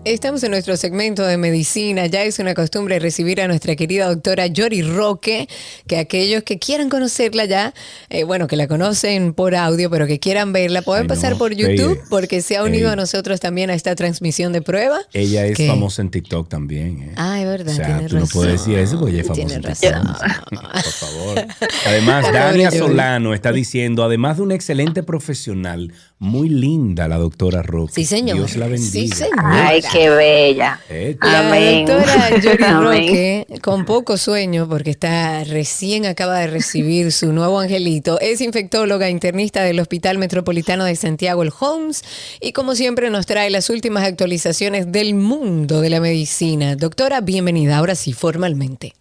Estamos 0.10 0.42
en 0.44 0.52
nuestro 0.52 0.78
segmento 0.78 1.26
de 1.26 1.36
medicina. 1.38 2.06
Ya 2.06 2.24
es 2.24 2.40
una 2.40 2.54
costumbre 2.54 2.98
recibir 2.98 3.42
a 3.42 3.48
nuestra 3.50 3.76
querida 3.76 4.08
doctora 4.08 4.48
Yori 4.48 4.82
Roque, 4.82 5.50
que 5.86 5.98
aquellos 5.98 6.44
que 6.44 6.60
quieran 6.60 6.88
conocerla 6.88 7.44
ya, 7.44 7.74
eh, 8.10 8.24
bueno, 8.24 8.48
que 8.48 8.56
la 8.56 8.70
conocen 8.70 9.34
por 9.34 9.54
audio, 9.54 9.90
pero 9.90 10.08
que 10.08 10.18
quieran 10.18 10.54
verla, 10.54 10.82
pueden 10.82 11.04
Ay, 11.04 11.08
pasar 11.10 11.34
no, 11.34 11.38
por 11.38 11.54
YouTube, 11.54 11.96
ella- 11.98 12.02
porque 12.10 12.42
se 12.42 12.56
ha 12.56 12.64
unido 12.64 12.86
ella- 12.86 12.94
a 12.94 12.96
nosotros 12.96 13.42
también 13.42 13.70
a 13.70 13.74
esta 13.74 13.96
transmisión 13.96 14.54
de 14.54 14.62
prueba. 14.62 15.00
Ella 15.12 15.46
es 15.46 15.58
famosa 15.68 16.02
en 16.04 16.10
TikTok 16.10 16.48
también. 16.48 17.04
¿eh? 17.10 17.14
Ah, 17.18 17.42
es 17.42 17.46
verdad. 17.48 17.74
o 17.74 17.76
sea, 17.76 17.86
tienes 17.88 18.08
tú 18.08 18.16
no 18.16 18.22
razón. 18.22 18.42
puedes 18.42 18.60
decir 18.66 18.80
eso 18.80 18.98
porque 19.00 19.12
ella 19.12 19.22
es 19.24 19.28
famosa 19.28 19.56
en 19.56 19.62
Tienes 19.62 19.80
TikTok. 19.82 20.04
razón. 20.06 20.38
Por 20.72 20.92
favor. 20.94 21.46
Además, 21.86 22.32
Dania. 22.32 22.72
Solano 22.72 23.34
está 23.34 23.52
diciendo, 23.52 24.06
además 24.06 24.38
de 24.38 24.44
una 24.44 24.56
excelente 24.56 25.04
profesional, 25.04 25.92
muy 26.20 26.50
linda 26.50 27.08
la 27.08 27.18
doctora 27.18 27.62
Roque. 27.62 27.94
Sí, 27.94 28.06
señor. 28.06 28.38
Dios 28.38 28.56
la 28.56 28.68
bendiga. 28.68 28.92
Sí, 28.92 29.08
señor. 29.08 29.36
Ay, 29.38 29.82
qué 29.92 30.10
bella. 30.10 30.80
Eh, 30.90 31.16
La 31.22 31.48
Amén. 31.48 31.86
doctora 31.86 32.28
Amén. 32.78 32.82
Roque, 32.84 33.48
con 33.62 33.86
poco 33.86 34.18
sueño, 34.18 34.68
porque 34.68 34.90
está 34.90 35.44
recién 35.44 36.06
acaba 36.08 36.40
de 36.40 36.48
recibir 36.48 37.12
su 37.12 37.32
nuevo 37.34 37.60
angelito, 37.60 38.20
es 38.20 38.42
infectóloga 38.42 39.10
internista 39.10 39.62
del 39.64 39.80
Hospital 39.80 40.18
Metropolitano 40.18 40.86
de 40.86 40.96
Santiago, 40.96 41.44
el 41.44 41.52
Holmes, 41.60 42.04
y 42.42 42.52
como 42.52 42.74
siempre 42.74 43.12
nos 43.12 43.28
trae 43.28 43.52
las 43.52 43.70
últimas 43.70 44.04
actualizaciones 44.04 44.92
del 44.92 45.14
mundo 45.14 45.82
de 45.82 45.92
la 45.92 46.00
medicina. 46.02 46.76
Doctora, 46.76 47.22
bienvenida, 47.22 47.78
ahora 47.78 47.94
sí, 47.94 48.14
formalmente. 48.14 48.94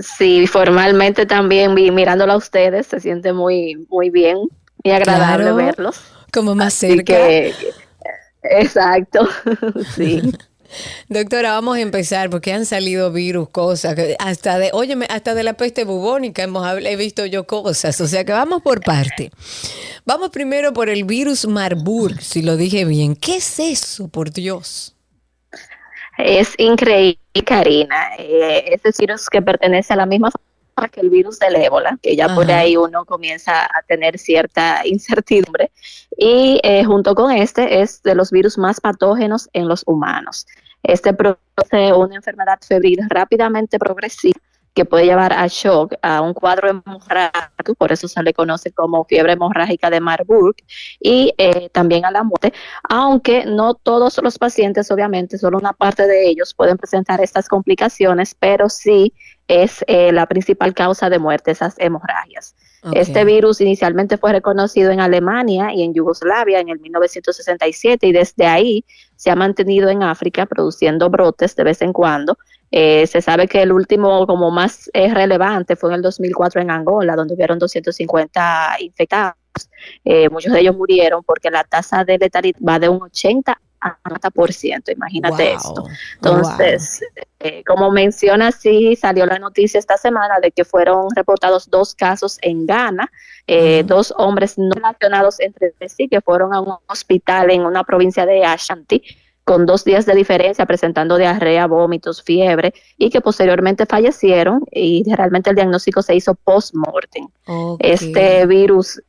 Sí, 0.00 0.46
formalmente 0.46 1.26
también 1.26 1.74
vi 1.74 1.90
mirándola 1.90 2.34
a 2.34 2.36
ustedes, 2.36 2.86
se 2.86 3.00
siente 3.00 3.32
muy, 3.32 3.74
muy 3.88 4.08
bien, 4.10 4.36
muy 4.84 4.92
agradable 4.94 5.52
Claro, 5.52 5.54
verlos. 5.54 6.00
Como 6.32 6.54
más 6.54 6.74
Así 6.82 6.88
cerca. 6.88 7.04
que, 7.04 7.54
exacto, 8.42 9.28
sí. 9.96 10.22
Doctora, 11.08 11.52
vamos 11.52 11.76
a 11.78 11.80
empezar 11.80 12.30
porque 12.30 12.52
han 12.52 12.64
salido 12.64 13.12
virus, 13.12 13.48
cosas, 13.50 13.96
hasta 14.20 14.58
de, 14.58 14.70
óyeme, 14.72 15.06
hasta 15.10 15.34
de 15.34 15.42
la 15.42 15.54
peste 15.54 15.84
bubónica 15.84 16.44
hemos 16.44 16.66
he 16.84 16.96
visto 16.96 17.26
yo 17.26 17.46
cosas, 17.46 18.00
o 18.00 18.06
sea 18.06 18.24
que 18.24 18.32
vamos 18.32 18.62
por 18.62 18.82
parte. 18.82 19.32
Vamos 20.06 20.30
primero 20.30 20.72
por 20.72 20.88
el 20.88 21.04
virus 21.04 21.46
Marburg, 21.46 22.22
si 22.22 22.42
lo 22.42 22.56
dije 22.56 22.84
bien. 22.84 23.16
¿Qué 23.16 23.36
es 23.36 23.58
eso, 23.58 24.08
por 24.08 24.30
Dios? 24.32 24.94
Es 26.18 26.54
increíble, 26.58 27.18
Karina. 27.46 28.14
Eh, 28.18 28.64
este 28.74 28.90
virus 28.98 29.28
que 29.28 29.42
pertenece 29.42 29.92
a 29.92 29.96
la 29.96 30.06
misma 30.06 30.30
familia 30.30 30.49
que 30.92 31.00
el 31.00 31.10
virus 31.10 31.38
del 31.38 31.56
ébola, 31.56 31.98
que 32.02 32.16
ya 32.16 32.34
por 32.34 32.50
ahí 32.50 32.76
uno 32.76 33.04
comienza 33.04 33.64
a 33.64 33.82
tener 33.86 34.18
cierta 34.18 34.80
incertidumbre. 34.84 35.70
Y 36.16 36.60
eh, 36.62 36.84
junto 36.84 37.14
con 37.14 37.30
este 37.30 37.82
es 37.82 38.02
de 38.02 38.14
los 38.14 38.30
virus 38.30 38.58
más 38.58 38.80
patógenos 38.80 39.48
en 39.52 39.68
los 39.68 39.82
humanos. 39.86 40.46
Este 40.82 41.12
produce 41.12 41.92
una 41.92 42.16
enfermedad 42.16 42.58
febril 42.66 43.00
rápidamente 43.08 43.78
progresiva 43.78 44.40
que 44.74 44.84
puede 44.84 45.04
llevar 45.04 45.32
a 45.32 45.46
shock, 45.48 45.94
a 46.02 46.20
un 46.20 46.32
cuadro 46.32 46.68
hemorrágico, 46.68 47.74
por 47.76 47.92
eso 47.92 48.06
se 48.08 48.22
le 48.22 48.32
conoce 48.32 48.70
como 48.72 49.04
fiebre 49.04 49.32
hemorrágica 49.32 49.90
de 49.90 50.00
Marburg, 50.00 50.56
y 51.00 51.32
eh, 51.38 51.68
también 51.70 52.04
a 52.04 52.10
la 52.10 52.22
muerte, 52.22 52.52
aunque 52.88 53.44
no 53.46 53.74
todos 53.74 54.20
los 54.22 54.38
pacientes, 54.38 54.90
obviamente, 54.90 55.38
solo 55.38 55.58
una 55.58 55.72
parte 55.72 56.06
de 56.06 56.28
ellos 56.28 56.54
pueden 56.54 56.76
presentar 56.76 57.20
estas 57.20 57.48
complicaciones, 57.48 58.34
pero 58.38 58.68
sí 58.68 59.12
es 59.48 59.84
eh, 59.88 60.12
la 60.12 60.26
principal 60.26 60.74
causa 60.74 61.10
de 61.10 61.18
muerte, 61.18 61.50
esas 61.50 61.74
hemorragias. 61.78 62.54
Este 62.92 63.24
virus 63.26 63.60
inicialmente 63.60 64.16
fue 64.16 64.32
reconocido 64.32 64.90
en 64.90 65.00
Alemania 65.00 65.74
y 65.74 65.82
en 65.82 65.92
Yugoslavia 65.92 66.60
en 66.60 66.70
el 66.70 66.80
1967 66.80 68.06
y 68.06 68.12
desde 68.12 68.46
ahí 68.46 68.84
se 69.16 69.30
ha 69.30 69.36
mantenido 69.36 69.90
en 69.90 70.02
África 70.02 70.46
produciendo 70.46 71.10
brotes 71.10 71.54
de 71.56 71.64
vez 71.64 71.82
en 71.82 71.92
cuando. 71.92 72.38
Eh, 72.70 73.06
se 73.06 73.20
sabe 73.20 73.48
que 73.48 73.62
el 73.62 73.72
último 73.72 74.26
como 74.26 74.50
más 74.50 74.88
eh, 74.92 75.12
relevante 75.12 75.76
fue 75.76 75.90
en 75.90 75.96
el 75.96 76.02
2004 76.02 76.60
en 76.60 76.70
Angola, 76.70 77.16
donde 77.16 77.34
hubieron 77.34 77.58
250 77.58 78.76
infectados. 78.80 79.34
Eh, 80.04 80.28
muchos 80.28 80.52
de 80.52 80.60
ellos 80.60 80.76
murieron 80.76 81.22
porque 81.24 81.50
la 81.50 81.64
tasa 81.64 82.04
de 82.04 82.18
letalidad 82.18 82.58
va 82.66 82.78
de 82.78 82.88
un 82.88 83.02
80 83.02 83.60
a 83.82 83.98
90%, 84.04 84.92
imagínate 84.92 85.42
Wow. 85.42 85.56
esto. 85.56 85.84
Entonces, 86.16 87.02
eh, 87.38 87.64
como 87.66 87.90
menciona, 87.90 88.52
sí 88.52 88.94
salió 88.94 89.24
la 89.24 89.38
noticia 89.38 89.78
esta 89.80 89.96
semana 89.96 90.38
de 90.40 90.50
que 90.52 90.64
fueron 90.66 91.08
reportados 91.16 91.70
dos 91.70 91.94
casos 91.94 92.38
en 92.42 92.66
Ghana, 92.66 93.10
eh, 93.46 93.82
dos 93.86 94.12
hombres 94.18 94.58
no 94.58 94.70
relacionados 94.74 95.40
entre 95.40 95.72
sí 95.88 96.08
que 96.08 96.20
fueron 96.20 96.52
a 96.52 96.60
un 96.60 96.76
hospital 96.86 97.50
en 97.50 97.62
una 97.62 97.82
provincia 97.82 98.26
de 98.26 98.44
Ashanti 98.44 99.02
con 99.44 99.66
dos 99.66 99.84
días 99.84 100.06
de 100.06 100.14
diferencia 100.14 100.66
presentando 100.66 101.16
diarrea, 101.16 101.66
vómitos, 101.66 102.22
fiebre 102.22 102.72
y 102.96 103.10
que 103.10 103.20
posteriormente 103.20 103.86
fallecieron 103.86 104.64
y 104.70 105.02
realmente 105.12 105.50
el 105.50 105.56
diagnóstico 105.56 106.02
se 106.02 106.14
hizo 106.14 106.34
post-mortem. 106.34 107.26
Este 107.80 108.46
virus 108.46 109.02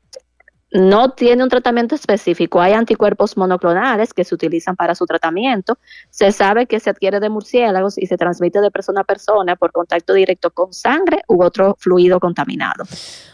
no 0.71 1.11
tiene 1.11 1.43
un 1.43 1.49
tratamiento 1.49 1.95
específico. 1.95 2.61
Hay 2.61 2.73
anticuerpos 2.73 3.35
monoclonales 3.35 4.13
que 4.13 4.23
se 4.23 4.33
utilizan 4.33 4.75
para 4.75 4.95
su 4.95 5.05
tratamiento. 5.05 5.77
Se 6.09 6.31
sabe 6.31 6.65
que 6.65 6.79
se 6.79 6.89
adquiere 6.89 7.19
de 7.19 7.29
murciélagos 7.29 7.97
y 7.97 8.07
se 8.07 8.17
transmite 8.17 8.61
de 8.61 8.71
persona 8.71 9.01
a 9.01 9.03
persona 9.03 9.55
por 9.55 9.71
contacto 9.71 10.13
directo 10.13 10.49
con 10.51 10.73
sangre 10.73 11.23
u 11.27 11.43
otro 11.43 11.75
fluido 11.77 12.19
contaminado. 12.19 12.85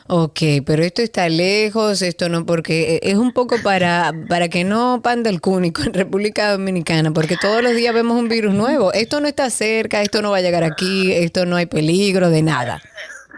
Ok, 0.08 0.40
pero 0.66 0.84
esto 0.84 1.02
está 1.02 1.28
lejos, 1.30 2.02
esto 2.02 2.30
no, 2.30 2.46
porque 2.46 3.00
es 3.04 3.16
un 3.16 3.34
poco 3.34 3.58
para, 3.62 4.14
para 4.30 4.48
que 4.48 4.64
no 4.64 5.02
panda 5.04 5.30
el 5.30 5.42
cúnico 5.42 5.84
en 5.84 5.94
República 5.94 6.52
Dominicana, 6.52 7.12
porque 7.12 7.36
todos 7.36 7.62
los 7.62 7.76
días 7.76 7.94
vemos 7.94 8.18
un 8.18 8.30
virus 8.30 8.54
nuevo. 8.54 8.94
Esto 8.94 9.20
no 9.20 9.28
está 9.28 9.50
cerca, 9.50 10.02
esto 10.02 10.22
no 10.22 10.32
va 10.32 10.38
a 10.38 10.42
llegar 10.42 10.64
aquí, 10.64 11.12
esto 11.12 11.46
no 11.46 11.58
hay 11.58 11.66
peligro 11.66 12.30
de 12.30 12.42
nada. 12.42 12.82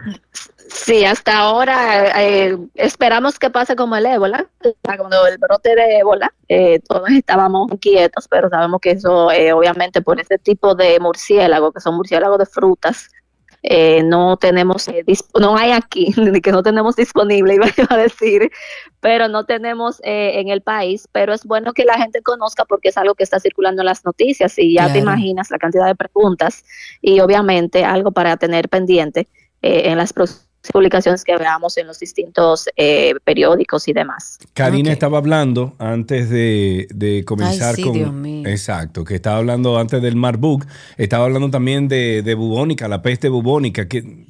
Sí, 0.72 1.04
hasta 1.04 1.38
ahora 1.38 2.22
eh, 2.22 2.56
esperamos 2.74 3.38
que 3.38 3.50
pase 3.50 3.74
como 3.74 3.96
el 3.96 4.06
ébola, 4.06 4.48
cuando 4.84 5.26
el 5.26 5.36
brote 5.38 5.74
de 5.74 5.98
ébola, 5.98 6.32
eh, 6.48 6.78
todos 6.88 7.10
estábamos 7.10 7.70
quietos, 7.80 8.28
pero 8.28 8.48
sabemos 8.48 8.80
que 8.80 8.92
eso, 8.92 9.32
eh, 9.32 9.52
obviamente, 9.52 10.00
por 10.00 10.20
ese 10.20 10.38
tipo 10.38 10.74
de 10.76 11.00
murciélago, 11.00 11.72
que 11.72 11.80
son 11.80 11.96
murciélagos 11.96 12.38
de 12.38 12.46
frutas, 12.46 13.10
eh, 13.62 14.02
no 14.02 14.38
tenemos, 14.38 14.88
eh, 14.88 15.04
no 15.38 15.56
hay 15.56 15.72
aquí, 15.72 16.14
ni 16.16 16.40
que 16.40 16.52
no 16.52 16.62
tenemos 16.62 16.96
disponible, 16.96 17.54
iba 17.76 17.86
a 17.90 17.96
decir, 17.96 18.50
pero 19.00 19.28
no 19.28 19.44
tenemos 19.44 20.00
eh, 20.02 20.40
en 20.40 20.48
el 20.48 20.62
país, 20.62 21.08
pero 21.12 21.34
es 21.34 21.44
bueno 21.44 21.72
que 21.74 21.84
la 21.84 21.98
gente 21.98 22.22
conozca 22.22 22.64
porque 22.64 22.88
es 22.88 22.96
algo 22.96 23.14
que 23.14 23.24
está 23.24 23.38
circulando 23.40 23.82
en 23.82 23.86
las 23.86 24.04
noticias 24.04 24.58
y 24.58 24.74
ya 24.74 24.90
te 24.92 25.00
imaginas 25.00 25.50
la 25.50 25.58
cantidad 25.58 25.86
de 25.86 25.94
preguntas 25.94 26.64
y 27.02 27.20
obviamente 27.20 27.84
algo 27.84 28.12
para 28.12 28.36
tener 28.36 28.68
pendiente 28.68 29.28
en 29.62 29.98
las 29.98 30.12
próximas 30.14 30.49
publicaciones 30.72 31.24
que 31.24 31.36
veamos 31.36 31.76
en 31.78 31.86
los 31.86 31.98
distintos 31.98 32.68
eh, 32.76 33.14
periódicos 33.24 33.88
y 33.88 33.92
demás. 33.92 34.38
Karina 34.52 34.92
estaba 34.92 35.18
hablando 35.18 35.74
antes 35.78 36.28
de, 36.28 36.86
de 36.94 37.24
comenzar 37.24 37.74
sí, 37.74 37.82
con. 37.82 37.92
Dios 37.94 38.12
mío. 38.12 38.48
Exacto, 38.48 39.04
que 39.04 39.14
estaba 39.14 39.38
hablando 39.38 39.78
antes 39.78 40.02
del 40.02 40.16
Marburg, 40.16 40.66
estaba 40.96 41.24
hablando 41.24 41.50
también 41.50 41.88
de, 41.88 42.22
de 42.22 42.34
bubónica, 42.34 42.88
la 42.88 43.02
peste 43.02 43.28
bubónica, 43.28 43.88
que 43.88 44.26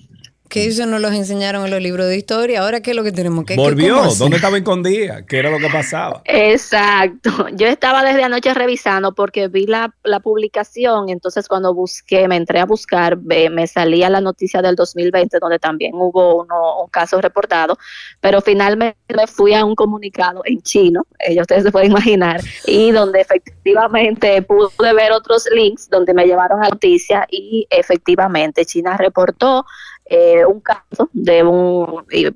Que 0.51 0.67
eso 0.67 0.85
nos 0.85 1.01
los 1.01 1.13
enseñaron 1.13 1.65
en 1.65 1.71
los 1.71 1.81
libros 1.81 2.07
de 2.07 2.17
historia. 2.17 2.61
Ahora, 2.61 2.81
¿qué 2.81 2.91
es 2.91 2.97
lo 2.97 3.05
que 3.05 3.13
tenemos 3.13 3.45
que 3.45 3.57
volvió. 3.57 4.03
¿Dónde 4.19 4.37
estaba 4.37 4.59
escondida? 4.59 5.25
¿Qué 5.25 5.39
era 5.39 5.51
lo 5.51 5.59
que 5.59 5.69
pasaba? 5.69 6.23
Exacto. 6.25 7.31
Yo 7.55 7.67
estaba 7.69 8.05
desde 8.05 8.25
anoche 8.25 8.53
revisando 8.53 9.15
porque 9.15 9.49
vi 9.49 9.67
la, 9.67 9.95
la 10.05 10.21
publicación, 10.21 11.09
entonces 11.09 11.49
cuando 11.49 11.73
busqué, 11.73 12.29
me 12.29 12.37
entré 12.37 12.61
a 12.61 12.67
buscar, 12.67 13.17
me 13.17 13.67
salía 13.67 14.11
la 14.11 14.21
noticia 14.21 14.61
del 14.61 14.77
2020 14.77 15.39
donde 15.41 15.59
también 15.59 15.93
hubo 15.95 16.43
uno, 16.43 16.83
un 16.83 16.91
caso 16.91 17.21
reportado, 17.21 17.79
pero 18.21 18.41
finalmente 18.41 18.99
me 19.15 19.27
fui 19.27 19.55
a 19.55 19.65
un 19.65 19.75
comunicado 19.75 20.43
en 20.45 20.61
chino, 20.63 21.07
eh, 21.19 21.35
ya 21.35 21.43
ustedes 21.43 21.65
se 21.65 21.73
pueden 21.73 21.91
imaginar, 21.91 22.41
y 22.67 22.91
donde 22.91 23.21
efectivamente 23.21 24.43
pude 24.43 24.93
ver 24.95 25.13
otros 25.13 25.49
links 25.53 25.89
donde 25.89 26.15
me 26.15 26.27
llevaron 26.27 26.61
a 26.61 26.65
la 26.65 26.71
noticia 26.71 27.27
y 27.31 27.67
efectivamente 27.71 28.65
China 28.65 28.97
reportó 28.97 29.65
eh, 30.13 30.45
un 30.45 30.59
caso 30.61 31.09
de 31.13 31.45
un 31.45 32.05
eh, 32.11 32.33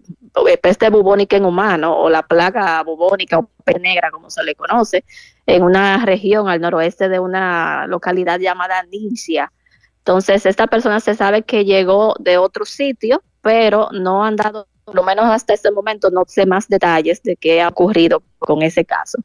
peste 0.62 0.90
bubónica 0.90 1.36
en 1.36 1.44
humano 1.44 1.98
o 1.98 2.08
la 2.08 2.22
plaga 2.22 2.80
bubónica 2.84 3.40
o 3.40 3.50
peste 3.64 3.80
negra 3.80 4.12
como 4.12 4.30
se 4.30 4.44
le 4.44 4.54
conoce 4.54 5.04
en 5.44 5.64
una 5.64 6.04
región 6.06 6.48
al 6.48 6.60
noroeste 6.60 7.08
de 7.08 7.18
una 7.18 7.88
localidad 7.88 8.38
llamada 8.38 8.84
Ningxia. 8.84 9.52
Entonces 9.98 10.46
esta 10.46 10.68
persona 10.68 11.00
se 11.00 11.16
sabe 11.16 11.42
que 11.42 11.64
llegó 11.64 12.14
de 12.20 12.38
otro 12.38 12.64
sitio, 12.64 13.24
pero 13.40 13.88
no 13.90 14.24
han 14.24 14.36
dado, 14.36 14.68
por 14.84 14.94
lo 14.94 15.02
menos 15.02 15.24
hasta 15.24 15.52
este 15.52 15.72
momento, 15.72 16.10
no 16.10 16.22
sé 16.28 16.46
más 16.46 16.68
detalles 16.68 17.24
de 17.24 17.34
qué 17.34 17.60
ha 17.60 17.68
ocurrido 17.68 18.22
con 18.44 18.62
ese 18.62 18.84
caso. 18.84 19.18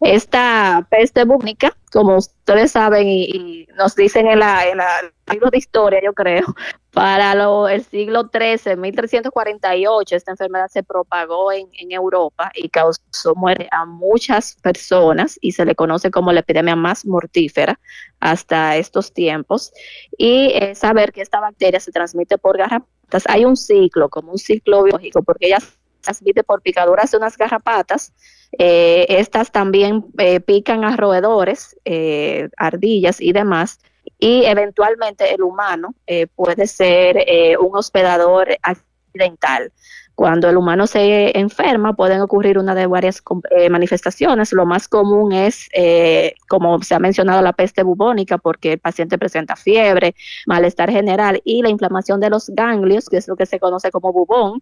Esta 0.00 0.86
peste 0.90 1.24
bubónica, 1.24 1.76
como 1.92 2.16
ustedes 2.16 2.72
saben 2.72 3.06
y, 3.08 3.66
nos 3.76 3.94
dicen 3.96 4.26
en 4.26 4.38
la, 4.38 4.66
en 4.66 4.78
libro 5.30 5.50
de 5.50 5.58
historia, 5.58 6.00
yo 6.02 6.12
creo, 6.12 6.44
para 6.92 7.34
lo- 7.34 7.68
el 7.68 7.84
siglo 7.84 8.30
XIII, 8.32 8.76
1348, 8.76 10.16
esta 10.16 10.32
enfermedad 10.32 10.68
se 10.68 10.82
propagó 10.82 11.52
en, 11.52 11.68
Europa 11.90 12.52
y 12.54 12.68
causó 12.68 13.34
muerte 13.34 13.68
a 13.72 13.84
muchas 13.84 14.56
personas 14.62 15.38
y 15.40 15.52
se 15.52 15.64
le 15.64 15.74
conoce 15.74 16.10
como 16.10 16.32
la 16.32 16.40
epidemia 16.40 16.76
más 16.76 17.04
mortífera 17.04 17.78
hasta 18.20 18.76
estos 18.76 19.12
tiempos. 19.12 19.72
Y 20.16 20.52
eh, 20.54 20.74
saber 20.74 21.12
que 21.12 21.22
esta 21.22 21.40
bacteria 21.40 21.80
se 21.80 21.90
transmite 21.90 22.38
por 22.38 22.58
garrapatas, 22.58 23.24
hay 23.26 23.44
un 23.44 23.56
ciclo, 23.56 24.08
como 24.08 24.32
un 24.32 24.38
ciclo 24.38 24.84
biológico, 24.84 25.22
porque 25.22 25.46
ella 25.46 25.58
se 25.60 25.79
transmite 26.00 26.42
por 26.42 26.62
picaduras 26.62 27.10
de 27.10 27.16
unas 27.16 27.36
garrapatas. 27.36 28.12
Eh, 28.58 29.06
estas 29.08 29.52
también 29.52 30.06
eh, 30.18 30.40
pican 30.40 30.84
a 30.84 30.96
roedores, 30.96 31.76
eh, 31.84 32.48
ardillas 32.56 33.20
y 33.20 33.32
demás. 33.32 33.78
Y 34.18 34.44
eventualmente 34.44 35.32
el 35.32 35.42
humano 35.42 35.94
puede 36.34 36.66
ser 36.66 37.24
un 37.58 37.76
hospedador 37.76 38.48
accidental. 38.62 39.72
Cuando 40.20 40.50
el 40.50 40.58
humano 40.58 40.86
se 40.86 41.34
enferma 41.38 41.94
pueden 41.94 42.20
ocurrir 42.20 42.58
una 42.58 42.74
de 42.74 42.86
varias 42.86 43.22
eh, 43.56 43.70
manifestaciones. 43.70 44.52
Lo 44.52 44.66
más 44.66 44.86
común 44.86 45.32
es, 45.32 45.66
eh, 45.72 46.34
como 46.46 46.82
se 46.82 46.94
ha 46.94 46.98
mencionado, 46.98 47.40
la 47.40 47.54
peste 47.54 47.82
bubónica, 47.82 48.36
porque 48.36 48.74
el 48.74 48.78
paciente 48.78 49.16
presenta 49.16 49.56
fiebre, 49.56 50.14
malestar 50.44 50.90
general 50.90 51.40
y 51.42 51.62
la 51.62 51.70
inflamación 51.70 52.20
de 52.20 52.28
los 52.28 52.50
ganglios, 52.50 53.08
que 53.08 53.16
es 53.16 53.28
lo 53.28 53.36
que 53.36 53.46
se 53.46 53.58
conoce 53.58 53.90
como 53.90 54.12
bubón, 54.12 54.60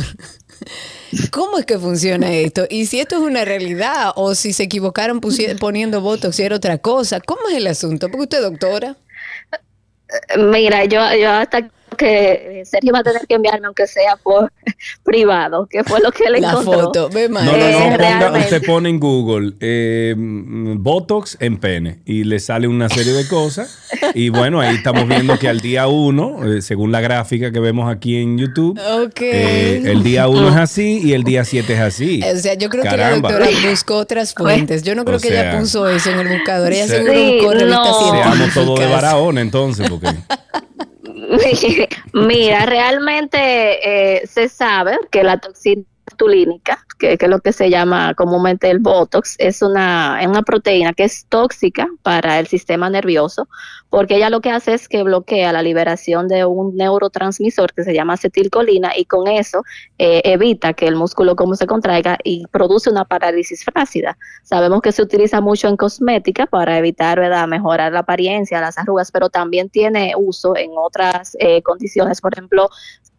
cómo 1.30 1.58
es 1.58 1.64
que 1.64 1.78
funciona 1.78 2.30
esto 2.32 2.66
y 2.68 2.84
si 2.84 3.00
esto 3.00 3.16
es 3.16 3.22
una 3.22 3.46
realidad 3.46 4.12
o 4.14 4.34
si 4.34 4.52
se 4.52 4.64
equivocaron 4.64 5.20
poniendo 5.58 6.02
Botox 6.02 6.38
y 6.38 6.42
era 6.42 6.56
otra 6.56 6.78
cosa. 6.78 7.20
¿Cómo 7.20 7.48
es 7.48 7.56
el 7.56 7.66
asunto? 7.66 8.08
Porque 8.08 8.24
usted 8.24 8.42
doctora. 8.42 8.96
Mira, 10.36 10.84
yo, 10.84 11.00
yo 11.14 11.30
hasta 11.30 11.70
que 11.96 12.62
Sergio 12.64 12.92
va 12.92 13.00
a 13.00 13.02
tener 13.02 13.26
que 13.26 13.34
enviarme, 13.34 13.66
aunque 13.66 13.86
sea 13.86 14.16
por 14.22 14.52
privado, 15.04 15.66
que 15.66 15.84
fue 15.84 16.00
lo 16.00 16.10
que 16.12 16.28
le 16.30 16.40
La 16.40 16.50
encontró. 16.50 16.72
foto, 16.84 17.08
ve 17.10 17.28
No, 17.28 17.42
no, 17.42 17.52
Eh, 17.56 17.96
no, 17.98 18.26
ponga- 18.26 18.38
usted 18.40 18.62
pone 18.64 18.88
en 18.88 19.00
Google 19.00 19.52
eh, 19.60 20.14
mm, 20.16 20.82
Botox 20.82 21.36
en 21.40 21.58
pene 21.58 22.00
y 22.04 22.24
le 22.24 22.38
sale 22.40 22.66
una 22.68 22.88
serie 22.88 23.12
de 23.12 23.26
cosas. 23.28 23.78
Y 24.14 24.28
bueno, 24.30 24.60
ahí 24.60 24.74
estamos 24.76 25.06
viendo 25.08 25.38
que 25.38 25.48
al 25.48 25.60
día 25.60 25.86
uno, 25.88 26.44
eh, 26.44 26.62
según 26.62 26.92
la 26.92 27.00
gráfica 27.00 27.50
que 27.52 27.60
vemos 27.60 27.90
aquí 27.90 28.16
en 28.16 28.38
YouTube, 28.38 28.78
eh, 29.20 29.82
el 29.84 30.02
día 30.02 30.28
uno 30.28 30.48
es 30.48 30.56
así 30.56 31.00
y 31.02 31.12
el 31.12 31.24
día 31.24 31.44
siete 31.44 31.74
es 31.74 31.80
así. 31.80 32.20
O 32.22 32.36
sea, 32.38 32.54
yo 32.54 32.68
creo 32.68 32.84
Caramba. 32.84 33.28
que 33.28 33.34
la 33.34 33.40
doctora 33.46 33.70
buscó 33.70 33.96
otras 33.96 34.34
fuentes. 34.34 34.82
Yo 34.82 34.94
no 34.94 35.04
creo 35.04 35.18
O 35.18 35.20
que 35.20 35.28
ella 35.28 35.58
puso 35.58 35.88
eso 35.88 36.10
en 36.10 36.20
el 36.20 36.28
buscador. 36.28 36.72
Ella 36.72 36.86
se- 36.86 36.96
seguro 36.96 37.12
Sí, 37.14 37.32
buscó 37.36 37.52
revistas 37.52 37.84
no. 37.90 38.10
Seamos 38.22 38.54
todos 38.54 38.78
de. 38.80 38.86
Barahona 38.86 39.40
entonces, 39.40 39.88
porque 39.88 40.08
Mira, 42.12 42.66
realmente 42.66 43.38
eh, 44.18 44.26
se 44.26 44.48
sabe 44.48 44.98
que 45.10 45.22
la 45.22 45.38
toxina 45.38 45.82
botulínica, 46.20 46.84
que, 46.98 47.16
es 47.18 47.28
lo 47.28 47.40
que 47.40 47.52
se 47.52 47.70
llama 47.70 48.14
comúnmente 48.14 48.70
el 48.70 48.78
Botox, 48.78 49.36
es 49.38 49.62
una, 49.62 50.18
es 50.20 50.26
una 50.26 50.42
proteína 50.42 50.92
que 50.92 51.04
es 51.04 51.26
tóxica 51.28 51.88
para 52.02 52.38
el 52.38 52.46
sistema 52.46 52.90
nervioso, 52.90 53.48
porque 53.88 54.16
ella 54.16 54.30
lo 54.30 54.40
que 54.40 54.50
hace 54.50 54.74
es 54.74 54.88
que 54.88 55.02
bloquea 55.02 55.52
la 55.52 55.62
liberación 55.62 56.28
de 56.28 56.44
un 56.44 56.76
neurotransmisor 56.76 57.72
que 57.72 57.84
se 57.84 57.94
llama 57.94 58.14
acetilcolina 58.14 58.92
y 58.96 59.06
con 59.06 59.28
eso 59.28 59.62
eh, 59.98 60.20
evita 60.24 60.74
que 60.74 60.86
el 60.86 60.96
músculo 60.96 61.36
como 61.36 61.56
se 61.56 61.66
contraiga 61.66 62.18
y 62.22 62.46
produce 62.48 62.90
una 62.90 63.04
parálisis 63.04 63.64
flácida. 63.64 64.18
Sabemos 64.42 64.82
que 64.82 64.92
se 64.92 65.02
utiliza 65.02 65.40
mucho 65.40 65.68
en 65.68 65.76
cosmética 65.76 66.46
para 66.46 66.78
evitar, 66.78 67.18
¿verdad?, 67.18 67.48
mejorar 67.48 67.92
la 67.92 68.00
apariencia, 68.00 68.60
las 68.60 68.76
arrugas, 68.78 69.10
pero 69.10 69.30
también 69.30 69.70
tiene 69.70 70.12
uso 70.16 70.56
en 70.56 70.70
otras 70.76 71.36
eh, 71.40 71.62
condiciones, 71.62 72.20
por 72.20 72.34
ejemplo, 72.34 72.68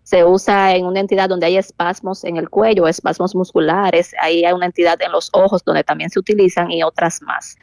se 0.03 0.25
usa 0.25 0.75
en 0.75 0.85
una 0.85 0.99
entidad 0.99 1.29
donde 1.29 1.45
hay 1.45 1.57
espasmos 1.57 2.23
en 2.23 2.37
el 2.37 2.49
cuello, 2.49 2.87
espasmos 2.87 3.35
musculares, 3.35 4.13
ahí 4.21 4.43
hay 4.43 4.53
una 4.53 4.65
entidad 4.65 5.01
en 5.01 5.11
los 5.11 5.29
ojos 5.33 5.63
donde 5.63 5.83
también 5.83 6.09
se 6.09 6.19
utilizan 6.19 6.71
y 6.71 6.83
otras 6.83 7.21
más. 7.21 7.57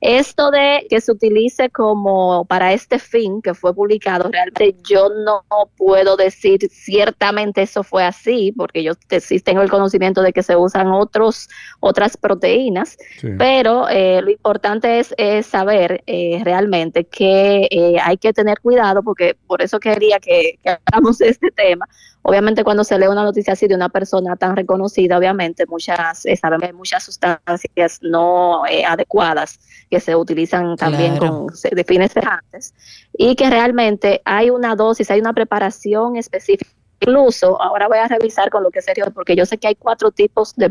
Esto 0.00 0.50
de 0.50 0.86
que 0.88 1.00
se 1.00 1.12
utilice 1.12 1.70
como 1.70 2.44
para 2.44 2.72
este 2.72 2.98
fin 2.98 3.42
que 3.42 3.54
fue 3.54 3.74
publicado, 3.74 4.30
realmente 4.30 4.76
yo 4.88 5.08
no 5.24 5.44
puedo 5.76 6.16
decir 6.16 6.68
ciertamente 6.70 7.62
eso 7.62 7.82
fue 7.82 8.04
así, 8.04 8.52
porque 8.56 8.82
yo 8.82 8.92
sí 9.20 9.40
tengo 9.40 9.62
el 9.62 9.70
conocimiento 9.70 10.22
de 10.22 10.32
que 10.32 10.42
se 10.42 10.56
usan 10.56 10.88
otros, 10.88 11.48
otras 11.80 12.16
proteínas, 12.16 12.96
Sí. 13.20 13.28
pero 13.38 13.88
eh, 13.88 14.20
lo 14.22 14.30
importante 14.30 15.00
es, 15.00 15.14
es 15.18 15.46
saber 15.46 16.02
eh, 16.06 16.40
realmente 16.44 17.04
que 17.04 17.66
eh, 17.70 17.96
hay 18.02 18.16
que 18.16 18.32
tener 18.32 18.60
cuidado, 18.60 19.02
porque 19.02 19.36
por 19.46 19.62
eso 19.62 19.80
quería 19.80 20.18
que, 20.20 20.58
que 20.62 20.76
hablamos 20.86 21.18
de 21.18 21.28
este 21.28 21.50
tema. 21.50 21.86
Obviamente 22.28 22.62
cuando 22.62 22.84
se 22.84 22.98
lee 22.98 23.06
una 23.06 23.22
noticia 23.24 23.54
así 23.54 23.66
de 23.68 23.74
una 23.74 23.88
persona 23.88 24.36
tan 24.36 24.54
reconocida, 24.54 25.16
obviamente 25.16 25.64
muchas, 25.66 26.26
eh, 26.26 26.36
sabemos 26.36 26.60
que 26.60 26.66
hay 26.66 26.72
muchas 26.74 27.02
sustancias 27.02 28.00
no 28.02 28.66
eh, 28.66 28.84
adecuadas 28.84 29.58
que 29.90 29.98
se 29.98 30.14
utilizan 30.14 30.76
también 30.76 31.16
Claro. 31.16 31.46
con 31.46 31.56
se- 31.56 31.70
de 31.74 31.84
fines 31.84 32.12
semejantes 32.12 32.74
y 33.14 33.34
que 33.34 33.48
realmente 33.48 34.20
hay 34.26 34.50
una 34.50 34.76
dosis, 34.76 35.10
hay 35.10 35.20
una 35.20 35.32
preparación 35.32 36.16
específica. 36.16 36.70
Incluso 37.00 37.60
ahora 37.62 37.88
voy 37.88 37.96
a 37.98 38.08
revisar 38.08 38.50
con 38.50 38.62
lo 38.62 38.70
que 38.70 38.82
sería, 38.82 39.06
porque 39.06 39.34
yo 39.34 39.46
sé 39.46 39.56
que 39.56 39.68
hay 39.68 39.74
cuatro 39.76 40.10
tipos 40.10 40.54
de 40.56 40.68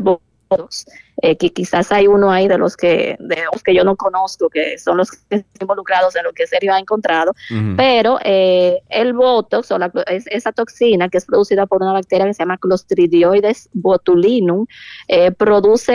eh, 1.20 1.36
que 1.36 1.50
quizás 1.52 1.92
hay 1.92 2.06
uno 2.06 2.30
ahí 2.30 2.48
de 2.48 2.56
los 2.58 2.76
que 2.76 3.16
de 3.18 3.38
los 3.52 3.62
que 3.62 3.74
yo 3.74 3.84
no 3.84 3.96
conozco, 3.96 4.48
que 4.48 4.78
son 4.78 4.96
los 4.96 5.10
que 5.10 5.18
están 5.36 5.44
involucrados 5.60 6.16
en 6.16 6.24
lo 6.24 6.32
que 6.32 6.46
Sergio 6.46 6.72
ha 6.72 6.78
encontrado, 6.78 7.32
pero 7.76 8.18
eh, 8.24 8.80
el 8.88 9.12
Botox 9.12 9.70
o 9.72 9.78
la- 9.78 9.92
es- 10.06 10.26
esa 10.28 10.52
toxina 10.52 11.08
que 11.08 11.18
es 11.18 11.26
producida 11.26 11.66
por 11.66 11.82
una 11.82 11.92
bacteria 11.92 12.26
que 12.26 12.34
se 12.34 12.42
llama 12.42 12.58
Clostridioides 12.58 13.68
botulinum, 13.72 14.66
eh, 15.08 15.30
produce 15.32 15.92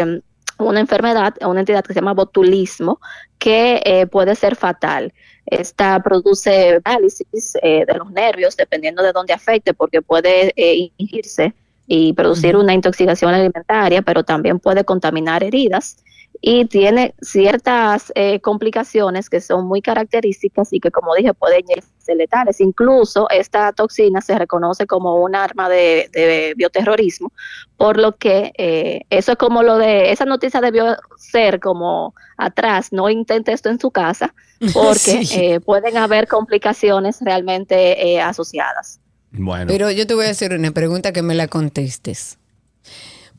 eh, 0.00 0.20
una 0.58 0.80
enfermedad, 0.80 1.34
una 1.46 1.60
entidad 1.60 1.84
que 1.84 1.92
se 1.92 2.00
llama 2.00 2.14
botulismo, 2.14 3.00
que 3.38 3.82
eh, 3.84 4.06
puede 4.06 4.34
ser 4.34 4.56
fatal. 4.56 5.12
Esta 5.44 6.00
produce 6.02 6.80
parálisis 6.82 7.56
eh, 7.62 7.84
de 7.86 7.94
los 7.94 8.10
nervios, 8.10 8.56
dependiendo 8.56 9.02
de 9.02 9.12
dónde 9.12 9.32
afecte, 9.32 9.74
porque 9.74 10.02
puede 10.02 10.52
eh, 10.56 10.90
ingirse 10.96 11.54
y 11.86 12.12
producir 12.14 12.56
una 12.56 12.74
intoxicación 12.74 13.32
alimentaria, 13.34 14.02
pero 14.02 14.24
también 14.24 14.58
puede 14.58 14.84
contaminar 14.84 15.42
heridas 15.44 15.98
y 16.42 16.66
tiene 16.66 17.14
ciertas 17.22 18.12
eh, 18.14 18.40
complicaciones 18.40 19.30
que 19.30 19.40
son 19.40 19.66
muy 19.66 19.80
características 19.80 20.70
y 20.72 20.80
que, 20.80 20.90
como 20.90 21.14
dije, 21.14 21.32
pueden 21.32 21.62
ser 21.98 22.16
letales. 22.16 22.60
Incluso 22.60 23.26
esta 23.30 23.72
toxina 23.72 24.20
se 24.20 24.36
reconoce 24.38 24.86
como 24.86 25.16
un 25.22 25.34
arma 25.34 25.68
de, 25.70 26.10
de 26.12 26.52
bioterrorismo, 26.56 27.32
por 27.78 27.96
lo 27.98 28.16
que 28.16 28.52
eh, 28.58 29.02
eso 29.08 29.32
es 29.32 29.38
como 29.38 29.62
lo 29.62 29.78
de, 29.78 30.12
esa 30.12 30.26
noticia 30.26 30.60
debió 30.60 30.96
ser 31.16 31.58
como 31.58 32.14
atrás, 32.36 32.92
no 32.92 33.08
intente 33.08 33.52
esto 33.52 33.70
en 33.70 33.80
su 33.80 33.90
casa, 33.90 34.34
porque 34.74 35.24
Sí. 35.24 35.28
eh, 35.40 35.60
pueden 35.60 35.96
haber 35.96 36.28
complicaciones 36.28 37.18
realmente 37.22 38.12
eh, 38.12 38.20
asociadas. 38.20 39.00
Bueno. 39.38 39.66
Pero 39.68 39.90
yo 39.90 40.06
te 40.06 40.14
voy 40.14 40.26
a 40.26 40.30
hacer 40.30 40.52
una 40.52 40.70
pregunta 40.72 41.12
que 41.12 41.22
me 41.22 41.34
la 41.34 41.48
contestes. 41.48 42.38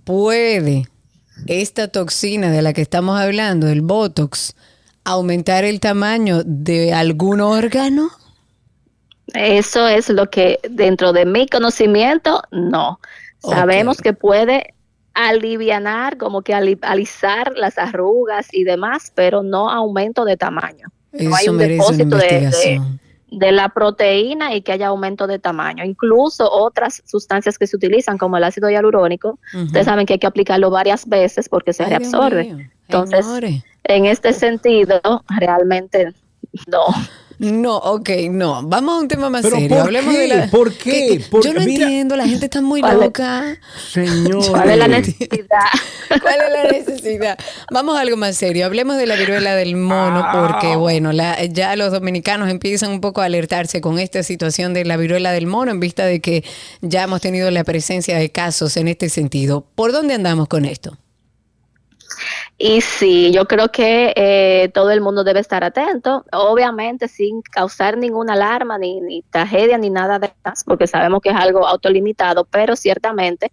¿Puede 0.03 0.87
esta 1.47 1.87
toxina 1.87 2.51
de 2.51 2.61
la 2.61 2.73
que 2.73 2.81
estamos 2.81 3.19
hablando, 3.19 3.67
el 3.67 3.81
Botox, 3.81 4.55
aumentar 5.03 5.63
el 5.65 5.79
tamaño 5.79 6.41
de 6.45 6.93
algún 6.93 7.41
órgano? 7.41 8.09
Eso 9.33 9.87
es 9.87 10.09
lo 10.09 10.29
que 10.29 10.59
dentro 10.69 11.11
de 11.13 11.25
mi 11.25 11.47
conocimiento, 11.47 12.41
no. 12.51 12.99
Sabemos 13.39 13.97
que 13.97 14.13
puede 14.13 14.73
alivianar, 15.13 16.17
como 16.17 16.41
que 16.41 16.53
ali- 16.53 16.79
alisar 16.81 17.53
las 17.55 17.77
arrugas 17.77 18.47
y 18.53 18.63
demás, 18.63 19.11
pero 19.15 19.43
no 19.43 19.69
aumento 19.69 20.25
de 20.25 20.37
tamaño. 20.37 20.87
No 21.11 21.35
hay 21.35 21.43
Eso 21.43 21.51
un 21.51 21.57
merece 21.57 21.81
una 21.81 21.97
depósito 21.97 22.17
de. 22.17 22.81
De 23.29 23.51
la 23.51 23.69
proteína 23.69 24.55
y 24.55 24.61
que 24.61 24.71
haya 24.71 24.87
aumento 24.87 25.27
de 25.27 25.39
tamaño. 25.39 25.83
Incluso 25.83 26.49
otras 26.49 27.03
sustancias 27.05 27.57
que 27.57 27.67
se 27.67 27.75
utilizan, 27.75 28.17
como 28.17 28.37
el 28.37 28.43
ácido 28.43 28.69
hialurónico, 28.69 29.39
ustedes 29.53 29.85
saben 29.85 30.05
que 30.05 30.13
hay 30.13 30.19
que 30.19 30.27
aplicarlo 30.27 30.69
varias 30.69 31.07
veces 31.07 31.49
porque 31.49 31.73
se 31.73 31.83
Ay, 31.83 31.89
reabsorbe. 31.89 32.71
Entonces, 32.87 33.25
en 33.83 34.05
este 34.05 34.33
sentido, 34.33 35.01
realmente 35.39 36.13
no. 36.67 36.85
No, 37.39 37.77
ok, 37.77 38.09
no. 38.31 38.64
Vamos 38.64 38.95
a 38.95 38.99
un 39.01 39.07
tema 39.07 39.30
más 39.30 39.43
¿Pero 39.43 39.55
serio. 39.57 39.69
por 39.69 39.80
Hablemos 39.80 40.14
qué? 40.15 40.19
de 40.22 40.27
la. 40.27 40.47
¿Por 40.49 40.73
qué? 40.73 41.22
Por- 41.30 41.43
yo 41.45 41.53
no 41.53 41.59
mira- 41.61 41.84
entiendo, 41.85 42.15
la 42.15 42.27
gente 42.27 42.45
está 42.45 42.61
muy 42.61 42.81
¿Cuál 42.81 42.95
es? 42.97 42.99
loca. 43.01 43.57
Señor. 43.91 44.49
¿Cuál 44.49 44.69
es 44.72 44.77
la 44.77 44.88
necesidad? 44.88 45.38
¿Cuál 46.22 46.35
es 46.47 46.53
la 46.53 46.72
necesidad? 46.72 47.38
Vamos 47.72 47.95
a 47.97 48.01
algo 48.01 48.18
más 48.18 48.35
serio. 48.38 48.65
Hablemos 48.65 48.97
de 48.97 49.05
la 49.05 49.15
viruela 49.15 49.55
del 49.55 49.76
mono, 49.76 50.26
porque 50.34 50.76
bueno, 50.76 51.11
la- 51.14 51.43
ya 51.45 51.76
los 51.76 51.91
dominicanos 51.91 52.49
empiezan 52.49 52.89
un 52.91 53.01
poco 53.01 53.22
a 53.22 53.26
alertarse 53.26 53.81
con 53.81 53.99
esta 53.99 54.23
situación 54.23 54.73
de 54.73 54.85
la 54.85 54.97
viruela 54.97 55.31
del 55.31 55.45
mono 55.47 55.72
en 55.72 55.80
vista 55.80 56.05
de 56.05 56.19
que 56.22 56.43
ya 56.81 57.03
hemos 57.03 57.22
tenido 57.22 57.51
la 57.51 57.64
presencia 57.64 58.18
de 58.18 58.31
casos 58.31 58.77
en 58.77 58.88
este 58.88 59.09
sentido. 59.09 59.65
¿Por 59.76 59.91
dónde 59.91 60.15
andamos 60.15 60.47
con 60.47 60.65
esto? 60.65 60.97
Y 62.59 62.81
sí, 62.81 63.31
yo 63.31 63.45
creo 63.45 63.69
que 63.69 64.13
eh, 64.15 64.69
todo 64.73 64.89
el 64.89 64.99
mundo 64.99 65.23
debe 65.23 65.39
estar 65.39 65.63
atento, 65.63 66.25
obviamente 66.31 67.07
sin 67.07 67.43
causar 67.43 67.97
ninguna 67.97 68.34
alarma, 68.34 68.79
ni, 68.79 68.99
ni 68.99 69.21
tragedia, 69.21 69.77
ni 69.77 69.91
nada 69.91 70.17
de 70.17 70.34
más, 70.43 70.63
porque 70.63 70.88
sabemos 70.88 71.21
que 71.21 71.29
es 71.29 71.35
algo 71.35 71.67
autolimitado, 71.67 72.45
pero 72.45 72.75
ciertamente, 72.75 73.51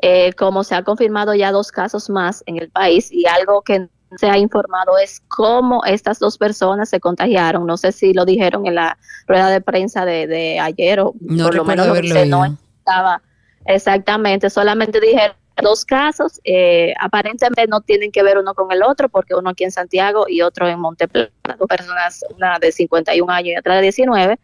eh, 0.00 0.32
como 0.32 0.64
se 0.64 0.74
ha 0.74 0.82
confirmado 0.82 1.34
ya 1.34 1.52
dos 1.52 1.70
casos 1.70 2.08
más 2.08 2.42
en 2.46 2.56
el 2.56 2.70
país 2.70 3.12
y 3.12 3.26
algo 3.26 3.60
que 3.60 3.88
se 4.16 4.30
ha 4.30 4.38
informado 4.38 4.96
es 4.96 5.20
cómo 5.28 5.84
estas 5.84 6.18
dos 6.18 6.38
personas 6.38 6.88
se 6.88 6.98
contagiaron. 6.98 7.66
No 7.66 7.76
sé 7.76 7.92
si 7.92 8.14
lo 8.14 8.24
dijeron 8.24 8.66
en 8.66 8.76
la 8.76 8.96
rueda 9.26 9.50
de 9.50 9.60
prensa 9.60 10.06
de, 10.06 10.26
de 10.26 10.60
ayer 10.60 11.00
o 11.00 11.12
No 11.20 11.44
por 11.44 11.54
lo 11.56 11.64
menos 11.66 11.88
lo 11.88 11.94
dice, 11.94 12.24
no 12.24 12.56
estaba 12.78 13.20
exactamente, 13.66 14.48
solamente 14.48 15.00
dijeron 15.00 15.36
dos 15.62 15.84
casos, 15.84 16.40
eh, 16.44 16.94
aparentemente 17.00 17.66
no 17.66 17.80
tienen 17.80 18.12
que 18.12 18.22
ver 18.22 18.38
uno 18.38 18.54
con 18.54 18.70
el 18.72 18.82
otro, 18.82 19.08
porque 19.08 19.34
uno 19.34 19.50
aquí 19.50 19.64
en 19.64 19.72
Santiago 19.72 20.26
y 20.28 20.42
otro 20.42 20.68
en 20.68 20.78
Monteplata, 20.78 21.56
dos 21.58 21.68
personas, 21.68 22.24
una 22.34 22.58
de 22.58 22.72
51 22.72 23.32
años 23.32 23.54
y 23.54 23.58
otra 23.58 23.76
de 23.76 23.82
19, 23.82 24.38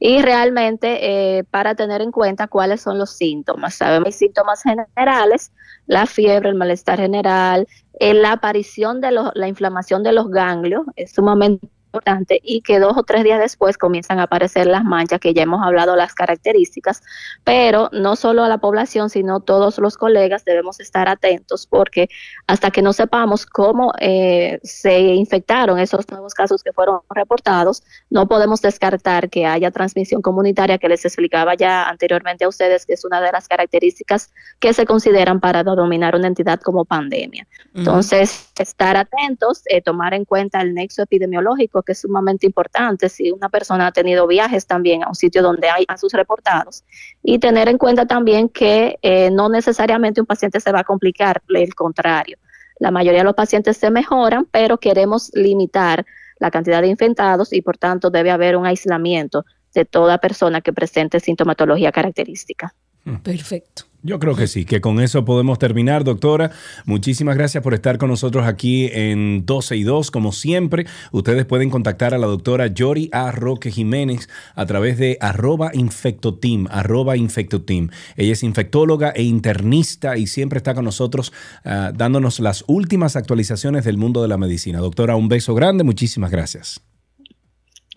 y 0.00 0.22
realmente 0.22 1.38
eh, 1.38 1.44
para 1.44 1.74
tener 1.74 2.02
en 2.02 2.12
cuenta 2.12 2.46
cuáles 2.46 2.80
son 2.80 2.98
los 2.98 3.10
síntomas. 3.10 3.74
Sabemos 3.74 4.06
hay 4.06 4.12
síntomas 4.12 4.62
generales, 4.62 5.52
la 5.86 6.06
fiebre, 6.06 6.50
el 6.50 6.54
malestar 6.54 7.00
general, 7.00 7.66
eh, 7.98 8.14
la 8.14 8.32
aparición 8.32 9.00
de 9.00 9.10
los, 9.10 9.30
la 9.34 9.48
inflamación 9.48 10.02
de 10.02 10.12
los 10.12 10.30
ganglios, 10.30 10.84
es 10.96 11.12
sumamente 11.12 11.66
importante 11.88 12.38
y 12.42 12.60
que 12.60 12.78
dos 12.78 12.96
o 12.96 13.02
tres 13.02 13.24
días 13.24 13.40
después 13.40 13.78
comienzan 13.78 14.20
a 14.20 14.24
aparecer 14.24 14.66
las 14.66 14.84
manchas 14.84 15.20
que 15.20 15.32
ya 15.32 15.42
hemos 15.42 15.66
hablado 15.66 15.96
las 15.96 16.14
características, 16.14 17.02
pero 17.44 17.88
no 17.92 18.14
solo 18.14 18.44
a 18.44 18.48
la 18.48 18.58
población, 18.58 19.08
sino 19.10 19.40
todos 19.40 19.78
los 19.78 19.96
colegas 19.96 20.44
debemos 20.44 20.80
estar 20.80 21.08
atentos 21.08 21.66
porque 21.66 22.08
hasta 22.46 22.70
que 22.70 22.82
no 22.82 22.92
sepamos 22.92 23.46
cómo 23.46 23.92
eh, 24.00 24.60
se 24.62 25.00
infectaron 25.14 25.78
esos 25.78 26.08
nuevos 26.10 26.34
casos 26.34 26.62
que 26.62 26.72
fueron 26.72 27.00
reportados, 27.10 27.82
no 28.10 28.28
podemos 28.28 28.60
descartar 28.60 29.30
que 29.30 29.46
haya 29.46 29.70
transmisión 29.70 30.20
comunitaria 30.20 30.78
que 30.78 30.88
les 30.88 31.04
explicaba 31.04 31.54
ya 31.54 31.88
anteriormente 31.88 32.44
a 32.44 32.48
ustedes, 32.48 32.84
que 32.84 32.94
es 32.94 33.04
una 33.04 33.20
de 33.20 33.32
las 33.32 33.48
características 33.48 34.30
que 34.60 34.72
se 34.74 34.84
consideran 34.84 35.40
para 35.40 35.62
dominar 35.62 36.14
una 36.14 36.28
entidad 36.28 36.60
como 36.60 36.84
pandemia. 36.84 37.46
Entonces, 37.74 38.50
estar 38.58 38.96
atentos, 38.96 39.62
eh, 39.66 39.80
tomar 39.80 40.12
en 40.14 40.24
cuenta 40.24 40.60
el 40.60 40.74
nexo 40.74 41.02
epidemiológico, 41.02 41.77
que 41.82 41.92
es 41.92 42.00
sumamente 42.00 42.46
importante 42.46 43.08
si 43.08 43.30
una 43.30 43.48
persona 43.48 43.88
ha 43.88 43.92
tenido 43.92 44.26
viajes 44.26 44.66
también 44.66 45.02
a 45.02 45.08
un 45.08 45.14
sitio 45.14 45.42
donde 45.42 45.68
hay 45.68 45.86
sus 45.96 46.12
reportados, 46.12 46.84
y 47.22 47.38
tener 47.38 47.68
en 47.68 47.78
cuenta 47.78 48.06
también 48.06 48.48
que 48.48 48.98
eh, 49.02 49.30
no 49.30 49.48
necesariamente 49.48 50.20
un 50.20 50.26
paciente 50.26 50.60
se 50.60 50.72
va 50.72 50.80
a 50.80 50.84
complicar, 50.84 51.42
el 51.48 51.74
contrario. 51.74 52.38
La 52.78 52.90
mayoría 52.90 53.20
de 53.20 53.24
los 53.24 53.34
pacientes 53.34 53.76
se 53.76 53.90
mejoran, 53.90 54.46
pero 54.50 54.78
queremos 54.78 55.30
limitar 55.34 56.04
la 56.38 56.50
cantidad 56.50 56.82
de 56.82 56.88
infectados 56.88 57.52
y 57.52 57.62
por 57.62 57.76
tanto 57.76 58.10
debe 58.10 58.30
haber 58.30 58.56
un 58.56 58.66
aislamiento 58.66 59.44
de 59.74 59.84
toda 59.84 60.18
persona 60.18 60.60
que 60.60 60.72
presente 60.72 61.20
sintomatología 61.20 61.92
característica. 61.92 62.74
Perfecto. 63.22 63.88
Yo 64.02 64.20
creo 64.20 64.36
que 64.36 64.46
sí, 64.46 64.64
que 64.64 64.80
con 64.80 65.00
eso 65.00 65.24
podemos 65.24 65.58
terminar, 65.58 66.04
doctora. 66.04 66.52
Muchísimas 66.84 67.36
gracias 67.36 67.64
por 67.64 67.74
estar 67.74 67.98
con 67.98 68.08
nosotros 68.08 68.46
aquí 68.46 68.88
en 68.92 69.44
12 69.44 69.76
y 69.76 69.82
2, 69.82 70.12
como 70.12 70.30
siempre. 70.30 70.86
Ustedes 71.10 71.44
pueden 71.46 71.68
contactar 71.68 72.14
a 72.14 72.18
la 72.18 72.28
doctora 72.28 72.68
Yori 72.68 73.10
A. 73.12 73.32
Roque 73.32 73.72
Jiménez 73.72 74.28
a 74.54 74.66
través 74.66 74.98
de 74.98 75.18
arroba 75.20 75.72
infectoteam, 75.74 76.68
arroba 76.70 77.16
infectoteam. 77.16 77.90
Ella 78.16 78.34
es 78.34 78.44
infectóloga 78.44 79.10
e 79.10 79.24
internista 79.24 80.16
y 80.16 80.28
siempre 80.28 80.58
está 80.58 80.74
con 80.74 80.84
nosotros 80.84 81.32
ah, 81.64 81.90
dándonos 81.92 82.38
las 82.38 82.64
últimas 82.68 83.16
actualizaciones 83.16 83.84
del 83.84 83.98
mundo 83.98 84.22
de 84.22 84.28
la 84.28 84.38
medicina. 84.38 84.78
Doctora, 84.78 85.16
un 85.16 85.28
beso 85.28 85.56
grande, 85.56 85.82
muchísimas 85.82 86.30
gracias. 86.30 86.80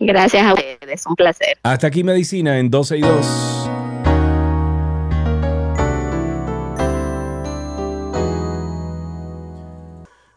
Gracias 0.00 0.42
a 0.42 0.54
ustedes, 0.54 1.06
un 1.06 1.14
placer. 1.14 1.58
Hasta 1.62 1.86
aquí 1.86 2.02
Medicina 2.02 2.58
en 2.58 2.70
12 2.70 2.98
y 2.98 3.00
2. 3.02 3.61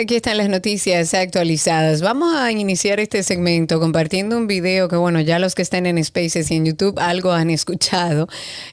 Aquí 0.00 0.16
están 0.16 0.38
las 0.38 0.48
noticias 0.48 1.12
actualizadas. 1.12 2.00
Vamos 2.00 2.34
a 2.34 2.50
iniciar 2.52 3.00
este 3.00 3.22
segmento 3.22 3.78
compartiendo 3.80 4.38
un 4.38 4.46
video 4.46 4.88
que, 4.88 4.96
bueno, 4.96 5.20
ya 5.20 5.38
los 5.38 5.54
que 5.54 5.60
están 5.60 5.84
en 5.84 6.02
Spaces 6.02 6.50
y 6.50 6.56
en 6.56 6.64
YouTube 6.64 6.98
algo 6.98 7.32
han 7.32 7.50
escuchado. 7.60 8.26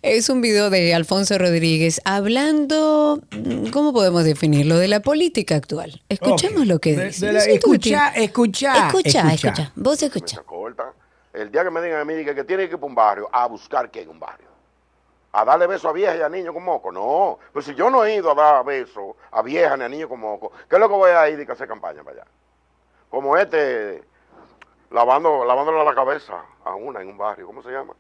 Es 0.04 0.30
un 0.30 0.40
video 0.40 0.70
de 0.70 0.94
Alfonso 0.94 1.38
Rodríguez 1.38 2.00
hablando, 2.06 3.22
mm, 3.32 3.72
¿cómo 3.72 3.92
podemos 3.92 4.24
definirlo? 4.24 4.78
De 4.78 4.88
la 4.88 5.02
política 5.02 5.56
actual. 5.56 6.02
Escuchemos 6.08 6.66
lo 6.66 6.80
que 6.80 6.96
dice. 6.96 7.26
de 7.26 7.34
la- 7.34 7.44
escucha, 7.44 8.08
escucha, 8.16 8.88
Escucha, 8.88 9.20
escucha. 9.20 9.34
escucha. 9.34 9.72
Vos 9.76 10.02
escucha. 10.02 10.42
El 11.34 11.52
día 11.52 11.64
que 11.66 11.70
me 11.72 11.82
digan 11.82 12.00
a 12.00 12.06
mí 12.06 12.14
que 12.24 12.44
tiene 12.46 12.68
que 12.68 12.76
ir 12.76 12.80
para 12.80 12.86
un 12.88 12.96
barrio 12.96 13.30
a 13.34 13.48
buscar 13.48 13.92
que 13.92 14.02
en 14.02 14.10
un 14.10 14.20
barrio. 14.20 14.47
A 15.38 15.46
darle 15.46 15.68
beso 15.68 15.88
a 15.88 15.94
viejas 15.94 16.18
y 16.18 16.22
a 16.24 16.30
niños 16.30 16.52
con 16.52 16.64
moco. 16.64 16.92
No, 16.92 17.38
pues 17.54 17.66
si 17.66 17.76
yo 17.76 17.92
no 17.92 18.04
he 18.04 18.16
ido 18.16 18.32
a 18.32 18.34
dar 18.34 18.66
beso 18.66 19.16
a 19.30 19.44
viejas 19.44 19.78
ni 19.78 19.84
a 19.84 19.90
niños 19.90 20.10
con 20.10 20.20
moco, 20.20 20.52
¿qué 20.68 20.78
es 20.78 20.80
lo 20.80 20.90
que 20.90 20.96
voy 20.96 21.12
a 21.12 21.30
ir 21.30 21.40
y 21.40 21.46
que 21.46 21.52
hacer 21.52 21.68
campaña 21.68 22.04
para 22.04 22.22
allá? 22.22 22.32
Como 23.08 23.38
este, 23.38 24.04
lavando, 24.90 25.46
lavándole 25.46 25.86
la 25.86 25.94
cabeza 25.94 26.44
a 26.66 26.74
una 26.74 27.02
en 27.02 27.10
un 27.10 27.20
barrio, 27.20 27.46
¿cómo 27.46 27.62
se 27.62 27.70
llama? 27.70 27.94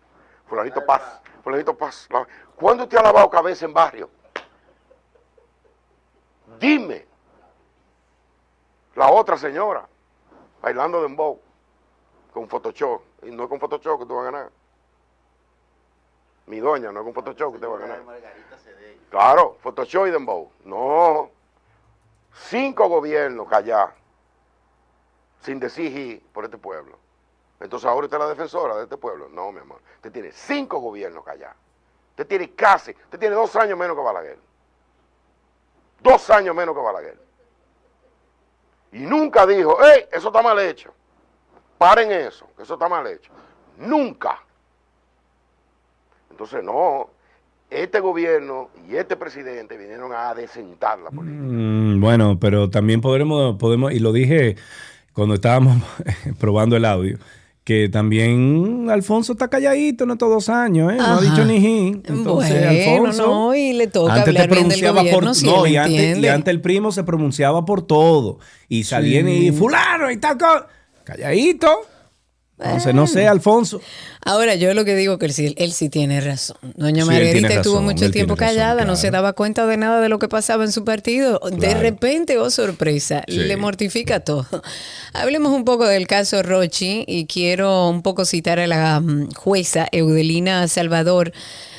Fulanito 0.48 0.84
Paz, 0.84 1.22
Fulanito 1.44 1.78
Paz. 1.78 2.10
¿Cuándo 2.56 2.86
usted 2.86 2.98
ha 2.98 3.04
lavado 3.04 3.30
cabeza 3.30 3.66
en 3.66 3.74
barrio? 3.74 4.10
Dime. 6.60 7.06
La 8.96 9.12
otra 9.12 9.38
señora, 9.38 9.88
bailando 10.60 10.98
de 10.98 11.04
dembow, 11.04 11.40
con 12.34 12.50
Photoshop. 12.50 13.04
Y 13.22 13.30
no 13.30 13.44
es 13.44 13.50
con 13.50 13.60
Photoshop 13.60 14.00
que 14.00 14.06
tú 14.08 14.16
vas 14.16 14.28
a 14.28 14.32
ganar. 14.32 14.50
Mi 16.48 16.60
doña, 16.60 16.92
no 16.92 17.02
es 17.02 17.04
con 17.04 17.14
Photoshop 17.14 17.54
que 17.54 17.60
te 17.60 17.68
va 17.68 17.78
a 17.78 17.80
ganar. 17.80 18.02
Claro, 19.10 19.58
Photoshop 19.62 20.08
y 20.08 20.12
dembow. 20.12 20.52
No. 20.64 21.30
Cinco 22.34 22.88
gobiernos 22.88 23.48
callados, 23.48 23.94
sin 25.42 25.60
decir 25.60 26.24
por 26.32 26.46
este 26.46 26.58
pueblo. 26.58 26.98
Entonces 27.60 27.90
ahora 27.90 28.06
usted 28.06 28.18
es 28.18 28.24
la 28.24 28.30
defensora 28.30 28.76
de 28.78 28.84
este 28.84 28.98
pueblo. 28.98 29.28
No, 29.30 29.52
mi 29.52 29.60
amor. 29.60 29.82
Usted 29.96 30.12
tiene 30.12 30.32
cinco 30.32 30.80
gobiernos 30.80 31.24
callados. 31.24 31.58
Usted 32.12 32.28
tiene 32.28 32.54
casi, 32.54 32.92
usted 32.92 33.20
tiene 33.20 33.36
dos 33.36 33.56
años 33.56 33.78
menos 33.78 33.96
que 33.96 34.04
Balaguer. 34.04 34.40
Dos 36.00 36.30
años 36.30 36.56
menos 36.56 36.76
que 36.76 36.82
Balaguer. 36.82 37.20
Y 38.92 39.00
nunca 39.00 39.46
dijo, 39.46 39.78
hey, 39.82 40.08
eso 40.12 40.28
está 40.28 40.42
mal 40.42 40.58
hecho. 40.60 40.94
Paren 41.78 42.12
eso, 42.12 42.48
que 42.56 42.64
eso 42.64 42.76
está 42.76 42.88
mal 42.88 43.06
hecho. 43.08 43.32
Nunca. 43.78 44.44
Entonces, 46.38 46.64
no, 46.64 47.10
este 47.72 48.00
gobierno 48.00 48.70
y 48.88 48.96
este 48.96 49.16
presidente 49.16 49.76
vinieron 49.76 50.12
a 50.14 50.36
desentar 50.36 51.00
la 51.00 51.10
política. 51.10 51.42
Mm, 51.44 52.00
bueno, 52.00 52.38
pero 52.40 52.70
también 52.70 53.02
podremos, 53.02 53.56
podemos, 53.58 53.92
y 53.92 53.98
lo 54.00 54.14
dije 54.14 54.56
cuando 55.14 55.34
estábamos 55.34 55.82
probando 56.40 56.78
el 56.78 56.86
audio, 56.86 57.18
que 57.64 57.90
también 57.90 58.88
Alfonso 58.92 59.34
está 59.34 59.48
calladito 59.50 60.04
en 60.04 60.12
estos 60.12 60.30
dos 60.30 60.48
años, 60.48 60.94
¿eh? 60.94 60.98
No 60.98 61.06
ha 61.18 61.22
dicho 61.22 61.44
ni. 61.44 61.88
Entonces, 62.06 62.24
bueno, 62.24 62.70
Alfonso. 63.08 63.28
no, 63.28 63.56
y 63.56 63.74
le 63.74 63.88
toca 63.88 64.14
Antes 64.14 64.26
te 64.26 64.30
hablar 64.42 64.50
bien 64.50 64.70
del 64.70 64.80
pronunciaba 64.80 65.02
gobierno 65.02 65.26
por 65.28 65.36
si 65.36 65.46
no, 65.48 65.66
él 65.66 65.72
y 65.72 65.78
antes, 65.78 65.92
y 65.94 65.98
entiende. 65.98 66.30
antes 66.30 66.52
el 66.54 66.62
primo 66.62 66.92
se 66.92 67.04
pronunciaba 67.04 67.66
por 67.66 67.82
todo. 67.82 68.38
Y 68.70 68.84
salían 68.84 69.26
Sí. 69.26 69.48
y 69.48 69.52
fulano 69.52 70.12
y 70.12 70.18
tal 70.18 70.38
cosa. 70.38 70.68
Calladito. 71.04 71.68
Entonces, 72.60 72.94
no 72.96 73.06
sé, 73.06 73.28
Alfonso. 73.28 73.80
Ahora, 74.26 74.56
yo 74.56 74.74
lo 74.74 74.84
que 74.84 74.96
digo 74.96 75.20
que 75.20 75.28
él 75.28 75.34
sí, 75.34 75.54
él 75.58 75.72
sí 75.74 75.90
tiene 75.90 76.20
razón. 76.22 76.58
Doña 76.76 77.04
Sí, 77.04 77.10
Margarita 77.10 77.48
estuvo 77.50 77.76
razón, 77.76 77.86
mucho 77.86 78.10
tiempo 78.12 78.34
razón, 78.36 78.48
callada, 78.48 78.84
no 78.84 78.96
se 78.96 79.12
daba 79.12 79.34
cuenta 79.34 79.68
de 79.68 79.78
nada 79.78 80.02
de 80.02 80.10
lo 80.10 80.18
que 80.18 80.28
pasaba 80.28 80.64
en 80.64 80.72
su 80.72 80.84
partido. 80.84 81.40
De 81.52 81.76
repente, 81.76 82.40
oh 82.40 82.50
sorpresa, 82.50 83.24
Sí. 83.28 83.38
le 83.38 83.58
mortifica 83.58 84.22
todo. 84.22 84.48
Hablemos 85.14 85.54
un 85.54 85.66
poco 85.66 85.86
del 85.86 86.08
caso 86.08 86.42
Rochi 86.42 87.04
y 87.08 87.26
quiero 87.28 87.90
un 87.90 88.02
poco 88.02 88.26
citar 88.26 88.60
a 88.60 88.66
la 88.68 89.00
mm, 89.02 89.32
jueza 89.36 89.88
Eudelina 89.92 90.68
Salvador. 90.68 91.32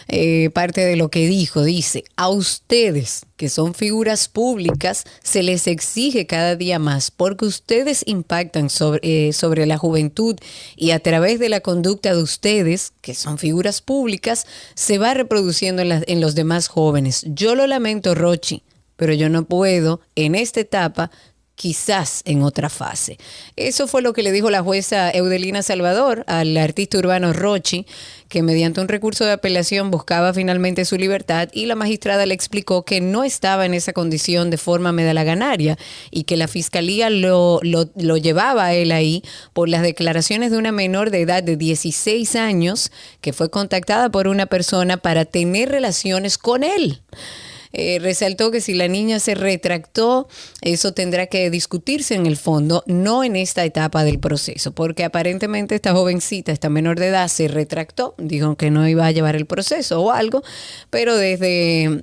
Eh, 0.09 0.51
parte 0.55 0.85
de 0.85 0.97
lo 0.97 1.11
que 1.11 1.27
dijo, 1.27 1.63
dice, 1.63 2.05
a 2.17 2.29
ustedes 2.29 3.27
que 3.37 3.49
son 3.49 3.75
figuras 3.75 4.29
públicas 4.29 5.05
se 5.23 5.43
les 5.43 5.67
exige 5.67 6.27
cada 6.27 6.57
día 6.57 6.79
más 6.79 7.11
porque 7.11 7.45
ustedes 7.45 8.03
impactan 8.07 8.71
sobre, 8.71 9.01
eh, 9.29 9.33
sobre 9.33 9.67
la 9.67 9.77
juventud 9.77 10.37
y 10.77 10.91
a 10.93 11.01
través 11.01 11.39
de 11.39 11.51
la 11.51 11.61
conducta 11.61 12.15
de 12.15 12.23
ustedes, 12.23 12.93
que 13.03 13.15
son 13.15 13.39
figuras 13.39 13.83
públicas, 13.83 14.47
se 14.75 14.99
va 14.99 15.15
reproduciendo 15.15 15.83
en, 15.83 16.05
en 16.07 16.21
los 16.21 16.35
demás 16.35 16.69
jóvenes. 16.69 17.25
Yo 17.29 17.55
lo 17.55 17.67
lamento, 17.67 18.15
Rochi, 18.15 18.63
pero 18.97 19.13
yo 19.13 19.29
no 19.29 19.45
puedo 19.45 20.01
en 20.17 20.35
esta 20.35 20.61
etapa 20.61 21.11
quizás 21.59 22.23
en 22.25 22.43
otra 22.43 22.71
fase. 22.71 23.19
Eso 23.57 23.89
fue 23.89 24.01
lo 24.01 24.13
que 24.13 24.23
le 24.23 24.31
dijo 24.31 24.49
la 24.49 24.63
jueza 24.63 25.11
Eudelina 25.11 25.61
Salvador 25.63 26.25
al 26.29 26.57
artista 26.57 26.99
urbano 26.99 27.33
Rochi, 27.33 27.85
que 28.29 28.45
mediante 28.45 28.81
un 28.81 28.87
recurso 28.87 29.25
de 29.25 29.33
apelación 29.33 29.91
buscaba 29.91 30.33
finalmente 30.33 30.85
su 30.85 30.97
libertad 30.97 31.49
y 31.53 31.67
la 31.67 31.75
magistrada 31.75 32.27
le 32.27 32.35
explicó 32.35 32.85
que 32.85 33.01
no 33.01 33.25
estaba 33.25 33.67
en 33.67 33.75
esa 33.75 33.93
condición 33.93 34.51
de 34.51 34.57
forma 34.57 34.93
medalaganaria 34.93 35.77
y 36.13 36.23
que 36.23 36.37
la 36.37 36.47
fiscalía 36.47 37.11
lo, 37.11 37.59
lo, 37.63 38.17
llevaba 38.17 38.67
a 38.67 38.75
él 38.75 38.93
ahí 38.93 39.25
por 39.53 39.69
las 39.69 39.83
declaraciones 39.83 40.53
de 40.53 40.59
una 40.59 40.71
menor 40.71 41.11
de 41.11 41.23
edad 41.23 41.43
de 41.43 41.57
16 41.57 42.37
años 42.37 42.93
que 43.21 43.33
fue 43.33 43.51
contactada 43.51 44.11
por 44.11 44.29
una 44.29 44.47
persona 44.47 44.97
para 44.97 45.25
tener 45.25 45.71
relaciones 45.71 46.39
con 46.39 46.63
él. 46.63 47.01
Eh, 47.81 48.01
resaltó 48.01 48.51
que 48.51 48.61
si 48.61 48.75
la 48.75 48.89
niña 48.89 49.21
se 49.21 49.37
retractó, 49.37 50.27
eso 50.63 50.95
tendrá 50.95 51.29
que 51.29 51.49
discutirse 51.49 52.17
en 52.17 52.27
el 52.27 52.37
fondo, 52.37 52.83
no 52.89 53.23
en 53.23 53.37
esta 53.37 53.65
etapa 53.65 54.03
del 54.03 54.19
proceso, 54.19 54.73
porque 54.73 55.05
aparentemente 55.05 55.77
esta 55.77 55.93
jovencita, 55.93 56.51
esta 56.51 56.71
menor 56.71 56.99
de 56.99 57.07
edad, 57.07 57.29
se 57.29 57.47
retractó, 57.47 58.17
dijo 58.19 58.57
que 58.57 58.73
no 58.73 58.89
iba 58.89 59.07
a 59.07 59.13
llevar 59.13 59.37
el 59.37 59.47
proceso 59.47 60.03
o 60.03 60.11
algo, 60.11 60.43
pero 60.91 61.17
desde, 61.17 62.03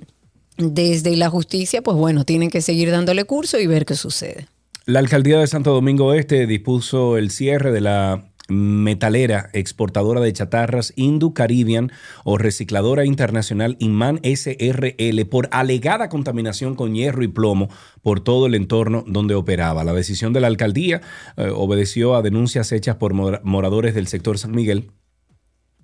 desde 0.56 1.14
la 1.14 1.28
justicia, 1.28 1.82
pues 1.82 1.98
bueno, 1.98 2.24
tienen 2.24 2.48
que 2.48 2.62
seguir 2.62 2.90
dándole 2.90 3.24
curso 3.24 3.60
y 3.60 3.66
ver 3.66 3.84
qué 3.84 3.96
sucede. 3.96 4.48
La 4.86 5.00
alcaldía 5.00 5.38
de 5.38 5.46
Santo 5.46 5.74
Domingo 5.74 6.14
Este 6.14 6.46
dispuso 6.46 7.18
el 7.18 7.30
cierre 7.30 7.70
de 7.70 7.82
la 7.82 8.24
metalera 8.48 9.50
exportadora 9.52 10.20
de 10.20 10.32
chatarras 10.32 10.92
Indo 10.96 11.34
Caribbean 11.34 11.90
o 12.24 12.38
recicladora 12.38 13.04
internacional 13.04 13.76
Inman 13.80 14.20
SRL 14.22 15.24
por 15.28 15.48
alegada 15.50 16.08
contaminación 16.08 16.74
con 16.74 16.94
hierro 16.94 17.22
y 17.24 17.28
plomo 17.28 17.68
por 18.02 18.20
todo 18.20 18.46
el 18.46 18.54
entorno 18.54 19.04
donde 19.06 19.34
operaba. 19.34 19.84
La 19.84 19.92
decisión 19.92 20.32
de 20.32 20.40
la 20.40 20.46
alcaldía 20.46 21.00
eh, 21.36 21.50
obedeció 21.54 22.14
a 22.14 22.22
denuncias 22.22 22.72
hechas 22.72 22.96
por 22.96 23.14
mora- 23.14 23.40
moradores 23.44 23.94
del 23.94 24.06
sector 24.06 24.38
San 24.38 24.52
Miguel 24.52 24.90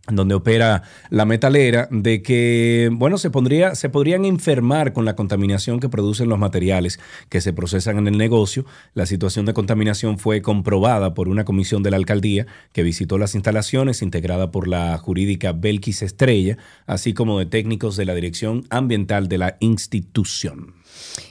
donde 0.08 0.34
opera 0.34 0.82
la 1.10 1.24
metalera, 1.24 1.88
de 1.90 2.22
que, 2.22 2.90
bueno, 2.92 3.18
se, 3.18 3.30
pondría, 3.30 3.76
se 3.76 3.88
podrían 3.88 4.24
enfermar 4.24 4.92
con 4.92 5.04
la 5.04 5.14
contaminación 5.14 5.78
que 5.78 5.88
producen 5.88 6.28
los 6.28 6.40
materiales 6.40 6.98
que 7.28 7.40
se 7.40 7.52
procesan 7.52 7.98
en 7.98 8.08
el 8.08 8.18
negocio. 8.18 8.66
La 8.94 9.06
situación 9.06 9.46
de 9.46 9.54
contaminación 9.54 10.18
fue 10.18 10.42
comprobada 10.42 11.14
por 11.14 11.28
una 11.28 11.44
comisión 11.44 11.84
de 11.84 11.90
la 11.92 11.98
alcaldía 11.98 12.46
que 12.72 12.82
visitó 12.82 13.16
las 13.16 13.36
instalaciones 13.36 14.02
integrada 14.02 14.50
por 14.50 14.66
la 14.66 14.98
jurídica 14.98 15.52
Belkis 15.52 16.02
Estrella, 16.02 16.58
así 16.86 17.14
como 17.14 17.38
de 17.38 17.46
técnicos 17.46 17.96
de 17.96 18.04
la 18.04 18.14
Dirección 18.14 18.64
Ambiental 18.70 19.28
de 19.28 19.38
la 19.38 19.56
institución. 19.60 20.81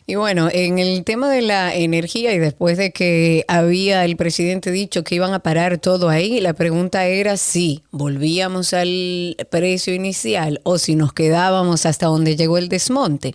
Y 0.06 0.16
bueno, 0.16 0.50
en 0.52 0.80
el 0.80 1.04
tema 1.04 1.30
de 1.30 1.42
la 1.42 1.74
energía 1.74 2.34
y 2.34 2.40
después 2.40 2.78
de 2.78 2.92
que 2.92 3.46
había 3.48 4.06
el 4.06 4.18
presidente 4.18 4.72
dicho 4.72 5.04
que 5.04 5.16
iban 5.16 5.34
a 5.34 5.40
parar 5.40 5.78
todo 5.78 6.10
ahí, 6.10 6.40
la 6.42 6.54
pregunta 6.54 7.06
era 7.06 7.38
si 7.38 7.82
volvíamos 7.92 8.74
al 8.74 9.38
precio 9.50 9.94
inicial 9.94 10.60
o 10.64 10.78
si 10.78 10.96
nos 10.96 11.14
quedábamos 11.14 11.86
hasta 11.86 12.08
donde 12.08 12.36
llegó 12.36 12.58
el 12.58 12.70
desmonte. 12.70 13.34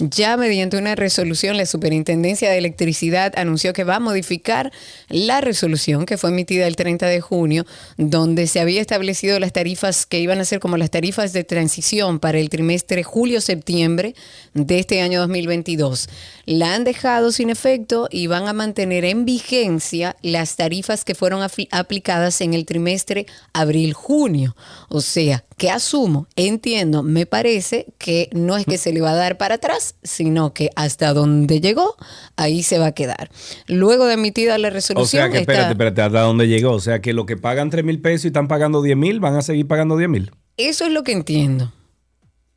Ya 0.00 0.36
mediante 0.36 0.76
una 0.76 0.94
resolución, 0.94 1.56
la 1.56 1.66
Superintendencia 1.66 2.48
de 2.48 2.58
Electricidad 2.58 3.32
anunció 3.36 3.72
que 3.72 3.82
va 3.82 3.96
a 3.96 4.00
modificar 4.00 4.70
la 5.08 5.40
resolución 5.40 6.06
que 6.06 6.16
fue 6.16 6.30
emitida 6.30 6.68
el 6.68 6.76
30 6.76 7.06
de 7.06 7.20
junio, 7.20 7.66
donde 7.96 8.46
se 8.46 8.60
había 8.60 8.80
establecido 8.80 9.40
las 9.40 9.52
tarifas 9.52 10.06
que 10.06 10.20
iban 10.20 10.38
a 10.38 10.44
ser 10.44 10.60
como 10.60 10.76
las 10.76 10.92
tarifas 10.92 11.32
de 11.32 11.42
transición 11.42 12.20
para 12.20 12.38
el 12.38 12.48
trimestre 12.48 13.02
julio-septiembre 13.02 14.14
de 14.54 14.78
este 14.78 15.00
año 15.00 15.18
2022. 15.18 16.08
La 16.46 16.74
han 16.74 16.84
dejado 16.84 17.32
sin 17.32 17.50
efecto 17.50 18.06
y 18.08 18.28
van 18.28 18.46
a 18.46 18.52
mantener 18.52 19.04
en 19.04 19.24
vigencia 19.24 20.14
las 20.22 20.54
tarifas 20.54 21.04
que 21.04 21.16
fueron 21.16 21.42
aplicadas 21.72 22.40
en 22.40 22.54
el 22.54 22.66
trimestre 22.66 23.26
abril-junio. 23.52 24.54
O 24.88 25.00
sea, 25.00 25.44
que 25.56 25.70
asumo, 25.72 26.28
entiendo, 26.36 27.02
me 27.02 27.26
parece 27.26 27.86
que 27.98 28.30
no 28.32 28.56
es 28.56 28.64
que 28.64 28.78
se 28.78 28.92
le 28.92 29.00
va 29.00 29.10
a 29.10 29.16
dar 29.16 29.36
para 29.38 29.56
atrás, 29.56 29.87
sino 30.02 30.52
que 30.54 30.70
hasta 30.76 31.12
donde 31.14 31.60
llegó, 31.60 31.96
ahí 32.36 32.62
se 32.62 32.78
va 32.78 32.86
a 32.86 32.92
quedar. 32.92 33.30
Luego 33.66 34.06
de 34.06 34.14
emitida 34.14 34.58
la 34.58 34.68
O 34.68 34.70
resolución, 34.70 35.08
sea 35.08 35.30
que, 35.30 35.38
está- 35.38 35.52
espérate, 35.52 35.72
espérate, 35.72 36.02
¿hasta 36.02 36.20
dónde 36.22 36.48
llegó? 36.48 36.72
O 36.72 36.80
sea 36.80 37.00
que 37.00 37.12
los 37.12 37.26
que 37.26 37.36
pagan 37.36 37.70
3 37.70 37.84
mil 37.84 38.00
pesos 38.00 38.24
y 38.24 38.28
están 38.28 38.48
pagando 38.48 38.82
10 38.82 38.96
mil, 38.96 39.20
van 39.20 39.36
a 39.36 39.42
seguir 39.42 39.66
pagando 39.66 39.96
10 39.96 40.08
mil. 40.10 40.30
eso 40.56 40.84
es 40.86 40.92
lo 40.92 41.02
que 41.04 41.12
entiendo. 41.12 41.72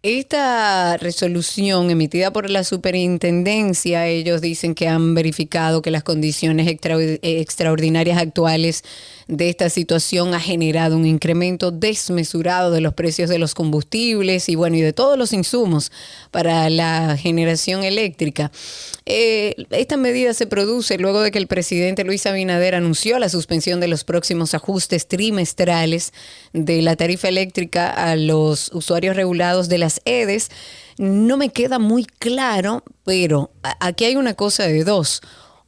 Esta 0.04 0.98
resolución 0.98 1.92
emitida 1.92 2.34
por 2.34 2.50
la 2.50 2.64
superintendencia, 2.64 4.08
ellos 4.08 4.42
dicen 4.42 4.74
que 4.74 4.88
han 4.88 5.14
verificado 5.14 5.84
que 5.84 5.92
las 5.92 6.02
condiciones 6.02 6.68
extra- 6.68 7.00
eh, 7.00 7.20
extraordinarias 7.22 8.18
actuales 8.18 8.84
de 9.32 9.48
esta 9.48 9.70
situación 9.70 10.34
ha 10.34 10.42
generado 10.42 10.98
un 10.98 11.06
incremento 11.06 11.72
desmesurado 11.72 12.70
de 12.70 12.82
los 12.82 12.94
precios 12.94 13.30
de 13.30 13.40
los 13.40 13.56
combustibles 13.56 14.50
y 14.50 14.56
bueno, 14.56 14.76
y 14.76 14.82
de 14.82 14.92
todos 14.92 15.18
los 15.18 15.32
insumos 15.32 15.90
para 16.32 16.70
la 16.70 17.16
generación 17.16 17.86
eléctrica. 17.86 18.52
Eh, 19.06 19.56
esta 19.70 19.96
medida 19.96 20.34
se 20.34 20.48
produce 20.48 20.98
luego 20.98 21.22
de 21.22 21.32
que 21.32 21.38
el 21.38 21.48
presidente 21.48 22.04
Luis 22.04 22.26
Abinader 22.26 22.76
anunció 22.76 23.20
la 23.20 23.30
suspensión 23.30 23.80
de 23.80 23.88
los 23.88 24.04
próximos 24.04 24.54
ajustes 24.54 25.08
trimestrales 25.08 26.12
de 26.52 26.82
la 26.82 26.98
tarifa 26.98 27.30
eléctrica 27.30 27.90
a 27.90 28.18
los 28.18 28.70
usuarios 28.74 29.16
regulados 29.16 29.70
de 29.70 29.78
las 29.78 30.02
EDES. 30.04 30.50
No 30.98 31.38
me 31.38 31.50
queda 31.50 31.80
muy 31.80 32.04
claro, 32.04 32.84
pero 33.06 33.52
aquí 33.80 34.04
hay 34.04 34.18
una 34.18 34.34
cosa 34.34 34.64
de 34.64 34.84
dos. 34.84 35.22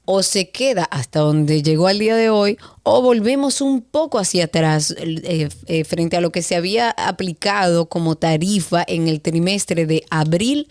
O 0.05 0.21
se 0.23 0.49
queda 0.49 0.83
hasta 0.83 1.19
donde 1.19 1.63
llegó 1.63 1.87
al 1.87 1.99
día 1.99 2.15
de 2.15 2.29
hoy, 2.29 2.57
o 2.83 3.01
volvemos 3.01 3.61
un 3.61 3.81
poco 3.81 4.19
hacia 4.19 4.45
atrás 4.45 4.93
eh, 4.97 5.49
eh, 5.67 5.83
frente 5.85 6.17
a 6.17 6.21
lo 6.21 6.31
que 6.31 6.41
se 6.41 6.55
había 6.55 6.91
aplicado 6.91 7.87
como 7.87 8.15
tarifa 8.15 8.83
en 8.85 9.07
el 9.07 9.21
trimestre 9.21 9.85
de 9.85 10.03
abril 10.09 10.67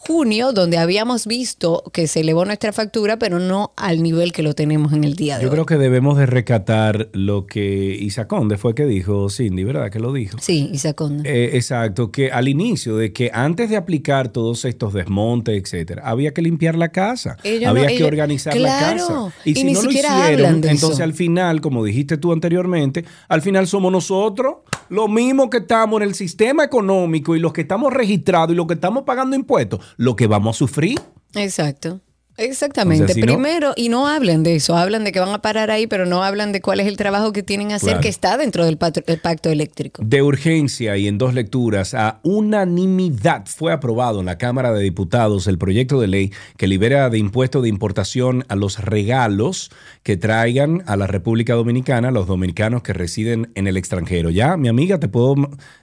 junio, 0.00 0.52
donde 0.52 0.78
habíamos 0.78 1.26
visto 1.26 1.82
que 1.92 2.06
se 2.06 2.20
elevó 2.20 2.44
nuestra 2.44 2.72
factura, 2.72 3.18
pero 3.18 3.40
no 3.40 3.72
al 3.76 4.02
nivel 4.02 4.32
que 4.32 4.42
lo 4.42 4.54
tenemos 4.54 4.92
en 4.92 5.02
el 5.04 5.14
día 5.16 5.36
de 5.36 5.42
Yo 5.42 5.48
hoy. 5.48 5.54
creo 5.54 5.66
que 5.66 5.76
debemos 5.76 6.16
de 6.16 6.24
recatar 6.24 7.08
lo 7.12 7.46
que 7.46 7.96
Isa 8.00 8.26
Conde 8.28 8.56
fue 8.58 8.74
que 8.74 8.86
dijo, 8.86 9.28
Cindy, 9.28 9.64
¿verdad? 9.64 9.90
Que 9.90 9.98
lo 9.98 10.12
dijo. 10.12 10.38
Sí, 10.40 10.70
Isa 10.72 10.94
Conde. 10.94 11.28
Eh, 11.28 11.56
exacto, 11.56 12.10
que 12.12 12.30
al 12.30 12.48
inicio 12.48 12.96
de 12.96 13.12
que 13.12 13.30
antes 13.34 13.68
de 13.70 13.76
aplicar 13.76 14.28
todos 14.28 14.64
estos 14.64 14.92
desmontes, 14.94 15.60
etcétera, 15.62 16.02
había 16.06 16.32
que 16.32 16.42
limpiar 16.42 16.76
la 16.76 16.88
casa, 16.90 17.36
Ellos 17.42 17.68
había 17.68 17.82
no- 17.82 17.88
que 17.88 17.94
ellos- 17.96 18.08
organizar 18.08 18.54
Claro, 18.54 18.96
la 18.96 19.14
casa. 19.30 19.34
y 19.44 19.54
si 19.56 19.64
ni 19.64 19.72
no 19.72 19.82
lo 19.82 19.90
hicieron, 19.90 20.60
de 20.60 20.68
entonces 20.70 20.90
eso. 20.96 21.02
al 21.02 21.12
final, 21.12 21.60
como 21.60 21.84
dijiste 21.84 22.16
tú 22.16 22.32
anteriormente, 22.32 23.04
al 23.28 23.42
final 23.42 23.66
somos 23.66 23.90
nosotros, 23.92 24.58
lo 24.88 25.06
mismo 25.08 25.50
que 25.50 25.58
estamos 25.58 26.00
en 26.00 26.08
el 26.08 26.14
sistema 26.14 26.64
económico 26.64 27.36
y 27.36 27.40
los 27.40 27.52
que 27.52 27.60
estamos 27.60 27.92
registrados 27.92 28.52
y 28.52 28.54
los 28.56 28.66
que 28.66 28.74
estamos 28.74 29.02
pagando 29.02 29.36
impuestos, 29.36 29.80
lo 29.98 30.16
que 30.16 30.26
vamos 30.26 30.56
a 30.56 30.58
sufrir. 30.58 30.98
Exacto. 31.34 32.00
Exactamente. 32.40 33.02
O 33.02 33.06
sea, 33.08 33.14
si 33.16 33.20
no- 33.22 33.26
Primero, 33.34 33.72
y 33.74 33.88
no 33.88 34.06
hablan 34.06 34.44
de 34.44 34.54
eso, 34.54 34.76
hablan 34.76 35.02
de 35.02 35.10
que 35.10 35.18
van 35.18 35.30
a 35.30 35.42
parar 35.42 35.72
ahí, 35.72 35.88
pero 35.88 36.06
no 36.06 36.22
hablan 36.22 36.52
de 36.52 36.60
cuál 36.60 36.78
es 36.78 36.86
el 36.86 36.96
trabajo 36.96 37.32
que 37.32 37.42
tienen 37.42 37.66
que 37.66 37.74
hacer, 37.74 37.88
Claro. 37.88 38.00
que 38.02 38.08
está 38.08 38.36
dentro 38.36 38.64
del 38.64 38.78
el 39.08 39.18
pacto 39.18 39.50
eléctrico. 39.50 40.02
De 40.04 40.22
urgencia 40.22 40.96
y 40.96 41.08
en 41.08 41.18
dos 41.18 41.34
lecturas, 41.34 41.94
a 41.94 42.20
unanimidad 42.22 43.46
fue 43.46 43.72
aprobado 43.72 44.20
en 44.20 44.26
la 44.26 44.38
Cámara 44.38 44.72
de 44.72 44.84
Diputados 44.84 45.48
el 45.48 45.58
proyecto 45.58 46.00
de 46.00 46.06
ley 46.06 46.32
que 46.56 46.68
libera 46.68 47.10
de 47.10 47.18
impuesto 47.18 47.60
de 47.60 47.68
importación 47.70 48.44
a 48.48 48.54
los 48.54 48.78
regalos 48.84 49.70
que 50.04 50.16
traigan 50.16 50.84
a 50.86 50.96
la 50.96 51.08
República 51.08 51.54
Dominicana 51.54 52.12
los 52.12 52.28
dominicanos 52.28 52.84
que 52.84 52.92
residen 52.92 53.50
en 53.56 53.66
el 53.66 53.76
extranjero. 53.76 54.30
Ya, 54.30 54.56
mi 54.56 54.68
amiga, 54.68 55.00
te 55.00 55.08
puedo 55.08 55.34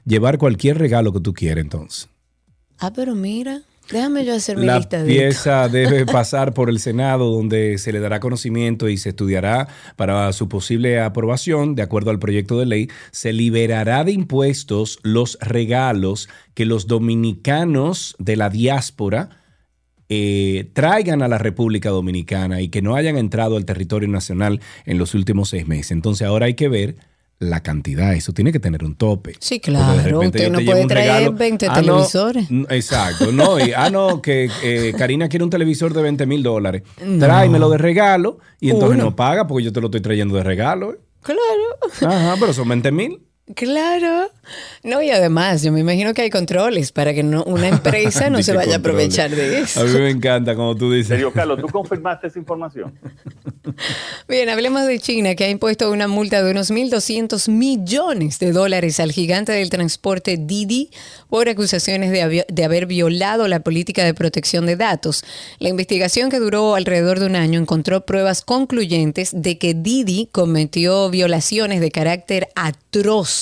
llevar 0.05 0.37
cualquier 0.37 0.77
regalo 0.77 1.11
que 1.11 1.19
tú 1.19 1.33
quieras 1.33 1.63
entonces. 1.63 2.07
Ah, 2.79 2.93
pero 2.93 3.13
mira, 3.13 3.61
déjame 3.91 4.25
yo 4.25 4.33
hacer 4.33 4.57
mi 4.57 4.65
La 4.65 4.77
lista 4.77 5.03
de 5.03 5.05
pieza 5.05 5.67
debe 5.69 6.05
pasar 6.11 6.53
por 6.53 6.69
el 6.69 6.79
Senado, 6.79 7.31
donde 7.31 7.77
se 7.77 7.91
le 7.91 7.99
dará 7.99 8.19
conocimiento 8.19 8.89
y 8.89 8.97
se 8.97 9.09
estudiará 9.09 9.67
para 9.95 10.31
su 10.33 10.49
posible 10.49 10.99
aprobación. 10.99 11.75
De 11.75 11.81
acuerdo 11.81 12.11
al 12.11 12.19
proyecto 12.19 12.59
de 12.59 12.65
ley, 12.65 12.89
se 13.11 13.33
liberará 13.33 14.03
de 14.03 14.11
impuestos 14.11 14.99
los 15.03 15.37
regalos 15.41 16.29
que 16.53 16.65
los 16.65 16.87
dominicanos 16.87 18.15
de 18.19 18.35
la 18.35 18.49
diáspora 18.49 19.29
eh, 20.07 20.69
traigan 20.73 21.23
a 21.23 21.27
la 21.27 21.39
República 21.39 21.89
Dominicana 21.89 22.61
y 22.61 22.69
que 22.69 22.83
no 22.83 22.95
hayan 22.95 23.17
entrado 23.17 23.57
al 23.57 23.65
territorio 23.65 24.07
nacional 24.07 24.61
en 24.85 24.99
los 24.99 25.15
últimos 25.15 25.49
seis 25.49 25.67
meses. 25.67 25.91
Entonces 25.91 26.27
ahora 26.27 26.45
hay 26.45 26.53
que 26.53 26.69
ver 26.69 26.95
la 27.39 27.61
cantidad. 27.61 28.13
Eso 28.13 28.31
tiene 28.33 28.51
que 28.51 28.59
tener 28.59 28.83
un 28.83 28.95
tope. 28.95 29.35
Sí, 29.39 29.59
claro. 29.59 30.19
Usted 30.21 30.51
no 30.51 30.59
puede 30.61 30.85
traer 30.85 31.07
regalo. 31.07 31.33
20 31.33 31.65
Ah, 31.67 31.69
no, 31.69 31.81
televisores. 31.81 32.49
n- 32.49 32.65
exacto, 32.69 33.31
no. 33.31 33.59
Y, 33.59 33.73
ah, 33.75 33.89
no, 33.89 34.21
que 34.21 34.49
eh, 34.63 34.93
Karina 34.97 35.27
quiere 35.27 35.43
un 35.43 35.49
televisor 35.49 35.93
de 35.93 36.01
20 36.01 36.25
mil 36.25 36.43
dólares. 36.43 36.83
No. 37.05 37.19
Tráemelo 37.25 37.69
de 37.69 37.77
regalo 37.77 38.39
y 38.59 38.69
entonces 38.69 38.95
Uno. 38.97 39.05
no 39.11 39.15
paga 39.15 39.47
porque 39.47 39.65
yo 39.65 39.73
te 39.73 39.81
lo 39.81 39.87
estoy 39.87 40.01
trayendo 40.01 40.35
de 40.35 40.43
regalo. 40.43 40.93
¿eh? 40.93 40.97
Claro. 41.21 42.11
Ajá, 42.15 42.35
pero 42.39 42.53
son 42.53 42.69
20 42.69 42.91
mil. 42.91 43.21
Claro. 43.53 44.31
No, 44.81 45.03
y 45.03 45.11
además, 45.11 45.61
yo 45.61 45.71
me 45.71 45.79
imagino 45.79 46.15
que 46.15 46.23
hay 46.23 46.31
controles 46.31 46.91
para 46.91 47.13
que 47.13 47.21
no, 47.21 47.43
una 47.43 47.67
empresa 47.67 48.27
no 48.31 48.41
se 48.41 48.53
vaya 48.53 48.75
a 48.75 48.77
aprovechar 48.77 49.29
de 49.29 49.59
eso. 49.59 49.81
A 49.81 49.83
mí 49.83 49.99
me 49.99 50.09
encanta 50.09 50.55
como 50.55 50.75
tú 50.75 50.91
dices. 50.91 51.09
Sergio 51.09 51.31
Carlos, 51.31 51.61
¿tú 51.61 51.67
confirmaste 51.67 52.25
esa 52.27 52.39
información? 52.39 52.91
Bien, 54.27 54.49
hablemos 54.49 54.87
de 54.87 54.99
China, 54.99 55.35
que 55.35 55.43
ha 55.45 55.49
impuesto 55.49 55.91
una 55.91 56.07
multa 56.07 56.41
de 56.41 56.49
unos 56.49 56.71
1.200 56.71 57.51
millones 57.51 58.39
de 58.39 58.51
dólares 58.51 58.99
al 58.99 59.11
gigante 59.11 59.51
del 59.51 59.69
transporte 59.69 60.37
Didi 60.37 60.89
por 61.29 61.47
acusaciones 61.47 62.11
de, 62.11 62.45
de 62.47 62.63
haber 62.63 62.87
violado 62.87 63.47
la 63.47 63.59
política 63.59 64.03
de 64.03 64.15
protección 64.15 64.65
de 64.65 64.75
datos. 64.75 65.23
La 65.59 65.69
investigación 65.69 66.31
que 66.31 66.39
duró 66.39 66.73
alrededor 66.73 67.19
de 67.19 67.27
un 67.27 67.35
año 67.35 67.59
encontró 67.59 68.07
pruebas 68.07 68.41
concluyentes 68.41 69.31
de 69.33 69.59
que 69.59 69.75
Didi 69.75 70.29
cometió 70.31 71.11
violaciones 71.11 71.79
de 71.79 71.91
carácter 71.91 72.47
atroz. 72.55 73.34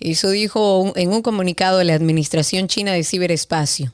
Eso 0.00 0.30
dijo 0.30 0.92
en 0.96 1.12
un 1.12 1.22
comunicado 1.22 1.78
de 1.78 1.84
la 1.84 1.94
Administración 1.94 2.68
China 2.68 2.92
de 2.92 3.04
Ciberespacio. 3.04 3.92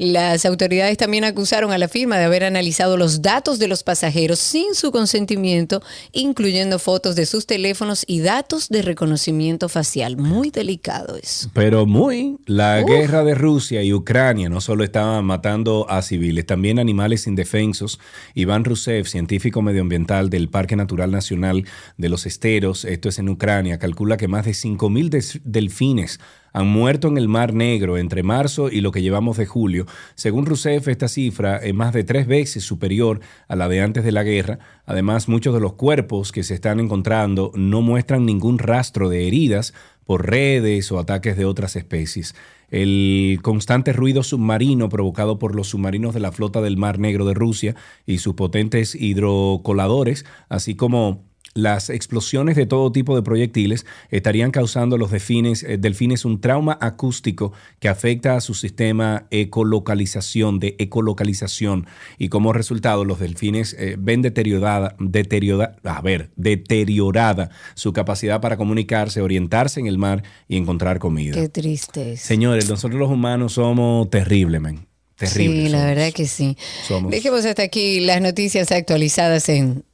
Las 0.00 0.44
autoridades 0.46 0.96
también 0.96 1.24
acusaron 1.24 1.72
a 1.72 1.78
la 1.78 1.88
firma 1.88 2.18
de 2.18 2.24
haber 2.24 2.44
analizado 2.44 2.96
los 2.96 3.20
datos 3.20 3.58
de 3.58 3.66
los 3.66 3.82
pasajeros 3.82 4.38
sin 4.38 4.76
su 4.76 4.92
consentimiento, 4.92 5.82
incluyendo 6.12 6.78
fotos 6.78 7.16
de 7.16 7.26
sus 7.26 7.46
teléfonos 7.46 8.04
y 8.06 8.20
datos 8.20 8.68
de 8.68 8.82
reconocimiento 8.82 9.68
facial. 9.68 10.16
Muy 10.16 10.50
delicado 10.50 11.16
eso. 11.20 11.50
Pero 11.52 11.84
muy, 11.84 12.36
la 12.46 12.80
guerra 12.82 13.24
de 13.24 13.34
Rusia 13.34 13.82
y 13.82 13.92
Ucrania 13.92 14.48
no 14.48 14.60
solo 14.60 14.84
estaban 14.84 15.24
matando 15.24 15.90
a 15.90 16.00
civiles, 16.02 16.46
también 16.46 16.78
animales 16.78 17.26
indefensos. 17.26 17.98
Iván 18.34 18.62
Rusev, 18.64 19.06
científico 19.08 19.62
medioambiental 19.62 20.30
del 20.30 20.48
Parque 20.48 20.76
Natural 20.76 21.10
Nacional 21.10 21.64
de 21.96 22.08
los 22.08 22.24
Esteros, 22.24 22.84
esto 22.84 23.08
es 23.08 23.18
en 23.18 23.28
Ucrania, 23.30 23.80
calcula 23.80 24.16
que 24.16 24.28
más 24.28 24.44
de 24.44 24.52
5.000 24.52 25.08
des- 25.08 25.40
delfines 25.42 26.20
han 26.52 26.68
muerto 26.68 27.08
en 27.08 27.18
el 27.18 27.28
Mar 27.28 27.54
Negro 27.54 27.98
entre 27.98 28.22
marzo 28.22 28.70
y 28.70 28.80
lo 28.80 28.92
que 28.92 29.02
llevamos 29.02 29.36
de 29.36 29.46
julio. 29.46 29.86
Según 30.14 30.46
Rousseff, 30.46 30.88
esta 30.88 31.08
cifra 31.08 31.56
es 31.58 31.74
más 31.74 31.92
de 31.92 32.04
tres 32.04 32.26
veces 32.26 32.64
superior 32.64 33.20
a 33.48 33.56
la 33.56 33.68
de 33.68 33.80
antes 33.80 34.04
de 34.04 34.12
la 34.12 34.22
guerra. 34.22 34.58
Además, 34.86 35.28
muchos 35.28 35.54
de 35.54 35.60
los 35.60 35.74
cuerpos 35.74 36.32
que 36.32 36.42
se 36.42 36.54
están 36.54 36.80
encontrando 36.80 37.52
no 37.54 37.82
muestran 37.82 38.26
ningún 38.26 38.58
rastro 38.58 39.08
de 39.08 39.26
heridas 39.26 39.74
por 40.04 40.26
redes 40.26 40.90
o 40.90 40.98
ataques 40.98 41.36
de 41.36 41.44
otras 41.44 41.76
especies. 41.76 42.34
El 42.70 43.40
constante 43.42 43.92
ruido 43.92 44.22
submarino 44.22 44.88
provocado 44.88 45.38
por 45.38 45.54
los 45.54 45.68
submarinos 45.68 46.14
de 46.14 46.20
la 46.20 46.32
flota 46.32 46.62
del 46.62 46.78
Mar 46.78 46.98
Negro 46.98 47.26
de 47.26 47.34
Rusia 47.34 47.76
y 48.06 48.18
sus 48.18 48.34
potentes 48.34 48.94
hidrocoladores, 48.94 50.24
así 50.48 50.76
como 50.76 51.27
las 51.54 51.90
explosiones 51.90 52.56
de 52.56 52.66
todo 52.66 52.92
tipo 52.92 53.16
de 53.16 53.22
proyectiles 53.22 53.86
estarían 54.10 54.50
causando 54.50 54.96
a 54.96 54.98
los 54.98 55.10
delfines, 55.10 55.62
eh, 55.62 55.78
delfines 55.78 56.24
un 56.24 56.40
trauma 56.40 56.78
acústico 56.80 57.52
que 57.80 57.88
afecta 57.88 58.36
a 58.36 58.40
su 58.40 58.54
sistema 58.54 59.26
ecolocalización, 59.30 60.58
de 60.58 60.76
ecolocalización. 60.78 61.86
Y 62.18 62.28
como 62.28 62.52
resultado, 62.52 63.04
los 63.04 63.18
delfines 63.18 63.74
eh, 63.78 63.96
ven 63.98 64.22
deteriorada, 64.22 64.94
deteriorada, 64.98 65.76
a 65.84 66.00
ver, 66.00 66.30
deteriorada 66.36 67.50
su 67.74 67.92
capacidad 67.92 68.40
para 68.40 68.56
comunicarse, 68.56 69.20
orientarse 69.20 69.80
en 69.80 69.86
el 69.86 69.98
mar 69.98 70.22
y 70.48 70.56
encontrar 70.56 70.98
comida. 70.98 71.34
Qué 71.34 71.48
triste 71.48 72.12
es. 72.12 72.20
Señores, 72.20 72.68
nosotros 72.68 72.98
los 72.98 73.10
humanos 73.10 73.54
somos 73.54 74.08
terribles, 74.10 74.60
men. 74.60 74.86
Terribles. 75.16 75.64
Sí, 75.64 75.68
la 75.68 75.84
verdad 75.84 76.12
que 76.12 76.28
sí. 76.28 76.56
Somos. 76.86 77.10
Dejemos 77.10 77.44
hasta 77.44 77.64
aquí 77.64 77.98
las 77.98 78.20
noticias 78.20 78.70
actualizadas 78.70 79.48
en 79.48 79.84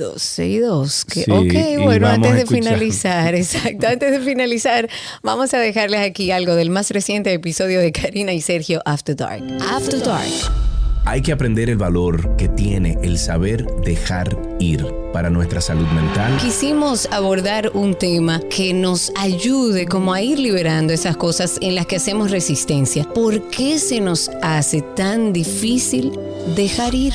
12 0.00 0.46
y 0.48 0.58
2. 0.58 1.04
Que, 1.04 1.24
Sí, 1.24 1.30
ok, 1.30 1.84
bueno, 1.84 2.08
antes 2.08 2.34
de 2.34 2.46
finalizar, 2.46 3.34
exacto, 3.36 3.86
antes 3.86 4.10
de 4.10 4.20
finalizar, 4.20 4.88
vamos 5.22 5.52
a 5.52 5.58
dejarles 5.58 6.00
aquí 6.00 6.30
algo 6.30 6.54
del 6.54 6.70
más 6.70 6.90
reciente 6.90 7.32
episodio 7.32 7.80
de 7.80 7.92
Karina 7.92 8.32
y 8.32 8.40
Sergio 8.40 8.80
After 8.86 9.14
Dark. 9.14 9.44
After 9.70 10.02
Dark. 10.02 10.30
Hay 11.04 11.22
que 11.22 11.32
aprender 11.32 11.70
el 11.70 11.76
valor 11.76 12.36
que 12.36 12.48
tiene 12.48 12.96
el 13.02 13.18
saber 13.18 13.66
dejar 13.84 14.36
ir 14.58 14.86
para 15.12 15.28
nuestra 15.28 15.60
salud 15.60 15.86
mental. 15.88 16.36
Quisimos 16.38 17.08
abordar 17.10 17.70
un 17.74 17.94
tema 17.94 18.40
que 18.50 18.72
nos 18.72 19.12
ayude 19.16 19.86
como 19.86 20.12
a 20.14 20.22
ir 20.22 20.38
liberando 20.38 20.92
esas 20.92 21.16
cosas 21.16 21.58
en 21.60 21.74
las 21.74 21.86
que 21.86 21.96
hacemos 21.96 22.30
resistencia. 22.30 23.04
¿Por 23.04 23.48
qué 23.50 23.78
se 23.78 24.00
nos 24.00 24.30
hace 24.42 24.82
tan 24.82 25.32
difícil 25.32 26.12
dejar 26.54 26.94
ir? 26.94 27.14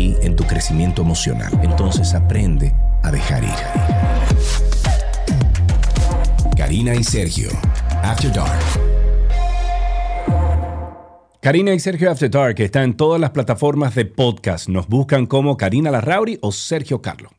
en 0.00 0.36
tu 0.36 0.44
crecimiento 0.44 1.02
emocional. 1.02 1.52
Entonces 1.62 2.14
aprende 2.14 2.72
a 3.02 3.10
dejar 3.10 3.44
ir. 3.44 3.50
Karina 6.56 6.94
y 6.94 7.04
Sergio, 7.04 7.50
After 8.02 8.32
Dark. 8.32 8.60
Karina 11.40 11.72
y 11.72 11.80
Sergio 11.80 12.10
After 12.10 12.30
Dark 12.30 12.60
está 12.60 12.82
en 12.82 12.94
todas 12.94 13.20
las 13.20 13.30
plataformas 13.30 13.94
de 13.94 14.04
podcast. 14.04 14.68
Nos 14.68 14.88
buscan 14.88 15.26
como 15.26 15.56
Karina 15.56 15.90
Larrauri 15.90 16.38
o 16.42 16.52
Sergio 16.52 17.00
Carlo. 17.00 17.30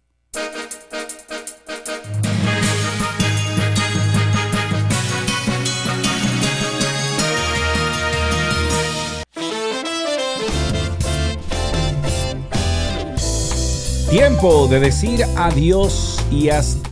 Tiempo 14.11 14.67
de 14.67 14.81
decir 14.81 15.25
adiós 15.37 16.21
y 16.29 16.49
hasta 16.49 16.90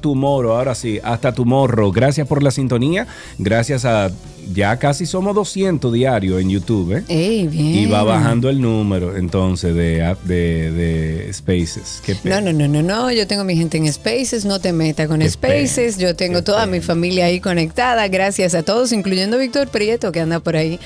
tu 0.00 0.14
moro. 0.14 0.56
Ahora 0.56 0.74
sí, 0.74 1.00
hasta 1.02 1.32
tu 1.32 1.44
morro. 1.44 1.92
Gracias 1.92 2.26
por 2.26 2.42
la 2.42 2.50
sintonía. 2.50 3.06
Gracias 3.38 3.84
a. 3.84 4.10
Ya 4.52 4.76
casi 4.78 5.06
somos 5.06 5.34
200 5.34 5.90
diarios 5.90 6.38
en 6.38 6.50
YouTube. 6.50 6.98
¿eh? 6.98 7.04
Ey, 7.08 7.48
bien. 7.48 7.66
Y 7.66 7.86
va 7.86 8.04
bajando 8.04 8.50
el 8.50 8.60
número 8.60 9.16
entonces 9.16 9.74
de, 9.74 10.14
de, 10.24 10.70
de 10.70 11.32
Spaces. 11.32 12.02
Qué. 12.04 12.14
No, 12.24 12.42
no, 12.42 12.52
no, 12.52 12.68
no, 12.68 12.82
no. 12.82 13.10
Yo 13.10 13.26
tengo 13.26 13.42
mi 13.44 13.56
gente 13.56 13.78
en 13.78 13.90
Spaces, 13.90 14.44
no 14.44 14.60
te 14.60 14.74
metas 14.74 15.08
con 15.08 15.20
Qué 15.20 15.30
Spaces. 15.30 15.96
Yo 15.96 16.14
tengo 16.14 16.44
toda 16.44 16.66
mi 16.66 16.80
familia 16.80 17.24
ahí 17.24 17.40
conectada. 17.40 18.06
Gracias 18.08 18.54
a 18.54 18.62
todos, 18.62 18.92
incluyendo 18.92 19.38
Víctor 19.38 19.68
Prieto, 19.68 20.12
que 20.12 20.20
anda 20.20 20.40
por 20.40 20.56
ahí. 20.56 20.78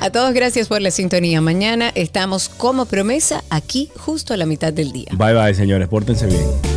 A 0.00 0.10
todos, 0.10 0.34
gracias 0.34 0.66
por 0.66 0.82
la 0.82 0.90
sintonía. 0.90 1.40
Mañana 1.40 1.92
estamos 1.94 2.48
como 2.48 2.86
promesa 2.86 3.44
aquí, 3.48 3.90
justo 3.96 4.34
a 4.34 4.36
la 4.36 4.44
mitad 4.44 4.72
del 4.72 4.90
día. 4.90 5.06
Bye 5.12 5.34
bye, 5.34 5.54
señores. 5.54 5.86
Pórtense 5.86 6.26
bien. 6.26 6.73